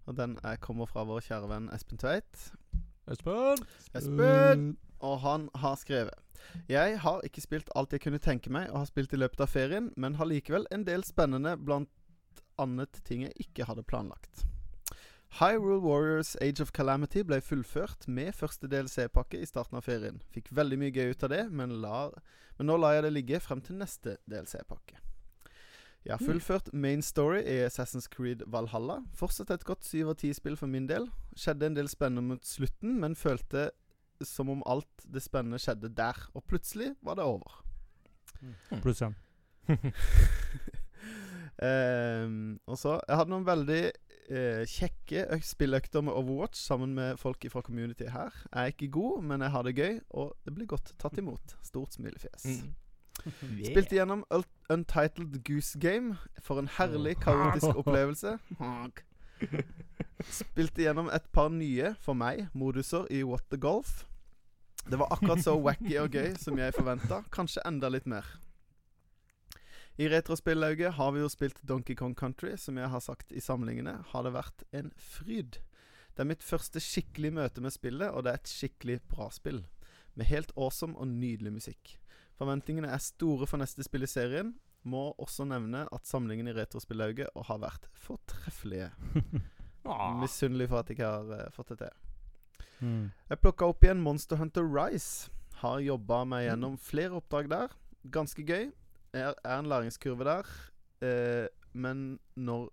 Og 0.05 0.15
den 0.19 0.37
er, 0.45 0.57
kommer 0.61 0.85
fra 0.85 1.03
vår 1.03 1.23
kjære 1.25 1.49
venn 1.49 1.69
Espen 1.73 1.97
Tveit. 2.01 2.51
Espen! 3.09 3.63
Espen! 3.97 4.77
Og 5.05 5.19
han 5.21 5.49
har 5.61 5.75
skrevet 5.77 6.13
Jeg 6.69 6.99
har 7.03 7.21
ikke 7.25 7.41
spilt 7.43 7.69
alt 7.75 7.91
jeg 7.93 8.01
kunne 8.01 8.19
tenke 8.21 8.49
meg 8.53 8.69
og 8.71 8.79
har 8.83 8.85
spilt 8.89 9.13
i 9.13 9.19
løpet 9.19 9.41
av 9.41 9.49
ferien, 9.51 9.91
men 9.97 10.15
har 10.19 10.25
likevel 10.29 10.65
en 10.71 10.85
del 10.85 11.03
spennende 11.05 11.55
blant 11.57 11.89
annet 12.61 13.01
ting 13.05 13.25
jeg 13.25 13.33
ikke 13.47 13.65
hadde 13.67 13.83
planlagt. 13.83 14.45
Hyrule 15.35 15.81
Warriors 15.83 16.37
Age 16.39 16.61
of 16.63 16.71
Calamity 16.71 17.19
ble 17.27 17.41
fullført 17.43 18.05
med 18.07 18.31
første 18.37 18.69
DLC-pakke 18.71 19.41
i 19.41 19.47
starten 19.49 19.75
av 19.75 19.83
ferien. 19.83 20.21
Fikk 20.31 20.47
veldig 20.55 20.77
mye 20.79 20.93
gøy 20.95 21.11
ut 21.11 21.25
av 21.27 21.33
det, 21.33 21.41
men, 21.51 21.73
lar, 21.83 22.15
men 22.55 22.69
nå 22.69 22.77
lar 22.79 22.95
jeg 22.95 23.03
det 23.03 23.11
ligge 23.17 23.41
frem 23.43 23.59
til 23.65 23.75
neste 23.81 24.15
DLC-pakke. 24.31 25.01
Jeg 26.05 26.13
har 26.13 26.21
fullført 26.21 26.69
main 26.71 27.01
story 27.03 27.41
i 27.41 27.57
Assassin's 27.65 28.07
Creed 28.07 28.45
Valhalla. 28.47 29.01
Fortsatt 29.17 29.51
et 29.51 29.65
godt 29.67 29.83
syv 29.83 30.13
av 30.13 30.19
ti-spill 30.21 30.55
for 30.55 30.71
min 30.71 30.87
del. 30.87 31.09
Skjedde 31.35 31.67
en 31.67 31.75
del 31.75 31.89
spennende 31.91 32.23
mot 32.29 32.45
slutten, 32.45 32.99
men 33.01 33.17
følte 33.17 33.71
som 34.23 34.53
om 34.53 34.63
alt 34.69 35.03
det 35.11 35.25
spennende 35.25 35.59
skjedde 35.59 35.89
der. 35.97 36.15
Og 36.37 36.45
plutselig 36.47 36.93
var 37.03 37.17
det 37.19 37.25
over. 37.25 37.57
Mm. 38.39 38.81
Plutselig. 38.85 39.15
um, 41.59 42.59
og 42.69 42.77
så 42.77 42.99
Jeg 43.07 43.17
hadde 43.17 43.31
noen 43.33 43.47
veldig 43.47 43.81
eh, 44.29 44.63
kjekke 44.69 45.39
spilleøkter 45.43 46.03
med 46.05 46.15
Overwatch 46.15 46.59
sammen 46.61 46.95
med 46.97 47.19
folk 47.21 47.45
fra 47.51 47.61
community 47.61 48.07
her. 48.11 48.33
Jeg 48.51 48.61
er 48.61 48.73
ikke 48.73 48.91
god, 48.95 49.23
men 49.23 49.41
jeg 49.41 49.51
har 49.51 49.67
det 49.67 49.75
gøy, 49.75 49.99
og 50.09 50.33
det 50.45 50.55
blir 50.55 50.69
godt 50.69 50.93
tatt 51.01 51.17
imot. 51.21 51.55
Stort 51.63 51.97
smilefjes. 51.97 52.45
Mm. 52.45 52.73
Spilte 53.69 53.95
gjennom 53.95 54.23
Untitled 54.69 55.39
Goose 55.47 55.79
Game 55.79 56.17
for 56.43 56.59
en 56.59 56.69
herlig, 56.77 57.15
kaotisk 57.23 57.75
opplevelse. 57.81 58.37
Spilte 60.25 60.83
gjennom 60.85 61.09
et 61.13 61.29
par 61.35 61.49
nye, 61.53 61.95
for 62.01 62.17
meg, 62.17 62.47
moduser 62.53 63.07
i 63.11 63.23
What 63.23 63.47
the 63.51 63.59
Golf. 63.61 64.03
Det 64.85 64.99
var 65.01 65.09
akkurat 65.15 65.41
så 65.41 65.55
wacky 65.57 65.95
og 65.97 66.13
gøy 66.13 66.35
som 66.37 66.59
jeg 66.61 66.75
forventa, 66.75 67.23
kanskje 67.33 67.63
enda 67.65 67.89
litt 67.89 68.05
mer. 68.05 68.27
I 69.97 70.09
retrospillauget 70.11 70.93
har 70.93 71.11
vi 71.15 71.21
jo 71.21 71.29
spilt 71.31 71.61
Donkey 71.63 71.95
Kong 71.95 72.15
Country, 72.19 72.57
som 72.59 72.75
jeg 72.77 72.91
har 72.91 72.99
sagt 72.99 73.31
i 73.31 73.39
samlingene, 73.39 74.01
har 74.11 74.25
det 74.25 74.33
vært 74.35 74.65
en 74.75 74.89
fryd. 74.99 75.61
Det 76.15 76.23
er 76.23 76.27
mitt 76.27 76.43
første 76.43 76.81
skikkelig 76.83 77.31
møte 77.37 77.63
med 77.63 77.71
spillet, 77.71 78.11
og 78.11 78.25
det 78.25 78.33
er 78.33 78.41
et 78.41 78.51
skikkelig 78.51 78.97
bra 79.07 79.29
spill. 79.31 79.63
Med 80.19 80.27
helt 80.27 80.51
awesome 80.59 80.99
og 80.99 81.07
nydelig 81.07 81.53
musikk. 81.55 81.95
Forventningene 82.35 82.91
er 82.91 83.03
store 83.03 83.47
for 83.47 83.61
neste 83.61 83.83
spill 83.87 84.03
i 84.03 84.11
serien. 84.11 84.53
Må 84.83 85.13
også 85.15 85.47
nevne 85.47 85.85
at 85.95 86.07
samlingen 86.07 86.51
i 86.51 86.55
retrospillauget 86.55 87.31
har 87.47 87.61
vært 87.63 87.91
fortreffelige. 88.07 88.91
Ah. 89.85 90.15
Misunnelig 90.17 90.65
for 90.71 90.79
at 90.79 90.87
jeg 90.89 90.95
ikke 90.95 91.05
har 91.13 91.27
uh, 91.29 91.49
fått 91.53 91.75
det 91.75 91.75
til. 91.83 92.63
Mm. 92.81 93.03
Jeg 93.29 93.37
plukka 93.37 93.67
opp 93.69 93.83
igjen 93.85 93.99
Monster 94.01 94.39
Hunter 94.39 94.65
Rise. 94.65 95.29
Har 95.59 95.77
jobba 95.77 96.23
meg 96.25 96.47
gjennom 96.47 96.79
flere 96.81 97.19
oppdrag 97.19 97.51
der. 97.51 97.75
Ganske 98.09 98.41
gøy. 98.41 98.71
Er, 99.15 99.33
er 99.43 99.59
en 99.59 99.69
læringskurve 99.71 100.27
der. 100.27 100.49
Eh, 101.05 101.47
men 101.73 102.19
når 102.35 102.69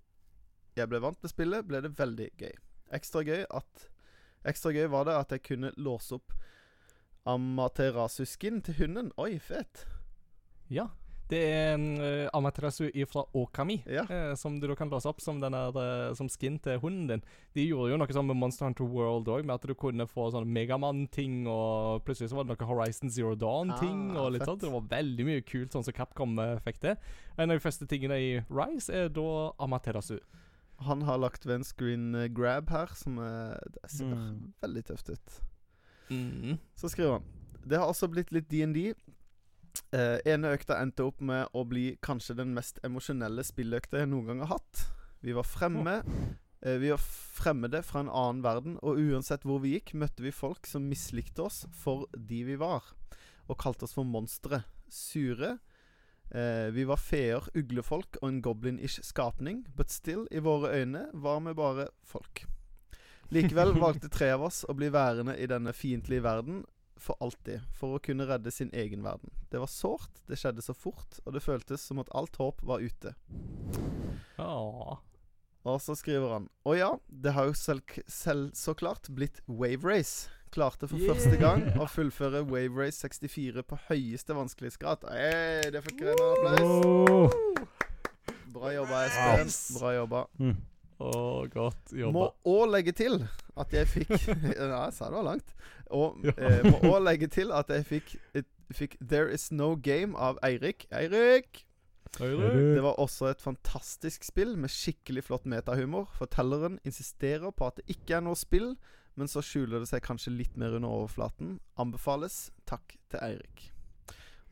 jeg 0.76 0.88
ble 0.90 1.00
vant 1.04 1.20
med 1.22 1.30
spillet, 1.30 1.66
ble 1.68 1.82
det 1.84 1.94
veldig 1.98 2.28
gøy. 2.40 2.54
Ekstra 2.92 3.22
gøy 3.26 3.44
at 3.48 3.88
Ekstra 4.48 4.72
gøy 4.74 4.88
var 4.90 5.06
det 5.06 5.14
at 5.14 5.32
jeg 5.36 5.44
kunne 5.46 5.70
låse 5.78 6.16
opp 6.16 6.32
Amaterasu-skin 7.30 8.58
til 8.66 8.80
hunden. 8.80 9.12
Oi, 9.22 9.36
fet. 9.38 9.84
Ja. 10.66 10.88
Det 11.32 11.38
er 11.48 11.70
en 11.78 11.84
uh, 11.96 12.28
Amaterasu 12.36 12.90
fra 13.08 13.22
Okami, 13.40 13.78
Ja. 13.88 14.02
uh, 14.04 14.34
som 14.36 14.58
du 14.60 14.66
kan 14.76 14.90
låse 14.92 15.08
opp 15.08 15.22
som, 15.24 15.38
denne, 15.40 15.56
er, 15.70 15.78
eh, 16.10 16.14
som 16.18 16.28
skin 16.28 16.58
til 16.60 16.76
hunden 16.82 17.06
din. 17.08 17.22
De 17.56 17.64
gjorde 17.70 17.94
jo 17.94 17.96
noe 18.02 18.12
sånn 18.12 18.26
med 18.28 18.36
Monster 18.36 18.66
Hunter 18.68 18.84
World 18.84 19.30
òg, 19.32 19.46
med 19.48 19.54
at 19.56 19.64
du 19.66 19.72
kunne 19.74 20.04
få 20.10 20.26
sånn 20.34 20.44
Megamann-ting, 20.52 21.46
og 21.48 22.04
plutselig 22.04 22.28
så 22.34 22.36
var 22.36 22.44
det 22.50 22.58
noe 22.58 22.68
Horizon 22.68 23.08
Zero 23.10 23.32
Dawn-ting, 23.34 24.10
Ah, 24.12 24.26
og 24.26 24.32
litt 24.36 24.44
sånt. 24.44 24.60
Det 24.60 24.70
var 24.74 24.84
veldig 24.92 25.24
mye 25.30 25.40
kult 25.48 25.72
sånn 25.72 25.84
som 25.88 25.96
Capcom 25.96 26.36
fikk 26.66 26.80
det. 26.84 26.98
En 27.38 27.50
av 27.50 27.56
de 27.56 27.64
første 27.64 27.88
tingene 27.88 28.20
i 28.20 28.30
Rise 28.52 28.92
er 28.92 29.08
da 29.08 29.26
Amaterasu. 29.58 30.18
Han 30.84 31.02
har 31.06 31.16
lagt 31.22 31.46
ved 31.46 31.60
en 31.60 31.64
screen 31.64 32.12
grab 32.34 32.68
her, 32.74 32.92
som 32.98 33.16
er, 33.22 33.56
det 33.72 33.88
ser 33.90 34.04
Mm. 34.12 34.52
veldig 34.60 34.84
tøft 34.84 35.08
ut. 35.14 35.40
Mm. 36.10 36.58
Så 36.76 36.90
skriver 36.90 37.12
han 37.20 37.22
Det 37.66 37.78
har 37.78 37.86
også 37.86 38.08
blitt 38.10 38.32
litt 38.34 38.48
DND. 38.50 38.92
Eh, 39.92 40.18
ene 40.28 40.52
økta 40.56 40.78
endte 40.80 41.04
opp 41.04 41.20
med 41.24 41.52
å 41.56 41.64
bli 41.68 41.96
kanskje 42.04 42.36
den 42.38 42.54
mest 42.56 42.80
emosjonelle 42.84 43.44
spilløkta 43.44 44.02
jeg 44.02 44.10
noen 44.12 44.30
gang 44.30 44.46
har 44.46 44.58
hatt. 44.58 44.86
Vi 45.22 45.34
var 45.36 45.46
fremme 45.48 46.00
Uh, 46.66 46.78
Vi 46.78 46.90
var 46.90 46.98
fremmede 47.34 47.82
fra 47.82 48.00
en 48.00 48.10
annen 48.10 48.42
verden, 48.44 48.78
og 48.82 49.00
uansett 49.02 49.42
hvor 49.46 49.62
vi 49.64 49.74
gikk, 49.74 49.96
møtte 49.98 50.22
vi 50.22 50.30
folk 50.34 50.68
som 50.70 50.86
mislikte 50.86 51.42
oss 51.42 51.64
for 51.74 52.06
de 52.14 52.42
vi 52.46 52.58
var, 52.60 52.86
og 53.48 53.58
kalte 53.58 53.88
oss 53.88 53.96
for 53.98 54.06
monstre. 54.06 54.62
Sure. 54.86 55.56
Uh, 56.30 56.70
vi 56.72 56.86
var 56.88 57.02
feer, 57.02 57.48
uglefolk 57.58 58.20
og 58.22 58.28
en 58.28 58.42
goblin-ish 58.44 59.02
skapning, 59.04 59.64
but 59.76 59.90
still, 59.90 60.28
i 60.30 60.38
våre 60.38 60.70
øyne, 60.78 61.08
var 61.12 61.42
vi 61.42 61.56
bare 61.58 61.88
folk. 62.06 62.44
Likevel 63.32 63.74
valgte 63.80 64.12
tre 64.12 64.30
av 64.36 64.44
oss 64.46 64.62
å 64.68 64.76
bli 64.76 64.90
værende 64.92 65.34
i 65.40 65.48
denne 65.48 65.72
fiendtlige 65.74 66.22
verden 66.22 66.62
for 67.02 67.18
alltid, 67.24 67.64
for 67.76 67.96
å 67.96 68.02
kunne 68.02 68.26
redde 68.28 68.52
sin 68.54 68.70
egen 68.72 69.02
verden. 69.04 69.32
Det 69.50 69.60
var 69.60 69.70
sårt, 69.70 70.22
det 70.30 70.38
skjedde 70.40 70.64
så 70.64 70.74
fort, 70.76 71.18
og 71.26 71.34
det 71.34 71.42
føltes 71.44 71.84
som 71.84 72.00
at 72.02 72.12
alt 72.16 72.38
håp 72.40 72.62
var 72.66 72.84
ute. 72.84 73.14
Åh. 74.38 75.00
Og 75.62 75.78
så 75.78 75.94
skriver 75.94 76.32
han 76.34 76.48
Å 76.66 76.72
ja, 76.74 76.88
det 77.06 77.34
har 77.36 77.46
jo 77.46 77.54
selv, 77.54 77.98
selv 78.10 78.50
så 78.58 78.74
klart 78.74 79.10
blitt 79.14 79.42
Wave 79.46 79.86
Race. 79.86 80.30
Klarte 80.52 80.88
for 80.90 81.00
første 81.08 81.38
gang 81.40 81.62
å 81.80 81.86
fullføre 81.88 82.42
Wave 82.50 82.74
Race 82.76 82.98
64 83.00 83.62
på 83.64 83.78
høyeste 83.86 84.36
vanskelighetsgrad. 84.36 85.06
Hey, 85.08 85.70
det 85.72 85.80
fikk 85.86 86.02
en 86.04 86.26
applaus. 86.26 87.38
Bra 88.52 88.74
jobba, 88.74 89.06
Espen. 89.06 89.54
Bra 89.78 89.94
jobba. 89.96 90.26
Mm. 90.42 90.58
Åh, 91.02 91.48
godt 91.52 91.92
jobba. 91.96 92.12
Må 92.14 92.54
òg 92.54 92.70
legge 92.70 92.94
til 92.96 93.18
at 93.58 93.74
jeg 93.74 93.88
fikk 93.90 94.12
Ja, 94.58 94.84
jeg 94.86 94.94
sa 94.96 95.08
det 95.10 95.18
var 95.18 95.26
langt. 95.26 95.52
Og 95.92 96.22
eh, 96.36 96.62
må 96.68 96.78
òg 96.92 97.02
legge 97.04 97.28
til 97.32 97.52
at 97.54 97.70
jeg 97.74 97.88
fikk, 97.88 98.14
et, 98.38 98.48
fikk 98.72 98.96
There 99.02 99.32
Is 99.34 99.50
No 99.52 99.74
Game 99.76 100.16
av 100.16 100.40
Eirik. 100.46 100.86
Eirik! 100.94 101.64
Det 102.76 102.82
var 102.84 102.98
også 103.00 103.30
et 103.30 103.40
fantastisk 103.40 104.24
spill 104.26 104.56
med 104.60 104.72
skikkelig 104.72 105.24
flott 105.30 105.46
metahumor. 105.48 106.10
Fortelleren 106.18 106.78
insisterer 106.84 107.54
på 107.56 107.70
at 107.70 107.80
det 107.80 107.96
ikke 107.96 108.18
er 108.18 108.26
noe 108.26 108.36
spill, 108.36 108.74
men 109.16 109.28
så 109.28 109.40
skjuler 109.44 109.80
det 109.80 109.88
seg 109.88 110.04
kanskje 110.04 110.34
litt 110.34 110.58
mer 110.60 110.76
under 110.76 110.92
overflaten. 110.92 111.56
Anbefales. 111.80 112.50
Takk 112.68 112.98
til 113.12 113.24
Eirik. 113.24 113.70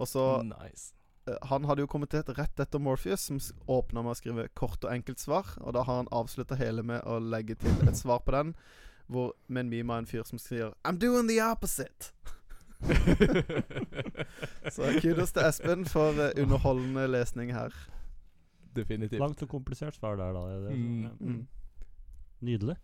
Og 0.01 0.09
så 0.09 0.25
Nice. 0.49 0.95
Eh, 1.31 1.37
Han 1.51 1.65
hadde 1.69 1.85
jo 1.85 1.91
kommentert 1.91 2.29
rett 2.39 2.61
etter 2.61 2.83
Morpheus, 2.83 3.21
som 3.31 3.39
åpna 3.71 4.03
med 4.03 4.13
å 4.15 4.19
skrive 4.19 4.49
kort 4.59 4.85
og 4.85 4.93
enkelt 4.93 5.23
svar. 5.23 5.47
Og 5.63 5.75
da 5.77 5.85
har 5.87 6.03
han 6.03 6.11
avslutta 6.13 6.59
hele 6.61 6.83
med 6.87 7.03
å 7.07 7.19
legge 7.23 7.55
til 7.61 7.89
et 7.89 7.97
svar 7.99 8.21
på 8.27 8.35
den, 8.37 8.55
hvor 9.11 9.33
med 9.49 9.67
en 9.67 9.71
meme 9.73 9.95
av 9.95 10.03
en 10.05 10.11
fyr 10.11 10.27
som 10.27 10.39
sier 10.39 10.75
I'm 10.85 10.99
doing 11.03 11.29
the 11.31 11.41
opposite. 11.43 12.13
Så 14.75 14.83
kudos 15.03 15.33
til 15.37 15.43
Espen 15.45 15.83
for 15.89 16.17
eh, 16.17 16.33
underholdende 16.41 17.07
lesning 17.11 17.53
her. 17.55 17.75
Definitivt. 18.77 19.21
Langt 19.21 19.43
og 19.43 19.51
komplisert 19.51 19.95
svar 19.99 20.17
der, 20.17 20.33
da. 20.33 20.45
Det, 20.69 20.77
Mm. 20.77 21.09
Mm. 21.21 21.47
Nydelig. 22.41 22.77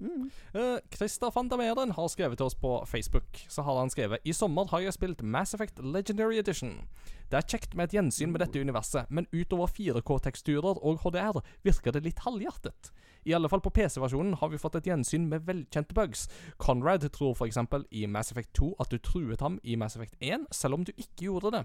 Mm. 0.00 0.30
Uh, 0.54 0.78
Christer 0.94 1.32
van 1.34 1.50
der 1.50 1.92
har 1.92 2.08
skrevet 2.08 2.38
til 2.38 2.46
oss 2.46 2.54
på 2.54 2.84
Facebook. 2.86 3.44
Så 3.48 3.62
har 3.62 3.78
han 3.78 3.90
skrevet 3.90 4.24
I 4.24 4.32
sommer 4.32 4.68
har 4.70 4.80
jeg 4.80 4.96
spilt 4.96 5.22
Mass 5.22 5.54
Effect 5.54 5.78
Legendary 5.78 6.38
Edition. 6.40 6.88
Det 7.30 7.38
er 7.38 7.46
kjekt 7.46 7.76
med 7.76 7.84
et 7.84 7.94
gjensyn 7.94 8.32
med 8.32 8.40
dette 8.42 8.58
universet, 8.60 9.06
men 9.10 9.28
utover 9.30 9.70
4K-teksturer 9.70 10.80
og 10.82 11.04
HDR 11.04 11.44
virker 11.62 11.94
det 11.94 12.02
litt 12.08 12.24
halvhjertet. 12.24 12.90
I 13.24 13.34
alle 13.36 13.48
fall 13.52 13.60
på 13.60 13.72
PC-versjonen 13.76 14.38
har 14.40 14.48
vi 14.52 14.60
fått 14.60 14.78
et 14.78 14.86
gjensyn 14.88 15.26
med 15.28 15.44
velkjente 15.48 15.96
bugs. 15.96 16.26
Conrad 16.58 17.04
tror 17.12 17.34
f.eks. 17.34 17.58
i 17.90 18.06
Mass 18.06 18.32
Effect 18.32 18.54
2 18.56 18.74
at 18.80 18.92
du 18.92 18.98
truet 18.98 19.40
ham 19.44 19.58
i 19.62 19.76
Mass 19.76 19.96
Effect 19.96 20.16
1, 20.20 20.46
selv 20.54 20.78
om 20.78 20.84
du 20.84 20.92
ikke 20.96 21.26
gjorde 21.28 21.52
det. 21.58 21.64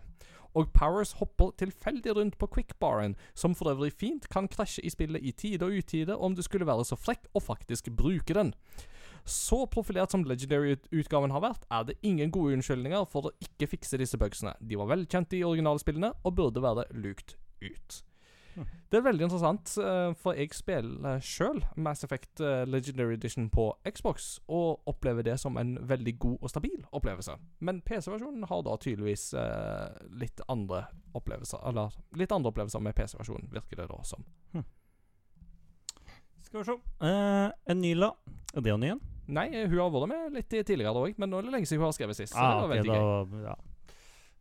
Og 0.56 0.72
Powers 0.72 1.14
hopper 1.20 1.52
tilfeldig 1.60 2.16
rundt 2.16 2.38
på 2.40 2.48
quickbaren, 2.48 3.16
som 3.36 3.56
for 3.56 3.72
øvrig 3.72 3.94
fint 3.94 4.30
kan 4.32 4.48
krasje 4.48 4.84
i 4.84 4.92
spillet 4.92 5.24
i 5.24 5.32
tide 5.32 5.66
og 5.66 5.80
utide 5.80 6.16
om 6.16 6.36
du 6.36 6.42
skulle 6.44 6.68
være 6.68 6.86
så 6.86 6.96
frekk 6.96 7.28
og 7.34 7.44
faktisk 7.44 7.92
bruke 7.96 8.34
den. 8.34 8.54
Så 9.26 9.66
profilert 9.66 10.12
som 10.12 10.24
Legendary-utgaven 10.24 11.34
har 11.34 11.42
vært, 11.42 11.64
er 11.72 11.84
det 11.88 11.98
ingen 12.04 12.32
gode 12.32 12.54
unnskyldninger 12.60 13.08
for 13.10 13.28
å 13.28 13.34
ikke 13.42 13.72
fikse 13.74 13.98
disse 13.98 14.20
bugsene. 14.22 14.54
De 14.62 14.78
var 14.78 14.92
velkjente 14.92 15.40
i 15.40 15.44
originalspillene 15.44 16.14
og 16.24 16.36
burde 16.38 16.62
være 16.62 16.86
lukt 16.94 17.36
ut. 17.64 18.04
Det 18.92 19.00
er 19.00 19.06
veldig 19.06 19.26
interessant, 19.28 19.72
eh, 19.82 20.12
for 20.22 20.38
jeg 20.38 20.54
spiller 20.56 21.24
sjøl 21.26 21.60
Mass 21.76 22.06
Effect 22.06 22.40
eh, 22.40 22.64
Legendary 22.70 23.18
Edition 23.18 23.50
på 23.52 23.68
Xbox, 23.88 24.38
og 24.48 24.86
opplever 24.88 25.26
det 25.26 25.36
som 25.42 25.58
en 25.60 25.76
veldig 25.82 26.14
god 26.22 26.38
og 26.42 26.54
stabil 26.54 26.86
opplevelse. 26.96 27.36
Men 27.60 27.82
PC-versjonen 27.86 28.48
har 28.48 28.64
da 28.68 28.78
tydeligvis 28.80 29.34
eh, 29.42 29.90
litt 30.22 30.40
andre 30.52 30.86
opplevelser 31.16 31.62
Eller 31.68 31.94
litt 32.20 32.32
andre 32.36 32.52
opplevelser 32.52 32.84
med 32.84 32.96
PC-versjonen, 32.96 33.52
virker 33.52 33.82
det 33.84 33.90
da 33.92 34.00
som. 34.08 34.24
Skal 36.46 36.62
vi 36.62 36.66
se. 36.68 36.76
Uh, 37.02 37.50
Enila. 37.72 38.14
Er 38.56 38.64
det 38.64 38.72
hun 38.72 38.84
igjen? 38.86 39.00
Nei, 39.26 39.48
hun 39.66 39.80
har 39.80 39.90
vært 39.92 40.12
med 40.12 40.36
litt 40.38 40.52
tidligere 40.54 40.94
òg, 40.94 41.16
men 41.18 41.32
nå 41.32 41.40
er 41.40 41.48
det 41.48 41.56
lenge 41.56 41.68
siden 41.68 41.82
hun 41.82 41.90
har 41.90 41.96
skrevet 41.98 42.20
sist. 42.20 42.36
Så 42.36 42.40
Ah, 42.40 42.52
det 42.54 42.62
var 42.62 42.72
veldig 42.76 42.92
okay, 42.92 43.02
gøy. 43.02 43.32
da, 43.32 43.48
ja. 43.50 43.56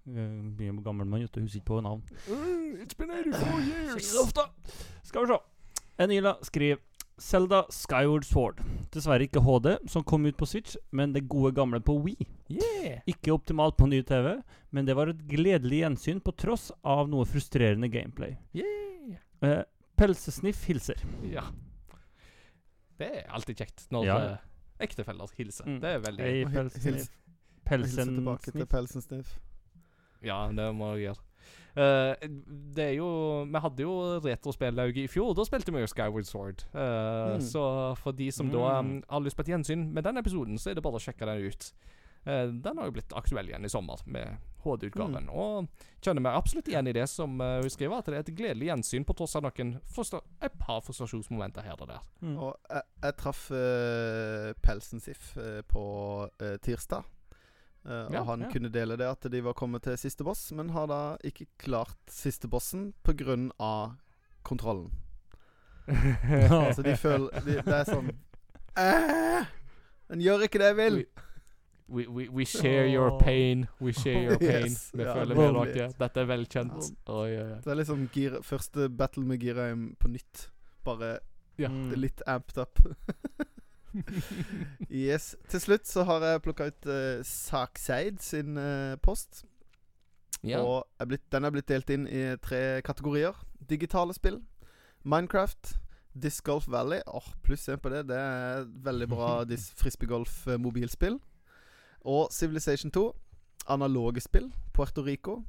Eh, 0.06 0.32
Mye 0.58 0.82
gammel 0.84 1.06
mann, 1.08 1.22
vet 1.24 1.32
du. 1.32 1.40
Husker 1.44 1.60
ikke 1.62 1.70
på 1.72 1.80
navn. 1.84 2.02
Uh, 2.28 2.82
it's 2.82 2.96
been 2.98 3.10
84 3.10 3.60
years! 3.68 4.10
Ofte. 4.20 4.44
Skal 5.02 5.24
vi 5.26 5.32
se. 5.32 5.38
Enila 6.04 6.34
skriver 6.44 6.80
Selda 7.22 7.62
Skyward 7.70 8.24
Sword. 8.26 8.58
Dessverre 8.92 9.22
ikke 9.28 9.40
HD, 9.46 9.76
som 9.88 10.02
kom 10.04 10.26
ut 10.26 10.36
på 10.36 10.46
Switch, 10.50 10.74
men 10.92 11.12
det 11.14 11.28
gode 11.30 11.52
gamle 11.54 11.78
på 11.80 11.94
Wii. 12.02 12.26
Yeah! 12.50 13.00
Ikke 13.08 13.32
optimalt 13.32 13.76
på 13.78 13.86
ny 13.88 14.02
TV, 14.02 14.34
men 14.74 14.84
det 14.88 14.96
var 14.98 15.12
et 15.12 15.22
gledelig 15.30 15.84
gjensyn 15.84 16.20
på 16.26 16.34
tross 16.36 16.68
av 16.82 17.08
noe 17.08 17.24
frustrerende 17.30 17.88
gameplay. 17.88 18.34
Yeah! 18.52 19.20
Eh, 19.46 19.62
Pelsesniff 19.96 20.64
hilser. 20.66 20.98
Ja. 21.30 21.46
Det 22.98 23.08
er 23.22 23.30
alltid 23.34 23.62
kjekt 23.62 23.86
når 23.94 24.04
Ja. 24.10 24.18
eh, 24.34 24.36
ektefeller 24.84 25.30
hilser. 25.38 25.64
Mm. 25.70 25.80
Det 25.80 25.88
er 25.94 25.98
veldig 26.02 26.26
Hei, 26.28 26.44
Pelsesniff. 26.50 27.08
Hilse 27.70 28.04
tilbake 28.10 28.52
til. 28.52 28.66
Pelsensniff. 28.66 29.36
Ja, 30.24 30.48
det 30.52 30.70
må 30.74 30.94
jeg 30.96 31.08
gjøre. 31.10 31.22
Uh, 31.74 32.14
det 32.70 32.84
er 32.84 32.92
jo 33.00 33.06
Vi 33.50 33.58
hadde 33.64 33.82
jo 33.82 33.94
retrospillauget 34.22 35.00
i 35.04 35.08
fjor. 35.10 35.32
Da 35.34 35.42
spilte 35.42 35.72
vi 35.74 35.80
jo 35.82 35.88
Skyward 35.90 36.28
Sword. 36.28 36.62
Uh, 36.74 37.34
Mm. 37.34 37.40
Så 37.42 37.64
for 37.98 38.12
de 38.14 38.30
som 38.32 38.48
da 38.52 38.80
Mm. 38.82 38.92
um, 38.98 39.02
har 39.10 39.20
lyst 39.20 39.36
på 39.36 39.42
et 39.42 39.48
gjensyn 39.50 39.90
med 39.92 40.04
den 40.04 40.16
episoden, 40.22 40.54
så 40.58 40.70
er 40.70 40.74
det 40.78 40.84
bare 40.86 41.00
å 41.00 41.02
sjekke 41.02 41.26
den 41.26 41.48
ut. 41.50 41.72
Uh, 42.26 42.46
den 42.62 42.78
har 42.78 42.86
jo 42.86 42.92
blitt 42.94 43.12
aktuell 43.12 43.48
igjen 43.50 43.64
i 43.66 43.68
sommer 43.68 44.00
med 44.06 44.38
HD-utgaven. 44.64 45.26
Og 45.34 45.66
kjenner 46.00 46.22
meg 46.22 46.38
absolutt 46.38 46.68
igjen 46.70 46.86
i 46.88 46.92
det 46.96 47.08
som 47.10 47.34
hun 47.40 47.68
skriver, 47.68 47.98
at 47.98 48.06
det 48.06 48.14
er 48.14 48.22
et 48.22 48.36
gledelig 48.38 48.70
gjensyn 48.70 49.04
på 49.04 49.12
tross 49.18 49.34
av 49.36 49.42
noen 49.44 49.74
et 50.40 50.54
par 50.58 50.80
frustrasjonsmomenter 50.80 51.62
her 51.66 51.74
og 51.82 51.88
der. 51.88 52.00
Mm. 52.22 52.38
Og 52.38 52.56
jeg, 52.70 52.82
jeg 53.02 53.16
traff 53.18 53.50
uh, 53.50 54.52
Pelsensif 54.62 55.36
eh, 55.36 55.60
på 55.68 55.84
tirsdag. 56.62 57.04
Eh, 57.84 58.06
Ja, 58.14 58.20
og 58.20 58.26
han 58.26 58.40
ja. 58.46 58.50
kunne 58.52 58.68
dele 58.72 58.96
det 58.96 59.06
at 59.06 59.26
de 59.32 59.40
var 59.44 59.52
kommet 59.52 59.82
til 59.84 59.96
siste 60.00 60.24
boss, 60.24 60.52
men 60.52 60.70
har 60.70 60.86
da 60.88 61.00
ikke 61.24 61.46
klart 61.58 61.96
siste 62.08 62.48
bossen 62.48 62.92
pga. 63.04 63.96
kontrollen. 64.42 64.90
Så 66.74 66.82
de 66.82 66.96
føler 66.96 67.28
de, 67.44 67.58
Det 67.60 67.74
er 67.74 67.84
sånn 67.84 68.06
Æh! 68.80 69.44
Den 70.08 70.20
gjør 70.24 70.46
ikke 70.46 70.58
det 70.62 70.70
jeg 70.72 70.76
vil! 70.78 70.96
We, 71.86 72.06
we, 72.08 72.28
we 72.32 72.44
share 72.48 72.86
your 72.88 73.18
pain. 73.20 73.66
We 73.80 73.92
share 73.92 74.22
your 74.24 74.38
pain. 74.40 74.70
Yes, 74.72 74.90
Vi 74.94 75.02
ja, 75.04 75.12
føler 75.12 75.36
med 75.36 75.74
dere. 75.74 75.90
Dette 76.00 76.20
er 76.22 76.28
velkjent. 76.30 76.86
Oh, 77.06 77.18
oi. 77.26 77.34
Det 77.60 77.68
er 77.68 77.76
liksom 77.76 78.06
Gira, 78.14 78.40
første 78.42 78.88
battle 78.88 79.24
med 79.28 79.38
Girheim 79.44 79.90
på 80.00 80.08
nytt. 80.08 80.46
Bare. 80.84 81.18
Mm. 81.60 81.92
litt 82.00 82.22
amped 82.26 82.56
up. 82.58 82.80
yes. 84.90 85.34
Til 85.48 85.60
slutt 85.60 85.88
så 85.88 86.04
har 86.08 86.24
jeg 86.26 86.42
plukka 86.44 86.68
ut 86.70 86.88
uh, 86.90 87.24
Sakseid 87.26 88.20
sin 88.22 88.58
uh, 88.58 88.96
post. 89.02 89.44
Ja. 90.44 90.60
Og 90.60 90.84
er 91.00 91.08
blitt, 91.08 91.24
den 91.32 91.44
er 91.44 91.54
blitt 91.54 91.68
delt 91.70 91.90
inn 91.90 92.06
i 92.08 92.26
tre 92.42 92.82
kategorier. 92.84 93.36
Digitale 93.70 94.14
spill, 94.16 94.42
Minecraft, 95.04 95.76
Disc 96.14 96.44
Golf 96.44 96.68
Valley 96.70 97.00
Åh, 97.06 97.28
Pluss 97.42 97.68
én 97.68 97.80
på 97.80 97.88
det. 97.88 98.06
Det 98.08 98.18
er 98.18 98.68
veldig 98.84 99.08
bra 99.08 99.30
dis 99.50 99.70
frisbeegolf 99.78 100.46
eh. 100.48 101.18
Og 102.04 102.28
Civilization 102.32 102.90
2. 102.90 103.14
Analoge 103.68 104.20
spill. 104.20 104.52
Puerto 104.72 105.02
Rico. 105.02 105.42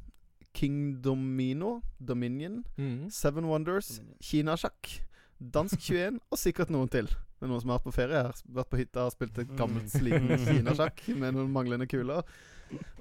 Kingdomino. 0.54 1.82
Dominion. 2.00 2.64
Mm. 2.78 3.10
Seven 3.10 3.46
Wonders. 3.46 4.02
Kinasjakk. 4.24 5.04
Dansk 5.40 5.80
21 5.80 6.20
og 6.32 6.38
sikkert 6.40 6.70
noen 6.70 6.88
til. 6.88 7.10
Er 7.42 7.50
noen 7.52 7.62
som 7.62 7.70
har 7.74 7.80
vært 7.80 7.88
på 7.90 7.96
ferie 7.98 8.22
her. 8.24 8.38
Vært 8.56 8.70
på 8.72 8.80
hytta 8.80 9.06
og 9.10 9.16
spilt 9.16 9.40
et 9.44 9.56
gammelt, 9.60 9.90
sliten 9.92 10.30
kinasjakk 10.48 11.02
med 11.20 11.36
noen 11.36 11.52
manglende 11.54 11.88
kuler. 11.92 12.24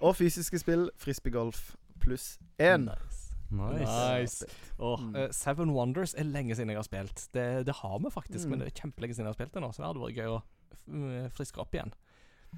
Og 0.02 0.16
fysiske 0.18 0.58
spill, 0.60 0.88
frisbeegolf 1.00 1.76
pluss 2.02 2.34
én. 2.58 2.88
Nice. 2.90 3.20
Nice. 3.54 4.48
Åh, 4.82 4.98
Mm. 5.00 5.14
uh, 5.14 5.28
Seven 5.30 5.70
Wonders 5.70 6.14
er 6.18 6.26
lenge 6.26 6.56
siden 6.56 6.72
jeg 6.74 6.80
har 6.80 6.88
spilt. 6.88 7.28
Det, 7.32 7.46
det 7.66 7.74
har 7.82 7.98
vi 8.02 8.10
faktisk, 8.10 8.46
Mm. 8.46 8.50
men 8.50 8.58
det 8.64 8.66
er 8.72 8.80
kjempelenge 8.82 9.14
siden 9.14 9.26
jeg 9.28 9.34
har 9.34 9.38
spilt 9.38 9.54
det 9.54 9.62
nå, 9.62 9.70
så 9.72 9.82
det 9.82 9.88
hadde 9.92 10.04
vært 10.04 10.18
gøy 10.18 10.28
å 10.34 10.42
friske 11.32 11.60
opp 11.62 11.72
igjen. 11.74 11.92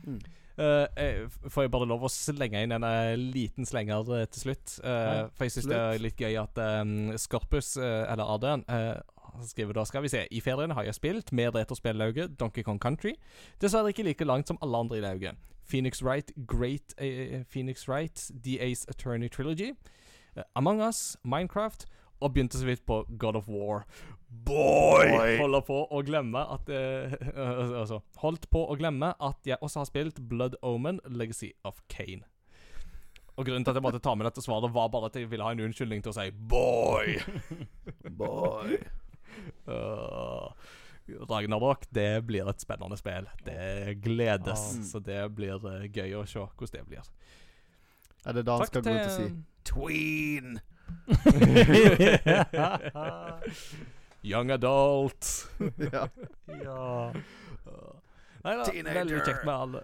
Mm. 0.07 0.19
Uh, 0.57 0.86
eh, 0.97 1.27
får 1.53 1.66
jeg 1.66 1.70
bare 1.74 1.86
lov 1.89 2.07
å 2.07 2.09
slenge 2.09 2.62
inn 2.65 2.73
en 2.73 2.85
eh, 2.89 3.12
liten 3.20 3.66
slenger 3.69 4.09
eh, 4.16 4.24
til 4.32 4.40
slutt? 4.47 4.78
Uh, 4.81 4.89
Ja, 4.89 5.27
for 5.36 5.44
jeg 5.44 5.53
syns 5.53 5.69
det 5.69 5.77
er 5.77 5.98
litt 6.01 6.16
gøy 6.16 6.32
at 6.40 6.57
um, 6.81 6.94
Skorpus, 7.20 7.74
uh, 7.77 8.07
eller 8.09 8.65
eh, 8.65 8.94
han 9.37 9.47
skriver 9.49 9.77
da 9.77 9.85
Skal 9.85 10.03
vi 10.03 10.13
se. 10.13 10.27
I 10.31 10.41
feriene 10.41 10.75
har 10.75 10.87
jeg 10.89 10.99
spilt 10.99 11.33
med 11.33 11.55
retrospillauget 11.55 12.39
Donkey 12.41 12.63
Kong 12.63 12.81
Country. 12.83 13.15
Dessverre 13.61 13.93
ikke 13.93 14.07
like 14.07 14.25
langt 14.25 14.49
som 14.49 14.59
alle 14.63 14.77
andre 14.79 14.99
i 14.99 15.05
lauget. 15.05 15.37
Phoenix 15.67 16.03
Wright, 16.03 16.33
Great 16.47 16.95
eh, 16.99 17.43
Phoenix 17.45 17.89
Wright, 17.89 18.31
The 18.45 18.61
Ace 18.61 18.87
Attorney 18.89 19.29
Trilogy, 19.29 19.73
eh, 20.37 20.43
Among 20.55 20.81
Us, 20.81 21.17
Minecraft, 21.25 21.87
og 22.21 22.33
begynte 22.33 22.59
så 22.59 22.67
vidt 22.67 22.87
på 22.87 23.05
God 23.19 23.37
of 23.37 23.49
War. 23.49 23.85
Boy! 24.47 25.37
Holder 25.39 25.61
på 25.67 25.81
å 25.91 26.01
glemme 26.07 26.41
at 26.55 26.71
eh, 26.73 27.13
Altså, 27.83 28.01
holdt 28.23 28.49
på 28.51 28.65
å 28.67 28.77
glemme 28.79 29.13
at 29.23 29.47
jeg 29.47 29.59
også 29.61 29.83
har 29.83 29.91
spilt 29.91 30.23
Blood 30.29 30.57
Omen, 30.63 31.01
Legacy 31.07 31.53
of 31.65 31.83
Kane. 31.93 32.25
Og 33.37 33.45
grunnen 33.45 33.65
til 33.65 33.75
at 33.75 33.77
jeg 33.77 33.85
måtte 33.85 34.01
ta 34.01 34.15
med 34.17 34.25
dette 34.25 34.41
svaret, 34.41 34.73
var 34.73 34.89
bare 34.89 35.11
at 35.11 35.19
jeg 35.19 35.29
ville 35.31 35.45
ha 35.45 35.53
en 35.53 35.61
unnskyldning 35.67 36.01
til 36.03 36.15
å 36.15 36.17
si 36.17 36.31
'boy'. 36.33 37.19
Boy. 38.21 38.79
Ragnarok, 41.31 41.86
det 41.94 42.24
blir 42.28 42.48
et 42.51 42.61
spennende 42.62 42.97
spill. 42.98 43.27
Det 43.44 43.97
gledes. 44.05 44.62
Ah. 44.78 44.82
Så 44.86 44.98
det 45.05 45.23
blir 45.36 45.57
eh, 45.73 45.90
gøy 45.90 46.15
å 46.20 46.27
se 46.28 46.39
hvordan 46.44 46.77
det 46.77 46.85
blir. 46.90 47.05
Er 48.27 48.32
det 48.36 48.44
da 48.47 48.53
han 48.59 48.66
skal 48.70 48.82
gå 48.82 48.90
ut 48.97 49.07
og 49.07 49.15
si 49.15 49.27
Tween. 49.66 50.51
Young 54.27 54.51
adult. 54.51 55.48
ja. 55.93 56.09
ja. 56.47 57.12
Nei 58.47 58.55
da, 58.59 58.65
veldig 58.70 59.20
kjekt 59.27 59.44
med 59.47 59.55
alle 59.55 59.81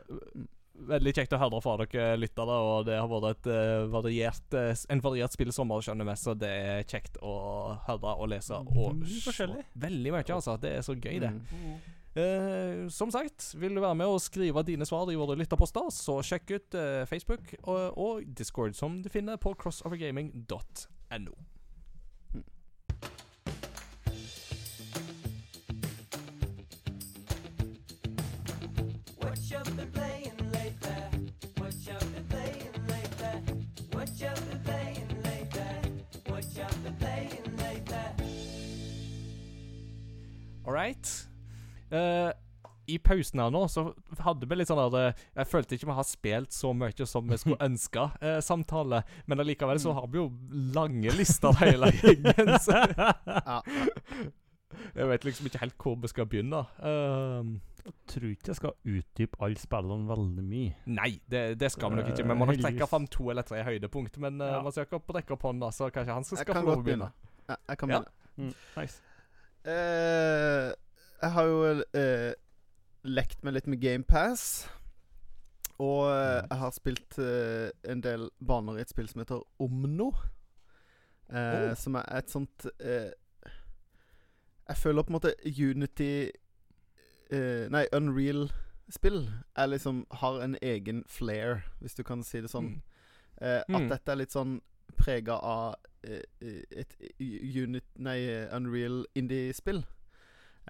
Veldig 0.89 1.15
kjekt 1.15 1.35
å 1.37 1.41
høre 1.41 1.61
fra 1.65 1.77
dere 1.83 2.19
lyttere, 2.19 2.59
og 2.67 2.87
det 2.89 2.99
har 2.99 3.09
vært 3.11 3.31
et 3.33 3.51
eh, 3.55 3.87
variert, 3.93 4.59
eh, 4.59 4.85
en 4.93 5.03
variert 5.05 5.35
spillsommer, 5.35 5.85
skjønner 5.85 6.09
vi, 6.09 6.17
så 6.19 6.35
det 6.39 6.51
er 6.51 6.87
kjekt 6.89 7.19
å 7.23 7.35
høre 7.89 8.15
og 8.17 8.31
lese 8.33 8.59
og 8.59 9.03
forskjellig. 9.27 9.67
Veldig 9.87 10.15
mye, 10.15 10.29
altså. 10.37 10.57
Det 10.63 10.77
er 10.79 10.87
så 10.87 10.97
gøy, 10.97 11.19
det. 11.23 11.33
Mm. 11.33 11.77
Eh, 12.13 12.89
som 12.93 13.11
sagt, 13.11 13.55
vil 13.57 13.75
du 13.75 13.81
være 13.81 13.97
med 13.97 14.11
og 14.13 14.21
skrive 14.21 14.65
dine 14.69 14.85
svar 14.89 15.09
i 15.09 15.17
våre 15.17 15.39
lytterposter, 15.41 15.89
så 15.95 16.19
sjekk 16.27 16.57
ut 16.57 16.77
eh, 16.77 17.05
Facebook 17.09 17.55
og, 17.63 17.81
og 17.97 18.27
Discord, 18.37 18.77
som 18.77 19.01
du 19.05 19.09
finner 19.13 19.41
på 19.41 19.55
crossovergaming.no. 19.63 21.39
All 40.67 40.73
right. 40.75 41.09
Uh, 41.93 42.31
I 42.89 42.97
pausen 42.99 43.39
her 43.41 43.51
nå 43.55 43.61
så 43.71 43.83
hadde 44.25 44.47
vi 44.49 44.57
litt 44.59 44.69
sånn 44.71 44.81
der 44.91 45.11
eh, 45.13 45.21
Jeg 45.37 45.47
følte 45.51 45.77
ikke 45.77 45.87
vi 45.91 45.95
har 45.95 46.07
spilt 46.09 46.53
så 46.57 46.73
mye 46.75 47.07
som 47.07 47.29
vi 47.31 47.37
skulle 47.39 47.61
ønske, 47.69 48.07
eh, 48.21 48.41
samtale. 48.43 49.03
Men 49.31 49.43
allikevel 49.45 49.79
så 49.83 49.93
har 49.97 50.09
vi 50.11 50.19
jo 50.19 50.29
lange 50.75 51.13
lister 51.15 51.55
hele 51.63 51.93
gjengen. 51.95 52.57
Så 52.63 52.75
Ja. 53.47 53.61
jeg 54.97 55.09
vet 55.13 55.25
liksom 55.29 55.47
ikke 55.49 55.61
helt 55.63 55.77
hvor 55.79 55.99
vi 56.03 56.11
skal 56.11 56.27
begynne. 56.33 56.63
Um, 56.83 57.61
Jeg 57.85 57.95
tror 58.11 58.27
ikke 58.31 58.51
jeg 58.53 58.59
skal 58.61 58.75
utdype 58.97 59.41
alle 59.43 59.59
spillene 59.63 60.07
veldig 60.11 60.45
mye. 60.47 60.75
nei, 60.87 61.13
det, 61.31 61.45
det 61.61 61.71
skal 61.75 61.91
vi 61.93 62.01
nok 62.01 62.11
ikke. 62.13 62.27
Vi 62.29 62.37
må 62.39 62.47
nok 62.51 62.61
trekke 62.63 62.87
fram 62.91 63.07
to 63.11 63.31
eller 63.33 63.47
tre 63.47 63.63
høydepunkt. 63.67 64.19
Men 64.23 64.41
uh, 64.43 64.49
Ja. 64.57 64.61
man 64.63 64.73
skal 64.75 64.87
ikke 64.89 65.03
brekke 65.13 65.35
opp 65.37 65.47
hånda, 65.49 65.71
så 65.75 65.91
kanskje 65.93 66.15
han 66.19 66.25
skal, 66.29 66.43
skal 66.45 66.61
få 66.61 66.67
lov 66.67 66.83
å 66.83 66.85
begynne. 66.87 67.11
begynne. 67.15 67.49
Ja, 67.51 67.57
jeg 67.73 67.79
kan 67.83 67.95
Ja. 67.99 68.03
Mm, 68.39 68.53
nice. 68.79 69.01
Eh, 69.65 70.73
jeg 71.23 71.31
har 71.37 71.45
jo 71.47 71.83
eh, 71.95 72.33
lekt 73.07 73.43
meg 73.47 73.55
litt 73.55 73.67
med 73.71 73.81
GamePass. 73.83 74.69
Og 75.83 76.07
eh, 76.11 76.43
jeg 76.51 76.59
har 76.61 76.75
spilt 76.77 77.19
eh, 77.23 77.71
en 77.91 78.03
del 78.05 78.29
baner 78.47 78.79
i 78.79 78.83
et 78.85 78.91
spill 78.93 79.09
som 79.11 79.23
heter 79.25 79.43
Omno. 79.63 80.13
Eh, 80.13 80.29
Oh. 81.33 81.75
Som 81.81 81.95
er 81.97 82.05
et 82.13 82.29
sånt 82.29 82.67
eh, 82.85 83.09
Jeg 84.69 84.77
føler 84.77 85.03
på 85.03 85.09
en 85.09 85.17
måte 85.17 85.31
Unity 85.49 86.29
eh, 87.33 87.71
Nei, 87.73 87.87
Unreal-spill 87.97 89.23
er 89.57 89.71
liksom 89.73 90.03
har 90.21 90.43
en 90.45 90.59
egen 90.61 91.01
flair, 91.09 91.63
hvis 91.81 91.95
du 91.97 92.03
kan 92.05 92.21
si 92.23 92.43
det 92.45 92.51
sånn. 92.53 92.69
Mm. 92.75 92.83
Eh, 93.41 93.61
at 93.65 93.81
Mm. 93.81 93.89
dette 93.95 94.13
er 94.13 94.21
litt 94.21 94.35
sånn 94.37 94.59
prega 94.99 95.37
av 95.39 95.75
eh, 96.05 96.23
et 96.71 96.97
unit, 97.21 97.85
nei, 98.03 98.19
Unreal 98.57 99.03
indie-spill. 99.19 99.83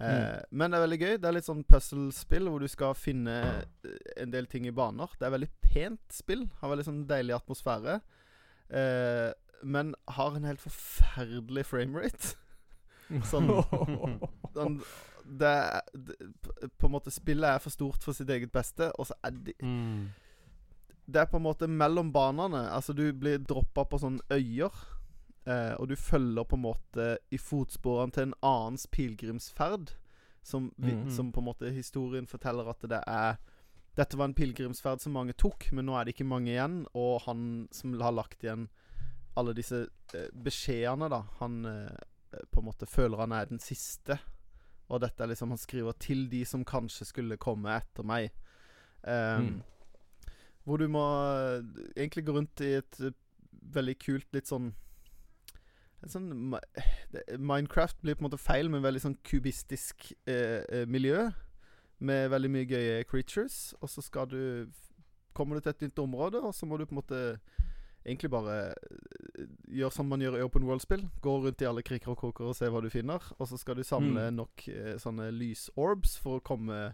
Eh, 0.00 0.40
Men 0.50 0.72
det 0.72 0.78
er 0.78 0.84
veldig 0.86 1.00
gøy. 1.02 1.14
Det 1.20 1.28
er 1.28 1.36
litt 1.36 1.48
sånn 1.48 1.64
puzzle-spill 1.68 2.48
hvor 2.48 2.62
du 2.64 2.68
skal 2.72 2.94
finne 2.96 3.36
eh, 3.84 3.96
en 4.22 4.32
del 4.32 4.48
ting 4.48 4.66
i 4.68 4.72
baner. 4.74 5.12
Det 5.20 5.28
er 5.28 5.34
veldig 5.36 5.50
pent 5.66 6.16
spill. 6.16 6.46
Har 6.62 6.72
veldig 6.72 6.86
sånn 6.88 7.02
deilig 7.10 7.36
atmosfære. 7.36 7.98
Eh, 8.72 9.30
men 9.62 9.92
har 10.16 10.34
en 10.38 10.48
helt 10.48 10.62
forferdelig 10.64 11.66
framerate. 11.68 12.36
Sånn 13.28 13.44
sånn, 14.54 14.78
det, 15.36 15.50
det, 15.92 16.14
På 16.80 16.88
en 16.88 16.94
måte 16.94 17.12
Spillet 17.12 17.44
er 17.44 17.60
for 17.60 17.74
stort 17.74 18.00
for 18.06 18.16
sitt 18.16 18.30
eget 18.32 18.48
beste, 18.54 18.88
og 18.96 19.10
så 19.10 19.16
er 19.26 19.34
det 19.36 19.54
Mm. 19.60 20.06
Det 21.06 21.20
er 21.20 21.30
på 21.30 21.36
en 21.36 21.46
måte 21.46 21.68
mellom 21.68 22.12
banene. 22.12 22.68
Altså, 22.70 22.92
du 22.92 23.12
blir 23.12 23.42
droppa 23.42 23.84
på 23.88 23.98
sånne 24.02 24.22
øyer. 24.30 24.74
Eh, 25.44 25.74
og 25.74 25.88
du 25.90 25.96
følger 25.98 26.46
på 26.46 26.56
en 26.56 26.62
måte 26.62 27.06
i 27.34 27.38
fotsporene 27.40 28.14
til 28.14 28.28
en 28.28 28.36
annens 28.46 28.86
pilegrimsferd. 28.86 29.96
Som, 30.42 30.72
vi, 30.76 30.90
-hmm. 30.90 31.16
som 31.16 31.32
på 31.32 31.40
en 31.40 31.44
måte 31.44 31.70
historien 31.70 32.26
forteller 32.26 32.68
at 32.68 32.82
det 32.82 33.02
er 33.06 33.36
Dette 33.96 34.16
var 34.16 34.24
en 34.24 34.34
pilegrimsferd 34.34 35.00
som 35.00 35.12
mange 35.12 35.32
tok, 35.32 35.72
men 35.72 35.86
nå 35.86 35.92
er 35.92 36.04
det 36.04 36.14
ikke 36.14 36.24
mange 36.24 36.50
igjen. 36.50 36.86
Og 36.94 37.20
han 37.20 37.68
som 37.72 38.00
har 38.00 38.12
lagt 38.12 38.42
igjen 38.42 38.68
alle 39.36 39.52
disse 39.52 39.86
eh, 40.14 40.28
beskjedene, 40.44 41.08
da 41.08 41.22
Han 41.38 41.64
eh, 41.64 41.96
på 42.50 42.60
en 42.60 42.64
måte 42.64 42.86
føler 42.86 43.18
han 43.18 43.32
er 43.32 43.44
den 43.44 43.58
siste. 43.58 44.18
Og 44.88 45.00
dette 45.00 45.22
er 45.22 45.26
liksom 45.26 45.48
Han 45.48 45.58
skriver 45.58 45.92
til 45.92 46.30
de 46.30 46.44
som 46.44 46.64
kanskje 46.64 47.04
skulle 47.04 47.36
komme 47.36 47.76
etter 47.76 48.02
meg. 48.02 48.30
Um, 49.02 49.42
Mm. 49.42 49.62
Hvor 50.64 50.78
du 50.78 50.86
må 50.88 51.02
eh, 51.02 51.62
egentlig 51.96 52.24
gå 52.26 52.32
rundt 52.36 52.60
i 52.62 52.74
et 52.78 53.00
eh, 53.00 53.14
veldig 53.74 53.96
kult, 54.02 54.28
litt 54.36 54.46
sånn 54.50 54.72
sånn 56.10 56.32
Minecraft 57.38 58.00
blir 58.02 58.16
på 58.18 58.24
en 58.24 58.28
måte 58.30 58.40
feil, 58.42 58.66
men 58.72 58.82
veldig 58.82 59.02
sånn 59.04 59.18
kubistisk 59.26 60.08
eh, 60.26 60.62
eh, 60.66 60.86
miljø. 60.90 61.28
Med 62.02 62.30
veldig 62.32 62.50
mye 62.50 62.66
gøye 62.66 63.04
creatures. 63.06 63.74
Og 63.80 63.90
så 63.92 64.02
skal 64.02 64.26
du 64.32 64.40
Kommer 65.32 65.56
du 65.56 65.62
til 65.64 65.70
et 65.72 65.80
nytt 65.86 66.00
område, 66.02 66.42
og 66.44 66.50
så 66.52 66.66
må 66.68 66.76
du 66.76 66.82
på 66.84 66.92
en 66.92 66.98
måte 66.98 67.18
egentlig 68.04 68.28
bare 68.34 68.74
gjøre 69.72 69.94
som 69.94 70.10
man 70.10 70.20
gjør 70.20 70.34
i 70.36 70.42
open 70.44 70.66
world-spill. 70.68 71.06
Gå 71.24 71.36
rundt 71.46 71.62
i 71.64 71.68
alle 71.70 71.80
kriker 71.86 72.12
og 72.12 72.18
kroker 72.20 72.50
og 72.50 72.56
se 72.58 72.68
hva 72.68 72.82
du 72.84 72.90
finner. 72.92 73.22
Og 73.38 73.48
så 73.48 73.56
skal 73.56 73.78
du 73.78 73.82
samle 73.86 74.26
Mm. 74.28 74.36
nok 74.42 74.66
eh, 74.68 74.98
sånne 75.00 75.30
lysorbs 75.32 76.18
for 76.20 76.36
å 76.36 76.44
komme 76.44 76.92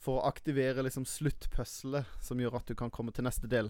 For 0.00 0.16
å 0.20 0.26
aktivere 0.30 0.82
liksom 0.86 1.04
sluttpuzzlet 1.04 2.06
som 2.24 2.40
gjør 2.40 2.56
at 2.56 2.66
du 2.70 2.74
kan 2.78 2.90
komme 2.90 3.12
til 3.12 3.26
neste 3.26 3.48
del. 3.50 3.68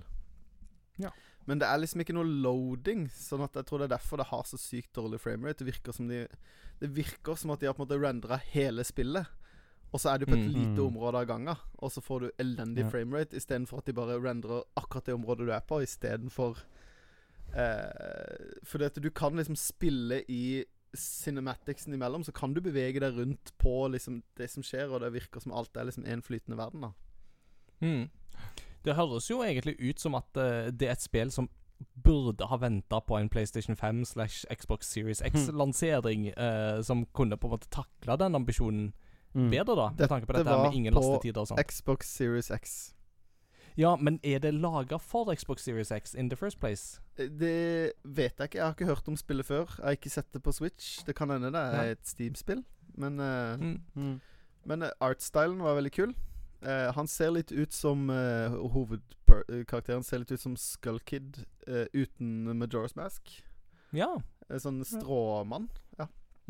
Ja. 1.00 1.10
Men 1.48 1.58
det 1.58 1.66
er 1.66 1.80
liksom 1.80 2.02
ikke 2.04 2.14
noe 2.14 2.28
loading, 2.28 3.08
sånn 3.10 3.42
at 3.42 3.56
jeg 3.58 3.66
tror 3.66 3.78
det 3.82 3.88
er 3.90 3.96
derfor 3.96 4.20
det 4.20 4.28
har 4.30 4.44
så 4.46 4.58
sykt 4.60 4.92
dårlig 4.94 5.18
framerate. 5.22 5.64
Det 5.64 5.72
virker 5.72 5.92
som 5.96 6.06
de 6.10 6.26
Det 6.80 6.88
virker 6.96 7.36
som 7.36 7.50
at 7.50 7.60
de 7.60 7.66
har 7.66 7.74
på 7.74 7.82
en 7.82 7.88
måte 7.88 8.00
rendra 8.00 8.36
hele 8.54 8.84
spillet. 8.84 9.26
Og 9.92 9.98
så 10.00 10.14
er 10.14 10.18
du 10.18 10.26
på 10.26 10.32
et 10.38 10.46
Mm. 10.46 10.54
lite 10.54 10.80
Mm. 10.80 10.86
område 10.96 11.14
av 11.18 11.26
gangen, 11.26 11.56
og 11.82 11.90
så 11.90 12.00
får 12.00 12.20
du 12.20 12.30
elendig 12.38 12.84
Ja. 12.84 12.90
framerate 12.90 13.36
istedenfor 13.36 13.78
at 13.78 13.84
de 13.86 13.92
bare 13.92 14.20
rendrer 14.22 14.62
akkurat 14.76 15.04
det 15.04 15.14
området 15.14 15.46
du 15.46 15.50
er 15.52 15.60
på, 15.60 15.82
istedenfor 15.82 16.56
eh, 17.54 18.60
Fordi 18.64 18.84
at 18.84 18.94
du 19.02 19.10
kan 19.10 19.34
liksom 19.36 19.56
spille 19.56 20.22
i 20.28 20.64
cinematicsen 20.96 21.94
imellom, 21.94 22.24
så 22.24 22.32
kan 22.32 22.54
du 22.54 22.60
bevege 22.60 23.00
deg 23.02 23.18
rundt 23.18 23.52
på 23.58 23.74
liksom 23.92 24.22
det 24.38 24.50
som 24.50 24.64
skjer, 24.66 24.90
og 24.90 25.00
det 25.04 25.12
virker 25.14 25.42
som 25.42 25.54
alt 25.56 25.76
er 25.76 25.88
liksom 25.88 26.06
en 26.06 26.22
flytende 26.22 26.58
verden, 26.58 26.88
da. 26.88 26.92
Mm. 27.80 28.08
Det 28.84 28.96
høres 28.96 29.30
jo 29.30 29.42
egentlig 29.44 29.76
ut 29.80 30.00
som 30.00 30.16
at 30.16 30.36
uh, 30.36 30.68
det 30.72 30.88
er 30.88 30.96
et 30.96 31.04
spill 31.04 31.30
som 31.32 31.48
burde 32.04 32.44
ha 32.44 32.56
venta 32.60 33.00
på 33.00 33.16
en 33.16 33.30
PlayStation 33.32 33.76
5 33.76 34.04
slash 34.04 34.44
Xbox 34.52 34.90
Series 34.92 35.22
X-lansering, 35.24 36.26
eh, 36.28 36.82
som 36.84 37.06
kunne 37.16 37.38
på 37.40 37.48
en 37.48 37.54
måte 37.54 37.70
takla 37.72 38.18
den 38.20 38.36
ambisjonen 38.36 38.90
Mm. 39.34 39.50
bedre, 39.50 39.76
da. 39.76 39.88
Med 39.90 39.98
Dette 39.98 40.08
tanke 40.08 40.26
på 40.26 40.32
dette 40.32 40.50
var 40.50 40.64
med 40.64 40.74
ingen 40.74 40.94
på 40.94 41.00
lastetider 41.00 41.40
og 41.40 41.48
på 41.48 41.62
Xbox 41.62 42.06
Series 42.06 42.50
X. 42.50 42.94
Ja, 43.76 43.96
men 43.96 44.18
er 44.22 44.38
det 44.38 44.54
laga 44.54 44.98
for 44.98 45.34
Xbox 45.34 45.62
Series 45.62 45.90
X 45.90 46.14
in 46.14 46.30
the 46.30 46.36
first 46.36 46.58
place? 46.58 47.00
Det 47.28 47.92
vet 48.04 48.38
jeg 48.38 48.48
ikke. 48.48 48.58
Jeg 48.58 48.64
har 48.64 48.74
ikke 48.74 48.86
hørt 48.86 49.08
om 49.08 49.16
spillet 49.16 49.46
før. 49.46 49.66
Jeg 49.78 49.84
har 49.84 49.96
ikke 49.98 50.10
sett 50.10 50.32
det 50.32 50.42
på 50.42 50.52
Switch. 50.52 51.04
Det 51.06 51.14
kan 51.14 51.30
hende 51.30 51.50
det 51.52 51.60
er 51.60 51.74
Ja. 51.84 51.90
et 51.92 52.06
Steam-spill. 52.06 52.64
Men, 52.96 53.20
uh, 53.20 53.56
Mm. 53.60 53.80
Mm. 53.94 54.20
men 54.64 54.82
uh, 54.82 54.88
artstylen 55.00 55.58
var 55.62 55.74
veldig 55.78 55.92
kul. 55.92 56.14
Uh, 56.62 56.92
han 56.92 57.06
ser 57.08 57.30
litt 57.30 57.52
ut 57.52 57.72
som 57.72 58.10
uh, 58.10 58.50
Hovedkarakteren 58.74 60.02
ser 60.04 60.18
litt 60.18 60.32
ut 60.32 60.40
som 60.42 60.56
Skullkid 60.56 61.44
uh, 61.68 61.86
uten 61.94 62.44
Majora's 62.58 62.96
Mask. 62.96 63.30
Ja. 63.92 64.16
Sånn 64.58 64.82
stråmann. 64.84 65.68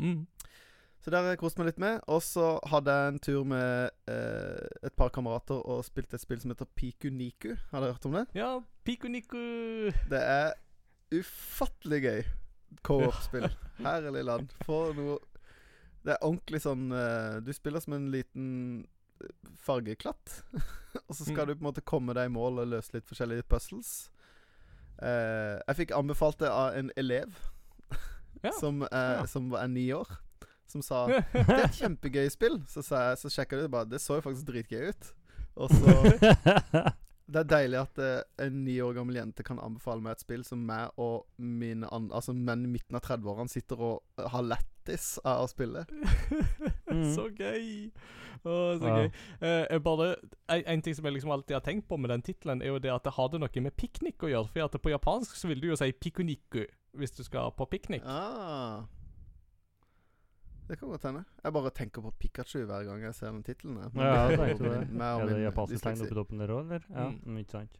Mm. 0.01 0.25
Så 1.01 1.09
der 1.09 1.35
koste 1.41 1.57
meg 1.61 1.71
litt 1.71 1.79
med. 1.81 2.01
Og 2.13 2.21
så 2.21 2.59
hadde 2.69 2.93
jeg 2.93 3.07
en 3.13 3.19
tur 3.25 3.43
med 3.49 3.89
eh, 4.11 4.67
et 4.85 4.93
par 4.95 5.09
kamerater 5.09 5.57
og 5.65 5.81
spilte 5.87 6.13
et 6.19 6.21
spill 6.21 6.39
som 6.43 6.51
heter 6.53 6.69
Piku 6.77 7.09
Niku. 7.09 7.55
Har 7.71 7.81
dere 7.81 7.95
hørt 7.95 8.05
om 8.05 8.13
det? 8.19 8.27
Ja, 8.37 8.51
Piku 8.85 9.07
Niku. 9.09 9.39
Det 10.11 10.21
er 10.21 10.53
ufattelig 11.11 12.01
gøy 12.05 12.21
co-op-spill. 12.85 13.49
Herlig 13.85 14.23
land. 14.29 14.53
For 14.67 14.93
noe 14.95 15.17
Det 16.05 16.13
er 16.15 16.23
ordentlig 16.25 16.61
sånn 16.63 16.87
eh, 16.95 17.35
Du 17.45 17.51
spiller 17.53 17.81
som 17.83 17.93
en 17.97 18.07
liten 18.13 18.45
eh, 19.21 19.33
fargeklatt. 19.65 20.37
og 21.07 21.13
så 21.17 21.25
skal 21.25 21.45
Mm. 21.45 21.47
du 21.49 21.55
på 21.55 21.61
en 21.65 21.67
måte 21.71 21.81
komme 21.85 22.13
deg 22.17 22.29
i 22.29 22.33
mål 22.37 22.61
og 22.63 22.71
løse 22.75 22.93
litt 22.95 23.09
forskjellige 23.09 23.45
puzzles. 23.49 23.91
Eh, 25.01 25.57
jeg 25.65 25.77
fikk 25.81 25.93
anbefalt 25.97 26.39
det 26.45 26.49
av 26.53 26.75
en 26.77 26.91
elev 26.97 27.33
Ja. 28.43 28.51
som, 28.61 28.83
eh, 28.85 29.15
Ja. 29.17 29.25
som 29.29 29.49
er 29.57 29.67
ni 29.67 29.89
år. 29.93 30.09
Som 30.71 30.83
sa 30.85 31.03
det 31.11 31.21
er 31.35 31.65
et 31.67 31.77
kjempegøy 31.81 32.29
spill. 32.33 32.61
Så, 32.71 32.83
sa 32.87 33.09
jeg, 33.09 33.21
så 33.25 33.31
sjekka 33.35 33.59
du 33.59 33.65
det 33.67 33.71
bare. 33.73 33.89
Det 33.91 33.99
så 34.01 34.17
jo 34.19 34.25
faktisk 34.25 34.47
dritgøy 34.49 34.89
ut. 34.93 35.13
Og 35.61 35.71
så 35.75 35.95
Det 37.31 37.39
er 37.45 37.47
deilig 37.47 37.77
at 37.79 37.99
eh, 38.03 38.23
en 38.43 38.57
ni 38.65 38.73
år 38.83 38.95
gammel 38.97 39.15
jente 39.15 39.43
kan 39.47 39.59
anbefale 39.63 40.03
meg 40.03 40.17
et 40.17 40.23
spill 40.25 40.41
som 40.43 40.59
meg 40.67 40.89
og 40.99 41.21
mine 41.39 41.87
an 41.95 42.09
altså 42.11 42.33
menn 42.35 42.65
i 42.67 42.71
midten 42.73 42.97
av 42.97 43.05
30-årene 43.05 43.47
sitter 43.53 43.79
og 43.87 44.01
eh, 44.19 44.25
har 44.33 44.43
lættis 44.43 45.13
av 45.23 45.45
å 45.45 45.51
spille. 45.51 45.85
Mm. 46.91 47.05
så 47.15 47.23
gøy. 47.31 47.87
Å, 48.43 48.53
så 48.75 48.83
Ja. 48.89 48.95
gøy. 48.97 49.05
Eh, 49.47 49.61
jeg 49.71 49.81
bare, 49.85 50.09
en, 50.51 50.63
en 50.73 50.81
ting 50.83 50.95
som 50.97 51.05
jeg 51.07 51.13
liksom 51.15 51.31
alltid 51.31 51.55
har 51.55 51.63
tenkt 51.63 51.85
på 51.87 51.95
med 51.95 52.11
den 52.11 52.25
tittelen, 52.27 52.59
er 52.59 52.73
jo 52.73 52.81
det 52.83 52.91
at 52.91 53.05
det 53.07 53.13
har 53.15 53.29
noe 53.39 53.63
med 53.63 53.75
piknik 53.79 54.25
å 54.27 54.31
gjøre. 54.33 54.49
For 54.51 54.65
at 54.65 54.75
på 54.83 54.91
japansk 54.91 55.37
så 55.39 55.47
vil 55.47 55.61
du 55.63 55.69
jo 55.69 55.77
si 55.79 55.87
pikuniku 55.95 56.65
hvis 56.99 57.15
du 57.15 57.21
skal 57.23 57.53
på 57.55 57.69
piknik. 57.71 58.03
Ah. 58.03 58.83
Det 60.71 60.77
kan 60.79 60.87
godt 60.87 61.03
hende. 61.03 61.25
Jeg 61.43 61.51
bare 61.53 61.69
tenker 61.75 62.01
på 62.05 62.11
Pikachu 62.21 62.61
hver 62.63 62.85
gang 62.87 63.01
jeg 63.03 63.15
ser 63.17 63.31
den 63.33 63.41
tittelen. 63.43 63.75
Ja, 63.99 64.21
jeg 64.29 64.37
tenkte 64.39 64.69
det. 64.71 65.01
Er 65.03 65.25
det 65.27 65.41
japanske 65.43 65.79
tegn 65.83 65.97
dysleksi. 65.99 66.15
toppen 66.15 66.39
der 66.39 66.47
òg, 66.55 66.61
eller? 66.63 66.85
Ja, 66.95 67.09
Mm. 67.09 67.37
ikke 67.41 67.51
sant. 67.57 67.79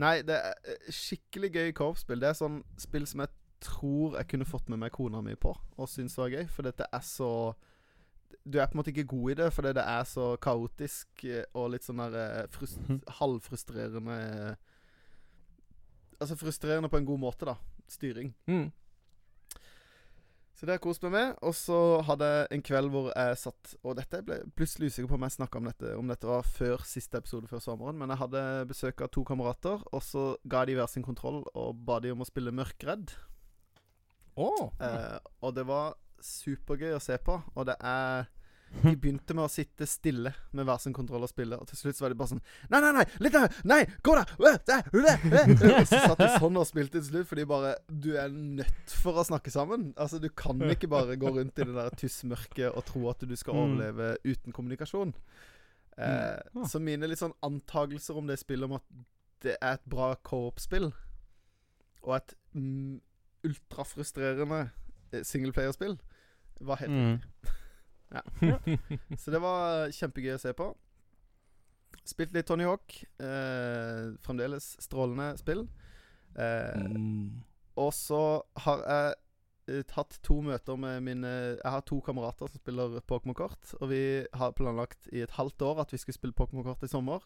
Nei, 0.00 0.22
det 0.22 0.36
er 0.38 0.54
eh, 0.64 0.88
skikkelig 0.96 1.50
gøy 1.52 1.72
co-op-spill. 1.76 2.20
Det 2.22 2.28
er 2.30 2.38
sånn 2.38 2.62
spill 2.80 3.04
som 3.06 3.20
jeg 3.20 3.28
tror 3.60 4.16
jeg 4.16 4.28
kunne 4.30 4.46
fått 4.48 4.70
med 4.72 4.78
meg 4.80 4.92
kona 4.96 5.20
mi 5.20 5.34
på 5.36 5.52
og 5.76 5.88
synes 5.92 6.16
var 6.16 6.30
gøy. 6.32 6.46
For 6.48 6.62
dette 6.62 6.86
er 6.90 7.00
så 7.04 7.54
Du 8.48 8.56
er 8.58 8.66
på 8.66 8.72
en 8.72 8.80
måte 8.80 8.88
ikke 8.94 9.04
god 9.10 9.30
i 9.30 9.34
det 9.34 9.52
fordi 9.52 9.72
det 9.76 9.84
er 9.84 10.04
så 10.08 10.30
kaotisk 10.40 11.24
eh, 11.28 11.44
og 11.52 11.72
litt 11.74 11.82
sånn 11.84 12.00
der 12.10 12.46
frust, 12.48 12.78
Mhm. 12.88 13.02
halvfrustrerende 13.20 14.56
Altså 16.20 16.36
frustrerende 16.36 16.88
på 16.88 16.96
en 16.96 17.06
god 17.06 17.18
måte, 17.18 17.44
da. 17.46 17.54
Styring. 17.88 18.34
Mm. 18.46 18.70
Så 20.60 20.66
det 20.66 20.74
har 20.74 20.76
jeg 20.76 20.84
kost 20.84 21.04
meg 21.06 21.12
med. 21.14 21.30
Og 21.48 21.54
så 21.56 21.76
hadde 22.04 22.26
jeg 22.28 22.48
en 22.52 22.62
kveld 22.68 22.90
hvor 22.92 23.06
jeg 23.08 23.36
satt 23.40 23.70
Og 23.80 23.94
dette 23.96 24.18
ble 24.26 24.42
plutselig 24.52 24.90
usikker 24.90 25.08
på 25.08 25.16
om 25.16 25.22
jeg 25.24 25.32
snakka 25.38 25.56
om 25.56 25.70
dette 25.70 25.92
Om 25.96 26.10
dette 26.12 26.28
var 26.28 26.44
før 26.44 26.84
siste 26.84 27.16
episode 27.16 27.48
før 27.48 27.62
sommeren. 27.64 27.96
Men 27.96 28.12
jeg 28.12 28.20
hadde 28.20 28.42
besøk 28.68 29.00
av 29.00 29.08
to 29.08 29.24
kamerater, 29.24 29.80
og 29.88 30.04
så 30.04 30.24
ga 30.44 30.66
de 30.68 30.76
hver 30.76 30.90
sin 30.92 31.06
kontroll 31.06 31.46
og 31.54 31.80
ba 31.88 31.96
de 32.04 32.12
om 32.12 32.20
å 32.20 32.28
spille 32.28 32.52
Mørkredd. 32.52 33.14
Oh. 34.36 34.68
Eh, 34.84 35.16
og 35.40 35.56
det 35.56 35.64
var 35.64 35.96
supergøy 36.20 36.92
å 36.92 37.00
se 37.08 37.16
på. 37.24 37.38
Og 37.56 37.68
det 37.70 37.78
er 37.80 38.28
De 38.70 38.92
begynte 38.96 39.34
med 39.34 39.42
å 39.44 39.50
sitte 39.50 39.86
stille 39.90 40.30
med 40.54 40.64
hver 40.68 40.78
sin 40.78 40.92
kontroll 40.94 41.24
og 41.26 41.28
spille, 41.32 41.56
og 41.58 41.66
til 41.66 41.76
slutt 41.80 41.96
så 41.98 42.04
var 42.04 42.12
de 42.12 42.18
bare 42.20 42.30
sånn 42.30 42.42
Nei, 42.70 42.78
nei, 42.84 42.92
nei! 42.94 43.04
Litt 43.18 43.34
der! 43.34 43.56
Nei! 43.66 43.78
Gå! 44.06 44.14
Øh, 44.14 44.58
der, 44.70 44.86
øh, 44.94 45.24
øh. 45.26 45.80
Og 45.80 45.88
så 45.90 45.98
satt 46.04 46.22
de 46.22 46.28
sånn 46.38 46.56
og 46.60 46.66
spilte 46.68 47.00
til 47.00 47.08
slutt, 47.08 47.26
fordi 47.32 47.44
bare 47.50 47.72
Du 47.90 48.12
er 48.14 48.28
nødt 48.30 48.94
for 49.02 49.18
å 49.18 49.24
snakke 49.26 49.50
sammen. 49.50 49.88
Altså, 49.98 50.20
du 50.22 50.28
kan 50.30 50.62
ikke 50.70 50.86
bare 50.92 51.18
gå 51.18 51.32
rundt 51.34 51.58
i 51.58 51.66
det 51.66 51.74
der 51.74 51.90
tussmørket 51.98 52.70
og 52.70 52.84
tro 52.86 53.08
at 53.10 53.26
du 53.26 53.34
skal 53.36 53.54
Mm. 53.58 53.60
overleve 53.64 54.12
uten 54.24 54.52
kommunikasjon. 54.54 55.14
Eh, 55.98 56.38
Mm. 56.54 56.64
Så 56.70 56.78
mine 56.80 57.06
litt 57.10 57.18
sånn 57.18 57.34
antagelser 57.42 58.16
om 58.16 58.26
det 58.30 58.38
spillet 58.38 58.64
om 58.70 58.78
at 58.78 58.82
det 59.42 59.56
er 59.60 59.72
et 59.74 59.84
bra 59.90 60.14
co-op-spill, 60.22 60.92
og 62.04 62.14
et 62.16 62.34
mm, 62.54 63.00
ultrafrustrerende 63.44 64.70
eh, 65.12 65.22
singleplayerspill, 65.26 65.98
var 66.60 66.76
helt 66.76 66.90
Mm. 66.90 67.20
så 69.20 69.30
det 69.30 69.40
var 69.42 69.90
kjempegøy 69.94 70.34
å 70.34 70.40
se 70.42 70.52
på. 70.58 70.70
Spilt 72.06 72.32
litt 72.34 72.48
Tony 72.48 72.64
Hawk. 72.66 72.96
Eh, 73.22 74.10
fremdeles 74.24 74.72
strålende 74.82 75.32
spill. 75.40 75.66
Eh, 76.34 76.86
Mm. 76.90 77.42
og 77.76 77.92
så 77.94 78.42
har 78.64 78.82
jeg 78.86 79.14
eh, 79.70 79.82
tatt 79.90 80.18
to 80.22 80.40
møter 80.42 80.76
med 80.78 81.02
mine 81.02 81.30
Jeg 81.58 81.70
har 81.70 81.80
to 81.86 82.00
kamerater 82.00 82.48
som 82.50 82.58
spiller 82.62 83.00
Pokémon-kort. 83.06 83.74
Og 83.80 83.88
vi 83.92 84.26
har 84.34 84.52
planlagt 84.58 85.08
i 85.12 85.22
et 85.22 85.30
halvt 85.38 85.62
år 85.62 85.80
at 85.84 85.92
vi 85.92 85.98
skulle 85.98 86.18
spille 86.18 86.34
Pokémon-kort 86.34 86.82
i 86.86 86.90
sommer. 86.90 87.22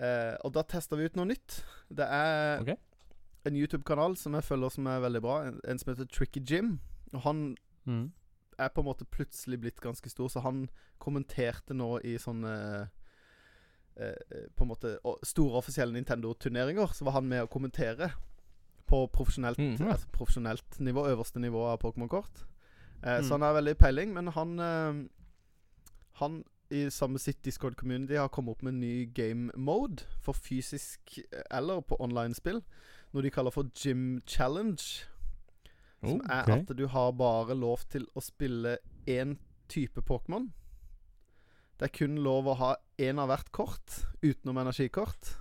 Eh, 0.00 0.36
og 0.44 0.52
da 0.54 0.62
testa 0.62 0.96
vi 0.96 1.08
ut 1.08 1.16
noe 1.18 1.26
nytt. 1.28 1.62
Det 1.90 2.06
er 2.06 2.60
okay. 2.62 2.76
en 3.44 3.56
YouTube-kanal 3.58 4.16
som 4.16 4.36
jeg 4.38 4.44
følger 4.46 4.70
som 4.70 4.86
er 4.86 5.00
veldig 5.04 5.22
bra. 5.24 5.40
En, 5.48 5.60
en 5.68 5.78
som 5.80 5.92
heter 5.92 6.06
Tricky 6.08 6.40
Jim. 6.48 6.78
Og 7.12 7.20
han 7.26 7.56
Mm. 7.88 8.10
Er 8.58 8.68
på 8.68 8.80
en 8.80 8.86
måte 8.88 9.04
plutselig 9.04 9.60
blitt 9.60 9.80
ganske 9.80 10.10
stor, 10.10 10.28
så 10.28 10.40
han 10.42 10.68
kommenterte 10.98 11.74
nå 11.74 11.98
i 12.04 12.16
sånne 12.18 12.88
eh, 13.96 14.48
På 14.56 14.64
en 14.64 14.68
måte 14.68 14.98
store 15.26 15.58
offisielle 15.58 15.92
Nintendo-turneringer. 15.92 16.92
Så 16.94 17.04
var 17.04 17.12
han 17.18 17.28
med 17.28 17.42
å 17.42 17.46
kommentere 17.50 18.12
på 18.86 19.06
profesjonelt, 19.12 19.58
Mhm. 19.58 19.88
altså 19.90 20.06
profesjonelt 20.12 20.78
nivå, 20.80 21.06
øverste 21.10 21.38
nivå 21.40 21.64
av 21.72 21.78
Pokémon-kort. 21.78 22.44
Eh, 23.02 23.18
Mm. 23.20 23.24
Så 23.24 23.30
han 23.34 23.42
har 23.42 23.52
veldig 23.54 23.76
peiling, 23.78 24.12
men 24.14 24.26
han 24.28 24.58
eh, 24.60 25.08
Han 26.14 26.44
i 26.70 26.88
samme 26.90 27.18
sitt 27.18 27.42
Discord 27.44 27.76
community 27.76 28.14
har 28.14 28.28
kommet 28.28 28.50
opp 28.50 28.62
med 28.62 28.72
en 28.74 28.80
ny 28.80 29.06
game 29.14 29.50
mode 29.56 30.02
for 30.20 30.32
fysisk 30.32 31.18
eh, 31.32 31.42
eller 31.50 31.80
på 31.80 31.96
online-spill. 32.00 32.62
Noe 33.12 33.22
de 33.22 33.30
kaller 33.30 33.50
for 33.50 33.64
Gym 33.74 34.20
Challenge. 34.26 35.04
Som 36.00 36.20
er 36.30 36.42
okay. 36.42 36.60
at 36.62 36.76
du 36.76 36.86
har 36.86 37.12
bare 37.12 37.54
lov 37.58 37.78
til 37.90 38.06
å 38.14 38.22
spille 38.22 38.76
én 39.06 39.36
type 39.68 40.00
Pokémon. 40.06 40.48
Det 41.78 41.88
er 41.88 41.94
kun 41.98 42.16
lov 42.22 42.46
å 42.46 42.54
ha 42.58 42.76
én 42.98 43.18
av 43.18 43.28
hvert 43.30 43.50
kort, 43.52 44.04
utenom 44.22 44.58
energikort. 44.64 45.36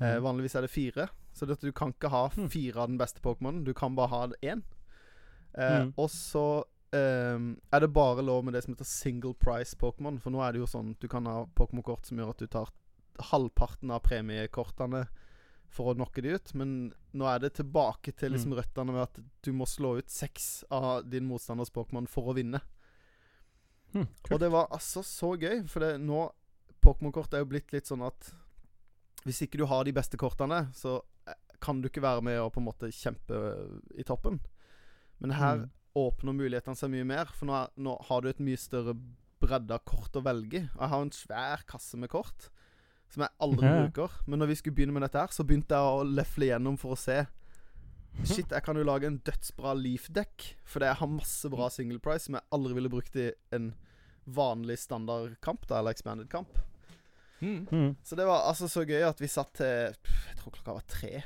Eh, 0.00 0.16
Mm. 0.16 0.22
vanligvis 0.22 0.54
er 0.56 0.60
det 0.62 0.70
fire, 0.70 1.08
så 1.34 1.46
det, 1.46 1.60
du 1.60 1.72
kan 1.72 1.92
ikke 1.92 2.08
ha 2.10 2.28
Hmm. 2.28 2.48
fire 2.48 2.76
av 2.76 2.88
den 2.88 2.98
beste 2.98 3.20
Pokémonen. 3.20 3.64
Du 3.64 3.72
kan 3.74 3.94
bare 3.96 4.08
ha 4.08 4.26
én. 4.42 4.62
Eh, 5.54 5.80
Mm. 5.84 5.94
Og 5.98 6.08
så 6.10 6.64
eh, 6.92 7.38
er 7.72 7.80
det 7.80 7.92
bare 7.92 8.22
lov 8.22 8.44
med 8.44 8.54
det 8.54 8.64
som 8.64 8.74
heter 8.74 8.84
single 8.84 9.34
price 9.34 9.74
Pokémon. 9.76 10.18
For 10.20 10.30
nå 10.30 10.40
er 10.46 10.52
det 10.52 10.60
jo 10.60 10.66
sånn 10.66 10.90
at 10.92 11.00
du 11.00 11.08
kan 11.08 11.24
ha 11.26 11.44
Pokémon-kort 11.56 12.06
som 12.06 12.16
gjør 12.18 12.30
at 12.30 12.38
du 12.38 12.46
tar 12.46 12.68
halvparten 13.20 13.90
av 13.90 14.02
premiekortene 14.02 15.08
for 15.70 15.90
å 15.90 15.94
knocke 15.98 16.22
de 16.24 16.34
ut. 16.38 16.54
Men 16.58 16.92
nå 17.12 17.26
er 17.28 17.38
det 17.44 17.54
tilbake 17.58 18.12
til 18.16 18.32
liksom 18.34 18.54
røttene 18.56 18.92
med 18.94 19.02
at 19.04 19.20
du 19.44 19.50
må 19.52 19.66
slå 19.68 19.96
ut 19.98 20.08
seks 20.10 20.64
av 20.72 21.04
din 21.10 21.26
motstanders 21.28 21.70
Pokémon 21.74 22.08
for 22.08 22.30
å 22.32 22.36
vinne. 22.38 22.60
Hm, 23.94 24.06
Og 24.30 24.40
det 24.40 24.50
var 24.52 24.68
altså 24.74 25.02
så 25.06 25.32
gøy, 25.40 25.62
for 25.68 25.80
det, 25.84 25.94
nå 26.00 26.26
Pokémon-kort 26.84 27.32
er 27.34 27.42
jo 27.42 27.48
blitt 27.50 27.72
litt 27.72 27.88
sånn 27.88 28.04
at 28.06 28.32
hvis 29.24 29.40
ikke 29.44 29.58
du 29.60 29.66
har 29.66 29.84
de 29.84 29.92
beste 29.96 30.16
kortene, 30.20 30.68
så 30.76 30.98
eh, 31.26 31.34
kan 31.60 31.80
du 31.82 31.88
ikke 31.88 32.04
være 32.04 32.22
med 32.24 32.38
og 32.40 32.52
på 32.54 32.60
en 32.62 32.68
måte 32.68 32.90
kjempe 32.94 33.38
i 33.98 34.04
toppen. 34.06 34.38
Men 35.20 35.34
her 35.34 35.56
Mm. 35.64 35.70
åpner 35.98 36.32
mulighetene 36.36 36.76
seg 36.78 36.90
mye 36.92 37.04
mer, 37.08 37.26
for 37.34 37.46
nå, 37.48 37.54
er, 37.64 37.70
nå 37.76 37.96
har 38.06 38.20
du 38.22 38.28
et 38.28 38.38
mye 38.44 38.56
større 38.60 38.94
bredde 39.40 39.74
av 39.74 39.82
kort 39.84 40.14
å 40.14 40.22
velge. 40.22 40.68
Og 40.76 40.80
Jeg 40.84 40.88
har 40.92 41.02
en 41.02 41.10
svær 41.10 41.64
kasse 41.66 41.96
med 41.98 42.10
kort 42.12 42.50
som 43.08 43.22
jeg 43.24 43.30
aldri 43.40 43.66
Ja. 43.66 43.86
bruker. 43.86 44.10
Men 44.26 44.38
når 44.40 44.46
vi 44.52 44.54
skulle 44.60 44.74
begynne 44.76 44.92
med 44.92 45.02
dette 45.02 45.18
her, 45.18 45.28
så 45.32 45.44
begynte 45.44 45.74
jeg 45.74 45.80
å 45.98 46.04
lefle 46.04 46.46
gjennom 46.50 46.78
for 46.78 46.92
å 46.92 46.98
se 46.98 47.26
Shit, 48.24 48.50
jeg 48.50 48.64
kan 48.64 48.74
jo 48.74 48.82
lage 48.82 49.06
en 49.06 49.20
dødsbra 49.22 49.76
Leaf-dekk. 49.78 50.54
For 50.66 50.80
jeg 50.82 50.96
har 50.98 51.06
masse 51.06 51.46
bra 51.52 51.68
single 51.70 52.00
price 52.02 52.24
som 52.26 52.34
jeg 52.34 52.42
aldri 52.50 52.74
ville 52.74 52.90
brukt 52.90 53.14
i 53.14 53.28
en 53.54 53.68
vanlig 54.26 54.74
standardkamp, 54.82 55.68
da, 55.68 55.78
eller 55.78 55.94
expanded 55.94 56.28
kamp. 56.28 56.58
Mm. 57.40 57.94
Så 58.02 58.16
det 58.16 58.26
var 58.26 58.48
altså 58.48 58.66
så 58.66 58.82
gøy 58.82 59.04
at 59.06 59.20
vi 59.20 59.28
satt 59.30 59.52
til 59.60 59.94
Jeg 59.94 60.36
tror 60.40 60.50
klokka 60.56 60.74
var 60.74 60.86
tre 60.90 61.22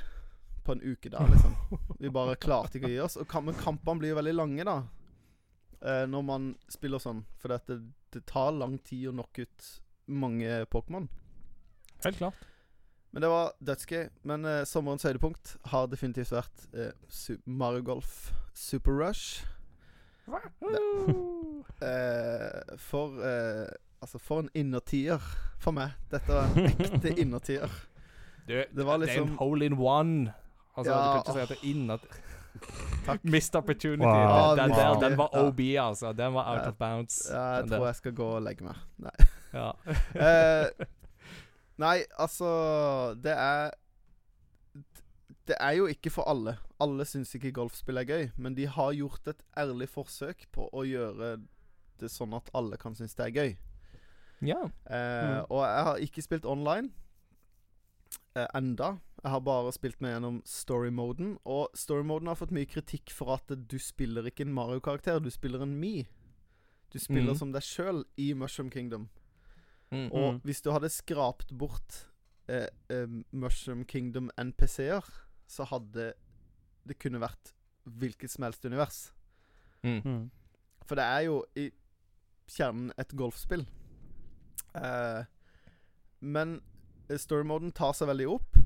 på 0.63 0.73
en 0.77 0.83
uke 0.85 1.09
da, 1.11 1.25
liksom. 1.27 1.55
Vi 1.99 2.11
bare 2.13 2.37
klarte 2.37 2.77
ikke 2.79 2.91
å 2.91 2.93
gi 2.93 3.01
oss. 3.01 3.17
Og 3.17 3.27
kam 3.27 3.49
men 3.49 3.57
kampene 3.59 3.99
blir 3.99 4.13
jo 4.13 4.19
veldig 4.21 4.35
lange, 4.37 4.65
da. 4.69 4.77
Eh, 5.81 6.05
når 6.07 6.23
man 6.29 6.51
spiller 6.71 7.01
sånn. 7.03 7.25
For 7.41 7.49
det, 7.57 7.81
det 8.13 8.27
tar 8.29 8.53
lang 8.53 8.77
tid 8.85 9.09
å 9.09 9.17
knocke 9.17 9.47
ut 9.49 9.71
mange 10.13 10.61
Pokémon. 10.71 11.09
Helt 12.05 12.17
klart. 12.19 12.35
Men 13.13 13.23
det 13.23 13.29
var 13.31 13.53
dødsgøy. 13.61 14.07
Men 14.25 14.45
uh, 14.49 14.63
sommerens 14.65 15.03
høydepunkt 15.05 15.57
har 15.73 15.87
definitivt 15.93 16.33
vært 16.33 16.67
uh, 16.73 16.93
Mario 17.47 17.83
Golf 17.85 18.33
Super 18.55 18.93
Rush. 18.93 19.45
Uh, 21.83 22.77
for 22.79 23.19
Altså, 24.03 24.19
for 24.19 24.41
en 24.43 24.49
innertier 24.59 25.23
for 25.63 25.71
meg. 25.77 25.93
Dette 26.11 26.27
var 26.35 26.49
en 26.59 26.65
ekte 26.73 27.13
innertier. 27.23 27.71
Du, 28.49 28.57
Det 28.59 28.87
var 28.87 28.99
liksom 28.99 29.07
det 29.07 29.13
er 29.15 29.21
en 29.23 29.29
liksom 29.29 29.37
hole 29.39 29.67
in 29.69 29.77
one. 29.79 30.33
Altså, 30.77 30.91
Ja, 30.93 30.99
du 30.99 31.13
kan 31.13 31.21
ikke 31.23 31.33
si 31.37 31.41
at 31.45 31.49
det 31.53 31.59
er 31.61 31.69
innertier. 31.71 32.17
Takk. 33.07 33.23
Missed 33.25 33.55
opportunity. 33.55 34.03
Wow. 34.09 34.57
Den, 34.59 34.71
der, 34.75 34.99
den 35.01 35.15
var 35.19 35.29
Ja. 35.33 35.45
OB, 35.47 35.61
altså. 35.85 36.13
Den 36.13 36.35
var 36.35 36.51
out 36.51 36.65
Ja. 36.65 36.69
of 36.69 36.75
bounds. 36.79 37.21
Ja, 37.31 37.43
jeg 37.61 37.69
tror 37.69 37.77
der. 37.79 37.87
jeg 37.87 37.95
skal 37.95 38.13
gå 38.15 38.25
og 38.27 38.43
legge 38.43 38.65
meg. 38.65 38.75
Nei. 38.99 39.15
Ja. 39.55 39.71
Eh, 40.27 40.67
nei, 41.83 42.03
altså 42.21 42.49
Det 43.19 43.35
er 43.35 43.73
Det 45.49 45.57
er 45.59 45.75
jo 45.75 45.89
ikke 45.91 46.13
for 46.15 46.29
alle. 46.31 46.57
Alle 46.83 47.05
syns 47.09 47.35
ikke 47.35 47.53
golfspill 47.57 47.99
er 47.99 48.07
gøy, 48.07 48.29
men 48.39 48.55
de 48.55 48.69
har 48.71 48.95
gjort 48.95 49.27
et 49.33 49.43
ærlig 49.59 49.89
forsøk 49.91 50.47
på 50.55 50.69
å 50.71 50.85
gjøre 50.87 51.35
det 52.03 52.11
sånn 52.11 52.35
at 52.35 52.51
alle 52.55 52.79
kan 52.81 52.95
synes 52.99 53.15
det 53.19 53.27
er 53.27 53.37
gøy. 53.37 53.57
ja. 54.43 54.63
Eh, 54.87 55.23
Mm. 55.23 55.47
Og 55.51 55.63
jeg 55.67 55.85
har 55.87 55.97
ikke 56.03 56.23
spilt 56.23 56.47
online 56.47 56.91
eh, 58.37 58.47
enda. 58.55 58.99
Jeg 59.23 59.31
har 59.31 59.41
bare 59.41 59.73
spilt 59.73 60.01
meg 60.01 60.17
gjennom 60.17 60.43
story-moden. 60.45 61.37
Og 61.45 61.71
story-moden 61.75 62.27
har 62.27 62.39
fått 62.39 62.55
mye 62.55 62.67
kritikk 62.67 63.13
for 63.15 63.35
at 63.37 63.47
du 63.49 63.79
spiller 63.79 64.27
ikke 64.27 64.43
en 64.43 64.55
Mario-karakter, 64.55 65.19
du 65.19 65.31
spiller 65.31 65.63
en 65.63 65.79
Me. 65.79 66.07
Du 66.93 66.99
spiller 66.99 67.33
mm. 67.33 67.39
som 67.39 67.53
deg 67.53 67.63
sjøl 67.63 68.05
i 68.19 68.33
Mushroom 68.35 68.71
Kingdom. 68.71 69.09
Mm. 69.93 70.09
Og 70.13 70.35
Mm. 70.35 70.41
hvis 70.45 70.63
du 70.65 70.71
hadde 70.73 70.89
skrapt 70.89 71.53
bort 71.59 72.07
eh, 72.49 72.67
eh, 72.91 73.07
Mushroom 73.33 73.85
Kingdom 73.85 74.31
NPC-er, 74.39 75.05
så 75.47 75.65
hadde 75.69 76.15
det 76.89 76.99
kunne 76.99 77.21
vært 77.21 77.53
hvilket 77.85 78.31
som 78.31 78.45
helst 78.45 78.65
univers. 78.65 79.13
Mm. 79.85 80.01
Mm. 80.05 80.31
For 80.87 80.95
det 80.97 81.05
er 81.05 81.21
jo 81.29 81.45
i 81.57 81.71
kjernen 82.49 82.93
et 82.99 83.13
golfspill. 83.17 83.67
Eh, 84.75 85.25
men 86.21 86.61
storymoden 87.11 87.19
story-moden 87.19 87.73
tar 87.77 87.93
seg 87.93 88.09
veldig 88.09 88.29
opp. 88.33 88.57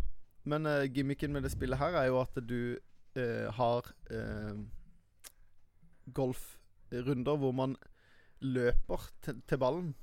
Men 0.44 0.66
eh, 0.66 0.86
gimmicken 0.86 1.32
med 1.32 1.42
det 1.42 1.50
spillet 1.52 1.78
her 1.80 1.96
er 1.98 2.06
jo 2.06 2.20
at 2.20 2.34
du 2.46 2.78
eh, 3.16 3.50
har 3.50 3.88
eh, 4.10 4.54
golfrunder 6.14 7.36
hvor 7.40 7.52
man 7.56 7.76
løper 8.40 9.08
til, 9.22 9.40
til 9.48 9.58
ballen. 9.58 9.94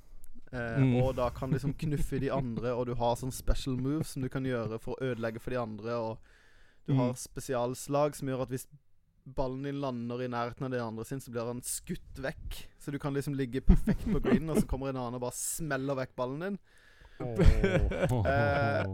Eh, 0.54 0.78
Mm. 0.78 0.94
Og 1.02 1.16
da 1.18 1.28
kan 1.34 1.50
liksom 1.50 1.74
knuffe 1.74 2.20
de 2.22 2.28
andre, 2.30 2.70
og 2.78 2.86
du 2.86 2.94
har 2.94 3.16
sånn 3.16 3.32
special 3.34 3.74
moves 3.76 4.12
som 4.14 4.22
du 4.22 4.28
kan 4.28 4.44
gjøre 4.46 4.78
for 4.80 4.94
å 4.94 5.02
ødelegge 5.12 5.40
for 5.42 5.50
de 5.50 5.58
andre. 5.58 5.96
Og 5.98 6.18
du 6.86 6.92
Mm. 6.94 6.98
har 7.00 7.14
spesialslag 7.18 8.14
som 8.14 8.28
gjør 8.28 8.42
at 8.42 8.48
hvis 8.54 8.66
ballen 9.26 9.62
din 9.64 9.80
lander 9.80 10.20
i 10.22 10.28
nærheten 10.28 10.66
av 10.66 10.70
de 10.70 10.78
andre 10.84 11.04
sin, 11.04 11.18
så 11.18 11.30
blir 11.32 11.46
han 11.48 11.60
skutt 11.62 12.14
vekk. 12.20 12.66
Så 12.78 12.92
du 12.92 12.98
kan 12.98 13.14
liksom 13.14 13.34
ligge 13.34 13.60
perfekt 13.66 14.04
på 14.04 14.20
greenen, 14.22 14.50
og 14.50 14.58
så 14.58 14.66
kommer 14.68 14.88
en 14.90 14.96
annen 14.96 15.14
og 15.14 15.20
bare 15.22 15.32
smeller 15.32 15.94
vekk 15.96 16.14
ballen 16.14 16.40
din. 16.40 16.58
Eh, 18.26 18.84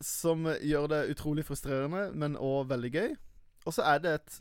Som 0.00 0.44
gjør 0.44 0.88
det 0.88 1.16
utrolig 1.16 1.44
frustrerende, 1.44 2.10
men 2.14 2.34
òg 2.36 2.66
veldig 2.68 2.90
gøy. 2.92 3.16
Og 3.66 3.72
så 3.72 3.82
er 3.94 3.98
det 3.98 4.10
et 4.20 4.40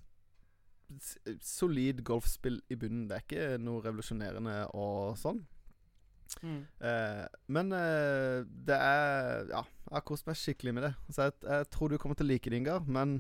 solid 1.41 2.03
golfspill 2.03 2.60
i 2.70 2.76
bunnen. 2.76 3.07
Det 3.07 3.16
er 3.16 3.24
ikke 3.24 3.62
noe 3.64 3.82
revolusjonerende 3.82 4.57
og 4.76 5.16
sånn. 5.18 5.45
Mm. 6.41 6.66
Uh, 6.82 7.24
men 7.48 7.72
uh, 7.74 8.44
det 8.68 8.76
er 8.76 9.48
Ja, 9.49 9.64
jeg 9.64 9.95
har 9.98 10.06
kost 10.07 10.28
meg 10.28 10.38
skikkelig 10.40 10.76
med 10.76 10.88
det. 10.90 10.94
Så 11.10 11.30
jeg, 11.30 11.38
jeg 11.45 11.70
tror 11.74 11.91
du 11.91 11.98
kommer 12.02 12.18
til 12.20 12.28
å 12.28 12.32
like 12.34 12.52
det, 12.52 12.60
Ingar, 12.60 12.86
men 12.88 13.20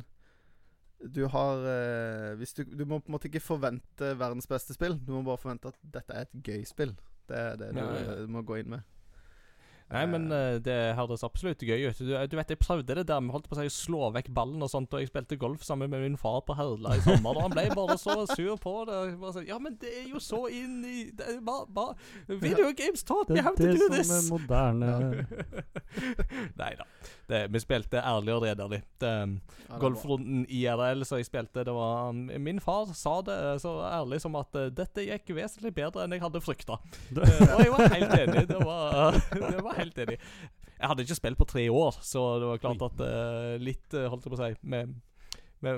du 0.99 1.25
har 1.29 1.61
uh, 1.61 2.31
hvis 2.39 2.55
du, 2.57 2.63
du 2.65 2.85
må 2.87 2.99
på 2.99 3.11
en 3.11 3.17
måte 3.17 3.29
ikke 3.29 3.43
forvente 3.43 4.13
verdens 4.19 4.49
beste 4.49 4.75
spill. 4.77 4.97
Du 4.99 5.13
må 5.15 5.23
bare 5.27 5.41
forvente 5.41 5.71
at 5.71 5.79
dette 5.97 6.15
er 6.15 6.27
et 6.27 6.37
gøy 6.45 6.65
spill. 6.67 6.95
Det 7.29 7.37
er 7.37 7.57
det 7.59 7.71
du 7.73 7.81
Ja, 7.81 7.87
ja. 7.99 8.19
du 8.23 8.31
må 8.31 8.45
gå 8.45 8.59
inn 8.61 8.75
med. 8.77 8.85
Nei, 9.85 10.01
men 10.09 10.23
eh, 10.33 10.55
det 10.65 10.75
høres 10.97 11.21
absolutt 11.25 11.61
gøy 11.61 11.85
ut. 11.91 11.99
Du, 12.01 12.09
du 12.09 12.35
vet, 12.39 12.51
Jeg 12.55 12.57
prøvde 12.57 12.95
det 12.97 13.05
der 13.05 13.21
med 13.21 13.35
holdt 13.35 13.45
på 13.49 13.53
å 13.53 13.59
si, 13.59 13.69
slå 13.69 14.09
vekk 14.15 14.31
ballen 14.33 14.63
og 14.65 14.71
sånt, 14.71 14.93
og 14.93 15.03
jeg 15.03 15.11
spilte 15.11 15.37
golf 15.37 15.61
sammen 15.65 15.91
med 15.93 16.01
min 16.01 16.17
far 16.17 16.39
på 16.47 16.55
Herla 16.57 16.95
i 16.97 17.03
sommer. 17.05 17.37
Og 17.37 17.45
han 17.45 17.53
ble 17.53 17.67
bare 17.77 17.97
så 18.01 18.17
sur 18.35 18.57
på 18.61 18.75
det. 18.89 18.99
Sånn, 19.21 19.45
ja, 19.45 19.59
men 19.61 19.77
det 19.81 19.93
er 20.01 20.07
jo 20.09 20.21
så 20.23 20.45
inn 20.49 20.79
i 20.89 21.09
det 21.13 21.37
ba, 21.45 21.61
bare, 21.69 21.99
Video 22.27 22.71
games 22.73 23.05
taught 23.05 23.29
me 23.29 23.43
how 23.45 23.53
to 23.53 23.69
do 23.69 23.77
som 23.77 23.93
Det 23.93 24.01
er 24.01 24.25
moderne 24.31 25.25
Nei 26.61 26.71
da. 26.79 26.87
Vi 27.51 27.61
spilte 27.61 28.01
ærlig 28.01 28.33
og 28.33 28.43
redelig. 28.45 28.81
Ja, 29.01 29.25
bra. 29.69 29.79
Golfrunden 29.81 30.45
IRL 30.49 31.05
som 31.05 31.19
jeg 31.19 31.27
spilte, 31.29 31.63
det 31.65 31.73
var 31.73 32.09
um, 32.09 32.25
Min 32.41 32.59
far 32.61 32.91
sa 32.93 33.17
det 33.25 33.35
eh, 33.35 33.57
så 33.61 33.73
ærlig 33.87 34.19
som 34.21 34.35
at 34.37 34.55
eh, 34.57 34.69
dette 34.73 35.05
gikk 35.05 35.31
vesentlig 35.37 35.73
bedre 35.75 36.05
enn 36.05 36.13
jeg 36.15 36.21
hadde 36.21 36.41
frykta. 36.43 36.77
og 37.55 37.63
jeg 37.63 37.73
var 37.73 37.95
helt 37.95 38.15
enig. 38.19 38.45
Det 38.49 38.59
var, 38.61 39.17
det 39.33 39.63
var 39.65 39.74
helt 39.81 39.97
enig. 40.05 40.17
Jeg 40.75 40.89
hadde 40.91 41.03
ikke 41.05 41.15
spilt 41.17 41.37
på 41.39 41.47
tre 41.47 41.65
år, 41.71 41.97
så 42.03 42.23
det 42.41 42.47
var 42.51 42.57
klart 42.63 42.81
at 42.91 43.03
uh, 43.05 43.55
litt, 43.63 43.85
uh, 43.95 44.09
holdt 44.11 44.25
jeg 44.27 44.33
på 44.33 44.39
å 44.39 44.43
si 44.43 44.55
Vi 44.61 44.85
vi 45.65 45.71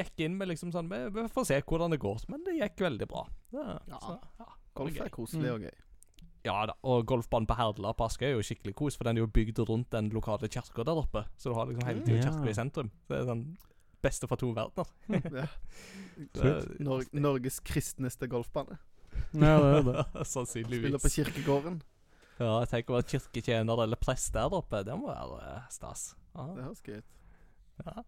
gikk 0.00 0.22
inn 0.24 0.38
med 0.40 0.48
liksom 0.48 0.72
sånn 0.74 0.88
Vi, 0.90 0.96
vi 1.14 1.26
får 1.30 1.44
se 1.46 1.58
hvordan 1.62 1.92
det 1.92 1.98
går. 2.02 2.24
Men 2.32 2.40
det 2.46 2.56
gikk 2.56 2.80
veldig 2.82 3.06
bra. 3.10 3.26
Ja, 3.52 3.76
Ja. 3.86 3.98
så, 4.00 4.16
ja, 4.40 4.46
Golf 4.74 4.96
er 5.04 5.10
koselig 5.12 5.44
Mm. 5.50 5.54
og 5.54 5.60
gøy. 5.68 5.76
Ja 6.48 6.54
da, 6.66 6.72
og 6.88 7.04
golfbanen 7.06 7.46
på 7.46 7.54
Herdla 7.58 7.92
på 7.92 8.06
Askøy 8.08 8.30
er 8.30 8.32
jo 8.38 8.42
skikkelig 8.48 8.72
kos, 8.74 8.96
for 8.96 9.04
den 9.04 9.18
er 9.18 9.26
jo 9.26 9.28
bygd 9.28 9.58
rundt 9.68 9.90
den 9.92 10.08
lokale 10.08 10.48
kirka 10.48 10.82
der 10.88 10.96
oppe. 10.96 11.26
Så 11.36 11.50
du 11.52 11.54
har 11.58 11.66
liksom 11.68 11.84
hele 11.86 12.00
tida 12.00 12.16
Ja. 12.16 12.30
kirka 12.32 12.48
i 12.48 12.54
sentrum. 12.56 12.90
Så 13.04 13.12
det 13.12 13.18
er 13.20 13.28
sånn 13.28 13.44
beste 14.02 14.26
fra 14.26 14.36
to 14.40 14.54
verdener. 14.56 14.88
Ja. 16.34 16.54
Nor 16.80 17.04
Norges 17.12 17.60
kristneste 17.60 18.26
golfbane. 18.26 18.78
Ja, 19.36 19.58
det 19.60 19.70
er 19.76 19.82
det. 19.92 20.26
Sannsynligvis. 20.26 20.88
Spiller 20.88 20.98
på 21.04 21.12
kirkegården. 21.12 21.82
Ja, 22.40 22.52
tenk 22.64 22.88
å 22.88 22.96
være 22.96 23.08
kirketjener 23.10 23.82
eller 23.84 24.00
prest 24.00 24.32
der 24.32 24.52
oppe. 24.56 24.80
Det 24.86 24.94
må 24.96 25.10
være 25.10 25.40
eh, 25.44 25.64
stas. 25.72 26.14
Ja. 26.32 26.46
Det 26.56 26.62
høres 26.64 26.84
gøy 26.86 27.00
ut. 27.00 27.16
Ja. 27.84 28.04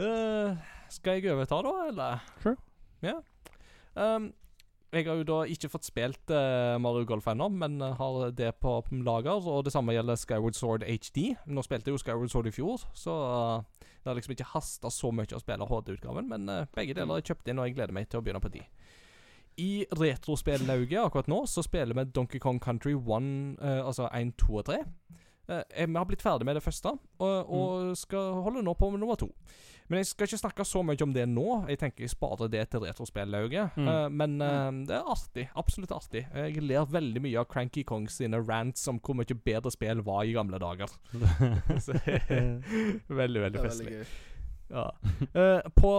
Uh, 0.00 0.68
skal 0.90 1.18
jeg 1.18 1.32
overta, 1.32 1.58
da, 1.66 1.72
eller? 1.90 2.28
Sure. 2.42 2.56
Ja. 3.04 3.16
Um, 3.98 4.30
jeg 4.94 5.06
har 5.06 5.18
jo 5.18 5.26
da 5.26 5.40
ikke 5.50 5.70
fått 5.70 5.86
spilt 5.86 6.32
uh, 6.34 6.78
Mario 6.82 7.06
Golf 7.06 7.26
ennå, 7.30 7.50
men 7.52 7.78
har 7.80 8.30
det 8.34 8.52
på 8.62 8.76
lager. 9.02 9.42
Og 9.50 9.66
det 9.66 9.74
samme 9.74 9.94
gjelder 9.94 10.18
Skyward 10.18 10.58
Sword 10.58 10.86
HD. 10.86 11.34
Nå 11.50 11.66
spilte 11.66 11.90
jeg 11.90 11.98
jo 11.98 12.02
Skyward 12.04 12.30
Sword 12.32 12.50
i 12.50 12.54
fjor, 12.54 12.86
så 12.94 13.18
uh, 13.18 13.84
det 14.00 14.10
har 14.10 14.18
liksom 14.18 14.34
ikke 14.36 14.50
hasta 14.54 14.94
så 14.94 15.10
mye 15.14 15.34
å 15.36 15.42
spille 15.42 15.66
HD-utgaven. 15.66 16.30
Men 16.30 16.46
uh, 16.50 16.64
begge 16.74 16.94
deler 16.98 17.18
er 17.18 17.26
kjøpt 17.26 17.50
inn, 17.50 17.58
og 17.58 17.66
jeg 17.66 17.78
gleder 17.80 17.98
meg 17.98 18.10
til 18.10 18.22
å 18.22 18.24
begynne 18.24 18.42
på 18.42 18.54
de. 18.54 18.62
I 19.60 19.70
retrospillauget 20.00 21.02
akkurat 21.02 21.28
nå 21.30 21.42
så 21.50 21.64
spiller 21.66 21.96
vi 21.98 22.06
Donkey 22.14 22.40
Kong 22.42 22.60
Country 22.62 22.94
1, 22.96 23.58
eh, 23.60 23.80
altså 23.84 24.08
1, 24.08 24.32
2 24.40 24.60
og 24.62 24.68
3. 24.70 24.80
Eh, 25.50 25.86
vi 25.86 25.96
har 25.96 26.06
blitt 26.06 26.22
ferdig 26.22 26.46
med 26.46 26.56
det 26.56 26.62
første, 26.64 26.94
og, 27.18 27.50
og 27.50 27.98
skal 27.98 28.40
holde 28.44 28.62
nå 28.64 28.74
på 28.78 28.90
med 28.90 29.02
nummer 29.02 29.18
to. 29.20 29.30
Men 29.90 29.98
jeg 29.98 30.06
skal 30.12 30.28
ikke 30.28 30.38
snakke 30.38 30.64
så 30.68 30.84
mye 30.86 31.02
om 31.02 31.10
det 31.10 31.24
nå. 31.26 31.46
Jeg 31.66 31.80
tenker 31.80 32.04
jeg 32.04 32.12
sparer 32.12 32.50
det 32.52 32.62
til 32.70 32.84
retrospillauget. 32.84 33.74
Mm. 33.74 33.88
Eh, 33.90 34.06
men 34.14 34.36
eh, 34.46 34.68
det 34.86 34.94
er 35.00 35.10
artig. 35.16 35.48
Absolutt 35.58 35.90
artig. 35.96 36.22
Jeg 36.30 36.62
ler 36.62 36.86
veldig 36.86 37.22
mye 37.24 37.42
av 37.42 37.48
Cranky 37.50 37.82
Kong 37.88 38.06
sine 38.12 38.38
rants 38.38 38.86
om 38.90 39.00
hvor 39.02 39.18
mye 39.18 39.34
bedre 39.34 39.72
spill 39.74 40.04
var 40.06 40.22
i 40.22 40.36
gamle 40.36 40.62
dager. 40.62 40.94
Så, 41.84 41.98
veldig, 43.20 43.40
er 43.42 43.48
veldig 43.48 43.64
festlig. 43.66 44.04
Ja. 44.70 44.90
Uh, 45.34 45.60
på 45.74 45.92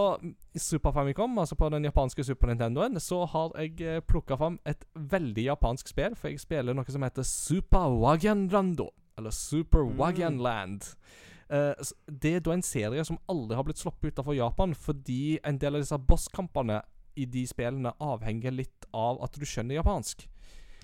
Super 0.56 0.92
Famicom, 0.92 1.38
altså 1.38 1.54
på 1.60 1.68
den 1.70 1.84
japanske 1.84 2.24
Super 2.24 2.48
Nintendoen, 2.48 2.96
så 3.00 3.24
har 3.28 3.52
jeg 3.60 3.74
uh, 3.84 4.00
plukka 4.00 4.36
fram 4.40 4.58
et 4.66 4.84
veldig 4.96 5.44
japansk 5.50 5.88
spill, 5.92 6.14
for 6.16 6.28
jeg 6.32 6.40
spiller 6.40 6.74
noe 6.74 6.88
som 6.88 7.02
heter 7.04 7.22
Super 7.28 7.92
Wagenlando. 8.00 8.88
Eller 9.18 9.30
Super 9.30 9.84
Mm. 9.84 9.96
Wagenland. 9.98 10.82
Eh, 11.52 11.74
s- 11.84 11.92
det 12.08 12.30
er 12.36 12.40
da 12.40 12.52
en 12.54 12.62
serie 12.64 13.04
som 13.04 13.18
aldri 13.28 13.54
har 13.58 13.64
blitt 13.64 13.76
sluppet 13.76 14.14
utenfor 14.14 14.34
Japan, 14.34 14.72
fordi 14.74 15.38
en 15.44 15.58
del 15.58 15.74
av 15.76 15.82
disse 15.82 15.98
bosskampene 15.98 16.78
i 17.16 17.26
de 17.28 17.42
spillene 17.46 17.92
avhenger 18.00 18.50
litt 18.56 18.86
av 18.94 19.18
at 19.22 19.32
du 19.36 19.44
skjønner 19.44 19.76
japansk. 19.82 20.24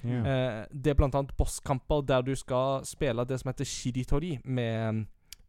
Yeah. 0.04 0.20
Uh, 0.22 0.66
det 0.70 0.90
er 0.92 0.94
blant 1.00 1.14
annet 1.16 1.32
bosskamper 1.40 2.04
der 2.06 2.20
du 2.22 2.34
skal 2.36 2.84
spille 2.84 3.24
det 3.26 3.40
som 3.40 3.48
heter 3.48 3.64
shiritori 3.64 4.34
med 4.44 4.76
eh, 4.98 5.04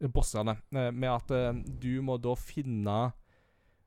bossene. 0.08 0.56
Eh, 0.72 0.90
med 0.90 1.10
at 1.10 1.30
eh, 1.30 1.52
du 1.80 2.00
må 2.02 2.16
da 2.20 2.34
finne 2.34 3.12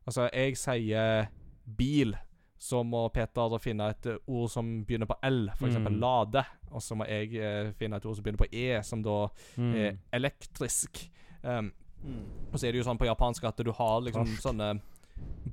Altså, 0.05 0.25
jeg 0.33 0.57
sier 0.59 1.29
bil, 1.77 2.13
så 2.59 2.81
må 2.83 3.05
Peter 3.13 3.47
da 3.49 3.57
finne 3.57 3.85
et 3.89 4.05
eh, 4.11 4.17
ord 4.27 4.49
som 4.51 4.83
begynner 4.83 5.07
på 5.07 5.15
L, 5.23 5.45
f.eks. 5.53 5.77
Mm. 5.79 5.99
lade. 6.01 6.43
Og 6.75 6.81
så 6.83 6.95
må 6.99 7.05
jeg 7.07 7.73
finne 7.79 7.95
et 7.95 8.05
ord 8.05 8.15
som 8.17 8.23
begynner 8.25 8.41
på 8.43 8.49
E, 8.51 8.81
som 8.83 9.01
da 9.01 9.29
Mm. 9.57 9.73
er 9.75 9.97
elektrisk. 10.13 11.09
Um, 11.43 11.71
Mm. 12.03 12.25
og 12.51 12.59
så 12.59 12.67
er 12.67 12.71
det 12.73 12.79
jo 12.81 12.83
sånn 12.83 12.97
på 12.99 13.05
japansk 13.07 13.43
at 13.47 13.55
du 13.63 13.71
har 13.71 14.01
liksom 14.01 14.25
Raskt. 14.27 14.41
sånne 14.43 14.81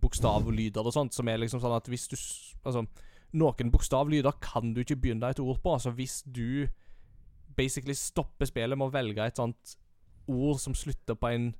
bokstavlyder 0.00 0.82
og 0.86 0.92
sånt, 0.94 1.14
som 1.14 1.28
er 1.28 1.38
liksom 1.38 1.60
sånn 1.62 1.76
at 1.76 1.86
hvis 1.90 2.08
du 2.10 2.16
Altså, 2.66 2.82
noen 3.32 3.70
bokstavlyder 3.70 4.34
kan 4.42 4.74
du 4.74 4.80
ikke 4.82 4.98
begynne 5.00 5.30
et 5.30 5.38
ord 5.40 5.62
på. 5.62 5.72
Altså 5.72 5.92
hvis 5.94 6.22
du 6.26 6.66
basically 7.56 7.94
stopper 7.94 8.44
spillet 8.50 8.76
med 8.76 8.88
å 8.90 8.92
velge 8.92 9.24
et 9.24 9.36
sånt 9.38 9.76
ord 10.30 10.60
som 10.62 10.74
slutter 10.78 11.18
på 11.18 11.28
en 11.34 11.50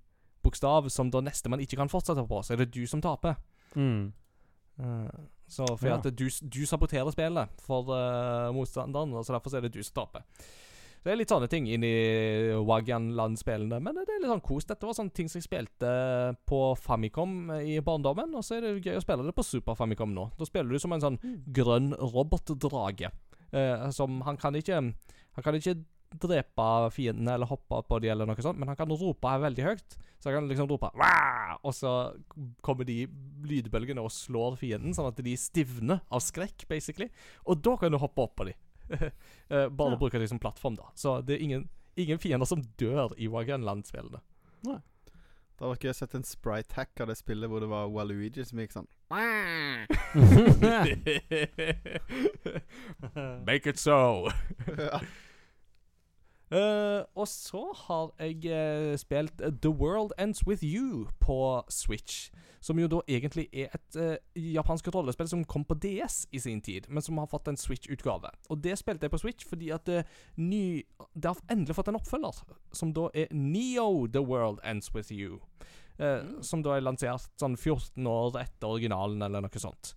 bokstav 0.45 0.89
som 0.89 1.11
da 1.13 1.21
nestemann 1.21 1.61
ikke 1.61 1.77
kan 1.77 1.91
fortsette 1.93 2.23
på, 2.29 2.41
så 2.47 2.55
er 2.55 2.63
det 2.63 2.71
du 2.73 2.87
som 2.89 3.03
taper. 3.05 3.37
Mm. 3.75 4.13
Uh, 4.81 5.11
så 5.51 5.67
fordi 5.77 5.91
Ja. 5.91 5.99
at 5.99 6.09
du, 6.17 6.27
du 6.31 6.63
saboterer 6.67 7.11
spillet 7.13 7.61
for 7.61 7.91
uh, 7.93 8.49
motstanderen, 8.55 9.13
og 9.13 9.27
så 9.27 9.35
derfor 9.37 9.57
er 9.59 9.67
det 9.67 9.75
du 9.75 9.83
som 9.83 10.01
taper. 10.05 10.25
Det 11.01 11.13
er 11.13 11.17
litt 11.17 11.33
sånne 11.33 11.49
ting 11.49 11.65
inni 11.73 11.91
Waganland-spillene, 12.69 13.79
men 13.81 13.97
det 13.97 14.03
er 14.05 14.21
litt 14.21 14.29
sånn 14.31 14.43
kos. 14.45 14.67
Dette 14.69 14.85
var 14.85 14.97
sånne 14.97 15.15
ting 15.17 15.31
som 15.33 15.41
jeg 15.41 15.47
spilte 15.47 15.93
på 16.49 16.59
Famicom 16.77 17.49
i 17.65 17.79
barndommen, 17.85 18.35
og 18.37 18.45
så 18.45 18.59
er 18.59 18.67
det 18.67 18.85
gøy 18.85 18.99
å 18.99 19.05
spille 19.05 19.25
det 19.25 19.33
på 19.37 19.45
Super 19.47 19.79
Famicom 19.79 20.13
nå. 20.17 20.27
Da 20.37 20.49
spiller 20.49 20.69
du 20.77 20.83
som 20.83 20.93
en 20.93 21.05
sånn 21.05 21.17
grønn 21.57 21.95
robotdrage. 21.97 23.09
Eh, 23.51 23.87
som 23.97 24.21
Han 24.23 24.37
kan 24.39 24.55
ikke 24.55 24.77
Han 24.79 25.43
kan 25.43 25.57
ikke 25.57 25.81
drepe 26.19 26.67
fiendene 26.95 27.35
eller 27.37 27.47
hoppe 27.47 27.83
på 27.87 27.99
de 28.03 28.09
eller 28.11 28.27
noe 28.27 28.43
sånt, 28.43 28.59
men 28.59 28.69
han 28.69 28.77
kan 28.79 28.91
rope 28.91 29.35
veldig 29.45 29.65
høyt. 29.67 29.97
Så 30.21 30.29
han 30.29 30.37
kan 30.41 30.49
liksom 30.51 30.69
rope 30.69 30.91
«Wah!» 31.01 31.55
Og 31.65 31.73
så 31.75 31.93
kommer 32.67 32.85
de 32.85 33.07
lydbølgene 33.49 34.03
og 34.05 34.11
slår 34.13 34.57
fienden, 34.61 34.93
sånn 34.97 35.09
at 35.13 35.23
de 35.25 35.37
stivner 35.41 36.01
av 36.13 36.21
skrekk, 36.21 36.67
basically. 36.69 37.09
Og 37.47 37.63
da 37.65 37.77
kan 37.81 37.93
du 37.95 37.99
hoppe 38.03 38.23
opp 38.27 38.35
på 38.41 38.45
de. 38.51 38.55
Eh, 39.51 39.69
Bare 39.71 39.91
Ja. 39.95 39.99
bruke 39.99 40.19
de 40.19 40.27
som 40.29 40.39
plattform, 40.39 40.75
da. 40.77 40.91
Så 40.95 41.21
det 41.27 41.35
er 41.39 41.43
ingen, 41.45 41.69
ingen 41.97 42.19
fiender 42.19 42.47
som 42.47 42.63
dør 42.79 43.15
i 43.19 43.27
Wagenland-spillene. 43.31 44.21
Da 44.67 45.67
har 45.67 45.75
dere 45.77 45.91
jeg 45.91 45.95
sett 45.99 46.15
en 46.17 46.23
sprite 46.25 46.73
hack 46.75 47.01
av 47.03 47.07
det 47.11 47.17
spillet 47.19 47.51
hvor 47.51 47.61
det 47.61 47.69
var 47.69 47.89
Waluigi 47.93 48.45
som 48.49 48.59
gikk 48.63 48.73
sånn. 48.73 48.87
Make 53.47 53.67
it 53.67 53.79
so. 53.79 54.29
Eh, 56.51 57.03
og 57.15 57.29
så 57.31 57.61
har 57.87 58.09
jeg 58.19 58.51
uh, 58.51 58.97
spilt 58.99 59.39
The 59.63 59.71
World 59.71 60.11
Ends 60.19 60.43
With 60.47 60.65
You 60.67 61.07
på 61.21 61.63
Switch. 61.71 62.31
Som 62.61 62.79
jo 62.83 62.89
da 62.91 62.99
egentlig 63.09 63.47
er 63.55 63.71
et 63.73 63.97
uh, 63.97 64.17
japansk 64.35 64.91
rollespill 64.93 65.31
som 65.31 65.45
kom 65.49 65.63
på 65.65 65.79
DS 65.81 66.27
i 66.33 66.43
sin 66.43 66.61
tid, 66.61 66.89
men 66.89 67.03
som 67.03 67.19
har 67.23 67.31
fått 67.31 67.49
en 67.49 67.57
Switch-utgave. 67.57 68.33
Og 68.51 68.61
det 68.65 68.75
spilte 68.79 69.07
jeg 69.07 69.15
på 69.15 69.23
Switch 69.23 69.47
fordi 69.49 69.71
at 69.73 69.89
ny, 70.37 70.83
det 71.15 71.31
har 71.31 71.41
endelig 71.49 71.79
fått 71.79 71.89
en 71.89 72.01
oppfølger, 72.01 72.43
som 72.73 72.93
da 72.93 73.09
er 73.15 73.31
Neo 73.33 74.07
The 74.11 74.21
World 74.21 74.61
Ends 74.65 74.91
With 74.95 75.13
You. 75.13 75.39
eh, 75.99 76.21
Som 76.43 76.63
da 76.67 76.77
er 76.77 76.85
lansert 76.85 77.31
sånn 77.41 77.57
14 77.57 78.07
år 78.07 78.37
etter 78.43 78.69
originalen, 78.69 79.23
eller 79.23 79.41
noe 79.47 79.63
sånt. 79.63 79.95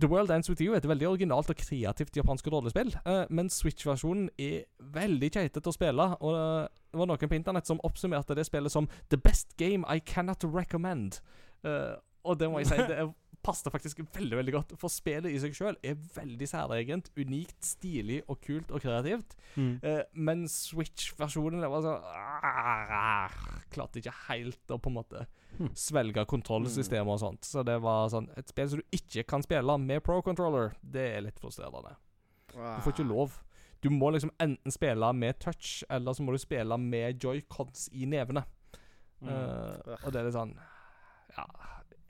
The 0.00 0.06
World 0.06 0.30
Ends 0.30 0.48
With 0.50 0.62
You 0.62 0.72
er 0.72 0.78
et 0.78 0.88
veldig 0.88 1.08
originalt 1.08 1.50
og 1.50 1.58
kreativt 1.58 2.16
japansk 2.16 2.46
rollespill, 2.52 2.92
uh, 3.02 3.24
men 3.34 3.50
Switch-versjonen 3.50 4.28
er 4.38 4.68
veldig 4.94 5.30
keitete 5.34 5.72
å 5.72 5.74
spille. 5.74 6.06
Og 6.22 6.36
uh, 6.36 6.68
det 6.92 7.00
var 7.00 7.10
noen 7.10 7.30
på 7.32 7.38
internett 7.38 7.66
som 7.66 7.80
oppsummerte 7.86 8.36
det 8.38 8.46
spillet 8.46 8.72
som 8.72 8.88
'the 9.10 9.18
best 9.18 9.56
game 9.56 9.82
I 9.90 9.98
cannot 9.98 10.44
recommend'. 10.44 11.20
Uh, 11.64 11.98
og 12.24 12.38
det 12.38 12.50
må 12.50 12.58
jeg 12.62 12.70
si, 12.70 12.76
det 12.76 12.98
er- 12.98 13.14
passet 13.48 13.72
faktisk 13.72 14.04
veldig 14.14 14.38
veldig 14.42 14.54
godt, 14.54 14.76
for 14.80 14.92
spillet 14.92 15.32
i 15.32 15.40
seg 15.42 15.56
sjøl 15.56 15.80
er 15.82 15.96
veldig 16.14 16.48
særegent, 16.50 17.10
unikt, 17.16 17.56
stilig 17.64 18.20
og 18.28 18.38
kult 18.44 18.70
og 18.70 18.84
kreativt. 18.84 19.34
Mm. 19.56 19.74
Eh, 19.82 20.04
men 20.14 20.46
Switch-versjonen 20.52 21.64
var 21.64 21.84
sånn 21.84 22.08
ah, 22.12 23.42
Klarte 23.72 24.02
ikke 24.02 24.14
helt 24.28 24.76
å 24.76 24.78
på 24.78 24.92
en 24.92 25.00
måte 25.00 25.26
Hmm. 25.58 25.72
svelge 25.74 26.22
kontrollsystemet 26.28 27.10
og 27.16 27.18
sånt. 27.18 27.46
Så 27.48 27.64
det 27.66 27.80
var 27.82 28.10
sånn 28.12 28.28
et 28.38 28.50
spill 28.50 28.68
som 28.70 28.78
du 28.82 28.94
ikke 28.94 29.24
kan 29.26 29.42
spille 29.42 29.74
med 29.82 30.04
pro-controller. 30.06 30.76
Det 30.82 31.06
er 31.16 31.24
litt 31.24 31.40
frustrerende. 31.40 31.96
Du 32.52 32.82
får 32.84 32.94
ikke 32.94 33.08
lov. 33.08 33.40
Du 33.82 33.90
må 33.90 34.10
liksom 34.14 34.30
enten 34.42 34.74
spille 34.74 35.12
med 35.14 35.38
touch, 35.42 35.82
eller 35.90 36.14
så 36.14 36.22
må 36.22 36.34
du 36.34 36.38
spille 36.42 36.78
med 36.78 37.18
joycons 37.22 37.88
i 37.94 38.06
nevene. 38.10 38.44
Mm. 39.22 39.28
Uh, 39.32 39.96
og 40.04 40.12
det 40.12 40.20
er 40.20 40.28
litt 40.28 40.36
sånn 40.36 40.52
Ja, 41.34 41.44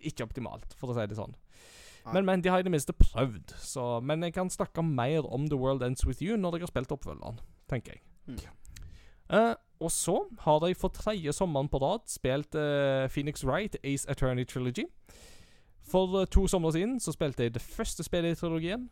ikke 0.01 0.27
optimalt, 0.29 0.75
for 0.79 0.93
å 0.93 0.97
si 0.97 1.07
det 1.09 1.19
sånn. 1.19 1.35
Men, 2.12 2.25
men 2.25 2.41
de 2.41 2.49
har 2.49 2.62
i 2.62 2.65
det 2.65 2.73
minste 2.73 2.95
prøvd. 2.97 3.53
Så, 3.61 4.01
men 4.01 4.23
jeg 4.25 4.33
kan 4.33 4.51
snakke 4.51 4.83
mer 4.83 5.27
om 5.29 5.49
The 5.49 5.59
World 5.61 5.83
Ends 5.85 6.07
With 6.07 6.23
You 6.25 6.39
når 6.41 6.57
jeg 6.57 6.66
har 6.66 6.73
spilt 6.73 6.95
oppfølgeren, 6.95 7.41
tenker 7.69 7.97
jeg. 7.97 8.05
Mm. 8.27 8.39
Uh, 9.29 9.55
og 9.81 9.91
så 9.93 10.25
har 10.41 10.66
jeg 10.66 10.77
for 10.77 10.89
tredje 10.89 11.33
sommeren 11.33 11.69
på 11.69 11.79
rad 11.83 12.07
spilt 12.09 12.55
uh, 12.55 13.09
Phoenix 13.12 13.45
Wright 13.45 13.77
Ace 13.85 14.09
Attorney 14.09 14.45
Trilogy. 14.45 14.87
For 15.85 16.23
uh, 16.23 16.25
to 16.27 16.47
somre 16.49 16.73
siden 16.73 17.01
så 17.01 17.12
spilte 17.12 17.43
jeg 17.43 17.55
det 17.55 17.62
første 17.62 18.05
spillet 18.05 18.33
i 18.33 18.41
trilogien. 18.41 18.89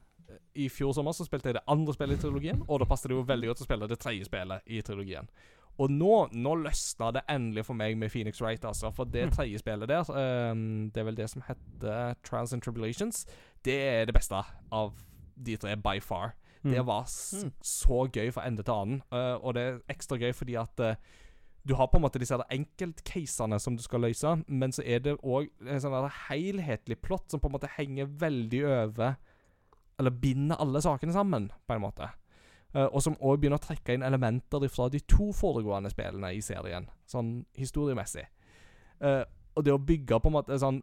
I 0.55 0.69
fjor 0.69 0.93
sommer 0.93 1.13
så 1.13 1.25
spilte 1.25 1.49
jeg 1.49 1.55
det 1.55 1.67
andre 1.69 1.95
spillet 1.95 2.19
i 2.19 2.21
trilogien, 2.21 2.63
og 2.69 2.81
da 2.81 2.89
passet 2.89 3.11
det 3.11 3.17
jo 3.17 3.27
veldig 3.27 3.49
godt 3.49 3.63
å 3.63 3.67
spille 3.69 3.89
det 3.89 3.99
tredje 4.03 4.27
spillet 4.27 4.67
i 4.67 4.81
trilogien. 4.83 5.29
Og 5.79 5.91
nå, 5.91 6.29
nå 6.33 6.55
løsna 6.63 7.11
det 7.13 7.23
endelig 7.29 7.65
for 7.67 7.75
meg 7.77 7.99
med 8.01 8.09
Phoenix 8.11 8.41
Wright, 8.41 8.65
altså. 8.65 8.89
For 8.97 9.05
det 9.05 9.27
tredje 9.35 9.59
spillet 9.61 9.89
der, 9.91 10.09
um, 10.51 10.89
det 10.91 11.03
er 11.03 11.05
vel 11.11 11.19
det 11.19 11.29
som 11.31 11.43
heter 11.47 12.15
Trials 12.25 12.53
and 12.57 12.63
Tribulations, 12.65 13.27
det 13.65 13.77
er 13.83 14.07
det 14.09 14.15
beste 14.17 14.41
av 14.73 14.95
de 15.37 15.57
tre 15.61 15.77
by 15.77 15.99
far. 16.01 16.33
Det 16.63 16.81
Mm. 16.81 16.87
var 16.87 17.05
s 17.07 17.45
Mm. 17.45 17.53
så 17.63 18.09
gøy 18.11 18.33
fra 18.33 18.47
ende 18.47 18.63
til 18.65 18.73
annen. 18.73 19.03
uh, 19.13 19.37
og 19.45 19.55
det 19.55 19.63
er 19.63 19.79
ekstra 19.93 20.17
gøy 20.19 20.33
fordi 20.35 20.55
at 20.57 20.81
uh, 20.81 20.95
du 21.67 21.75
har 21.75 21.87
på 21.87 21.97
en 21.99 22.03
måte 22.03 22.19
disse 22.19 22.35
enkeltcasene 22.51 23.59
som 23.61 23.77
du 23.77 23.83
skal 23.83 24.01
løse, 24.01 24.45
men 24.49 24.71
så 24.73 24.83
er 24.87 24.99
det 25.01 25.17
òg 25.23 25.49
en 25.67 25.81
sånn 25.81 26.11
helhetlig 26.29 26.97
plott 27.03 27.31
som 27.31 27.41
på 27.41 27.47
en 27.49 27.53
måte 27.59 27.69
henger 27.77 28.07
veldig 28.07 28.65
over 28.65 29.17
Eller 29.99 30.11
binder 30.11 30.57
alle 30.61 30.81
sakene 30.83 31.13
sammen, 31.13 31.51
på 31.67 31.75
en 31.75 31.81
måte. 31.81 32.11
Eh, 32.77 32.85
og 32.93 33.01
som 33.05 33.17
òg 33.25 33.39
begynner 33.41 33.57
å 33.61 33.65
trekke 33.65 33.95
inn 33.97 34.05
elementer 34.05 34.67
fra 34.69 34.91
de 34.93 35.01
to 35.09 35.31
foregående 35.37 35.89
spillene 35.93 36.35
i 36.37 36.43
serien, 36.45 36.89
sånn 37.09 37.39
historiemessig. 37.57 38.27
Eh, 39.01 39.23
og 39.57 39.65
det 39.65 39.73
å 39.73 39.81
bygge 39.81 40.19
på 40.21 40.29
en 40.29 40.37
måte 40.37 40.59
sånn 40.61 40.83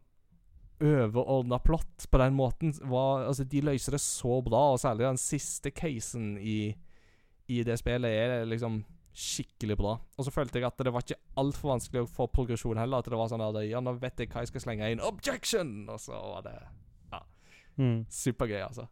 overordna 0.84 1.60
plott 1.64 2.08
på 2.10 2.18
den 2.20 2.34
måten 2.36 2.74
var, 2.90 3.28
Altså, 3.30 3.46
de 3.48 3.62
løser 3.62 3.96
det 3.96 4.02
så 4.02 4.40
bra, 4.44 4.74
og 4.74 4.82
særlig 4.82 5.06
den 5.06 5.22
siste 5.22 5.72
casen 5.72 6.34
i, 6.42 6.74
i 7.48 7.62
det 7.64 7.78
spillet 7.80 8.10
er 8.10 8.46
liksom 8.50 8.82
skikkelig 9.14 9.78
bra. 9.78 9.92
Og 10.18 10.26
så 10.26 10.34
følte 10.34 10.58
jeg 10.58 10.66
at 10.66 10.82
det 10.82 10.92
var 10.92 11.06
ikke 11.06 11.20
altfor 11.38 11.76
vanskelig 11.76 12.02
å 12.02 12.10
få 12.10 12.26
progresjon 12.34 12.80
heller. 12.82 13.04
At 13.04 13.06
det 13.14 13.20
var 13.20 13.30
sånn 13.30 13.44
at 13.46 13.60
Ja, 13.70 13.78
nå 13.86 13.94
vet 14.02 14.18
jeg 14.24 14.32
hva 14.34 14.42
jeg 14.42 14.50
skal 14.50 14.64
slenge 14.66 14.90
inn. 14.90 15.04
Objection! 15.06 15.84
Og 15.94 16.00
så 16.02 16.18
var 16.18 16.42
det 16.50 16.56
Mm. 17.78 18.06
supergøy, 18.06 18.60
altså. 18.68 18.84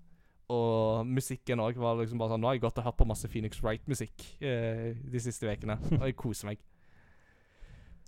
Og 0.51 1.07
musikken 1.07 1.61
òg 1.63 1.79
var 1.79 1.99
liksom 1.99 2.19
bare 2.19 2.33
sånn 2.33 2.43
Nå 2.43 2.49
har 2.49 2.57
jeg 2.57 2.65
gått 2.65 2.81
og 2.81 2.87
hørt 2.89 2.99
på 2.99 3.07
masse 3.07 3.29
Phoenix 3.31 3.61
Wright-musikk 3.63 4.25
eh, 4.43 4.91
de 4.99 5.23
siste 5.23 5.47
ukene, 5.47 5.77
og 5.99 6.05
jeg 6.09 6.17
koser 6.19 6.51
meg. 6.51 6.61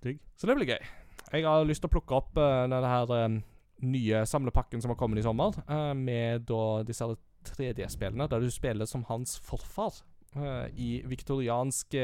Digg. 0.03 0.20
Så 0.36 0.49
det 0.49 0.57
blir 0.60 0.74
gøy. 0.74 0.91
Jeg 1.34 1.48
har 1.48 1.65
lyst 1.65 1.84
til 1.84 1.90
å 1.90 1.94
plukke 1.95 2.18
opp 2.18 2.36
uh, 2.38 2.65
denne 2.68 2.90
her 2.91 3.14
eh, 3.15 3.38
nye 3.88 4.24
samlepakken 4.30 4.84
som 4.84 4.91
har 4.91 4.99
kommet 4.99 5.22
i 5.22 5.26
sommer, 5.26 5.56
uh, 5.70 5.94
med 5.98 6.44
da 6.49 6.84
disse 6.86 7.07
3D-spillene, 7.48 8.28
der 8.30 8.44
du 8.44 8.52
spiller 8.52 8.88
som 8.90 9.06
hans 9.07 9.38
forfar 9.44 10.03
uh, 10.36 10.68
i 10.76 10.98
viktoriansk 11.07 11.95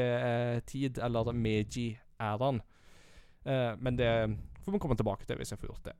tid, 0.66 0.98
eller 1.04 1.32
Meiji-æraen. 1.36 2.64
Eh, 3.44 3.76
men 3.78 3.96
det 3.96 4.38
får 4.64 4.72
vi 4.72 4.78
komme 4.78 4.96
tilbake 4.96 5.26
til 5.26 5.38
hvis 5.40 5.52
jeg 5.52 5.60
får 5.60 5.72
gjort 5.72 5.90
det. 5.90 5.96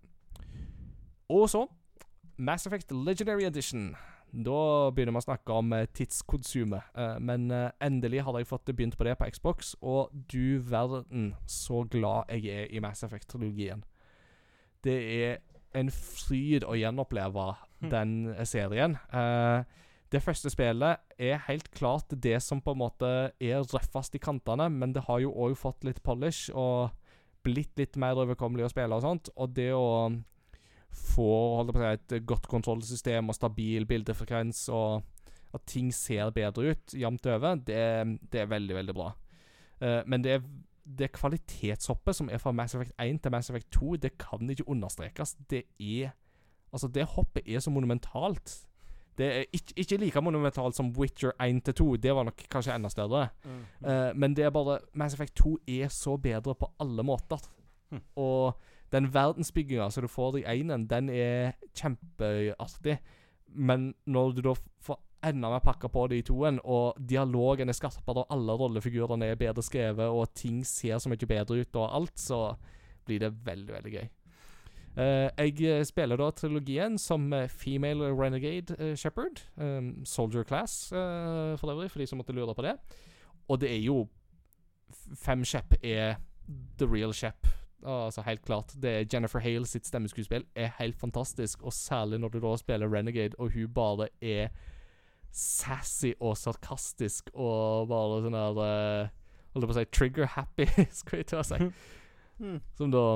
Og 1.31 1.49
så 1.51 1.67
Mass 2.37 2.67
Effect 2.67 2.93
Legendary 2.93 3.45
Edition. 3.45 3.95
Da 4.31 4.91
begynner 4.95 5.17
vi 5.17 5.21
å 5.21 5.27
snakke 5.27 5.55
om 5.59 5.73
eh, 5.75 5.89
tidskonsumet. 5.97 6.93
Eh, 6.95 7.17
men 7.19 7.51
eh, 7.55 7.71
endelig 7.83 8.23
har 8.27 8.39
jeg 8.39 8.49
fått 8.51 8.71
begynt 8.71 8.97
på 8.99 9.07
det 9.07 9.17
på 9.19 9.27
Xbox, 9.35 9.75
og 9.83 10.15
du 10.31 10.61
verden 10.63 11.33
så 11.51 11.83
glad 11.91 12.31
jeg 12.31 12.47
er 12.55 12.71
i 12.71 12.83
Mass 12.83 13.03
Effect-trilogien. 13.07 13.83
Det 14.85 14.97
er 15.17 15.41
en 15.77 15.91
fryd 15.93 16.65
å 16.67 16.77
gjenoppleve 16.79 17.51
den 17.91 18.33
eh, 18.33 18.47
serien. 18.49 18.97
Det 20.11 20.19
første 20.23 20.51
spillet 20.51 21.21
er 21.23 21.45
helt 21.47 21.69
klart 21.71 22.11
det 22.11 22.41
som 22.43 22.63
på 22.63 22.75
en 22.75 22.81
måte 22.81 23.11
er 23.39 23.61
røffest 23.63 24.17
i 24.19 24.23
kantene, 24.23 24.67
men 24.71 24.95
det 24.95 25.05
har 25.07 25.21
jo 25.23 25.35
òg 25.35 25.55
fått 25.59 25.87
litt 25.87 26.03
polish 26.03 26.51
og 26.51 26.91
blitt 27.47 27.79
litt 27.79 27.95
mer 28.01 28.19
overkommelig 28.19 28.67
å 28.67 28.73
spille 28.73 28.97
og 28.97 29.05
sånt. 29.05 29.31
Og 29.39 29.55
det 29.55 29.71
å 29.75 30.11
få 30.93 31.31
holdt 31.59 31.75
på 31.75 31.81
å 31.81 31.85
si, 31.85 31.99
et 31.99 32.27
godt 32.29 32.49
kontrollsystem 32.51 33.31
og 33.31 33.37
stabil 33.37 33.87
bildefrekvens, 33.89 34.67
og 34.75 35.03
at 35.55 35.67
ting 35.67 35.91
ser 35.95 36.31
bedre 36.35 36.75
ut 36.75 36.95
jevnt 36.95 37.27
over, 37.27 37.59
det, 37.67 37.83
det 38.33 38.45
er 38.45 38.51
veldig, 38.51 38.77
veldig 38.79 38.97
bra. 38.97 39.11
Uh, 39.81 40.01
men 40.07 40.23
det, 40.23 40.41
det 40.85 41.13
kvalitetshoppet 41.17 42.17
som 42.17 42.31
er 42.31 42.43
fra 42.43 42.53
Mass 42.55 42.77
Effect 42.77 42.95
1 43.01 43.23
til 43.23 43.35
Mass 43.35 43.51
Effect 43.51 43.71
2, 43.75 43.97
det 44.05 44.17
kan 44.21 44.51
ikke 44.51 44.69
understrekes. 44.69 45.37
Det 45.51 45.65
er 45.79 46.13
Altså, 46.71 46.89
det 46.89 47.03
hoppet 47.17 47.43
er 47.47 47.59
så 47.59 47.71
monumentalt. 47.71 48.53
Det 49.19 49.27
er 49.27 49.45
ikke, 49.53 49.75
ikke 49.77 49.97
like 49.97 50.21
monumentalt 50.23 50.77
som 50.77 50.93
Witcher 50.97 51.33
1 51.43 51.65
til 51.65 51.75
2. 51.75 51.97
Det 51.97 52.15
var 52.15 52.25
nok 52.29 52.45
kanskje 52.51 52.75
enda 52.75 52.89
større. 52.89 53.29
Eh, 53.45 54.17
men 54.17 54.37
det 54.37 54.45
er 54.45 54.51
bare 54.55 54.79
Mass 54.95 55.15
Effect 55.15 55.35
2 55.37 55.57
er 55.69 55.89
så 55.89 56.17
bedre 56.17 56.55
på 56.55 56.71
alle 56.81 57.03
måter. 57.03 57.43
Mm. 57.91 58.01
Og 58.17 58.61
den 58.93 59.09
verdensbygginga 59.15 59.91
som 59.91 60.05
du 60.05 60.11
får 60.11 60.41
i 60.41 60.47
einen, 60.51 60.87
den 60.91 61.09
er 61.09 61.53
kjempeartig. 61.75 62.99
Men 63.55 63.95
når 64.07 64.37
du 64.37 64.43
da 64.49 64.55
får 64.83 65.01
enda 65.27 65.51
mer 65.53 65.63
pakka 65.65 65.89
på 65.93 66.07
det 66.11 66.21
i 66.21 66.23
toen, 66.27 66.61
og 66.65 66.97
dialogen 67.09 67.69
er 67.69 67.77
skarpere, 67.77 68.25
og 68.25 68.33
alle 68.35 68.57
rollefigurene 68.57 69.27
er 69.27 69.41
bedre 69.41 69.63
skrevet, 69.63 70.07
og 70.09 70.33
ting 70.35 70.63
ser 70.67 70.99
så 70.99 71.13
mye 71.13 71.29
bedre 71.29 71.61
ut, 71.61 71.77
og 71.77 71.97
alt, 71.97 72.17
så 72.19 72.55
blir 73.07 73.21
det 73.21 73.35
veldig, 73.47 73.75
veldig 73.75 73.93
gøy. 73.93 74.09
Uh, 74.91 75.31
jeg 75.39 75.61
eh, 75.63 75.85
spiller 75.87 76.19
da 76.19 76.33
trilogien 76.35 76.97
som 76.99 77.29
eh, 77.33 77.49
female 77.49 78.09
renegade 78.11 78.75
uh, 78.81 78.97
shepherd. 78.99 79.39
Um, 79.57 80.05
soldier 80.05 80.43
class, 80.43 80.93
uh, 80.93 81.55
for 81.59 81.71
øvrig, 81.71 81.91
for 81.91 82.03
de 82.03 82.07
som 82.07 82.19
måtte 82.19 82.35
lure 82.35 82.55
på 82.55 82.63
det. 82.67 82.75
Og 83.49 83.61
det 83.61 83.71
er 83.71 83.85
jo 83.85 84.09
Fem 85.15 85.45
Shep 85.45 85.75
er 85.83 86.15
the 86.79 86.87
real 86.87 87.13
Shep. 87.15 87.47
Altså 87.87 88.23
Helt 88.27 88.43
klart. 88.45 88.75
Det 88.83 88.91
er 88.91 89.07
Jennifer 89.13 89.41
Hale 89.41 89.67
sitt 89.67 89.87
stemmeskuespill 89.87 90.45
er 90.55 90.75
helt 90.79 90.99
fantastisk, 91.01 91.63
og 91.63 91.73
særlig 91.73 92.21
når 92.21 92.29
du 92.35 92.41
da 92.41 92.57
spiller 92.57 92.93
Renegade, 92.93 93.39
og 93.39 93.53
hun 93.55 93.73
bare 93.75 94.09
er 94.21 94.49
sassy 95.33 96.13
og 96.21 96.37
sarkastisk 96.37 97.31
og 97.35 97.89
bare 97.89 98.19
sånn 98.25 98.35
der 98.35 98.61
eh, 98.67 99.17
Holdt 99.51 99.67
på 99.67 99.75
å 99.75 99.79
si 99.81 99.87
trigger-happy, 99.91 100.67
skulle 100.99 101.25
jeg 101.25 101.31
til 101.33 101.41
å 101.41 101.47
si. 101.47 101.57
Mm. 102.39 102.61
Som 102.79 102.93
da 102.95 103.07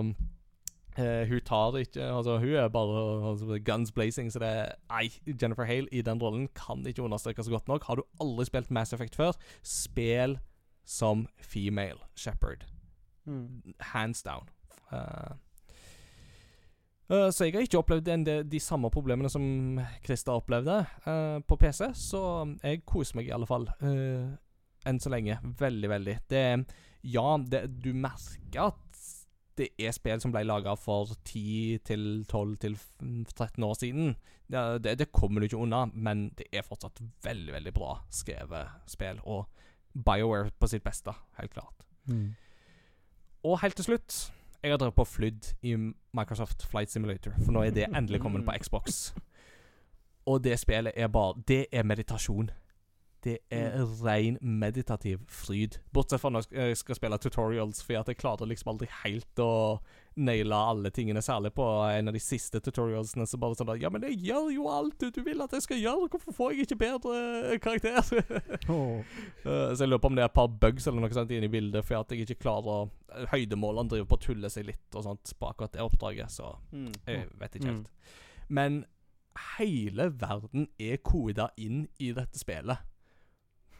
Uh, 0.94 1.26
Hun 1.26 1.40
tar 1.42 1.74
ikke 1.74 2.02
Altså, 2.06 2.38
hun 2.38 2.54
er 2.54 2.68
bare 2.68 3.30
altså, 3.30 3.58
guns 3.66 3.90
blazing, 3.92 4.30
så 4.30 4.38
det 4.38 4.48
er 4.48 4.68
Nei, 4.90 5.08
Jennifer 5.26 5.64
Hale 5.66 5.88
i 5.90 6.02
den 6.06 6.22
rollen 6.22 6.46
kan 6.54 6.86
ikke 6.86 7.02
understrekes 7.02 7.48
godt 7.50 7.66
nok. 7.68 7.84
Har 7.84 7.98
du 7.98 8.04
aldri 8.22 8.44
spilt 8.46 8.70
Mass 8.70 8.92
Effect 8.92 9.16
før, 9.18 9.32
spill 9.62 10.38
som 10.84 11.26
female 11.38 11.98
shepherd. 12.14 12.64
Mm. 13.26 13.74
Hands 13.80 14.22
down. 14.22 14.48
Eh, 14.92 15.32
så 17.04 17.44
jeg 17.44 17.54
har 17.54 17.66
ikke 17.66 17.82
opplevd 17.82 18.08
de, 18.24 18.38
de 18.48 18.60
samme 18.60 18.88
problemene 18.92 19.28
som 19.32 19.44
Christer 20.04 20.40
opplevde 20.40 20.78
eh, 21.06 21.38
på 21.46 21.58
PC, 21.60 21.90
så 21.94 22.22
jeg 22.62 22.84
koser 22.88 23.20
meg 23.20 23.28
i 23.28 23.34
alle 23.36 23.48
fall. 23.48 23.68
enn 24.84 25.00
så 25.00 25.12
lenge. 25.12 25.38
Veldig, 25.60 25.88
veldig. 25.88 26.18
Det 26.28 26.44
Ja, 27.04 27.36
det, 27.36 27.84
du 27.84 27.92
merker 27.92 28.72
at 28.72 28.84
det 29.58 29.68
er 29.78 29.92
spill 29.94 30.20
som 30.22 30.32
ble 30.34 30.42
laga 30.46 30.74
for 30.78 31.08
10-12-13 31.28 33.64
år 33.64 33.74
siden. 33.78 34.16
Det, 34.50 34.98
det 34.98 35.12
kommer 35.12 35.40
du 35.40 35.44
ikke 35.46 35.62
unna, 35.62 35.86
men 35.92 36.34
det 36.38 36.46
er 36.52 36.62
fortsatt 36.66 37.00
veldig, 37.24 37.52
veldig 37.54 37.72
bra 37.76 37.98
skrevet 38.12 38.68
spill. 38.90 39.20
Og 39.24 39.46
BioWare 39.94 40.50
på 40.58 40.66
sitt 40.70 40.84
beste, 40.84 41.12
helt 41.38 41.52
klart. 41.54 41.86
Mm. 42.10 42.34
Og 43.44 43.60
helt 43.62 43.76
til 43.78 43.84
slutt 43.92 44.32
Jeg 44.64 44.72
har 44.72 44.78
drevet 44.80 44.94
på 44.96 45.04
flydd 45.04 45.54
i 45.62 45.74
Microsoft 46.16 46.66
Flight 46.66 46.90
Simulator, 46.90 47.34
for 47.44 47.52
nå 47.52 47.66
er 47.66 47.74
det 47.76 47.84
endelig 47.90 48.22
kommet 48.24 48.46
på 48.46 48.54
Xbox. 48.62 49.12
Og 50.30 50.38
det 50.44 50.56
spillet 50.56 50.92
er 50.96 51.08
bare 51.12 51.34
Det 51.48 51.66
er 51.72 51.84
meditasjon. 51.84 52.48
Det 53.24 53.38
er 53.56 53.78
ren 54.04 54.36
meditativ 54.42 55.22
fryd. 55.32 55.78
Bortsett 55.96 56.20
fra 56.20 56.28
når 56.34 56.44
jeg 56.52 56.76
skal 56.76 56.98
spille 56.98 57.16
tutorials, 57.18 57.78
for 57.82 57.96
jeg 57.96 58.18
klarer 58.20 58.50
liksom 58.50 58.74
aldri 58.74 58.88
helt 59.00 59.40
å 59.40 59.78
naile 60.20 60.54
alle 60.54 60.90
tingene, 60.94 61.22
særlig 61.24 61.50
på 61.56 61.64
en 61.88 62.10
av 62.10 62.14
de 62.14 62.20
siste 62.22 62.60
tutorialsene. 62.62 63.24
Så 63.26 63.38
bare 63.40 63.56
sånn 63.58 63.72
at 63.72 63.80
Ja, 63.80 63.88
men 63.90 64.04
jeg 64.06 64.18
gjør 64.28 64.50
jo 64.52 64.68
alt 64.70 65.00
du, 65.00 65.22
vil 65.24 65.40
at 65.42 65.56
jeg 65.56 65.64
skal 65.64 65.80
gjøre, 65.80 66.10
hvorfor 66.12 66.36
får 66.36 66.52
jeg 66.52 66.66
ikke 66.68 66.78
bedre 66.84 67.58
karakter? 67.64 67.98
Eh, 69.44 69.74
så 69.74 69.84
jeg 69.84 69.88
lurer 69.90 70.00
på 70.00 70.08
om 70.08 70.14
det 70.16 70.22
er 70.24 70.30
et 70.30 70.36
par 70.36 70.48
bugs 70.48 70.86
eller 70.88 71.00
noe 71.04 71.12
sånt 71.16 71.32
inne 71.34 71.48
i 71.48 71.52
bildet, 71.52 71.84
for 71.84 71.98
at 72.00 72.12
jeg 72.14 72.24
ikke 72.24 72.40
klarer 72.46 72.86
eh, 73.12 73.26
Høydemålene 73.32 73.90
driver 73.92 74.06
på 74.12 74.16
å 74.18 74.22
tulle 74.24 74.50
seg 74.52 74.68
litt 74.68 74.96
og 74.96 75.04
sånt 75.04 75.32
på 75.38 75.48
akkurat 75.50 75.72
det 75.74 75.82
oppdraget, 75.84 76.30
så 76.32 76.54
Mm. 76.72 76.92
jeg 77.06 77.28
vet 77.40 77.56
ikke 77.58 77.70
Mm. 77.72 77.76
helt. 77.76 77.90
Men 78.48 78.84
hele 79.58 80.10
verden 80.20 80.68
er 80.78 80.96
koda 80.98 81.48
inn 81.58 81.88
i 81.98 82.12
dette 82.12 82.38
spillet. 82.38 82.78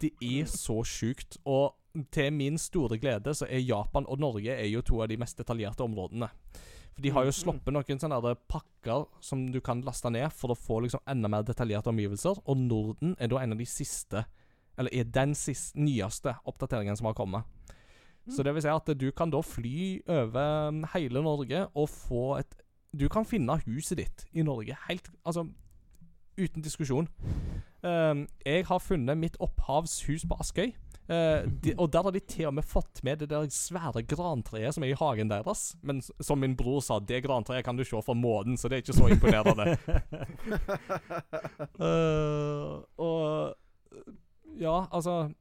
Det 0.00 0.12
er 0.22 0.44
så 0.50 0.82
sjukt. 0.84 1.38
Og 1.46 1.74
til 2.10 2.32
min 2.32 2.58
store 2.58 2.98
glede 2.98 3.34
så 3.34 3.46
er 3.48 3.62
Japan 3.62 4.06
og 4.08 4.18
Norge 4.18 4.50
er 4.50 4.66
jo 4.66 4.82
to 4.82 5.00
av 5.02 5.08
de 5.08 5.16
mest 5.20 5.38
detaljerte 5.38 5.84
områdene. 5.84 6.28
For 6.94 7.02
de 7.02 7.10
har 7.10 7.24
jo 7.24 7.30
Mm. 7.30 7.38
sluppet 7.40 7.72
noen 7.74 7.98
sånne 7.98 8.36
pakker 8.48 9.06
som 9.20 9.50
du 9.50 9.60
kan 9.60 9.80
laste 9.82 10.10
ned 10.10 10.32
for 10.32 10.50
å 10.50 10.58
få 10.58 10.80
liksom 10.82 11.00
enda 11.06 11.28
mer 11.28 11.42
detaljerte 11.42 11.90
omgivelser, 11.90 12.38
og 12.46 12.56
Norden 12.56 13.16
er 13.18 13.26
da 13.28 13.38
en 13.38 13.52
av 13.52 13.58
de 13.58 13.64
siste 13.66 14.24
Eller 14.76 14.90
er 14.92 15.04
den 15.04 15.34
siste, 15.34 15.78
nyeste 15.78 16.34
oppdateringen 16.46 16.96
som 16.96 17.06
har 17.06 17.14
kommet. 17.14 17.44
Så 18.28 18.42
det 18.42 18.52
vil 18.54 18.62
si 18.62 18.68
at 18.68 18.86
du 18.98 19.12
kan 19.12 19.30
da 19.30 19.40
fly 19.40 20.00
over 20.08 20.68
um, 20.68 20.84
hele 20.94 21.22
Norge 21.22 21.68
og 21.76 21.88
få 21.88 22.38
et 22.40 22.54
Du 22.96 23.08
kan 23.08 23.24
finne 23.24 23.60
huset 23.66 23.98
ditt 23.98 24.24
i 24.34 24.42
Norge 24.42 24.76
helt 24.88 25.10
Altså 25.24 25.48
uten 26.38 26.64
diskusjon. 26.64 27.08
Um, 27.84 28.24
jeg 28.46 28.64
har 28.66 28.80
funnet 28.80 29.18
mitt 29.20 29.36
opphavshus 29.44 30.24
på 30.28 30.38
Askøy. 30.40 30.72
Uh, 31.04 31.44
de, 31.60 31.74
og 31.76 31.90
der 31.92 32.06
har 32.06 32.14
de 32.14 32.20
til 32.24 32.46
og 32.48 32.54
med 32.56 32.64
fått 32.64 33.02
med 33.04 33.20
det 33.20 33.28
der 33.28 33.44
svære 33.52 34.06
grantreet 34.08 34.72
som 34.72 34.86
er 34.86 34.94
i 34.94 34.96
hagen 34.96 35.28
deres. 35.30 35.74
Men 35.82 36.00
som 36.00 36.40
min 36.40 36.56
bror 36.56 36.80
sa, 36.80 36.98
det 36.98 37.24
grantreet 37.26 37.64
kan 37.66 37.76
du 37.76 37.84
se 37.84 38.00
fra 38.02 38.16
månen, 38.16 38.56
så 38.56 38.68
det 38.68 38.78
er 38.78 38.86
ikke 38.86 38.96
så 38.96 39.10
imponerende. 39.12 39.76
uh, 41.80 42.80
og 43.08 43.54
Ja, 44.60 44.84
altså 44.92 45.32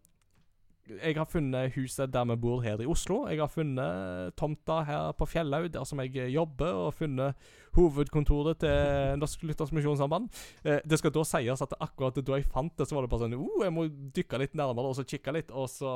Jeg 1.02 1.16
har 1.16 1.26
funnet 1.26 1.72
huset 1.76 2.14
der 2.14 2.26
vi 2.26 2.36
bor 2.36 2.62
her 2.62 2.82
i 2.82 2.86
Oslo. 2.86 3.28
Jeg 3.28 3.40
har 3.40 3.48
funnet 3.48 4.34
tomta 4.36 4.82
her 4.84 5.12
på 5.12 5.26
Fjellhaug, 5.26 5.74
der 5.74 5.84
som 5.84 6.00
jeg 6.00 6.34
jobber, 6.34 6.74
og 6.74 6.94
funnet 6.94 7.36
hovedkontoret 7.76 8.62
til 8.64 9.20
Norsk 9.20 9.44
Lytters 9.48 9.74
Misjonssamband. 9.76 10.30
Eh, 10.64 10.80
det 10.86 11.00
skal 11.00 11.14
da 11.16 11.24
sies 11.28 11.64
at 11.66 11.76
akkurat 11.80 12.18
da 12.20 12.40
jeg 12.40 12.48
fant 12.52 12.74
det, 12.78 12.88
så 12.88 12.98
var 12.98 13.06
det 13.06 13.12
bare 13.14 13.26
sånn 13.26 13.38
oh, 13.38 13.64
Jeg 13.64 13.74
må 13.76 13.88
dykke 14.16 14.42
litt 14.42 14.58
nærmere 14.58 14.92
og 14.92 14.98
så 14.98 15.06
kikke 15.08 15.36
litt, 15.36 15.52
og 15.52 15.70
så 15.72 15.92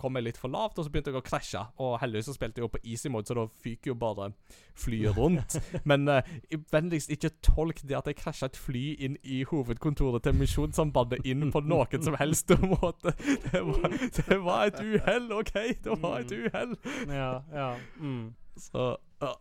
kom 0.00 0.18
jeg 0.18 0.28
litt 0.28 0.40
for 0.40 0.52
lavt, 0.52 0.78
og 0.78 0.86
så 0.86 0.92
begynte 0.92 1.12
jeg 1.12 1.20
å 1.20 1.24
krasje. 1.24 1.64
Og 1.84 1.96
heldigvis 2.02 2.30
så 2.30 2.36
spilte 2.36 2.60
jeg 2.60 2.66
jo 2.66 2.72
på 2.74 2.82
easy 2.82 3.12
mode, 3.12 3.30
så 3.30 3.38
da 3.38 3.46
fyker 3.64 3.92
jo 3.92 3.98
bare 3.98 4.30
flyet 4.78 5.18
rundt. 5.18 5.58
Men 5.90 6.08
eh, 6.10 6.34
vennligst 6.72 7.12
ikke 7.14 7.34
tolk 7.44 7.82
det 7.84 7.98
at 7.98 8.10
jeg 8.10 8.20
krasja 8.20 8.50
et 8.50 8.60
fly 8.60 8.84
inn 9.06 9.18
i 9.22 9.42
hovedkontoret 9.48 10.26
til 10.26 10.36
Misjonssambandet 10.38 11.26
inn 11.28 11.50
på 11.54 11.62
noen 11.64 12.04
som 12.04 12.16
helst 12.20 12.54
måte. 12.74 13.14
Det 13.50 13.60
var, 13.64 13.90
det 14.18 14.40
var 14.42 14.70
et 14.70 14.80
uhell, 14.82 15.30
OK? 15.36 15.54
Det 15.84 15.98
var 16.02 16.20
et 16.22 16.32
uhell. 16.34 16.74
Ja, 17.08 17.30
ja. 17.52 17.70
Mm. 18.00 18.34
Så 18.60 18.94
ja. 19.20 19.34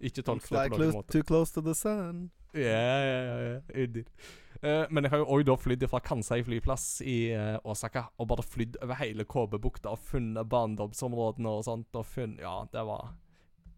Ikke 0.00 0.24
tolk 0.26 0.42
det 0.44 0.50
på 0.50 0.56
noen 0.56 0.80
close, 0.80 0.96
måte. 0.96 1.12
too 1.12 1.26
close 1.26 1.54
to 1.54 1.62
the 1.64 1.74
sun. 1.74 2.26
Ja, 2.56 2.62
ja, 2.62 3.20
ja. 3.20 3.36
ja. 3.46 3.60
Indeed. 3.74 4.10
Eh, 4.62 4.84
men 4.90 5.04
jeg 5.04 5.12
har 5.12 5.20
jo 5.20 5.28
òg 5.36 5.44
da 5.48 5.56
flydd 5.60 5.84
fra 5.90 6.00
Kansai 6.04 6.40
flyplass 6.46 7.02
i 7.04 7.16
uh, 7.36 7.58
Osaka 7.68 8.06
og 8.16 8.30
bare 8.30 8.44
flydd 8.46 8.78
over 8.80 8.98
hele 9.02 9.26
KB-bukta 9.28 9.92
og 9.92 10.00
funnet 10.08 10.48
barndomsområdene 10.52 11.52
og 11.52 11.66
sånt. 11.68 11.92
Og 11.96 12.08
funnet 12.08 12.42
Ja, 12.44 12.58
det 12.72 12.84
var 12.88 13.14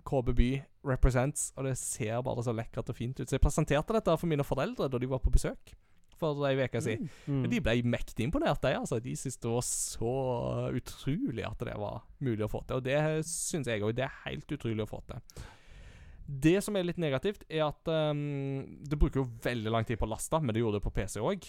KB 0.08 0.32
by 0.32 0.48
represents, 0.88 1.50
og 1.56 1.66
det 1.68 1.74
ser 1.76 2.22
bare 2.24 2.42
så 2.44 2.54
lekkert 2.56 2.88
og 2.88 2.96
fint 2.96 3.18
ut. 3.20 3.28
Så 3.28 3.36
jeg 3.36 3.44
presenterte 3.44 3.92
dette 3.96 4.14
for 4.16 4.30
mine 4.30 4.46
foreldre 4.46 4.88
da 4.88 5.00
de 5.00 5.10
var 5.10 5.20
på 5.20 5.34
besøk 5.34 5.74
for 6.18 6.46
ei 6.48 6.56
uke 6.58 6.80
siden. 6.82 7.10
Mm. 7.26 7.42
Mm. 7.44 7.50
De 7.52 7.60
ble 7.62 7.76
mektig 7.86 8.26
imponert, 8.26 8.62
de. 8.62 8.74
altså. 8.78 8.98
De 9.02 9.14
syntes 9.16 9.38
det 9.38 9.52
var 9.52 9.66
så 9.66 10.14
utrolig 10.74 11.44
at 11.46 11.62
det 11.62 11.76
var 11.78 12.02
mulig 12.18 12.46
å 12.46 12.50
få 12.50 12.64
til. 12.66 12.80
Og 12.80 12.86
det 12.88 12.98
syns 13.28 13.70
jeg 13.70 13.84
òg. 13.84 13.94
Det 13.96 14.08
er 14.08 14.18
helt 14.24 14.56
utrolig 14.58 14.84
å 14.84 14.90
få 14.90 15.02
til. 15.06 15.44
Det 16.28 16.58
som 16.62 16.76
er 16.76 16.84
litt 16.84 16.98
negativt, 17.00 17.44
er 17.48 17.62
at 17.70 17.88
um, 17.88 18.78
det 18.84 18.98
bruker 19.00 19.22
jo 19.22 19.30
veldig 19.42 19.70
lang 19.72 19.86
tid 19.88 19.96
på 19.98 20.04
å 20.04 20.10
laste, 20.12 20.40
men 20.44 20.52
det 20.52 20.60
gjorde 20.60 20.76
det 20.78 20.84
på 20.84 20.92
PC 20.98 21.20
òg. 21.24 21.46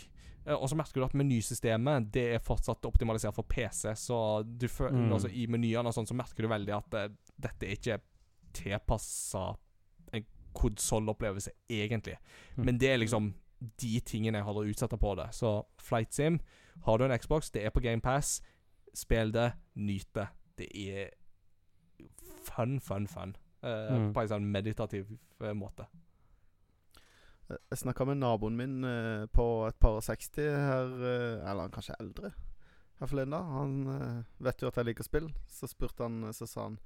og 0.49 0.69
så 0.71 0.75
merker 0.79 1.01
du 1.01 1.03
at 1.05 1.13
menysystemet 1.19 2.07
det 2.15 2.23
er 2.35 2.39
fortsatt 2.39 2.85
optimalisert 2.87 3.35
for 3.35 3.43
PC, 3.43 3.91
så 3.99 4.19
du 4.43 4.67
føler, 4.71 4.95
Mm. 4.95 5.11
altså, 5.13 5.27
i 5.29 5.45
menyene 5.51 5.85
og 5.87 5.93
sånn, 5.93 6.07
så 6.07 6.15
merker 6.15 6.41
du 6.41 6.47
veldig 6.47 6.73
at 6.77 6.93
uh, 6.95 7.15
dette 7.37 7.67
er 7.67 7.75
ikke 7.75 7.99
tilpassa 8.53 9.43
en 10.13 10.25
konsollopplevelse, 10.53 11.51
egentlig. 11.69 12.15
Mm. 12.57 12.65
Men 12.65 12.77
det 12.79 12.89
er 12.89 12.97
liksom 13.03 13.33
de 13.83 13.99
tingene 13.99 14.39
jeg 14.39 14.45
har 14.47 14.55
å 14.55 14.63
utsette 14.65 14.97
på 14.97 15.15
det. 15.19 15.27
Så 15.35 15.51
Flight 15.83 16.13
Sim, 16.15 16.39
har 16.87 16.97
du 16.97 17.03
en 17.05 17.17
Xbox, 17.19 17.51
det 17.51 17.65
er 17.65 17.69
på 17.75 17.83
GamePass. 17.83 18.39
Spill 18.95 19.31
det, 19.35 19.51
nyt 19.75 20.07
det. 20.15 20.27
Det 20.57 20.69
er 20.73 21.09
fun, 22.47 22.79
fun, 22.79 23.05
fun. 23.07 23.35
Eh, 23.63 23.89
Mm. 23.91 24.13
På 24.13 24.21
en 24.21 24.27
sånn 24.31 24.45
meditativ 24.51 25.09
eh, 25.41 25.53
måte. 25.53 25.87
Eh, 27.49 27.57
Jeg 27.71 27.77
snakka 27.81 28.05
med 28.05 28.17
naboen 28.21 28.55
min 28.55 28.81
på 29.33 29.45
et 29.67 29.79
par 29.79 29.97
og 29.97 30.03
60 30.03 30.37
her, 30.45 30.93
eller 31.49 31.61
han 31.65 31.71
kanskje 31.71 31.95
eldre, 31.99 32.31
her 32.99 33.07
forleden 33.07 33.31
da 33.31 33.41
Han 33.41 33.73
vet 34.39 34.61
jo 34.61 34.67
at 34.67 34.75
jeg 34.77 34.85
liker 34.85 35.03
spill, 35.03 35.29
så 35.47 35.67
spurte 35.67 36.03
han, 36.03 36.31
så 36.33 36.45
sa 36.47 36.63
han 36.69 36.79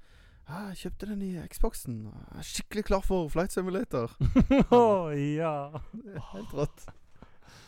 jeg 0.44 0.76
kjøpte 0.76 1.08
den 1.08 1.20
nye 1.20 1.48
Xboxen. 1.48 2.02
Jeg 2.12 2.40
er 2.40 2.44
skikkelig 2.44 2.84
klar 2.90 3.00
for 3.02 3.30
Flight 3.32 3.54
Simulator. 3.54 4.12
Å, 4.76 5.12
ja. 5.16 5.54
Er 6.04 6.26
Helt 6.34 6.52
rått. 6.52 6.84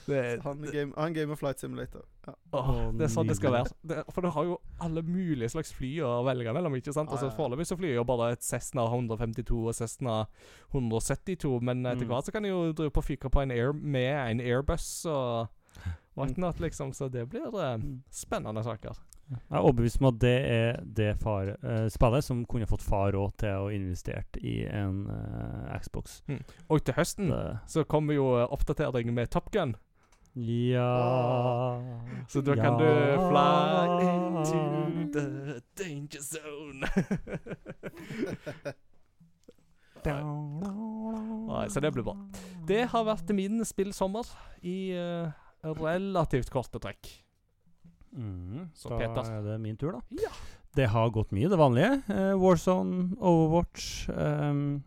Det, 0.07 0.41
Han, 0.43 0.61
game, 0.61 0.93
han 0.97 1.13
gamer 1.13 1.35
Flight 1.35 1.59
Simulator. 1.59 2.03
Ja. 2.27 2.33
Åh, 2.53 2.67
Å, 2.69 2.91
det 2.97 3.07
er 3.07 3.11
sånn 3.13 3.27
det 3.27 3.35
skal 3.39 3.51
være. 3.55 3.71
Det, 3.81 4.03
for 4.13 4.21
du 4.21 4.29
har 4.29 4.43
jo 4.45 4.57
alle 4.79 5.01
mulige 5.01 5.49
slags 5.49 5.73
fly 5.73 5.95
å 6.05 6.11
velge 6.27 6.53
mellom. 6.53 6.75
ikke 6.77 6.93
sant? 6.93 7.09
Altså. 7.09 7.31
Foreløpig 7.37 7.65
så 7.65 7.77
flyr 7.79 7.95
jo 7.95 8.03
bare 8.05 8.31
et 8.35 8.43
Cessna 8.45 8.85
152 8.85 9.57
og 9.67 9.73
Cessna 9.73 10.19
172, 10.73 11.59
men 11.61 11.85
etter 11.85 12.05
Mm. 12.05 12.09
hvert 12.11 12.25
så 12.25 12.31
kan 12.31 12.43
de 12.43 12.49
jo 12.49 12.71
drive 12.73 12.91
på 12.91 13.03
fyke 13.03 13.29
på 13.31 13.41
en 13.41 13.51
Air 13.51 13.73
med 13.73 14.13
en 14.31 14.39
Airbus 14.41 15.05
og 15.05 15.47
whatnot, 16.15 16.59
liksom. 16.59 16.93
Så 16.93 17.09
det 17.11 17.27
blir 17.29 17.47
eh, 17.47 17.77
Mm. 17.77 18.03
spennende 18.11 18.63
saker. 18.63 18.93
Jeg 19.25 19.57
er 19.57 19.63
overbevist 19.63 19.97
om 20.01 20.07
at 20.11 20.17
det 20.21 20.35
er 20.45 20.75
det 20.97 21.15
far, 21.21 21.45
uh, 21.65 21.87
spillet 21.89 22.23
som 22.27 22.45
kunne 22.45 22.67
fått 22.69 22.83
far 22.85 23.11
råd 23.15 23.31
til 23.41 23.53
å 23.63 23.71
investere 23.73 24.23
i 24.37 24.65
en 24.69 25.07
uh, 25.09 25.77
Xbox. 25.81 26.21
Og 26.69 26.83
til 26.85 26.93
høsten 26.97 27.31
Det, 27.33 27.57
så 27.67 27.83
kommer 27.89 28.13
jo 28.13 28.37
eh, 28.37 28.45
oppdatering 28.53 29.13
med 29.13 29.27
Top 29.33 29.51
Gun. 29.51 29.75
ja 30.35 31.79
Så 32.29 32.41
da 32.45 32.55
kan 32.59 32.77
du 32.77 32.85
fly 33.25 34.05
into 34.05 34.61
the 35.17 35.25
danger 35.79 36.21
zone. 36.21 36.85
Nei, 40.05 41.65
så 41.73 41.81
det 41.81 41.89
blir 41.95 42.05
bra. 42.05 42.13
Det 42.69 42.85
har 42.93 43.03
vært 43.07 43.25
min 43.33 43.65
spillsommer 43.65 44.21
i 44.61 44.93
uh, 44.93 45.33
relativt 45.65 46.53
korte 46.53 46.77
trekk. 46.83 47.24
Mm, 48.15 48.69
Så 48.73 48.89
da 48.89 48.97
Peter. 49.01 49.31
er 49.37 49.41
det 49.43 49.59
min 49.61 49.77
tur, 49.77 49.91
da. 49.97 50.01
Ja. 50.23 50.31
Det 50.75 50.89
har 50.91 51.09
gått 51.15 51.31
mye, 51.31 51.47
det 51.51 51.57
vanlige. 51.59 52.01
Eh, 52.11 52.33
Warzone, 52.35 53.15
Overwatch 53.19 54.09
um, 54.09 54.83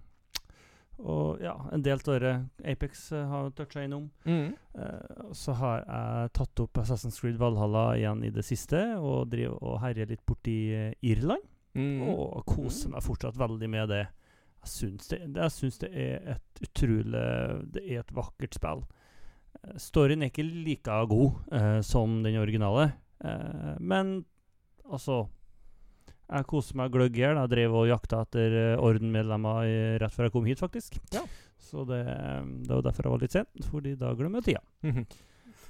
og 0.98 1.38
ja, 1.40 1.54
en 1.72 1.82
del 1.86 2.00
av 2.10 2.18
det 2.20 2.32
Apex 2.72 3.12
uh, 3.12 3.22
har 3.30 3.50
toucha 3.56 3.84
innom. 3.86 4.08
Mm. 4.26 4.50
Uh, 4.74 5.30
så 5.32 5.54
har 5.60 5.84
jeg 5.84 6.32
tatt 6.34 6.60
opp 6.64 6.80
Assassin's 6.82 7.20
Creed 7.22 7.38
Valhalla 7.38 7.92
igjen 7.96 8.24
i 8.26 8.32
det 8.34 8.44
siste, 8.44 8.80
og 8.98 9.30
driver 9.30 9.62
og 9.62 9.78
herjer 9.84 10.10
litt 10.10 10.24
borti 10.26 10.58
uh, 10.74 10.90
Irland. 11.06 11.44
Mm. 11.78 12.02
Og 12.10 12.42
koser 12.48 12.90
meg 12.90 13.04
fortsatt 13.06 13.38
veldig 13.38 13.68
med 13.70 13.92
det. 13.92 14.04
Jeg 14.64 14.72
syns 14.72 15.10
det, 15.12 15.20
jeg 15.36 15.54
syns 15.54 15.76
det 15.78 15.88
er 15.94 16.32
et 16.34 16.62
utrolig 16.66 17.20
Det 17.70 17.84
er 17.84 18.00
et 18.00 18.14
vakkert 18.16 18.56
spill. 18.58 18.80
Eh, 19.62 19.76
Storyen 19.78 20.24
er 20.24 20.32
ikke 20.32 20.42
like 20.42 20.96
god 21.12 21.52
uh, 21.54 21.78
som 21.86 22.18
den 22.24 22.40
originale, 22.42 22.90
eh, 23.24 23.74
men 23.80 24.24
altså 24.90 25.28
Jeg 26.28 26.44
koser 26.44 26.76
meg 26.76 26.90
gløgg 26.92 27.14
i 27.16 27.22
hjel. 27.22 27.38
Jeg 27.40 27.48
drev 27.48 27.72
og 27.74 27.86
jakta 27.88 28.18
etter 28.26 28.52
uh, 28.76 28.82
ordenmedlemmer 28.84 29.62
i- 29.64 29.96
rett 30.02 30.12
før 30.12 30.26
jeg 30.26 30.32
kom 30.34 30.44
hit, 30.44 30.58
faktisk. 30.60 30.98
Ja. 31.14 31.22
Så 31.56 31.86
det, 31.88 32.02
eh, 32.04 32.42
det 32.66 32.68
var 32.68 32.82
derfor 32.84 33.06
jeg 33.08 33.12
var 33.14 33.22
litt 33.22 33.32
sen, 33.32 33.46
fordi 33.70 33.94
da 33.96 34.12
glemmer 34.14 34.42
jeg 34.44 34.50
tida. 34.50 34.62
Mhm. 34.84 35.06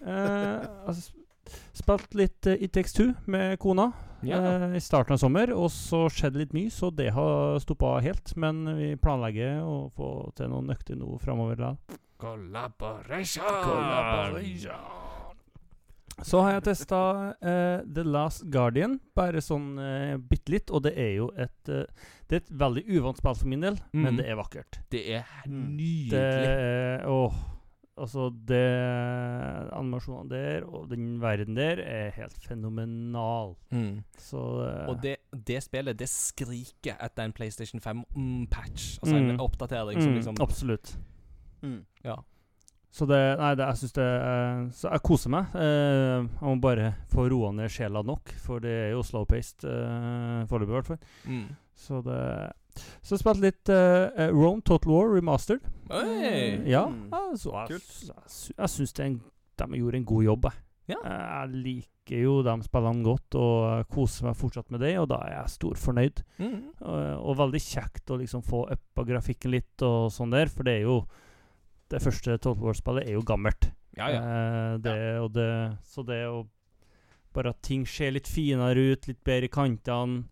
Eh, 0.03 0.67
altså, 0.91 1.13
spilt 1.79 2.13
litt 2.19 2.47
uh, 2.51 2.57
It 2.59 2.73
Takes 2.75 2.93
Two 2.93 3.15
med 3.27 3.57
kona 3.63 3.93
Ja. 4.27 4.41
uh, 4.67 4.75
i 4.75 4.83
starten 4.83 5.15
av 5.15 5.19
sommer, 5.23 5.55
og 5.55 5.71
så 5.71 6.09
skjedde 6.11 6.43
litt 6.43 6.53
mye, 6.59 6.71
så 6.75 6.91
det 6.95 7.13
har 7.15 7.59
stoppa 7.63 8.01
helt. 8.03 8.35
Men 8.37 8.65
vi 8.77 8.97
planlegger 8.99 9.63
å 9.63 9.89
få 9.95 10.11
til 10.35 10.51
noen 10.51 10.75
økter 10.75 10.99
nå 10.99 11.21
framover. 11.23 11.77
Collaboration! 12.19 13.47
Collaboration. 13.63 15.07
Så 16.27 16.41
har 16.43 16.53
jeg 16.57 16.65
testa 16.67 16.99
The 17.41 18.03
Last 18.05 18.43
Guardian, 18.51 18.99
bare 19.15 19.39
sånn 19.45 19.79
uh, 19.79 20.17
bitte 20.19 20.51
litt. 20.51 20.71
Og 20.75 20.83
det 20.83 20.95
er 20.99 21.13
jo 21.21 21.29
et 21.39 21.69
uh, 21.71 21.85
Det 22.29 22.37
er 22.37 22.43
et 22.43 22.51
veldig 22.61 22.83
uvant 22.99 23.17
spill 23.21 23.35
for 23.39 23.47
min 23.49 23.63
del, 23.63 23.79
mm. 23.93 24.03
men 24.03 24.17
det 24.19 24.27
er 24.29 24.37
vakkert. 24.41 24.81
Det 24.91 25.05
er 25.21 25.25
Mm. 25.47 25.77
nydelig. 25.77 26.11
Det 26.11 27.07
Åh. 27.07 27.39
Altså, 27.99 28.29
det 28.47 28.59
Animasjonene 29.75 30.31
der 30.31 30.67
og 30.69 30.85
den 30.91 31.17
verden 31.23 31.57
der 31.57 31.81
er 31.83 32.11
helt 32.15 32.37
fenomenal. 32.47 33.57
Mm. 33.75 34.05
Så 34.19 34.39
uh, 34.39 34.89
Og 34.93 35.01
det, 35.03 35.17
det 35.47 35.63
spillet, 35.65 35.99
det 35.99 36.09
skriker 36.09 36.95
etter 37.03 37.25
en 37.27 37.33
PlayStation 37.35 37.81
5-patch. 37.83 38.99
altså 39.03 39.17
en 39.17 39.33
Mm. 39.33 39.41
oppdatering 39.41 40.01
som 40.03 40.11
mm, 40.13 40.17
liksom 40.21 40.37
Absolutt. 40.41 40.97
Mm. 41.63 41.85
Ja. 42.05 42.15
Så 42.91 43.05
det 43.07 43.19
Nei, 43.39 43.51
det, 43.59 43.67
jeg 43.69 43.77
syns 43.83 43.93
det 43.99 44.05
eh, 44.09 44.61
Så 44.73 44.89
jeg 44.95 45.03
koser 45.05 45.33
meg. 45.35 45.51
Eh, 45.61 46.23
jeg 46.25 46.45
må 46.49 46.55
bare 46.63 46.95
få 47.13 47.27
roa 47.31 47.51
ned 47.53 47.69
sjela 47.71 48.01
nok, 48.07 48.33
for 48.41 48.63
det 48.65 48.73
er 48.87 48.91
jo 48.95 49.03
slow-paced 49.05 49.67
uh, 49.69 50.47
foreløpig, 50.49 50.73
i 50.73 50.77
hvert 50.79 50.89
fall. 50.95 51.03
Mm. 51.29 51.43
Så 51.79 52.01
det 52.07 52.23
Så 53.03 53.15
jeg 53.17 53.21
spilte 53.25 53.45
litt 53.45 53.71
uh, 53.75 54.31
Rome 54.33 54.63
Total 54.65 54.93
War 54.95 55.13
Remastered. 55.13 55.69
Oi! 55.91 56.07
Eh, 56.31 56.65
ja, 56.71 56.87
Mm. 56.89 57.11
altså, 57.13 57.53
jeg, 57.59 57.77
Kult. 57.77 57.93
jeg, 58.09 58.25
sy- 58.33 58.57
jeg 58.57 58.69
syns 58.73 58.93
de 58.99 59.09
gjorde 59.83 59.97
en 60.01 60.05
god 60.09 60.25
jobb, 60.25 60.49
jeg. 60.49 60.65
Ja. 60.95 60.99
Eh, 61.05 61.23
Jeg 61.43 61.63
liker 61.69 62.23
jo 62.25 62.35
de 62.47 62.55
spillene 62.65 63.05
godt 63.05 63.35
og 63.37 63.89
koser 63.93 64.25
meg 64.31 64.37
fortsatt 64.41 64.71
med 64.73 64.81
det, 64.81 64.95
og 64.99 65.09
da 65.11 65.19
er 65.27 65.35
jeg 65.43 65.51
stor 65.59 65.75
fornøyd. 65.77 66.23
Mm. 66.41 66.61
Og, 66.81 67.01
og 67.29 67.37
veldig 67.45 67.61
kjekt 67.61 68.09
å 68.15 68.17
liksom 68.23 68.41
få 68.47 68.63
uppa 68.73 69.05
grafikken 69.05 69.53
litt 69.53 69.83
og 69.85 70.09
sånn 70.15 70.33
der, 70.33 70.49
for 70.49 70.65
det 70.65 70.79
er 70.79 70.87
jo 70.89 71.03
Det 71.89 72.01
første 72.05 72.37
Total 72.37 72.65
War-spillet 72.67 73.09
er 73.09 73.17
jo 73.17 73.25
gammelt. 73.27 73.71
Ja, 73.97 74.09
ja. 74.13 74.21
Eh, 74.23 74.75
det, 74.85 74.97
og 75.23 75.33
det, 75.35 75.51
så 75.89 76.07
det 76.07 76.23
å 76.29 76.47
Bare 77.37 77.53
at 77.53 77.59
ting 77.63 77.83
ser 77.87 78.15
litt 78.15 78.27
finere 78.27 78.95
ut, 78.95 79.05
litt 79.07 79.19
bedre 79.27 79.47
i 79.47 79.51
kantene 79.53 80.23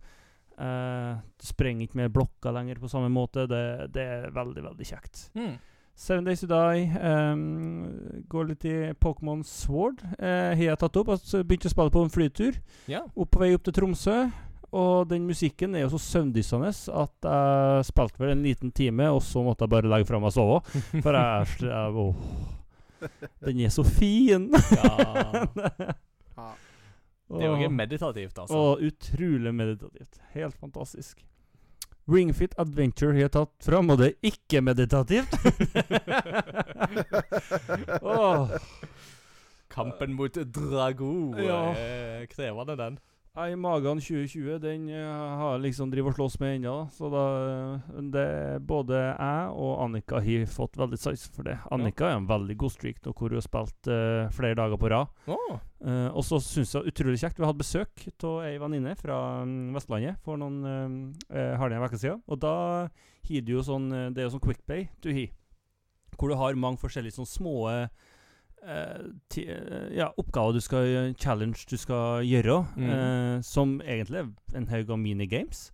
eh, 0.57 1.19
Du 1.37 1.45
sprenger 1.45 1.85
ikke 1.85 2.01
med 2.01 2.15
blokker 2.15 2.55
lenger 2.57 2.81
på 2.81 2.89
samme 2.91 3.11
måte. 3.13 3.45
Det, 3.51 3.91
det 3.95 4.07
er 4.15 4.31
veldig, 4.35 4.65
veldig 4.65 4.87
kjekt. 4.89 5.27
Mm. 5.37 5.59
Seven 5.97 6.25
Days 6.25 6.41
to 6.41 6.49
Die. 6.49 6.89
Um, 7.01 8.25
går 8.29 8.51
litt 8.51 8.65
i 8.69 8.75
Pokémon 9.01 9.45
Sword. 9.45 10.03
Uh, 10.21 10.53
har 10.53 10.65
jeg 10.65 10.81
tatt 10.83 10.99
opp. 11.01 11.13
Altså, 11.15 11.41
begynte 11.45 11.71
å 11.71 11.73
spille 11.73 11.95
på 11.95 12.03
en 12.05 12.13
flytur. 12.13 12.59
ja. 12.89 13.05
Opp 13.17 13.33
på 13.33 13.41
vei 13.45 13.55
opp 13.57 13.65
til 13.65 13.77
Tromsø. 13.77 14.17
Og 14.77 15.07
den 15.09 15.25
musikken 15.29 15.75
er 15.79 15.87
jo 15.87 15.93
så 15.95 16.01
søvndyssende 16.03 16.69
at 17.01 17.29
jeg 17.31 17.87
spilte 17.89 18.21
vel 18.21 18.35
en 18.35 18.43
liten 18.45 18.73
time, 18.77 19.09
og 19.15 19.23
så 19.25 19.41
måtte 19.47 19.65
jeg 19.65 19.73
bare 19.73 19.89
legge 19.93 20.09
fra 20.09 20.21
meg 20.21 20.29
og 20.33 20.37
sove. 20.37 20.59
For 21.05 21.17
jeg, 21.17 21.47
jeg 21.65 22.01
åh, 22.03 22.15
Den 23.47 23.63
er 23.65 23.73
så 23.73 23.85
fin! 23.87 24.51
Ja. 24.77 24.93
Ja. 26.37 26.51
Det 27.39 27.43
er 27.43 27.49
jo 27.49 27.55
ikke 27.57 27.73
meditativt, 27.75 28.37
altså. 28.39 28.55
Og 28.55 28.83
utrolig 28.87 29.51
meditativt. 29.57 30.19
Helt 30.35 30.55
fantastisk. 30.61 31.25
Ringfit 32.13 32.53
Adventure 32.61 33.17
har 33.17 33.25
jeg 33.25 33.33
tatt 33.35 33.67
fram, 33.67 33.89
og 33.91 33.99
det 33.99 34.13
er 34.13 34.29
ikke 34.31 34.61
meditativt. 34.63 35.33
oh. 38.07 38.53
Kampen 39.75 40.15
mot 40.15 40.39
Drago 40.55 41.11
Ja. 41.41 41.59
er 41.75 42.29
krevende, 42.31 42.77
den. 42.79 43.01
Nei, 43.37 43.51
Magan 43.61 43.99
2020, 44.01 44.55
den 44.63 44.87
eh, 44.89 45.05
har 45.05 45.59
jeg 45.59 45.67
liksom 45.67 45.91
driver 45.93 46.15
og 46.15 46.17
slåss 46.17 46.39
med 46.41 46.55
ennå. 46.55 46.77
Så 46.89 47.11
da 47.13 47.25
eh, 47.45 47.99
det, 48.15 48.25
Både 48.65 48.97
jeg 48.97 49.51
og 49.53 49.83
Annika 49.85 50.23
har 50.25 50.47
fått 50.49 50.79
veldig 50.81 50.99
sans 51.03 51.27
for 51.35 51.45
det. 51.45 51.59
Annika 51.75 52.09
er 52.09 52.17
en 52.17 52.31
veldig 52.31 52.57
god 52.63 52.73
streak 52.73 53.03
nå, 53.05 53.13
hvor 53.13 53.29
hun 53.29 53.37
har 53.37 53.45
spilt 53.45 53.91
uh, 53.93 54.33
flere 54.33 54.57
dager 54.57 54.81
på 54.81 54.89
rad. 54.89 55.13
Oh. 55.29 55.59
Uh, 55.85 56.09
og 56.17 56.25
så 56.25 56.41
syns 56.41 56.73
jeg 56.73 56.89
utrolig 56.89 57.21
kjekt 57.21 57.37
Vi 57.37 57.45
hadde 57.45 57.61
besøk 57.61 58.07
av 58.25 58.39
ei 58.49 58.55
venninne 58.59 58.95
fra 58.97 59.19
um, 59.45 59.75
Vestlandet 59.77 60.17
for 60.25 60.41
noen 60.41 60.63
uh, 61.29 61.53
har 61.61 61.69
det 61.69 61.77
en 61.77 61.85
uke 61.85 62.01
siden. 62.01 62.25
Og 62.33 62.41
da 62.41 62.55
har 62.89 63.45
du 63.45 63.53
jo 63.53 63.67
sånn 63.67 63.91
Det 64.15 64.23
er 64.23 64.31
jo 64.31 64.39
sånn 64.39 64.47
quickbay 64.49 64.89
du 65.05 65.11
har, 65.13 65.29
hvor 66.17 66.33
du 66.33 66.39
har 66.41 66.57
mange 66.57 66.81
forskjellige 66.81 67.19
sånn 67.19 67.29
små 67.29 67.55
eh, 67.71 67.89
ja, 69.95 70.11
oppgaver 70.19 70.57
du 70.57 70.61
skal 70.61 71.15
challenge 71.21 71.67
du 71.69 71.77
skal 71.77 72.25
gjøre, 72.27 72.67
mm. 72.77 72.91
eh, 72.91 73.41
som 73.47 73.81
egentlig 73.85 74.25
er 74.25 74.59
en 74.59 74.69
haug 74.73 74.91
av 74.91 74.99
minigames. 74.99 75.71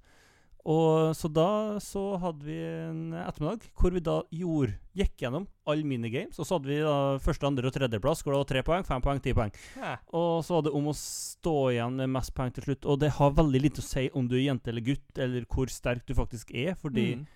Og 0.62 1.10
så 1.18 1.26
da 1.26 1.80
så 1.82 2.00
hadde 2.22 2.44
vi 2.46 2.54
en 2.62 3.10
ettermiddag 3.18 3.64
hvor 3.74 3.90
vi 3.96 4.02
da 4.06 4.20
gjorde, 4.30 4.76
gikk 4.94 5.24
gjennom 5.24 5.48
alle 5.66 5.82
minigames. 5.82 6.38
Og 6.38 6.46
så 6.46 6.54
hadde 6.54 6.70
vi 6.70 6.76
da 6.84 7.18
første, 7.18 7.48
andre 7.48 7.66
og 7.66 7.74
tredjeplass, 7.74 8.22
hvor 8.22 8.36
det 8.36 8.38
var 8.44 8.50
tre 8.52 8.62
poeng, 8.68 8.86
fem 8.86 9.02
poeng, 9.02 9.18
ti 9.24 9.34
poeng. 9.34 9.50
Ja. 9.74 9.96
Og 10.14 10.44
så 10.46 10.54
var 10.54 10.68
det 10.68 10.74
om 10.78 10.86
å 10.92 10.94
stå 10.94 11.56
igjen 11.72 11.98
med 11.98 12.14
mest 12.14 12.30
poeng 12.36 12.54
til 12.54 12.62
slutt. 12.68 12.86
Og 12.86 13.00
det 13.02 13.10
har 13.18 13.34
veldig 13.40 13.62
lite 13.64 13.82
å 13.82 13.88
si 13.88 14.06
om 14.14 14.28
du 14.30 14.36
er 14.38 14.44
jente 14.52 14.70
eller 14.70 14.86
gutt, 14.86 15.18
eller 15.18 15.48
hvor 15.50 15.66
sterk 15.72 16.06
du 16.06 16.14
faktisk 16.14 16.54
er, 16.54 16.76
fordi 16.78 17.16
Mm. 17.16 17.26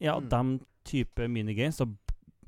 ja, 0.00 0.16
Mm. 0.18 0.28
de 0.30 0.64
type 0.84 1.28
minigames 1.28 1.76
da, 1.76 1.84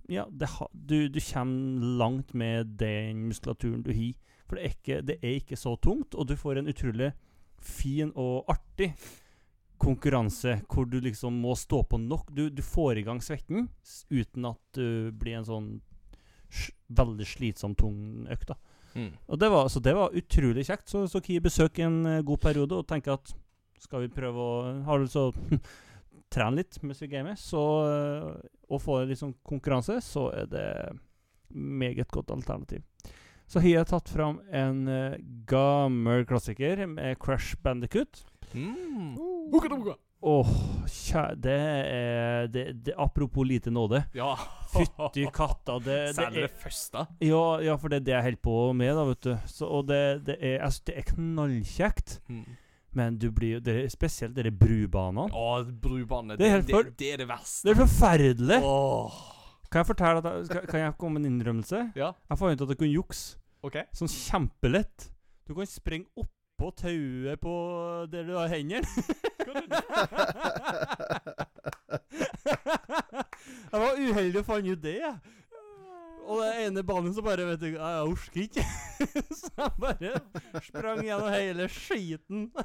Ja, 0.08 0.24
det 0.30 0.48
ha, 0.56 0.68
du, 0.72 1.08
du 1.12 1.20
kommer 1.20 1.86
langt 2.00 2.34
med 2.34 2.74
den 2.80 3.26
muskulaturen 3.28 3.82
du 3.84 3.92
har. 3.92 4.14
For 4.48 4.56
det 4.56 4.64
er, 4.64 4.74
ikke, 4.76 5.00
det 5.04 5.16
er 5.20 5.34
ikke 5.36 5.58
så 5.60 5.74
tungt, 5.76 6.14
og 6.16 6.28
du 6.28 6.36
får 6.36 6.60
en 6.60 6.70
utrolig 6.72 7.10
fin 7.60 8.12
og 8.16 8.48
artig 8.48 8.94
konkurranse 9.78 10.56
hvor 10.66 10.86
du 10.88 10.96
liksom 11.02 11.36
må 11.42 11.52
stå 11.58 11.82
på 11.90 12.00
nok. 12.00 12.32
Du, 12.34 12.48
du 12.50 12.62
får 12.64 12.98
i 12.98 13.04
gang 13.06 13.20
svetten 13.22 13.68
uten 14.10 14.48
at 14.48 14.62
du 14.78 15.12
blir 15.12 15.38
en 15.38 15.46
sånn 15.46 15.68
veldig 16.88 17.26
slitsom, 17.28 17.76
tung 17.76 18.24
økt. 18.32 18.54
Mm. 18.94 19.12
Og 19.28 19.38
det 19.38 19.50
var, 19.52 19.68
så 19.68 19.82
det 19.84 19.94
var 19.94 20.16
utrolig 20.16 20.64
kjekt. 20.66 20.88
Så, 20.88 21.04
så 21.12 21.20
Ki 21.22 21.38
besøker 21.44 21.86
en 21.86 22.00
eh, 22.08 22.24
god 22.26 22.40
periode 22.42 22.80
og 22.80 22.88
tenker 22.88 23.18
at 23.18 23.34
skal 23.78 24.02
vi 24.02 24.10
prøve 24.10 24.42
å 24.42 24.54
Har 24.88 24.98
du 24.98 25.10
så 25.10 25.28
trene 26.32 26.60
litt 26.60 26.80
mens 26.82 27.02
vi 27.02 27.10
gamer, 27.12 27.38
så 27.40 27.64
eh, 27.88 28.32
og 28.68 28.82
få 28.84 29.00
litt 29.08 29.20
sånn 29.20 29.36
konkurranse, 29.46 30.00
så 30.04 30.28
er 30.36 30.50
det 30.50 30.68
meget 31.48 32.10
godt 32.12 32.32
alternativ. 32.34 32.84
Så 33.48 33.62
har 33.64 33.70
jeg 33.70 33.88
tatt 33.88 34.10
fram 34.12 34.42
en 34.52 34.82
uh, 34.84 35.14
gammel 35.48 36.26
klassiker 36.28 36.82
med 36.84 37.16
Crash 37.22 37.56
Bandicoot. 37.64 38.20
Mm. 38.52 39.16
Uh. 39.16 39.94
Åh, 40.20 40.50
kjære, 40.90 41.34
Det 41.40 41.54
er 41.54 42.46
det, 42.52 42.64
det, 42.84 42.94
Apropos 42.98 43.46
lite 43.46 43.70
nåde. 43.70 44.02
Ja. 44.12 44.34
Fytti 44.74 45.24
katta. 45.32 45.78
Det, 45.78 45.96
det 46.10 46.14
Særlig 46.14 46.42
er, 46.42 46.48
det 46.48 46.60
første. 46.60 47.06
ja, 47.24 47.44
ja, 47.64 47.76
for 47.76 47.88
det 47.88 48.02
er 48.02 48.04
det 48.04 48.12
jeg 48.12 48.26
holder 48.26 48.42
på 48.42 48.56
med, 48.72 48.94
da, 48.98 49.04
vet 49.08 49.24
du. 49.24 49.34
Så, 49.46 49.66
og 49.66 49.88
det, 49.88 50.26
det, 50.26 50.36
er, 50.40 50.58
jeg 50.58 50.72
synes 50.72 50.88
det 50.90 50.96
er 50.98 51.08
knallkjekt. 51.14 52.18
Mm. 52.28 52.56
Men 52.98 53.18
du 53.20 53.28
blir 53.34 53.60
det 53.64 53.74
er 53.84 53.90
Spesielt 53.92 54.34
dere 54.36 54.50
brubanene. 54.54 55.28
Å, 55.30 55.62
brubanene. 55.82 56.38
Det 56.40 56.46
er 56.48 56.56
helt 56.56 56.68
det, 56.68 56.74
for- 56.76 56.88
det, 56.88 56.96
det 57.02 57.10
er 57.14 57.22
det 57.22 57.28
verste. 57.30 57.66
Det 57.68 57.74
er 57.76 57.80
forferdelig! 57.84 58.60
Åh. 58.66 59.18
Kan 59.68 59.82
jeg 59.82 59.88
fortelle 59.90 60.22
at 60.24 60.48
jeg, 60.48 60.62
Kan 60.70 60.80
jeg 60.80 60.94
komme 60.98 61.18
med 61.18 61.26
en 61.26 61.32
innrømmelse? 61.34 61.80
Ja, 61.98 62.12
Jeg 62.30 62.38
fant 62.40 62.54
ut 62.56 62.64
at 62.64 62.70
jeg 62.72 62.78
kunne 62.80 62.94
jukse. 62.94 63.36
OK. 63.66 63.76
Sånn 63.98 64.08
kjempelett. 64.12 65.08
Du 65.48 65.52
kan 65.56 65.66
springe 65.68 66.08
oppå 66.16 66.70
tauet 66.78 67.40
på 67.42 67.54
der 68.12 68.22
du 68.28 68.32
har 68.38 68.48
hendene. 68.52 68.86
jeg 73.72 73.80
var 73.82 73.98
uheldig 73.98 74.40
og 74.42 74.46
fant 74.48 74.70
ut 74.72 74.82
det, 74.82 74.94
jeg. 75.02 75.14
Og 76.28 76.42
det 76.42 76.48
ene 76.66 76.82
banen 76.84 77.14
så 77.16 77.22
bare 77.24 77.46
vet 77.48 77.62
du, 77.62 77.66
Jeg 77.72 77.80
jeg 77.80 78.08
orker 78.12 78.40
ikke. 78.42 78.64
så 79.40 79.48
jeg 79.56 79.72
bare 79.80 80.10
sprang 80.66 81.00
gjennom 81.06 81.30
hele 81.32 81.68
skiten. 81.72 82.50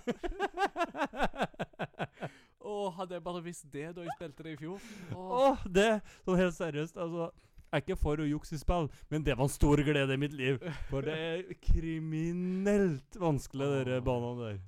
Åh, 2.63 2.89
hadde 2.97 3.17
jeg 3.17 3.23
bare 3.23 3.43
visst 3.43 3.65
det 3.71 3.89
da 3.95 4.03
jeg 4.03 4.17
spilte 4.17 4.43
det 4.45 4.53
i 4.55 4.59
fjor. 4.59 4.83
Åh. 5.15 5.31
Åh, 5.39 5.65
det 5.75 5.87
Sånn 6.25 6.39
helt 6.39 6.57
seriøst, 6.57 6.99
altså. 6.99 7.31
Jeg 7.73 7.79
er 7.79 7.85
ikke 7.87 7.97
for 8.03 8.21
å 8.21 8.27
jukse 8.27 8.53
i 8.53 8.61
spill, 8.61 8.85
men 9.09 9.23
det 9.25 9.33
var 9.33 9.47
en 9.47 9.51
stor 9.51 9.81
glede 9.81 10.13
i 10.13 10.19
mitt 10.21 10.35
liv. 10.37 10.59
For 10.91 11.07
det 11.07 11.15
er 11.17 11.55
kriminelt 11.63 13.17
vanskelig, 13.17 13.69
de 13.87 13.97
banene 14.05 14.43
der. 14.43 14.59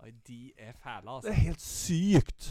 Oi, 0.00 0.14
de 0.24 0.40
er 0.56 0.72
fæle, 0.78 1.10
altså. 1.10 1.26
Det 1.26 1.34
er 1.34 1.42
helt 1.50 1.64
sykt. 1.66 2.48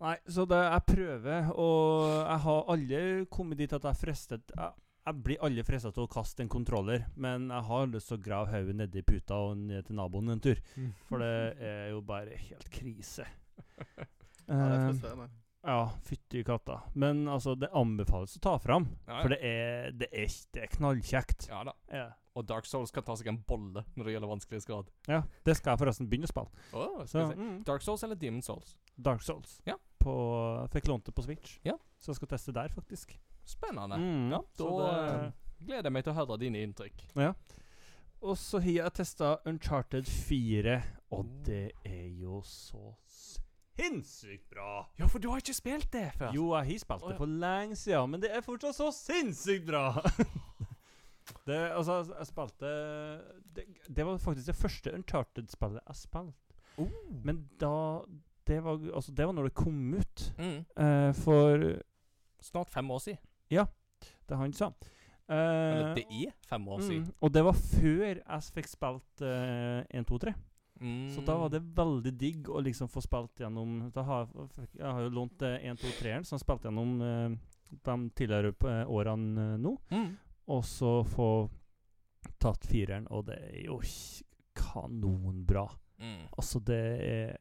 Nei, 0.00 0.14
så 0.26 0.46
det 0.48 0.58
jeg 0.58 0.86
prøver, 0.88 1.50
og 1.52 2.08
jeg 2.08 2.40
har 2.46 2.72
aldri 2.74 3.02
kommet 3.30 3.60
dit 3.60 3.72
at 3.76 3.84
jeg 3.84 3.92
er 3.94 4.00
frestet 4.00 4.54
Jeg, 4.56 4.72
jeg 5.06 5.22
blir 5.24 5.42
aldri 5.44 5.62
frestet 5.68 5.94
til 5.96 6.06
å 6.06 6.10
kaste 6.10 6.40
en 6.44 6.48
kontroller, 6.48 7.06
men 7.16 7.48
jeg 7.52 7.66
har 7.68 7.86
lyst 7.92 8.08
til 8.08 8.18
å 8.18 8.24
grave 8.24 8.52
hodet 8.54 8.76
nedi 8.78 9.02
puta 9.04 9.34
og 9.50 9.56
ned 9.60 9.84
til 9.86 9.96
naboen 9.98 10.30
en 10.32 10.40
tur. 10.40 10.60
For 11.08 11.18
det 11.20 11.32
er 11.60 11.90
jo 11.92 12.00
bare 12.02 12.36
helt 12.48 12.70
krise. 12.72 13.26
Ja, 14.44 14.54
det 14.54 14.74
er 14.74 14.74
Eh, 14.74 14.88
frustrerende. 14.90 15.28
ja, 15.64 15.76
fytti 16.04 16.42
katta. 16.44 16.74
Men 17.00 17.22
altså, 17.32 17.54
det 17.56 17.70
anbefales 17.72 18.34
å 18.36 18.40
ta 18.44 18.58
fram. 18.60 18.84
Ja, 19.06 19.14
ja. 19.14 19.20
For 19.22 19.32
det 19.32 19.38
er, 19.40 19.86
det 19.96 20.08
er, 20.12 20.34
det 20.52 20.62
er 20.66 20.72
knallkjekt. 20.74 21.46
Ja 21.48 21.62
da. 21.64 21.72
Ja. 21.88 22.10
Og 22.36 22.44
Dark 22.50 22.66
Souls 22.68 22.90
kan 22.92 23.06
ta 23.06 23.14
seg 23.16 23.30
en 23.30 23.38
bolle 23.48 23.84
når 23.94 24.04
det 24.04 24.12
gjelder 24.16 24.28
vanskelighetsgrad. 24.34 24.90
ja. 25.08 25.22
Det 25.46 25.54
skal 25.56 25.72
jeg 25.72 25.80
forresten 25.84 26.08
begynne 26.10 26.28
å 26.28 26.32
spille. 26.34 26.50
Åh, 26.76 27.04
Så, 27.08 27.22
vi 27.22 27.32
se. 27.32 27.38
mm. 27.40 27.62
Dark 27.64 27.86
Souls 27.86 28.02
eller 28.04 28.16
Demon 28.20 28.42
Souls? 28.44 28.74
Dark 28.98 29.22
Souls. 29.24 29.60
Ja. 29.64 29.78
På, 30.02 30.12
fikk 30.74 30.90
lånt 30.92 31.06
det 31.08 31.14
på 31.16 31.24
Switch. 31.24 31.56
Ja. 31.64 31.78
Så 32.02 32.12
jeg 32.12 32.16
skal 32.20 32.28
teste 32.34 32.52
der, 32.52 32.68
faktisk. 32.74 33.16
Spennende. 33.44 33.98
Mm, 34.00 34.30
Ja, 34.32 34.40
så 34.56 34.70
da 34.78 34.90
det- 35.06 35.32
gleder 35.66 35.82
jeg 35.82 35.92
meg 35.92 36.04
til 36.04 36.12
å 36.12 36.16
høre 36.16 36.38
dine 36.38 36.62
inntrykk. 36.64 37.04
Ja. 37.16 37.32
Og 38.22 38.36
så 38.38 38.58
har 38.58 38.70
jeg 38.70 38.92
testa 38.94 39.36
Uncharted 39.46 40.06
4, 40.06 40.82
og 41.12 41.26
det 41.44 41.72
er 41.84 42.08
jo 42.08 42.40
så 42.40 42.94
sinnssykt 43.06 44.48
bra. 44.50 44.86
Ja, 44.98 45.06
for 45.06 45.18
du 45.18 45.28
har 45.28 45.42
ikke 45.42 45.54
spilt 45.54 45.90
det 45.92 46.12
før. 46.16 46.32
Jo, 46.32 46.54
jeg 46.54 46.70
har 46.70 46.78
spilt 46.78 47.04
det 47.04 47.10
ja. 47.10 47.18
for 47.18 47.26
lenge 47.26 47.76
siden, 47.76 48.10
men 48.10 48.22
det 48.22 48.30
er 48.30 48.40
fortsatt 48.40 48.76
så 48.78 48.90
sinnssykt 48.94 49.66
bra! 49.66 50.00
det, 51.46 51.58
altså, 51.72 52.00
jeg 52.18 52.26
spilte 52.30 52.72
det, 53.54 53.66
det 53.88 54.06
var 54.06 54.18
faktisk 54.18 54.46
det 54.46 54.56
første 54.56 54.94
Uncharted-spillet 54.94 55.82
jeg 55.86 55.96
spilte. 55.96 56.60
Oh. 56.78 56.90
Men 57.22 57.44
da 57.60 58.04
det 58.46 58.64
var, 58.64 58.80
altså, 58.94 59.12
det 59.12 59.26
var 59.26 59.32
når 59.32 59.42
det 59.48 59.54
kom 59.54 59.94
ut. 59.94 60.32
Mm. 60.38 60.64
Uh, 60.76 61.12
for 61.16 61.68
Snart 62.44 62.68
fem 62.70 62.90
år 62.90 62.98
siden. 63.00 63.18
Det 64.28 64.36
han 64.40 64.52
sa. 64.56 64.68
Uh, 65.24 65.34
Eller 65.36 65.94
det 65.96 66.04
er 66.12 66.32
fem 66.50 66.66
år 66.68 66.80
siden. 66.84 67.04
mm, 67.06 67.14
og 67.24 67.32
det 67.32 67.42
var 67.46 67.54
før 67.56 68.02
jeg 68.18 68.42
fikk 68.58 68.66
spilt 68.68 69.22
uh, 69.24 69.80
1, 69.88 70.04
2, 70.10 70.18
3. 70.26 70.34
Mm. 70.80 71.06
Så 71.14 71.22
da 71.24 71.36
var 71.38 71.48
det 71.54 71.60
veldig 71.76 72.12
digg 72.18 72.48
å 72.50 72.60
liksom 72.60 72.88
få 72.90 73.00
spilt 73.00 73.40
gjennom 73.40 73.90
da 73.94 74.02
har, 74.02 74.26
jeg- 74.58 74.82
har 74.84 75.00
jo 75.06 75.12
lånt 75.14 75.40
uh, 75.46 75.54
1, 75.62 75.78
2, 75.80 75.92
3-eren, 76.00 76.24
som 76.26 76.36
jeg 76.36 76.44
spilte 76.44 76.68
gjennom 76.68 76.96
uh, 77.00 77.36
de 77.84 77.94
tidligere 78.14 78.52
eh, 78.68 78.84
årene 78.90 79.46
nå. 79.58 79.76
mm. 79.90 80.10
Og 80.52 80.60
så 80.68 80.90
få 81.08 81.28
tatt 82.38 82.66
fireren, 82.68 83.06
og 83.10 83.24
det 83.30 83.38
er 83.48 83.62
jo 83.64 83.78
kanonbra. 84.54 85.64
Mm. 85.98 86.26
Altså, 86.36 86.60
det 86.60 86.80
er 87.00 87.36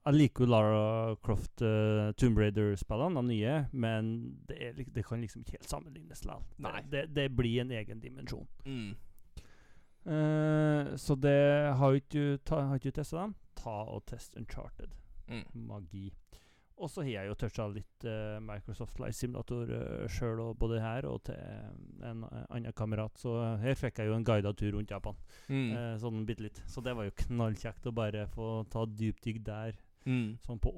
Jeg 0.00 0.16
liker 0.16 0.46
jo 0.46 0.48
Lara 0.48 0.84
Croft 1.20 1.60
uh, 1.60 2.08
Tomb 2.16 2.38
Raider-spillene, 2.40 3.20
de 3.20 3.34
nye, 3.34 3.56
men 3.76 4.06
det, 4.48 4.56
er, 4.56 4.78
det 4.80 5.04
kan 5.04 5.20
liksom 5.20 5.44
ikke 5.44 5.58
helt 5.58 5.68
sammenlignes 5.68 6.24
likevel. 6.24 6.46
Det, 6.56 6.86
det, 6.92 7.02
det 7.18 7.26
blir 7.36 7.60
en 7.60 7.74
egen 7.76 8.00
dimensjon. 8.00 8.48
Mm. 8.64 8.94
Uh, 10.08 10.96
så 10.96 11.18
det 11.20 11.36
har 11.76 11.98
ikke 11.98 12.38
du 12.40 12.90
testa 12.96 13.20
dem. 13.20 13.36
Ta 13.60 13.76
og 13.92 14.06
test 14.08 14.40
Uncharted. 14.40 14.96
Mm. 15.28 15.44
Magi. 15.68 16.08
Og 16.80 16.88
så 16.88 17.04
har 17.04 17.10
jeg 17.12 17.28
jo 17.28 17.36
toucha 17.36 17.66
litt 17.68 18.06
uh, 18.08 18.38
Microsoft 18.40 18.96
Live 19.02 19.12
Simulator 19.12 19.68
uh, 19.68 20.06
sjøl, 20.08 20.40
både 20.56 20.80
her 20.80 21.04
og 21.10 21.20
til 21.28 21.36
en 22.08 22.24
uh, 22.24 22.46
annen 22.48 22.72
kamerat. 22.72 23.20
Så 23.20 23.34
her 23.60 23.76
fikk 23.76 24.00
jeg 24.00 24.08
jo 24.08 24.16
en 24.16 24.24
guida 24.24 24.54
tur 24.56 24.72
rundt 24.78 24.96
Japan. 24.96 25.20
Mm. 25.52 25.76
Sånn 26.00 26.24
bitte 26.24 26.48
litt. 26.48 26.64
Så 26.64 26.80
det 26.80 26.96
var 26.96 27.04
jo 27.04 27.16
knallkjekt 27.26 27.92
å 27.92 27.94
bare 28.00 28.24
få 28.32 28.62
ta 28.72 28.88
dypdykk 28.88 29.44
der. 29.44 29.76
Mm. 30.08 30.38
Sånn 30.46 30.60
på 30.62 30.70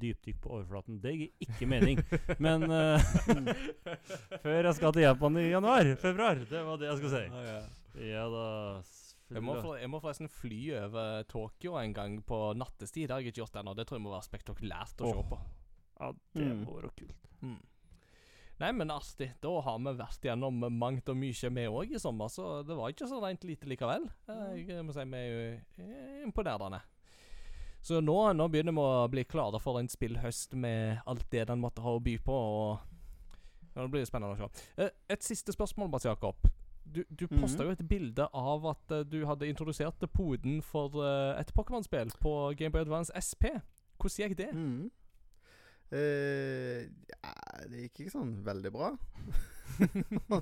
dypdykk 0.00 0.40
på 0.44 0.50
overflaten. 0.58 0.98
Det 1.00 1.12
gir 1.16 1.46
ikke 1.46 1.68
mening. 1.70 2.02
Men 2.38 2.66
uh, 2.68 3.00
før 4.44 4.68
jeg 4.68 4.74
skal 4.76 4.92
til 4.96 5.06
Japan 5.06 5.38
i 5.40 5.46
januar-februar. 5.50 6.42
Det 6.50 6.64
var 6.66 6.80
det 6.80 6.90
jeg 6.90 7.00
skulle 7.00 7.14
si. 7.16 7.24
Ah, 7.32 7.46
ja. 7.48 7.60
Ja 8.10 8.26
da. 8.32 8.44
Jeg 9.30 9.44
må, 9.46 9.54
for, 9.62 9.76
jeg 9.78 9.90
må 9.90 10.00
forresten 10.02 10.30
fly 10.30 10.60
over 10.80 11.24
Tokyo 11.30 11.76
en 11.78 11.94
gang 11.94 12.18
på 12.26 12.38
nattestid. 12.58 13.06
Det 13.06 13.14
har 13.14 13.22
jeg 13.22 13.30
ikke 13.30 13.44
gjort 13.44 13.60
ennå. 13.60 13.74
Det 13.78 13.86
tror 13.86 14.00
jeg 14.00 14.04
må 14.08 14.14
være 14.14 14.26
spektakulært 14.26 15.04
å 15.04 15.06
oh. 15.06 15.16
se 15.16 15.26
på. 15.30 15.40
Ja, 16.00 16.08
det 16.34 16.46
Mm. 16.50 16.64
må 16.64 16.78
være 16.80 16.90
kult. 16.98 17.28
Mm. 17.44 17.58
Nei, 18.60 18.72
men 18.76 18.90
Asti, 18.92 19.30
Da 19.40 19.52
har 19.64 19.78
vi 19.78 19.92
vært 19.96 20.26
gjennom 20.26 20.58
mangt 20.76 21.08
og 21.08 21.16
mye, 21.16 21.50
vi 21.56 21.66
òg, 21.70 21.94
i 21.94 22.00
sommer. 22.02 22.28
Så 22.28 22.62
det 22.66 22.76
var 22.76 22.92
ikke 22.92 23.08
så 23.08 23.20
rent 23.22 23.44
lite 23.48 23.68
likevel. 23.70 24.10
Eh, 24.28 24.66
Jeg 24.66 24.84
må 24.84 24.92
si 24.92 25.04
vi 25.04 25.16
er 25.16 25.30
jo 25.30 25.84
eh, 25.86 26.24
imponerende. 26.26 26.82
Så 27.82 28.00
nå, 28.04 28.16
nå 28.36 28.48
begynner 28.52 28.76
vi 28.76 28.84
å 28.84 29.08
bli 29.08 29.24
klare 29.24 29.60
for 29.62 29.80
en 29.80 29.88
spillhøst 29.88 30.54
med 30.60 31.00
alt 31.08 31.26
det 31.32 31.46
den 31.48 31.62
måtte 31.62 31.84
ha 31.84 31.96
å 31.96 32.02
by 32.04 32.16
på. 32.24 32.36
Og 32.36 33.70
ja, 33.74 33.82
Det 33.82 33.90
blir 33.92 34.08
spennende 34.08 34.36
å 34.36 34.40
se. 34.50 34.66
Eh, 34.76 34.90
Et 35.08 35.24
siste 35.24 35.54
spørsmål, 35.56 35.90
Mats 35.90 36.04
Jakob. 36.04 36.36
Du, 36.84 37.04
du 37.08 37.28
posta 37.28 37.38
mm 37.38 37.48
-hmm. 37.60 37.64
jo 37.64 37.70
et 37.70 37.88
bilde 37.88 38.28
av 38.32 38.66
at 38.66 38.90
eh, 38.90 39.00
du 39.00 39.26
hadde 39.26 39.48
introdusert 39.48 40.12
poden 40.12 40.62
for 40.62 40.88
eh, 41.04 41.40
et 41.40 41.52
Pokémon-spill 41.54 42.10
på 42.20 42.54
Gameboy 42.56 42.80
Advance 42.80 43.12
SP. 43.14 43.44
Hvordan 43.98 44.28
gikk 44.28 44.38
det? 44.38 44.52
Mm. 44.52 44.90
Uh, 45.92 46.86
ja, 47.10 47.32
det 47.66 47.80
gikk 47.82 48.00
ikke 48.00 48.10
sånn 48.10 48.44
veldig 48.46 48.70
bra. 48.70 48.92
uh, 49.80 50.38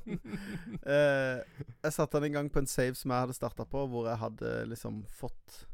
jeg 1.84 1.92
satte 1.92 2.20
den 2.20 2.24
en 2.24 2.32
gang 2.32 2.50
på 2.52 2.58
en 2.58 2.66
save 2.66 2.94
som 2.94 3.10
jeg 3.10 3.20
hadde 3.24 3.36
starta 3.36 3.64
på, 3.64 3.86
hvor 3.86 4.08
jeg 4.10 4.20
hadde 4.20 4.66
liksom 4.68 5.00
fått 5.08 5.64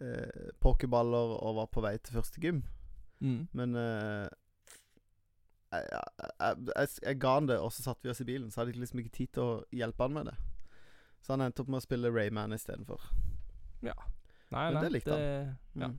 uh, 0.00 0.50
pokerballer 0.60 1.36
og 1.38 1.56
var 1.62 1.70
på 1.72 1.84
vei 1.84 1.96
til 1.98 2.18
første 2.18 2.40
gym. 2.42 2.62
Mm. 3.20 3.48
Men 3.52 3.74
eh, 3.74 4.28
jeg, 5.72 5.86
jeg, 5.90 6.56
jeg, 6.76 6.88
jeg, 7.02 7.16
ga 7.20 7.32
han 7.34 7.48
det, 7.48 7.56
og 7.58 7.72
så 7.74 7.82
satte 7.82 8.06
vi 8.06 8.12
oss 8.12 8.20
i 8.22 8.26
bilen. 8.28 8.50
Så 8.50 8.60
hadde 8.60 8.72
jeg 8.72 8.82
liksom 8.82 9.02
ikke 9.02 9.16
tid 9.16 9.32
til 9.34 9.42
å 9.42 9.56
hjelpe 9.74 10.06
han 10.06 10.14
med 10.14 10.30
det. 10.30 10.36
Så 11.24 11.34
han 11.34 11.42
endte 11.44 11.64
opp 11.64 11.72
med 11.72 11.80
å 11.80 11.84
spille 11.84 12.12
Rayman 12.14 12.54
istedenfor. 12.54 13.02
Nei, 13.82 13.94
Men 14.50 14.78
nei, 14.78 14.82
det 14.84 14.92
likte 14.94 15.16
han. 15.16 15.24
Ja. 15.82 15.88
Mm. 15.90 15.98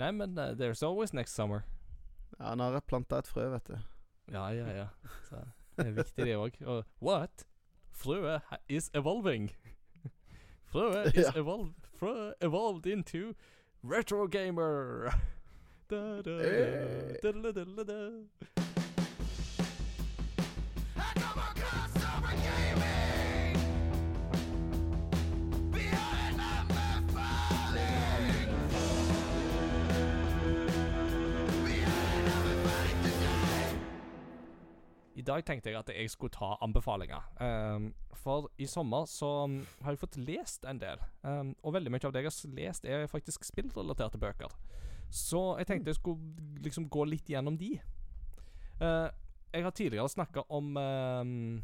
Nei, 0.00 0.10
men 0.16 0.36
uh, 0.38 0.52
there's 0.56 0.84
always 0.86 1.12
next 1.16 1.34
summer. 1.34 1.64
Ja, 2.38 2.52
han 2.52 2.60
har 2.62 2.80
planta 2.86 3.18
et 3.20 3.28
frø, 3.28 3.48
vet 3.52 3.66
du. 3.72 3.78
Ja, 4.30 4.46
ja, 4.54 4.68
ja. 4.70 4.86
Så 5.26 5.40
det 5.76 5.88
er 5.88 5.96
viktig, 5.96 6.26
det 6.28 6.36
òg. 6.38 6.60
Og 6.68 6.84
what? 7.02 7.46
Frøet 7.90 8.46
is 8.68 8.90
evolving. 8.94 9.50
Frøet 10.70 11.10
is 11.16 11.26
Ja. 11.26 11.32
evolved 11.40 11.79
Evolved 12.40 12.86
into 12.86 13.34
retro 13.82 14.26
gamer. 14.26 15.12
Da, 15.90 16.22
da, 16.22 16.30
Hey. 16.38 17.14
Eh. 17.14 17.16
da, 17.22 17.84
da. 17.84 18.10
I 35.16 35.22
dag 35.22 35.44
tenkte 35.44 35.70
jeg 35.70 35.78
at 35.78 35.90
jeg 35.96 36.10
skulle 36.10 36.30
ta 36.30 36.54
anbefalinger. 36.62 37.20
Ehm, 37.40 37.94
for 38.20 38.50
i 38.60 38.68
sommer 38.70 39.06
så 39.10 39.28
um, 39.48 39.60
har 39.84 39.94
jeg 39.94 40.02
fått 40.02 40.20
lest 40.20 40.66
en 40.68 40.80
del. 40.80 41.00
Um, 41.22 41.54
og 41.64 41.74
veldig 41.78 41.92
mye 41.94 42.06
av 42.06 42.14
det 42.14 42.24
jeg 42.24 42.30
har 42.30 42.54
lest, 42.58 42.86
er 42.86 43.10
faktisk 43.10 43.46
spillrelaterte 43.48 44.20
bøker. 44.20 44.54
Så 45.10 45.42
jeg 45.58 45.70
tenkte 45.70 45.90
jeg 45.90 45.98
skulle 45.98 46.60
liksom 46.62 46.86
gå 46.92 47.08
litt 47.08 47.30
gjennom 47.30 47.58
de. 47.60 47.74
Uh, 48.80 49.08
jeg 49.50 49.66
har 49.66 49.74
tidligere 49.74 50.12
snakka 50.12 50.46
om 50.48 50.76
um, 50.78 51.62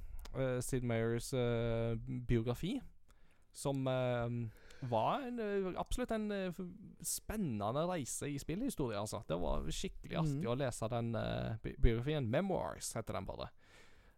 Sid 0.60 0.84
Meyers 0.84 1.30
uh, 1.32 1.94
biografi, 2.28 2.80
som 3.56 3.86
eh, 3.88 4.34
var 4.80 5.20
en, 5.20 5.38
eh, 5.40 5.80
absolutt 5.80 6.10
en 6.10 6.30
eh, 6.32 6.52
spennende 7.00 7.86
reise 7.88 8.28
i 8.28 8.38
spillhistorie, 8.38 8.98
altså. 8.98 9.22
Det 9.28 9.38
var 9.40 9.64
skikkelig 9.72 10.18
artig 10.20 10.42
mm. 10.42 10.50
å 10.52 10.58
lese 10.60 10.90
den 10.92 11.14
eh, 11.16 11.70
biografien. 11.78 12.28
'Memoirs' 12.28 12.92
heter 12.96 13.16
den 13.16 13.28
bare. 13.28 13.48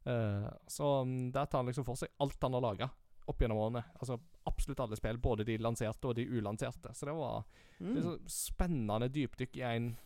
Eh, 0.08 0.48
så 0.66 0.88
mm, 1.04 1.30
der 1.34 1.46
tar 1.46 1.62
han 1.62 1.68
liksom 1.68 1.84
for 1.86 2.00
seg 2.00 2.12
alt 2.24 2.42
han 2.42 2.56
har 2.56 2.64
laga 2.64 2.90
opp 3.28 3.42
gjennom 3.42 3.58
årene. 3.60 3.82
Altså 4.00 4.16
absolutt 4.48 4.80
alle 4.80 4.96
spill, 4.96 5.18
både 5.20 5.44
de 5.44 5.58
lanserte 5.60 6.08
og 6.08 6.14
de 6.16 6.24
ulanserte. 6.24 6.94
Så 6.96 7.06
det 7.06 7.14
var 7.18 7.44
Mm. 7.78 8.02
så 8.02 8.18
spennende 8.26 9.06
dypdykk 9.14 9.56
i 9.56 9.62
en 9.62 9.96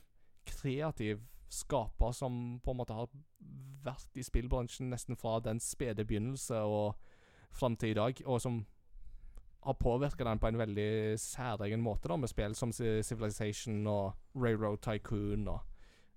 kreativ 0.44 1.22
skaper 1.48 2.12
som 2.12 2.60
på 2.64 2.70
en 2.70 2.76
måte 2.76 2.92
har 2.92 3.08
vært 3.84 4.16
i 4.16 4.22
spillbransjen 4.22 4.90
nesten 4.90 5.16
fra 5.16 5.38
den 5.40 5.60
spede 5.60 6.04
begynnelse 6.04 6.58
og 6.68 6.96
fram 7.52 7.76
til 7.76 7.90
i 7.90 7.94
dag, 7.94 8.22
og 8.26 8.40
som 8.40 8.66
har 9.62 9.74
påvirka 9.74 10.24
den 10.24 10.38
på 10.38 10.48
en 10.48 10.58
veldig 10.58 11.18
særegen 11.18 11.80
måte, 11.80 12.08
da, 12.08 12.16
med 12.16 12.28
spill 12.28 12.54
som 12.54 12.72
Civilization 12.72 13.86
og 13.86 14.12
Railroad 14.34 14.78
Tycoon 14.82 15.48
og 15.48 15.60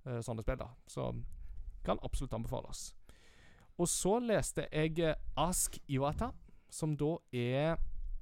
uh, 0.08 0.20
sånne 0.20 0.42
spill. 0.42 0.58
da 0.58 0.68
Så 0.88 1.14
kan 1.86 2.00
absolutt 2.04 2.34
anbefales. 2.34 2.96
Og 3.78 3.90
så 3.92 4.20
leste 4.24 4.68
jeg 4.72 5.00
eh, 5.04 5.16
Ask 5.38 5.78
Iwata, 5.92 6.32
som 6.70 6.96
da 6.98 7.18
er 7.34 7.78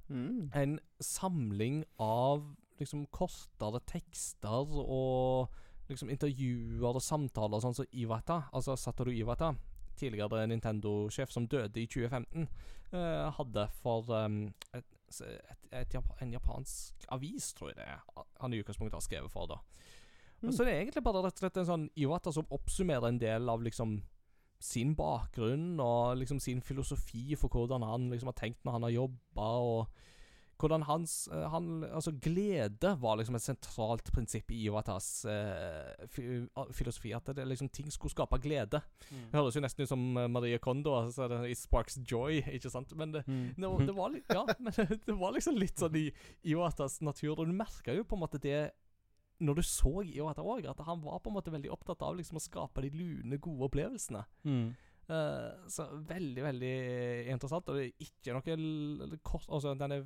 Mm. 0.10 0.52
en 0.54 0.80
samling 1.00 1.84
av 1.98 2.56
liksom 2.80 3.06
kortere 3.06 3.80
tekster 3.88 4.68
og 4.84 5.50
liksom 5.90 6.10
intervjuer 6.10 6.96
og 6.96 7.02
samtaler, 7.02 7.62
sånn 7.64 7.76
som 7.78 7.88
Iwata, 7.92 8.44
altså 8.54 8.76
Satoru 8.80 9.12
Iwata, 9.14 9.54
tidligere 10.00 10.46
Nintendo-sjef 10.48 11.32
som 11.32 11.48
døde 11.48 11.82
i 11.82 11.88
2015, 11.88 12.48
eh, 12.94 13.32
hadde 13.38 13.68
for 13.82 14.10
um, 14.10 14.54
et, 14.74 14.86
et, 15.22 15.66
et, 15.72 15.98
en 16.22 16.34
japansk 16.34 17.08
avis, 17.14 17.54
tror 17.54 17.72
jeg 17.72 17.82
det 17.82 17.88
er, 17.88 18.02
han 18.42 18.54
i 18.54 18.62
utgangspunktet 18.62 18.98
har 19.00 19.06
skrevet 19.06 19.32
for. 19.32 19.48
da. 19.48 19.60
Mm. 20.42 20.52
Så 20.52 20.64
det 20.64 20.74
er 20.74 20.82
egentlig 20.82 21.04
bare 21.04 21.24
rett 21.24 21.38
og 21.38 21.46
slett 21.46 21.62
en 21.62 21.70
sånn 21.70 21.90
Iwata 21.96 22.34
som 22.36 22.50
oppsummerer 22.52 23.08
en 23.08 23.22
del 23.22 23.50
av 23.50 23.64
liksom 23.64 24.02
sin 24.64 24.94
bakgrunn 24.96 25.76
og 25.84 26.16
liksom 26.22 26.40
sin 26.40 26.62
filosofi 26.64 27.36
for 27.36 27.52
hvordan 27.52 27.84
han 27.84 28.10
liksom 28.14 28.30
har 28.32 28.38
tenkt 28.40 28.64
når 28.64 28.78
han 28.78 28.86
har 28.88 28.94
jobba, 28.96 29.48
og 29.60 29.88
hvordan 30.64 30.86
hans 30.88 31.28
eh, 31.34 31.48
han, 31.52 31.66
Altså, 31.92 32.14
glede 32.24 32.94
var 33.02 33.18
liksom 33.20 33.36
et 33.36 33.44
sentralt 33.44 34.08
prinsipp 34.16 34.52
i 34.56 34.62
Ivatas 34.70 35.26
eh, 35.28 36.06
filosofi. 36.72 37.12
At 37.18 37.28
det 37.36 37.44
liksom 37.50 37.68
ting 37.74 37.90
skulle 37.92 38.14
skape 38.14 38.40
glede. 38.40 38.80
Mm. 39.10 39.26
Det 39.32 39.40
høres 39.42 39.58
jo 39.58 39.64
nesten 39.66 39.84
ut 39.84 39.92
som 39.92 40.06
eh, 40.22 40.30
Maria 40.32 40.62
Kondo 40.64 40.94
altså, 41.02 41.28
det, 41.32 41.42
Sparks 41.60 42.00
Joy, 42.08 42.40
ikke 42.54 42.72
sant? 42.72 42.94
Men 42.96 43.12
det, 43.18 43.26
Mm. 43.28 43.54
det, 43.58 43.68
var- 43.68 43.86
det 43.90 43.96
var 43.98 44.16
Ja, 44.30 44.46
men 44.64 44.74
det 45.06 45.18
var 45.20 45.34
liksom 45.36 45.58
litt 45.60 45.78
sånn 45.80 45.96
i 46.00 46.06
Ivatas 46.54 47.02
natur. 47.02 47.40
Og 47.40 47.48
du 47.48 47.54
merka 47.54 47.92
jo 47.98 48.04
på 48.08 48.16
en 48.16 48.24
måte 48.24 48.40
det 48.40 48.72
når 49.44 49.60
du 49.60 49.64
så 49.68 49.92
i 50.06 50.18
år 50.24 50.32
etter 50.34 50.48
år, 50.48 50.66
at 50.72 50.82
han 50.88 51.02
var 51.04 51.22
på 51.22 51.32
en 51.32 51.38
måte 51.38 51.54
veldig 51.54 51.72
opptatt 51.74 52.04
av 52.06 52.18
liksom 52.18 52.40
å 52.40 52.44
skape 52.44 52.84
de 52.86 52.92
lune, 52.96 53.40
gode 53.44 53.68
opplevelsene. 53.70 54.24
Mm. 54.48 54.68
Uh, 55.04 55.68
så 55.68 55.90
veldig, 56.08 56.44
veldig 56.46 56.76
interessant. 57.34 57.70
Og 57.70 57.80
det 57.80 57.90
er 57.90 58.06
ikke 58.08 58.38
noe 58.38 59.20
kort 59.26 59.50
Altså, 59.52 59.74
den 59.76 59.98
er 59.98 60.06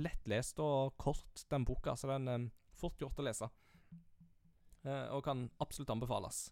lettlest 0.00 0.62
og 0.62 0.94
kort, 1.00 1.44
den 1.50 1.66
boka, 1.68 1.96
så 1.98 2.08
den 2.12 2.30
er 2.30 2.48
fort 2.80 3.00
gjort 3.02 3.20
å 3.20 3.26
lese. 3.26 3.50
Uh, 4.86 5.12
og 5.16 5.24
kan 5.26 5.48
absolutt 5.60 5.92
anbefales. 5.92 6.48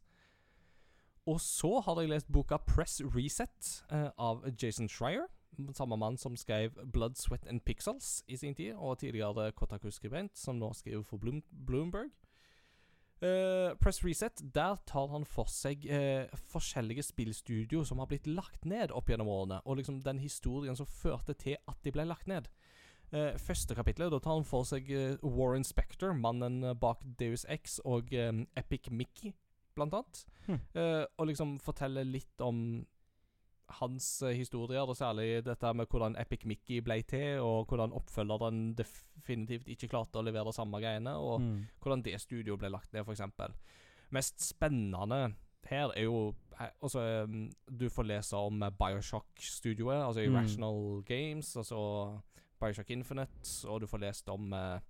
Og 1.29 1.41
så 1.45 1.71
har 1.85 2.01
jeg 2.01 2.13
lest 2.13 2.31
boka 2.33 2.61
Press 2.65 3.01
Reset 3.15 3.73
uh, 3.93 4.11
av 4.17 4.45
Jason 4.61 4.89
Schreier. 4.89 5.29
Samme 5.75 5.97
mann 5.99 6.17
som 6.17 6.37
skrev 6.39 6.77
Blood, 6.93 7.17
Sweat 7.19 7.47
and 7.51 7.65
Pixels 7.67 8.23
i 8.29 8.37
sin 8.37 8.55
tid, 8.55 8.75
og 8.77 8.99
tidligere 9.01 9.51
Kotaku-skribent, 9.53 10.37
som 10.39 10.59
nå 10.61 10.71
skriver 10.77 11.03
for 11.07 11.19
Bloom 11.19 11.43
Bloomberg. 11.51 12.13
Uh, 13.19 13.75
Press 13.83 14.05
Reset, 14.05 14.43
der 14.55 14.77
tar 14.87 15.09
han 15.11 15.25
for 15.27 15.51
seg 15.51 15.83
uh, 15.91 16.31
forskjellige 16.53 17.03
spillstudio 17.03 17.83
som 17.83 17.99
har 17.99 18.07
blitt 18.07 18.29
lagt 18.31 18.63
ned 18.63 18.95
opp 18.95 19.11
gjennom 19.11 19.31
årene, 19.33 19.59
og 19.67 19.81
liksom 19.81 19.99
den 20.05 20.21
historien 20.23 20.79
som 20.79 20.87
førte 20.87 21.35
til 21.35 21.59
at 21.67 21.83
de 21.83 21.91
ble 21.95 22.07
lagt 22.07 22.31
ned. 22.31 22.47
Uh, 23.11 23.35
første 23.43 23.75
kapitlet, 23.75 24.13
da 24.15 24.23
tar 24.23 24.39
han 24.39 24.47
for 24.47 24.69
seg 24.69 24.87
Warren 25.25 25.67
Spector, 25.67 26.15
mannen 26.15 26.63
bak 26.79 27.03
Deus 27.19 27.43
X 27.51 27.81
og 27.83 28.15
Epic 28.15 28.87
Mickey, 28.95 29.35
blant 29.79 29.95
annet. 29.95 30.23
Hm. 30.47 30.61
Eh, 30.75 31.05
og 31.19 31.31
liksom 31.31 31.57
forteller 31.63 32.07
litt 32.07 32.45
om 32.45 32.85
hans 33.81 34.23
eh, 34.23 34.35
historier, 34.37 34.81
og 34.89 34.97
særlig 34.97 35.45
dette 35.45 35.73
med 35.75 35.87
hvordan 35.89 36.17
Epic 36.21 36.45
Mickey 36.45 36.81
ble 36.81 37.03
til, 37.03 37.41
og 37.45 37.67
hvordan 37.69 37.93
oppfølgeren 37.93 38.75
definitivt 38.79 39.69
ikke 39.69 39.89
klarte 39.89 40.19
å 40.19 40.25
levere 40.25 40.53
samme 40.53 40.81
greiene, 40.81 41.17
og 41.17 41.41
Mm. 41.41 41.67
hvordan 41.81 42.03
det 42.03 42.21
studioet 42.21 42.59
ble 42.59 42.71
lagt 42.71 42.93
ned, 42.93 43.05
f.eks. 43.05 43.21
mest 44.11 44.41
spennende 44.41 45.35
her 45.69 45.91
er 45.97 46.03
jo 46.05 46.35
eh, 46.61 46.71
Altså, 46.83 47.25
um, 47.25 47.51
du 47.71 47.89
får 47.89 48.03
lese 48.09 48.37
om 48.37 48.61
Bioshock-studioet, 48.79 50.07
altså 50.07 50.21
Mm. 50.21 50.33
Irrational 50.35 51.03
Games, 51.07 51.57
altså 51.57 52.21
Bioshock 52.61 52.91
Infinite, 52.91 53.69
og 53.69 53.81
du 53.81 53.87
får 53.87 53.99
lest 54.01 54.29
om 54.29 54.53
eh, 54.53 54.81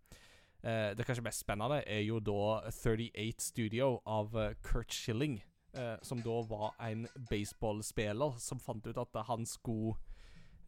eh, 0.64 0.94
Det 0.94 1.04
kanskje 1.06 1.22
mest 1.24 1.40
spennende 1.40 1.82
er 1.86 2.00
jo 2.06 2.20
da 2.20 2.70
38 2.70 3.40
Studio 3.40 4.00
av 4.06 4.34
eh, 4.36 4.54
Kurt 4.62 4.92
Schilling, 4.92 5.42
eh, 5.74 5.96
som 6.02 6.22
da 6.24 6.40
var 6.48 6.74
en 6.88 7.06
baseballspiller 7.30 8.38
som 8.42 8.60
fant 8.62 8.86
ut 8.86 8.98
at 8.98 9.22
han 9.28 9.46
skulle 9.46 9.96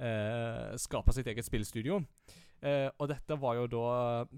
uh, 0.01 0.77
skape 0.81 1.12
sitt 1.12 1.28
eget 1.28 1.47
spillstudio. 1.47 2.01
Uh, 2.60 2.93
og 3.01 3.06
dette 3.09 3.36
var 3.40 3.56
jo 3.56 3.68
da 3.72 3.85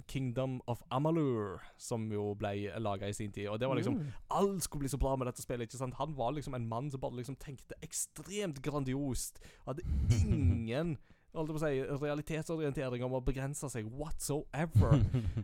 Kingdom 0.07 0.61
of 0.71 0.83
Amalur, 0.95 1.59
som 1.75 2.05
jo 2.13 2.33
ble 2.39 2.71
laga 2.79 3.09
i 3.11 3.17
sin 3.17 3.33
tid. 3.35 3.49
Og 3.51 3.59
det 3.59 3.69
var 3.69 3.79
liksom 3.79 3.99
Mm. 3.99 4.13
Alt 4.31 4.63
skulle 4.63 4.81
bli 4.81 4.89
så 4.89 4.99
bra 4.99 5.17
med 5.17 5.27
dette 5.27 5.43
spillet. 5.43 5.63
ikke 5.63 5.79
sant? 5.79 5.95
Han 5.95 6.17
var 6.17 6.33
liksom 6.33 6.55
en 6.55 6.69
mann 6.69 6.91
som 6.91 7.01
bare 7.01 7.17
liksom 7.17 7.37
tenkte 7.37 7.75
ekstremt 7.83 8.63
grandiost. 8.63 9.41
Hadde 9.67 9.83
ingen 10.27 10.99
holdt 11.35 11.51
på 11.51 11.57
å 11.57 11.63
si, 11.65 11.83
realitetsorientering 11.83 13.05
om 13.05 13.13
å 13.13 13.25
begrense 13.25 13.69
seg 13.69 13.87
whatsoever. 13.91 15.01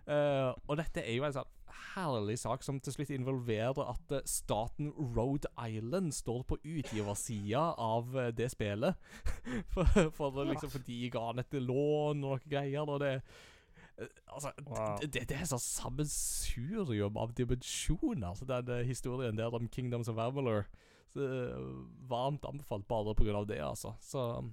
uh, 0.07 0.55
og 0.69 0.77
dette 0.77 1.03
er 1.03 1.17
jo 1.17 1.25
en 1.25 1.33
sånn 1.33 1.58
herlig 1.95 2.39
sak 2.39 2.63
som 2.63 2.81
til 2.81 2.95
slutt 2.95 3.11
involverer 3.15 3.79
at 3.85 4.15
eh, 4.15 4.25
staten 4.29 4.91
Rhode 4.97 5.51
Island 5.59 6.13
står 6.17 6.43
på 6.49 6.59
utgiversida 6.65 7.75
av 7.79 8.17
eh, 8.19 8.33
det 8.37 8.51
spillet. 8.55 8.99
for, 9.75 10.11
for 10.17 10.37
det 10.39 10.51
liksom 10.53 10.73
fordi 10.75 11.09
ga 11.15 11.27
han 11.31 11.43
et 11.43 11.59
lån 11.61 11.71
og 11.73 12.17
noen 12.23 12.45
greier. 12.49 12.87
Og 12.89 13.01
det 13.05 13.15
eh, 13.19 13.23
Altså, 14.31 14.53
Wow. 14.63 15.01
det, 15.03 15.25
det 15.27 15.35
er 15.35 15.47
så 15.51 15.59
sammensurium 15.59 17.17
av 17.19 17.33
dimensjoner. 17.35 18.29
altså, 18.29 18.45
den 18.47 18.87
historien 18.87 19.39
der 19.39 19.55
om 19.55 19.69
Kingdoms 19.69 20.09
of 20.09 20.21
Avalor 20.23 20.69
så, 21.11 21.25
Varmt 22.09 22.45
anbefalt 22.47 22.87
bare 22.89 23.15
av 23.35 23.47
det, 23.49 23.59
altså. 23.65 23.95
Så 24.01 24.45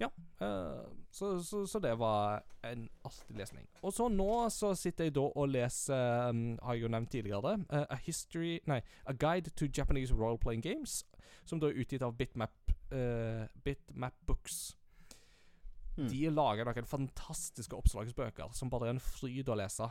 ja. 0.00 0.08
uh, 0.40 0.84
så, 1.10 1.42
så, 1.42 1.66
så 1.66 1.80
det 1.80 1.94
var 1.98 2.42
en 2.62 2.88
artig 3.04 3.36
lesning. 3.38 3.66
Og 3.82 3.92
så 3.92 4.08
nå 4.12 4.30
så 4.52 4.74
sitter 4.76 5.08
jeg 5.08 5.16
da 5.16 5.26
og 5.26 5.48
leser, 5.48 6.30
um, 6.30 6.58
har 6.62 6.76
jeg 6.76 6.84
jo 6.84 6.92
nevnt 6.92 7.12
tidligere, 7.12 7.58
eh, 7.70 7.86
A 7.90 7.98
History 8.04 8.58
Nei, 8.68 8.80
A 9.06 9.14
Guide 9.16 9.54
to 9.56 9.68
Japanese 9.78 10.14
Role-Playing 10.14 10.64
Games, 10.64 11.04
som 11.46 11.62
da 11.62 11.70
er 11.70 11.80
utgitt 11.80 12.04
av 12.04 12.16
Bitmap, 12.18 12.74
uh, 12.92 13.46
Bitmap 13.64 14.18
Books. 14.26 14.74
Mm. 15.96 16.10
De 16.12 16.26
lager 16.28 16.68
noen 16.68 16.88
fantastiske 16.88 17.76
oppslagsbøker 17.76 18.50
som 18.52 18.68
bare 18.68 18.90
er 18.90 18.98
en 18.98 19.00
fryd 19.00 19.48
å 19.48 19.54
lese. 19.56 19.86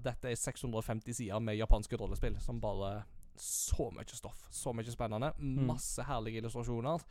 Dette 0.00 0.30
er 0.30 0.38
650 0.40 1.18
sider 1.18 1.42
med 1.44 1.58
japanske 1.58 1.98
rollespill, 2.00 2.38
som 2.40 2.62
bare 2.62 3.02
Så 3.36 3.90
mye 3.92 4.16
stoff. 4.16 4.46
Så 4.52 4.72
mye 4.76 4.92
spennende. 4.92 5.32
Masse 5.40 6.04
herlige 6.04 6.40
illustrasjoner. 6.40 7.04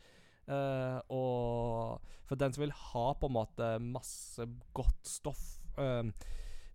Eh, 0.48 1.00
og 1.14 2.00
for 2.26 2.34
den 2.40 2.52
som 2.52 2.62
vil 2.64 2.72
ha 2.74 3.12
på 3.14 3.28
en 3.28 3.36
måte 3.36 3.66
masse 3.84 4.42
godt 4.74 5.06
stoff 5.06 5.42
uh, 5.78 6.02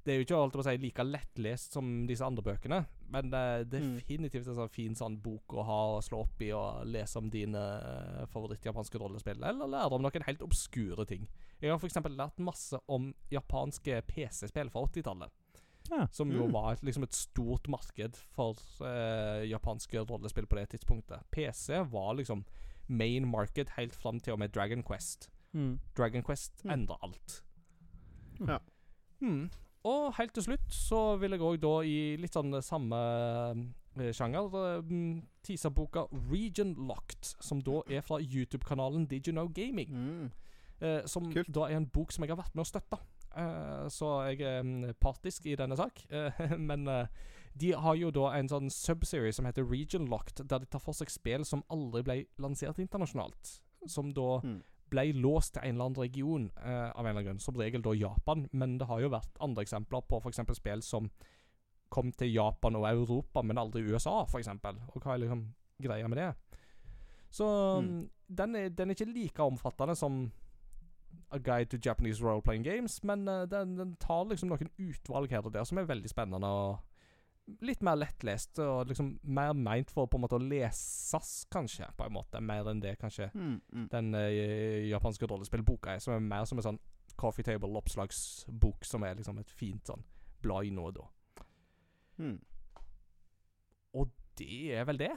Det 0.05 0.13
er 0.13 0.21
jo 0.21 0.23
ikke 0.23 0.37
alt 0.39 0.55
å 0.55 0.63
si 0.63 0.77
like 0.79 1.03
lettlest 1.03 1.73
som 1.75 2.05
disse 2.07 2.23
andre 2.23 2.45
bøkene, 2.45 2.77
men 3.11 3.29
det 3.33 3.39
er 3.43 3.65
Mm. 3.65 3.71
definitivt 3.97 4.47
en 4.47 4.55
sånn 4.55 4.69
fin 4.71 4.95
sånn 4.95 5.17
bok 5.21 5.51
å 5.59 5.65
ha 5.67 5.79
og 5.97 6.03
slå 6.03 6.21
opp 6.23 6.39
i 6.41 6.51
og 6.55 6.85
lese 6.87 7.17
om 7.19 7.27
dine 7.29 7.59
uh, 7.59 8.25
favorittjapanske 8.31 8.97
rollespill, 9.01 9.43
eller 9.43 9.67
lære 9.67 9.91
om 9.97 10.01
noen 10.01 10.23
helt 10.23 10.41
obskure 10.41 11.05
ting. 11.05 11.27
Jeg 11.59 11.71
har 11.71 11.77
f.eks. 11.77 11.99
lært 12.07 12.39
masse 12.39 12.79
om 12.87 13.13
japanske 13.29 13.99
PC-spill 14.07 14.69
fra 14.71 14.85
80-tallet. 14.87 15.29
Ja. 15.91 16.07
Som 16.11 16.31
jo 16.31 16.45
Mm. 16.47 16.51
var 16.53 16.71
et, 16.73 16.81
liksom 16.83 17.03
et 17.03 17.13
stort 17.13 17.67
marked 17.67 18.15
for 18.15 18.55
eh, 18.87 19.43
japanske 19.51 20.05
rollespill 20.07 20.47
på 20.47 20.55
det 20.55 20.69
tidspunktet. 20.69 21.19
PC 21.31 21.83
var 21.91 22.13
liksom 22.15 22.45
main 22.87 23.27
market 23.27 23.69
helt 23.77 23.95
fram 23.95 24.19
til 24.19 24.33
og 24.33 24.39
med 24.39 24.49
Dragon 24.55 24.83
Quest. 24.83 25.29
Mm. 25.53 25.79
Dragon 25.97 26.23
Quest 26.23 26.63
Mm. 26.65 26.71
endrer 26.71 26.97
alt. 27.03 27.43
Ja. 28.47 28.57
Mm. 29.21 29.49
Og 29.83 30.13
helt 30.17 30.33
til 30.33 30.43
slutt 30.43 30.73
så 30.73 31.15
vil 31.17 31.31
jeg 31.31 31.39
òg 31.41 31.59
da 31.63 31.73
i 31.87 32.17
litt 32.19 32.33
sånn 32.35 32.53
samme 32.61 32.97
eh, 33.97 34.11
sjanger 34.13 34.53
uh, 34.53 35.21
tease 35.43 35.69
boka 35.73 36.03
Region 36.31 36.73
Locked, 36.87 37.35
som 37.41 37.61
da 37.61 37.81
er 37.89 38.01
fra 38.05 38.19
YouTube-kanalen 38.21 39.07
Did 39.09 39.27
You 39.27 39.33
Know 39.33 39.47
Gaming. 39.47 39.89
Mm. 39.89 40.31
Eh, 40.81 41.01
som 41.09 41.31
Kult. 41.33 41.49
da 41.55 41.61
er 41.69 41.77
en 41.79 41.87
bok 41.89 42.11
som 42.11 42.23
jeg 42.23 42.29
har 42.35 42.37
vært 42.43 42.53
med 42.55 42.65
å 42.65 42.69
støtte. 42.69 42.99
Eh, 43.37 43.87
så 43.89 44.11
jeg 44.29 44.41
er 44.45 44.61
mm, 44.63 44.93
partisk 45.01 45.45
i 45.49 45.55
denne 45.57 45.77
sak. 45.79 46.03
Eh, 46.11 46.57
men 46.69 46.87
eh, 46.87 47.07
de 47.57 47.71
har 47.73 47.95
jo 47.95 48.11
da 48.11 48.31
en 48.37 48.49
sånn 48.49 48.69
subserie 48.71 49.33
som 49.33 49.45
heter 49.45 49.65
Region 49.65 50.05
Locked, 50.11 50.43
der 50.47 50.59
de 50.59 50.65
tar 50.65 50.79
for 50.83 50.93
seg 50.93 51.09
spill 51.09 51.45
som 51.45 51.63
aldri 51.73 52.03
ble 52.03 52.17
lansert 52.43 52.77
internasjonalt. 52.83 53.59
Som 53.87 54.11
da 54.13 54.39
Mm. 54.43 54.61
ble 54.89 55.13
låst 55.13 55.53
til 55.53 55.63
en 55.63 55.75
eller 55.75 55.85
annen 55.85 56.01
region 56.01 56.51
eh, 56.57 56.91
av 56.95 57.05
en 57.05 57.05
eller 57.05 57.09
annen 57.19 57.25
grunn. 57.25 57.39
Som 57.39 57.55
regel 57.55 57.81
da 57.81 57.91
Japan, 57.93 58.47
men 58.53 58.77
det 58.77 58.87
har 58.87 58.99
jo 59.01 59.09
vært 59.09 59.37
andre 59.41 59.63
eksempler 59.65 60.01
på 60.07 60.21
f.eks. 60.23 60.39
spill 60.57 60.81
som 60.81 61.09
kom 61.89 62.11
til 62.11 62.33
Japan 62.33 62.75
og 62.75 62.83
Europa, 62.89 63.41
men 63.41 63.57
aldri 63.57 63.81
USA, 63.87 64.23
f.eks. 64.25 64.47
Og 64.47 65.01
hva 65.01 65.13
er 65.13 65.19
liksom 65.25 65.53
greia 65.81 66.07
med 66.07 66.17
det? 66.17 66.35
Så 67.31 67.45
Mm. 67.81 68.09
den, 68.33 68.55
er, 68.55 68.69
den 68.69 68.89
er 68.89 68.95
ikke 68.95 69.13
like 69.13 69.39
omfattende 69.43 69.95
som 69.95 70.31
A 71.31 71.37
Guide 71.37 71.69
to 71.69 71.77
Japanese 71.77 72.21
Role-Playing 72.23 72.63
Games, 72.63 73.03
men 73.03 73.27
uh, 73.27 73.45
den, 73.45 73.75
den 73.77 73.95
tar 73.99 74.25
liksom 74.25 74.49
noen 74.49 74.69
utvalg 74.79 75.29
her 75.31 75.41
og 75.45 75.53
der 75.53 75.63
som 75.63 75.77
er 75.77 75.85
veldig 75.85 76.09
spennende. 76.09 76.47
og 76.47 76.79
Litt 77.63 77.81
mer 77.81 77.95
lettlest, 77.95 78.59
og 78.59 78.89
liksom 78.89 79.13
mer 79.23 79.53
meint 79.55 79.91
for 79.93 80.09
på 80.11 80.17
en 80.19 80.25
måte 80.25 80.35
å 80.35 80.43
leses, 80.43 81.45
kanskje, 81.53 81.87
på 81.95 82.03
en 82.05 82.13
måte. 82.17 82.41
Mer 82.43 82.67
enn 82.67 82.81
det 82.83 82.97
kanskje 82.99 83.29
Mm. 83.33 83.61
Mm. 83.71 83.87
den 83.93 84.13
uh, 84.15 84.89
japanske 84.89 85.25
rollespillboka 85.29 85.95
er, 85.95 85.99
som 86.03 86.13
er 86.13 86.19
mer 86.19 86.45
som 86.45 86.59
en 86.59 86.63
sånn 86.63 86.79
coffee 87.15 87.43
table-oppslagsbok, 87.47 88.83
som 88.85 89.03
er 89.03 89.15
liksom 89.15 89.39
et 89.39 89.49
fint 89.49 89.87
sånn 89.87 90.03
blad 90.43 90.65
i 90.67 90.69
nå 90.75 90.89
og 90.89 90.99
da. 90.99 91.07
Mm. 92.19 92.39
Det 94.37 94.75
er 94.77 94.85
vel 94.85 94.99
det. 95.01 95.13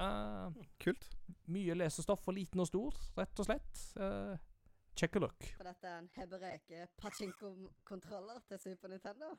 Uh, 0.00 0.48
Kult. 0.80 1.04
mye 1.52 1.74
lesestoff 1.76 2.22
for 2.24 2.32
liten 2.32 2.62
og 2.62 2.68
stor, 2.70 2.96
rett 3.18 3.40
og 3.42 3.46
slett. 3.46 3.82
Eh, 4.00 4.38
check 4.96 5.16
a 5.16 5.18
look. 5.18 5.44
For 5.56 5.64
dette 5.64 5.86
er 5.86 5.98
en 5.98 6.08
hebreke 6.16 6.86
pachinko-kontroller 6.98 8.40
til 8.48 8.58
Super 8.58 8.88
Nintendo. 8.88 9.36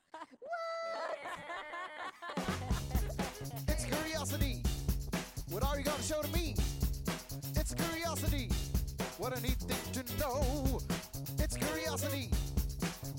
It's 3.72 3.86
curiosity. 3.86 4.56
What 5.52 5.64
are 5.64 5.78
you 5.78 5.86
gonna 5.86 6.04
show 6.04 6.22
to 6.22 6.32
me? 6.32 6.56
It's 7.60 7.74
curiosity. 7.74 8.50
What 9.18 9.38
a 9.38 9.42
neat 9.42 9.60
thing 9.70 9.84
to 9.98 10.04
know. 10.20 10.80
It's 11.44 11.56
curiosity. 11.56 12.26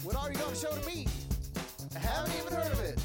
What 0.04 0.16
are 0.16 0.30
you 0.32 0.38
gonna 0.38 0.56
show 0.64 0.72
to 0.80 0.84
me? 0.86 1.06
I 1.94 1.98
haven't 1.98 2.34
even 2.40 2.52
heard 2.52 2.72
of 2.72 2.80
it. 2.80 2.98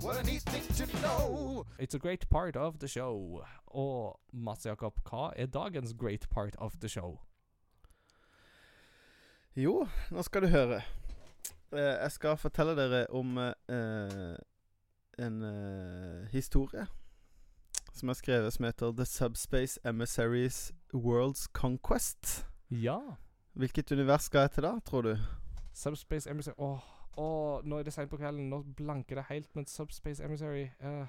What 0.00 0.16
a 0.16 0.24
neat 0.24 0.42
thing 0.42 0.66
to 0.80 0.86
know. 1.02 1.64
It's 1.78 1.94
a 1.94 1.98
great 1.98 2.28
part 2.28 2.56
of 2.56 2.78
the 2.78 2.88
show. 2.88 3.42
Og 3.66 4.20
Mats 4.32 4.66
Jakob, 4.66 4.98
hva 5.04 5.32
er 5.36 5.46
dagens 5.46 5.94
great 5.98 6.28
part 6.30 6.56
of 6.58 6.72
the 6.80 6.88
show? 6.88 7.20
Jo, 9.56 9.86
nå 10.12 10.22
skal 10.22 10.42
du 10.44 10.50
høre. 10.52 10.82
Eh, 11.72 11.80
jeg 11.80 12.10
skal 12.12 12.36
fortelle 12.36 12.74
dere 12.76 13.06
om 13.08 13.38
eh, 13.40 14.34
en 15.18 15.38
eh, 15.48 16.26
historie 16.28 16.84
som 17.96 18.12
er 18.12 18.18
skrevet 18.18 18.52
som 18.52 18.66
heter 18.68 18.92
The 18.92 19.06
Subspace 19.08 19.80
Emissaries 19.88 20.74
World's 20.92 21.46
Conquest. 21.52 22.44
Ja. 22.70 22.98
Hvilket 23.52 23.92
univers 23.92 24.28
skal 24.28 24.44
jeg 24.44 24.50
til 24.50 24.68
da, 24.68 24.74
tror 24.84 25.02
du? 25.02 25.16
Subspace 25.72 26.30
Emissary 26.30 26.54
Åh, 26.58 26.84
åh, 27.16 27.64
nå 27.64 27.78
er 27.78 27.88
det 27.88 27.96
seint 27.96 28.12
på 28.12 28.20
kvelden. 28.20 28.50
Nå 28.52 28.60
blanker 28.76 29.16
det 29.16 29.24
helt, 29.30 29.48
men 29.56 29.66
Subspace 29.66 30.24
Emissary 30.24 30.68
uh. 30.84 31.06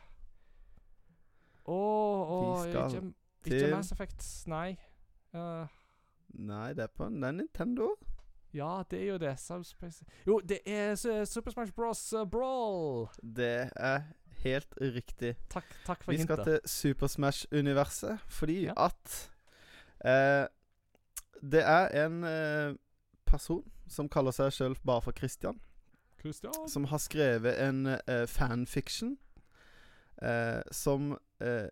Åh, 1.65 2.31
åh, 2.31 2.65
Vi 2.65 2.71
skal 2.71 2.95
ikke, 2.95 3.13
ikke 3.43 3.75
Mass 3.75 3.91
Effect. 3.91 4.47
Nei. 4.47 4.77
Uh. 5.35 5.67
Nei, 6.29 6.69
det 6.73 6.87
er 6.87 6.95
på 6.95 7.11
det 7.11 7.27
er 7.27 7.41
Nintendo. 7.43 7.97
Ja, 8.53 8.83
det 8.91 8.99
er 9.01 9.05
jo 9.11 9.17
det. 9.17 9.39
Subspace 9.39 10.05
Jo, 10.27 10.39
det 10.39 10.59
er 10.65 10.95
Super 11.25 11.51
Smash 11.51 11.73
Bros. 11.73 12.13
uh, 12.13 12.25
Brawl. 12.25 13.07
Det 13.21 13.69
er 13.75 14.01
helt 14.43 14.73
riktig. 14.81 15.35
Takk, 15.49 15.65
takk 15.85 16.03
for 16.03 16.11
Vi 16.11 16.17
skal 16.21 16.37
hintet. 16.37 16.61
til 16.63 16.69
Super 16.69 17.07
Smash-universet 17.07 18.19
fordi 18.27 18.63
Ja. 18.65 18.73
at 18.85 19.31
eh, 20.05 20.47
Det 21.41 21.61
er 21.63 22.05
en 22.05 22.23
eh, 22.23 22.75
person 23.25 23.63
som 23.87 24.09
kaller 24.09 24.31
seg 24.31 24.51
sjøl 24.51 24.75
bare 24.85 25.01
for 25.01 25.11
Christian, 25.11 25.59
Christian. 26.19 26.53
som 26.67 26.85
har 26.85 26.97
skrevet 26.97 27.59
en 27.61 27.85
eh, 27.87 28.25
fanfiction 28.27 29.17
eh, 30.21 30.61
som 30.71 31.17
eh, 31.41 31.67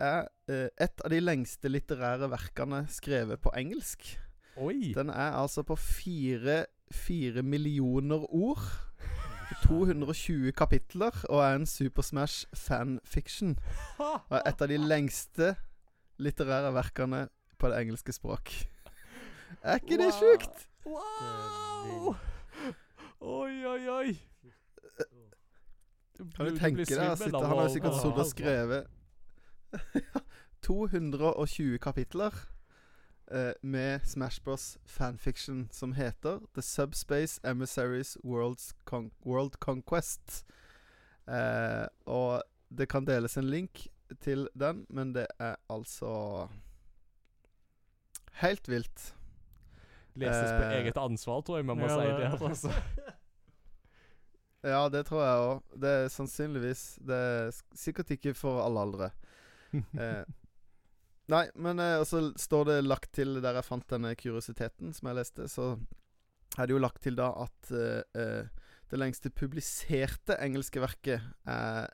er 0.00 0.28
eh, 0.48 0.68
et 0.80 1.00
av 1.04 1.10
de 1.10 1.20
lengste 1.20 1.68
litterære 1.70 2.28
verkene 2.30 2.84
skrevet 2.88 3.40
på 3.40 3.50
engelsk. 3.56 4.18
Oi. 4.56 4.92
Den 4.94 5.10
er 5.10 5.34
altså 5.34 5.62
på 5.62 5.76
fire, 5.76 6.66
fire 6.90 7.42
millioner 7.42 8.34
ord. 8.34 8.62
220 9.64 10.52
kapitler 10.52 11.24
og 11.28 11.40
er 11.40 11.54
en 11.56 11.66
Super 11.66 12.02
Smash 12.02 12.46
fanfiction. 12.54 13.58
Og 13.98 14.36
er 14.36 14.42
et 14.46 14.62
av 14.62 14.68
de 14.68 14.78
lengste 14.78 15.54
litterære 16.18 16.72
verkene 16.74 17.28
på 17.58 17.70
det 17.70 17.80
engelske 17.80 18.12
språk. 18.12 18.52
Er 19.62 19.80
ikke 19.80 19.98
det 19.98 20.12
sjukt? 20.18 20.68
Wow! 20.86 22.14
Oi, 23.20 23.64
oi, 23.66 23.88
oi. 23.88 24.16
Kan 26.36 26.46
du 26.46 26.58
tenke 26.58 26.84
deg 26.86 27.08
å 27.10 27.16
sitte, 27.18 27.40
Han 27.42 27.58
har 27.58 27.70
sikkert 27.72 27.96
sittet 27.98 28.20
og 28.22 28.28
skrevet 28.30 28.86
220 30.66 31.78
kapitler 31.82 32.36
med 33.62 34.00
Smash 34.06 34.40
Bros. 34.44 34.78
fanfiction 34.86 35.68
som 35.72 35.92
heter 35.92 36.40
The 36.54 36.62
Subspace 36.62 37.40
Emissaries 37.44 38.16
World's 38.24 38.74
Con 38.84 39.10
World 39.26 39.56
Conquest. 39.60 40.44
Eh, 41.28 41.86
og 42.06 42.42
det 42.70 42.88
kan 42.88 43.04
deles 43.06 43.36
en 43.40 43.48
link 43.50 43.86
til 44.20 44.48
den, 44.54 44.84
men 44.90 45.12
det 45.14 45.26
er 45.40 45.56
altså 45.70 46.48
Helt 48.42 48.68
vilt. 48.68 49.14
Leses 50.14 50.50
på 50.50 50.62
Eh, 50.64 50.72
eget 50.80 50.96
ansvar, 50.98 51.40
tror 51.42 51.56
jeg 51.58 51.66
man 51.66 51.78
må 51.78 51.86
Ja, 51.88 51.94
si 52.00 52.06
det- 52.08 52.40
det. 52.40 52.48
Altså. 52.48 52.72
Ja, 54.64 54.88
det 54.88 55.04
tror 55.06 55.20
jeg 55.22 55.40
òg. 55.44 55.80
Det 55.80 55.90
er 55.90 56.08
sannsynligvis 56.08 56.98
Det 57.06 57.14
er 57.14 57.50
sikkert 57.74 58.10
ikke 58.10 58.34
for 58.34 58.62
alle 58.64 58.80
aldre. 58.80 59.10
Eh, 59.98 60.24
nei, 61.32 61.44
men 61.56 61.78
eh, 61.80 62.02
så 62.04 62.20
står 62.38 62.64
det 62.68 62.76
lagt 62.84 63.12
til 63.16 63.38
Der 63.42 63.54
jeg 63.58 63.64
fant 63.66 63.86
denne 63.88 64.14
kuriositeten 64.18 64.92
som 64.96 65.08
jeg 65.10 65.16
leste, 65.20 65.48
så 65.48 65.70
er 66.58 66.66
det 66.68 66.74
jo 66.76 66.82
lagt 66.82 67.02
til 67.02 67.16
da 67.18 67.30
at 67.46 67.70
eh, 67.74 68.02
eh, 68.20 68.46
det 68.92 69.00
lengste 69.00 69.30
publiserte 69.34 70.36
engelske 70.44 70.82
verket 70.84 71.24
er 71.48 71.88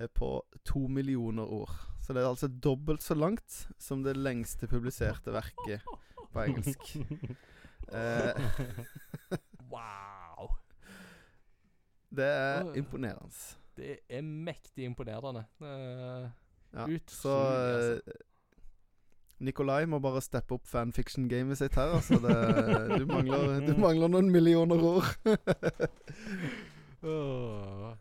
eh, 0.00 0.08
på 0.08 0.30
to 0.66 0.86
millioner 0.90 1.44
ord. 1.46 1.70
Så 2.02 2.12
det 2.16 2.22
er 2.24 2.30
altså 2.32 2.48
dobbelt 2.48 3.04
så 3.04 3.14
langt 3.14 3.60
som 3.80 4.02
det 4.04 4.16
lengste 4.16 4.66
publiserte 4.68 5.32
verket 5.34 5.84
på 6.32 6.46
engelsk. 6.48 6.94
Eh, 7.92 8.38
Wow. 9.70 10.48
det 12.08 12.24
er 12.24 12.70
imponerende. 12.80 13.28
Det 13.76 13.98
er 14.08 14.22
mektig 14.24 14.86
imponerende. 14.88 15.42
Eh, 15.60 16.30
Ja, 16.74 16.86
Utrolig, 16.88 17.02
så 17.12 17.34
altså. 17.34 18.00
eh, 18.08 18.22
Nikolai 19.42 19.84
må 19.90 19.98
bare 20.02 20.20
steppe 20.22 20.54
opp 20.54 20.66
fanfiction-gamet 20.70 21.58
sitt 21.58 21.74
her. 21.74 21.96
Altså 21.98 22.20
det, 22.22 22.98
du, 23.00 23.06
mangler, 23.14 23.58
du 23.66 23.74
mangler 23.80 24.12
noen 24.12 24.30
millioner 24.32 24.78
ord. 24.78 25.08
Åh. 27.04 27.92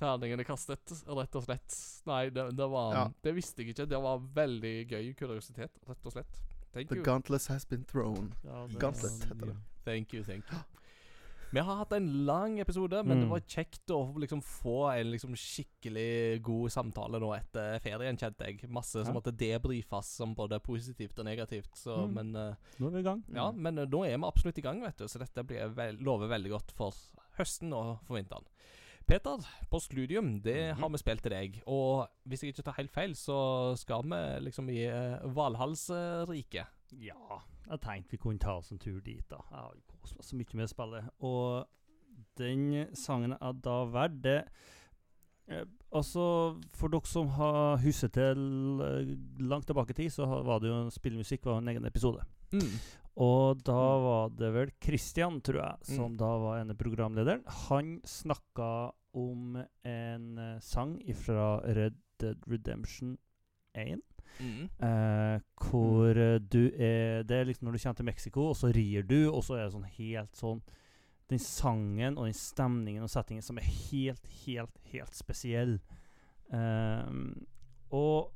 Terningen 0.00 0.40
er 0.40 0.46
kastet, 0.48 0.92
rett 1.08 1.34
og 1.36 1.44
slett. 1.44 1.74
Nei, 2.08 2.22
det, 2.32 2.46
det 2.56 2.68
var 2.72 2.94
Ja. 2.96 3.04
Det 3.24 3.34
visste 3.36 3.60
jeg 3.62 3.74
ikke. 3.74 3.88
Det 3.90 4.00
var 4.00 4.22
veldig 4.36 4.74
gøy 4.88 5.10
kuriositet, 5.18 5.74
rett 5.88 6.06
og 6.08 6.14
slett. 6.14 6.40
Thank 6.72 6.88
The 6.88 7.00
you. 7.00 7.04
Gauntless 7.04 7.48
has 7.50 7.66
been 7.66 7.84
thrown. 7.84 8.32
Ja, 8.44 8.66
Gauntlet 8.78 9.24
heter 9.26 9.46
det. 9.52 9.56
Thank 9.84 10.14
you, 10.14 10.22
thank 10.24 10.44
you. 10.52 10.58
Vi 11.52 11.58
har 11.58 11.76
hatt 11.80 11.92
en 11.96 12.04
lang 12.26 12.60
episode, 12.62 13.02
men 13.02 13.18
det 13.18 13.26
Mm. 13.26 13.30
var 13.30 13.40
kjekt 13.40 13.90
å 13.90 14.14
liksom 14.22 14.40
få 14.40 14.92
en 15.00 15.10
liksom 15.10 15.32
skikkelig 15.34 16.40
god 16.46 16.70
samtale 16.70 17.18
nå 17.18 17.32
etter 17.34 17.80
ferien, 17.82 18.16
kjente 18.16 18.46
jeg. 18.46 18.68
Masse 18.70 18.92
som 19.04 19.12
Ja. 19.14 19.20
måtte 19.20 19.32
debrifes 19.36 20.04
som 20.16 20.32
både 20.34 20.60
positivt 20.60 21.18
og 21.18 21.24
negativt. 21.24 21.74
Så, 21.74 22.06
Mm. 22.06 22.14
Men 22.14 22.36
eh, 22.36 22.54
Nå 22.78 22.86
er 22.86 22.90
vi 22.92 22.98
i 23.00 23.02
gang. 23.02 23.24
ja, 23.34 23.50
men 23.50 23.78
eh, 23.78 23.86
nå 23.86 24.04
er 24.06 24.16
vi 24.16 24.24
absolutt 24.24 24.58
i 24.58 24.62
gang, 24.62 24.80
vet 24.80 24.96
du. 24.96 25.04
Så 25.08 25.18
dette 25.18 25.42
blir 25.44 25.74
vel, 25.74 25.96
lover 25.98 26.28
veldig 26.28 26.50
godt 26.50 26.70
for 26.72 26.94
høsten 27.36 27.72
og 27.72 27.98
for 28.06 28.14
vinteren. 28.14 28.44
Peter, 29.08 29.38
på 29.68 29.80
Studium, 29.80 30.40
det 30.40 30.54
-hmm. 30.72 30.78
har 30.78 30.88
vi 30.88 30.98
spilt 30.98 31.22
til 31.22 31.30
deg. 31.32 31.62
Og 31.66 32.06
hvis 32.28 32.42
jeg 32.42 32.54
ikke 32.54 32.62
tar 32.62 32.74
helt 32.74 32.92
feil, 32.92 33.10
så 33.16 33.74
skal 33.76 34.02
vi 34.04 34.40
liksom 34.44 34.68
i 34.70 34.86
uh, 34.86 35.18
Valhallsriket. 35.34 36.66
Ja, 36.92 37.40
jeg 37.68 37.80
tenkte 37.80 38.10
vi 38.10 38.16
kunne 38.22 38.38
ta 38.38 38.56
oss 38.58 38.70
en 38.72 38.78
tur 38.78 39.00
dit, 39.00 39.24
da. 39.30 39.36
Jeg 39.50 39.58
har 39.58 39.74
jo 39.74 39.98
kost 40.00 40.16
meg 40.16 40.24
så 40.24 40.36
mye 40.36 40.56
med 40.60 40.68
spillet. 40.72 41.10
Og 41.20 41.66
den 42.38 42.86
sangen 42.96 43.36
jeg 43.36 43.60
da 43.64 43.84
valgte 43.84 44.22
det 44.22 44.38
eh, 45.48 45.64
Altså, 45.92 46.22
for 46.78 46.86
dere 46.92 47.08
som 47.10 47.26
har 47.34 47.80
huset 47.82 48.12
til 48.14 48.80
eh, 48.84 49.08
langt 49.42 49.66
tilbake 49.66 49.90
i 49.90 49.94
tid, 50.04 50.12
så 50.14 50.24
var 50.46 50.60
det 50.62 50.68
jo 50.70 50.84
spillmusikk 50.94 51.44
var 51.50 51.58
en 51.58 51.68
egen 51.72 51.84
episode. 51.88 52.22
Og 53.20 53.58
da 53.66 53.74
var 54.04 54.28
det 54.38 54.52
vel 54.54 54.70
Christian, 54.82 55.40
tror 55.42 55.58
jeg, 55.58 55.96
som 55.96 56.12
Mm. 56.12 56.16
da 56.18 56.28
var 56.38 56.60
ene 56.60 56.74
programlederen. 56.78 57.42
Han 57.66 58.00
snakka 58.06 58.92
om 59.14 59.56
en 59.84 60.38
eh, 60.38 60.60
sang 60.60 61.00
fra 61.14 61.58
Red 61.66 61.98
Dead 62.20 62.38
Redemption 62.46 63.18
1. 63.74 63.98
Mm. 64.40 64.68
Eh, 64.86 65.40
hvor 65.60 66.16
eh, 66.16 66.38
du 66.40 66.70
er 66.72 67.22
Det 67.28 67.36
er 67.36 67.44
liksom 67.44 67.66
når 67.66 67.76
du 67.76 67.82
kommer 67.82 67.96
til 67.98 68.08
Mexico, 68.08 68.46
og 68.48 68.56
så 68.56 68.72
rir 68.72 69.02
du, 69.02 69.28
og 69.28 69.44
så 69.44 69.58
er 69.58 69.66
det 69.66 69.74
sånn 69.74 69.90
helt 69.98 70.36
sånn 70.38 70.62
Den 71.28 71.42
sangen 71.44 72.16
og 72.16 72.24
den 72.24 72.36
stemningen 72.38 73.04
og 73.04 73.12
settingen 73.12 73.44
som 73.44 73.60
er 73.60 73.68
helt, 73.68 74.26
helt, 74.46 74.78
helt 74.90 75.14
spesiell. 75.14 75.76
Ehm, 76.50 77.46
og 77.94 78.32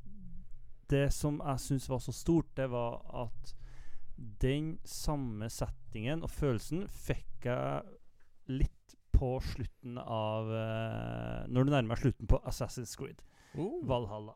det 0.90 1.08
som 1.12 1.40
jeg 1.42 1.62
syns 1.64 1.88
var 1.90 2.02
så 2.04 2.14
stort, 2.14 2.52
det 2.54 2.68
var 2.70 3.00
at 3.24 3.54
den 4.42 4.76
samme 4.86 5.48
settingen 5.50 6.22
og 6.22 6.30
følelsen 6.30 6.84
fikk 6.86 7.48
jeg 7.48 7.96
litt 8.54 8.96
på 9.14 9.36
slutten 9.42 9.98
av 9.98 10.50
uh, 10.50 11.46
Når 11.50 11.66
du 11.66 11.72
nærmer 11.72 11.94
deg 11.94 12.02
slutten 12.04 12.30
på 12.30 12.40
Assassin's 12.46 12.94
Creed. 12.98 13.22
Oh. 13.58 13.78
Valhalla. 13.86 14.34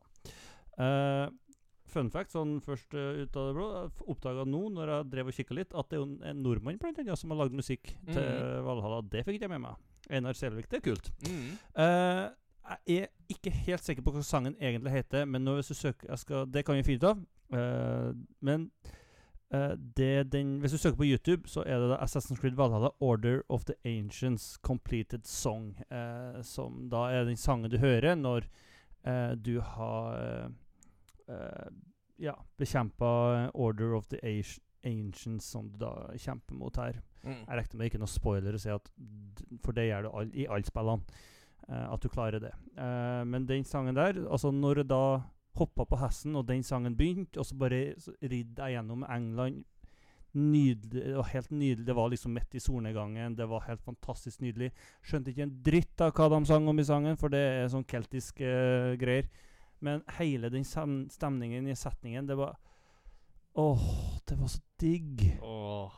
Eh, 0.78 1.26
fun 1.88 2.10
fact, 2.10 2.32
sånn 2.34 2.58
først 2.64 2.94
uh, 2.94 3.22
ut 3.22 3.36
av 3.36 3.46
det 3.48 3.54
blå, 3.56 3.68
jeg 3.76 4.08
oppdaga 4.14 4.44
nå 4.48 4.62
når 4.74 4.92
jeg 4.94 5.08
drev 5.14 5.30
og 5.32 5.36
kikka 5.38 5.54
litt, 5.58 5.74
at 5.74 5.88
det 5.90 5.98
er 5.98 6.02
jo 6.02 6.08
en, 6.32 6.42
nordmann 6.44 6.78
blant 6.78 6.98
annet 7.02 7.18
som 7.18 7.30
har 7.34 7.40
lagd 7.44 7.56
musikk 7.58 7.94
til 8.06 8.22
Mhm. 8.22 8.64
Valhalla. 8.68 9.00
Det 9.02 9.24
fikk 9.26 9.40
jeg 9.40 9.50
med 9.50 9.60
meg. 9.60 9.76
Einar 10.10 10.32
Selvik, 10.38 10.68
det 10.70 10.78
er 10.80 10.86
kult. 10.90 11.10
Mm. 11.28 11.58
Uh, 11.76 12.28
jeg 12.86 13.02
er 13.06 13.08
ikke 13.32 13.50
helt 13.64 13.84
sikker 13.84 14.02
på 14.04 14.12
hva 14.12 14.22
sangen 14.22 14.54
egentlig 14.60 14.92
heter, 14.92 15.24
men 15.26 15.44
nå 15.44 15.54
hvis 15.56 15.68
du 15.72 15.74
søker 15.74 16.08
jeg 16.10 16.18
skal, 16.18 16.46
Det 16.46 16.64
kan 16.64 16.76
vi 16.76 16.82
finne 16.82 17.00
ut 17.00 17.04
av. 17.10 17.26
Uh, 17.48 18.12
men 18.44 18.70
eh, 19.50 19.72
det 19.96 20.30
den, 20.32 20.58
hvis 20.60 20.72
du 20.72 20.78
søker 20.78 20.98
på 21.00 21.06
YouTube, 21.08 21.48
så 21.48 21.62
er 21.64 21.80
det 21.80 21.88
da 21.88 21.96
Assassin's 22.04 22.36
Creed 22.40 22.52
Valhalla 22.58 22.90
Order 23.00 23.40
of 23.48 23.64
the 23.64 23.74
Ancients 23.88 24.58
Completed 24.62 25.24
Song. 25.24 25.74
eh, 25.90 26.42
som 26.42 26.90
da 26.90 27.06
er 27.08 27.24
den 27.24 27.36
sangen 27.40 27.70
du 27.70 27.78
hører 27.78 28.14
når 28.14 28.44
eh, 29.06 29.34
du 29.40 29.60
har 29.60 30.50
eh, 31.28 31.34
eh, 31.34 31.70
ja, 32.28 32.34
bekjempa 32.58 33.50
Order 33.54 33.94
of 33.94 34.08
the 34.08 34.18
Ancients, 34.84 35.50
som 35.50 35.70
du 35.70 35.78
da 35.78 35.92
kjemper 36.16 36.58
mot 36.58 36.76
her. 36.76 37.00
Mm. 37.22 37.42
Jeg 37.44 37.58
regner 37.60 37.78
med 37.78 37.90
ikke 37.90 38.00
noe 38.02 38.10
spoiler 38.10 38.54
å 38.54 38.60
si 38.62 38.70
at 38.70 38.92
For 39.64 39.74
det 39.74 39.88
gjør 39.88 40.06
du 40.06 40.10
all, 40.12 40.30
i 40.34 40.46
alle 40.46 40.66
spillene. 40.66 41.18
Uh, 41.68 41.92
at 41.92 42.00
du 42.00 42.08
klarer 42.08 42.40
det. 42.40 42.54
Uh, 42.78 43.26
men 43.28 43.44
den 43.44 43.66
sangen 43.66 43.98
der 43.98 44.22
Altså, 44.24 44.48
når 44.54 44.80
jeg 44.80 44.88
da 44.88 45.20
hoppa 45.58 45.84
på 45.84 45.98
hesten, 46.00 46.36
og 46.38 46.46
den 46.48 46.62
sangen 46.64 46.94
begynte, 46.96 47.42
og 47.42 47.44
så 47.44 47.58
bare 47.58 47.80
ridde 48.22 48.62
jeg 48.62 48.78
gjennom 48.78 49.04
England 49.04 49.66
Nydelig. 50.38 51.04
Det 51.06 51.16
var 51.16 51.30
helt 51.32 51.50
nydelig. 51.50 51.86
Det 51.86 51.94
var 51.96 52.10
liksom 52.12 52.34
midt 52.36 52.54
i 52.54 52.60
solnedgangen. 52.60 53.34
Det 53.34 53.46
var 53.48 53.64
helt 53.64 53.80
fantastisk 53.82 54.42
nydelig. 54.44 54.68
Skjønte 55.02 55.32
ikke 55.32 55.46
en 55.46 55.54
dritt 55.64 56.02
av 56.04 56.12
hva 56.12 56.28
de 56.34 56.40
sang 56.46 56.68
om 56.68 56.78
i 56.78 56.84
sangen, 56.84 57.16
for 57.16 57.32
det 57.32 57.40
er 57.40 57.70
sånn 57.72 57.86
keltiske 57.88 58.44
uh, 58.44 58.92
greier. 59.00 59.30
Men 59.80 60.02
hele 60.18 60.50
den 60.50 60.64
stemningen 60.64 61.68
i 61.68 61.74
setningen, 61.78 62.26
det 62.26 62.36
var 62.36 62.56
Åh, 63.58 64.18
det 64.26 64.36
var 64.38 64.46
så 64.52 64.60
digg. 64.78 65.38
Åh, 65.42 65.92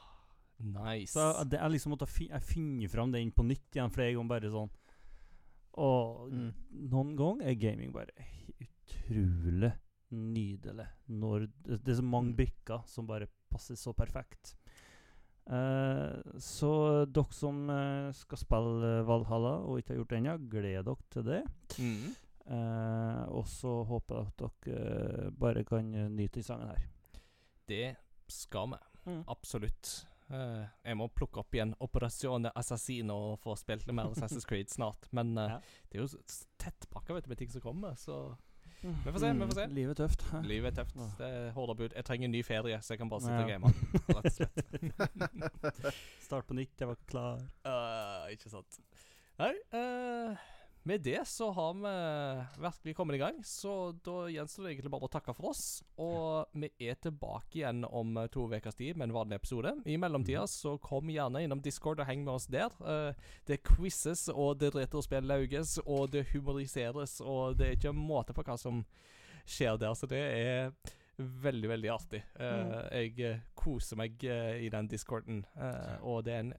nice. 0.65 1.13
Så 1.13 1.45
det 1.45 1.59
jeg 1.61 1.71
liksom 1.75 1.93
måtte 1.95 2.07
fi 2.09 2.29
jeg 2.31 2.43
finne 2.43 2.89
fram 2.89 3.13
den 3.13 3.33
på 3.33 3.45
nytt 3.45 3.77
igjen 3.77 3.93
flere 3.93 4.15
ganger, 4.15 4.29
bare 4.29 4.51
sånn 4.53 4.71
Og 5.81 6.31
Mm. 6.33 6.53
noen 6.91 7.17
ganger 7.17 7.47
er 7.47 7.55
gaming 7.55 7.93
bare 7.93 8.11
utrolig 8.61 9.73
nydelig. 10.11 10.87
Når 11.09 11.47
det, 11.63 11.85
det 11.85 11.93
er 11.93 12.01
så 12.01 12.03
mange 12.05 12.33
Mm. 12.33 12.37
brikker 12.37 12.83
som 12.87 13.07
bare 13.07 13.29
passer 13.51 13.75
så 13.77 13.93
perfekt. 13.95 14.57
Uh, 15.51 16.21
så 16.39 17.07
dere 17.11 17.33
som 17.35 17.69
uh, 17.71 18.13
skal 18.15 18.39
spille 18.39 18.91
Valhalla 19.07 19.57
og 19.67 19.79
ikke 19.81 19.95
har 19.95 19.97
gjort 20.01 20.09
det 20.13 20.19
ennå, 20.21 20.35
gled 20.51 20.85
dere 20.85 20.97
til 21.11 21.23
det. 21.27 21.41
Mm. 21.79 22.15
Eh, 22.47 23.23
og 23.31 23.47
så 23.49 23.73
håper 23.87 24.17
jeg 24.17 24.27
at 24.31 24.45
dere 24.67 24.85
eh, 25.27 25.31
bare 25.39 25.65
kan 25.69 25.95
eh, 25.95 26.09
nyte 26.11 26.41
den 26.41 26.47
sangen 26.47 26.69
her. 26.73 26.87
Det 27.71 27.97
skal 28.31 28.73
vi. 28.73 28.81
Mm. 29.07 29.23
Absolutt. 29.31 29.93
Eh, 30.31 30.65
jeg 30.87 30.97
må 30.99 31.09
plukke 31.11 31.41
opp 31.43 31.55
igjen 31.57 31.73
Operasjone 31.83 32.53
Assassino 32.55 33.17
og 33.33 33.41
få 33.43 33.57
spilt 33.59 33.87
litt 33.89 33.97
mer 33.97 34.13
Assassin's 34.13 34.47
Creed 34.47 34.71
snart. 34.71 35.09
Men 35.13 35.37
eh, 35.39 35.57
Ja. 35.57 35.59
det 35.91 35.99
er 35.99 36.07
jo 36.07 36.23
tett 36.59 36.87
vet 36.93 37.25
du, 37.25 37.29
med 37.29 37.39
ting 37.39 37.51
som 37.51 37.61
kommer, 37.65 37.95
så 37.99 38.37
Vi 38.81 38.89
får 39.05 39.19
se, 39.21 39.33
vi 39.33 39.41
får 39.47 39.55
se. 39.55 39.65
Mm, 39.67 39.75
Livet 39.77 39.99
er 40.01 40.07
tøft. 40.07 40.23
livet 40.53 40.71
er 40.73 40.85
tøft. 40.85 40.97
Ja. 40.97 41.09
Det 41.19 41.27
er 41.37 41.51
hårda 41.53 41.75
bud. 41.77 41.93
Jeg 41.97 42.05
trenger 42.09 42.25
en 42.31 42.33
ny 42.33 42.43
ferie, 42.47 42.79
så 42.81 42.95
jeg 42.95 42.99
kan 43.03 43.11
bare 43.11 43.21
sitte 43.21 43.37
Ja. 43.37 43.43
og 43.43 43.51
game. 43.51 43.73
Rett 44.09 44.25
og 44.25 44.33
slett. 44.33 45.95
Start 46.27 46.47
på 46.49 46.55
nytt, 46.57 46.79
jeg 46.81 46.89
var 46.89 46.97
klar. 47.11 47.43
Uh, 47.67 48.31
ikke 48.33 48.49
sant. 48.53 48.81
Nei, 49.41 49.53
eh, 49.77 50.37
med 50.83 51.03
det 51.05 51.21
så 51.29 51.51
har 51.53 51.75
vi 51.75 52.63
virkelig 52.63 52.97
kommet 52.97 53.17
i 53.17 53.21
gang. 53.21 53.41
Så 53.45 53.93
da 54.05 54.25
gjenstår 54.33 54.65
det 54.65 54.73
egentlig 54.73 54.93
bare 54.95 55.09
å 55.09 55.13
takke 55.13 55.35
for 55.37 55.51
oss. 55.53 55.65
Og 56.01 56.55
vi 56.57 56.71
er 56.81 56.97
tilbake 57.03 57.61
igjen 57.61 57.85
om 57.85 58.17
to 58.33 58.47
ukers 58.49 58.79
tid 58.79 58.97
med 58.97 59.11
en 59.11 59.17
vanlig 59.19 59.41
episode. 59.41 59.75
I 59.85 59.99
mellomtida 60.01 60.47
så 60.49 60.77
kom 60.83 61.13
gjerne 61.13 61.45
innom 61.45 61.61
Discord 61.65 62.01
og 62.01 62.09
heng 62.09 62.25
med 62.25 62.35
oss 62.39 62.49
der. 62.51 62.73
Eh, 62.81 63.13
det 63.51 63.61
quizzes, 63.67 64.29
og 64.33 64.61
det 64.63 64.73
retrospill 64.77 65.29
lauges, 65.29 65.77
og 65.85 66.11
det 66.15 66.29
humoriseres, 66.33 67.21
og 67.21 67.61
det 67.61 67.69
er 67.69 67.79
ikke 67.79 67.93
en 67.93 68.01
måte 68.01 68.37
på 68.37 68.47
hva 68.47 68.57
som 68.61 68.85
skjer 69.45 69.77
der. 69.81 69.95
Så 69.99 70.09
det 70.09 70.25
er 70.25 70.97
veldig, 71.21 71.69
veldig 71.71 71.91
artig. 71.93 72.21
Eh, 72.41 72.75
Jeg 73.01 73.15
eh, 73.27 73.41
koser 73.61 73.99
meg 74.01 74.23
uh, 74.25 74.55
i 74.57 74.71
den 74.73 74.87
discorden, 74.89 75.43
uh, 75.59 75.99
og 76.09 76.23
det 76.25 76.33
er 76.33 76.45
en 76.47 76.53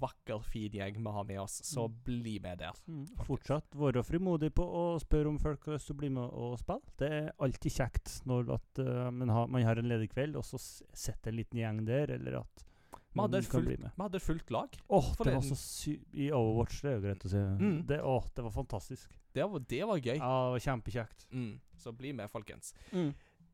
vakker, 0.00 0.40
fin 0.42 0.74
gjeng 0.74 0.98
vi 0.98 1.12
har 1.14 1.26
med 1.28 1.38
oss, 1.42 1.60
så 1.66 1.86
bli 1.88 2.38
med 2.42 2.58
der. 2.58 2.80
Mm. 2.90 3.04
Fortsatt 3.26 3.76
være 3.78 4.02
frimodig 4.06 4.50
på 4.56 4.64
å 4.66 4.82
spørre 5.02 5.30
om 5.30 5.38
folk 5.38 5.68
har 5.68 5.78
lyst 5.78 5.90
til 5.90 5.94
å 5.94 6.00
bli 6.00 6.10
med 6.16 6.26
og 6.26 6.56
spille. 6.58 6.96
Det 6.98 7.12
er 7.20 7.30
alltid 7.38 7.76
kjekt 7.76 8.16
når 8.26 8.50
at, 8.56 8.82
man, 9.14 9.30
har, 9.30 9.46
man 9.46 9.68
har 9.68 9.78
en 9.78 9.88
ledig 9.90 10.10
kveld, 10.10 10.36
og 10.40 10.46
så 10.46 10.58
sitter 10.58 11.30
en 11.30 11.38
liten 11.38 11.62
gjeng 11.62 11.84
der, 11.86 12.16
eller 12.18 12.40
at 12.42 12.66
Vi 13.14 13.22
hadde 13.22 13.40
et 13.40 14.22
fullt, 14.26 14.50
lag. 14.50 14.76
Åh, 14.86 15.14
for 15.14 15.26
det 15.26 15.38
var 15.38 15.46
så 15.46 15.58
sy... 15.58 15.96
I 16.12 16.32
Overwatch, 16.34 16.82
det 16.82 16.90
er 16.90 16.98
jo 16.98 17.06
greit 17.06 17.26
å 17.26 17.32
si. 17.32 17.46
Mm. 17.62 17.80
Det, 17.86 18.02
åh, 18.02 18.28
det 18.34 18.46
var 18.46 18.54
fantastisk. 18.54 19.18
Det 19.32 19.46
var, 19.46 19.64
det 19.70 19.82
var 19.86 19.98
gøy. 19.98 20.16
Ja, 20.18 20.30
det 20.44 20.54
var 20.56 20.62
kjempekjekt. 20.66 21.26
Mm. 21.30 21.50
Så 21.78 21.92
bli 21.96 22.12
med, 22.12 22.30
folkens. 22.30 22.74
Mm. 22.90 23.12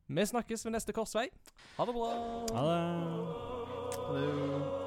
Vi 0.09 0.27
snakkes 0.27 0.65
ved 0.65 0.73
neste 0.73 0.93
korsvei. 0.93 1.29
Ha 1.77 1.85
det 1.87 1.95
bra. 1.95 2.11
Ha 2.55 2.67
det. 2.71 3.27
Hallo. 4.07 4.86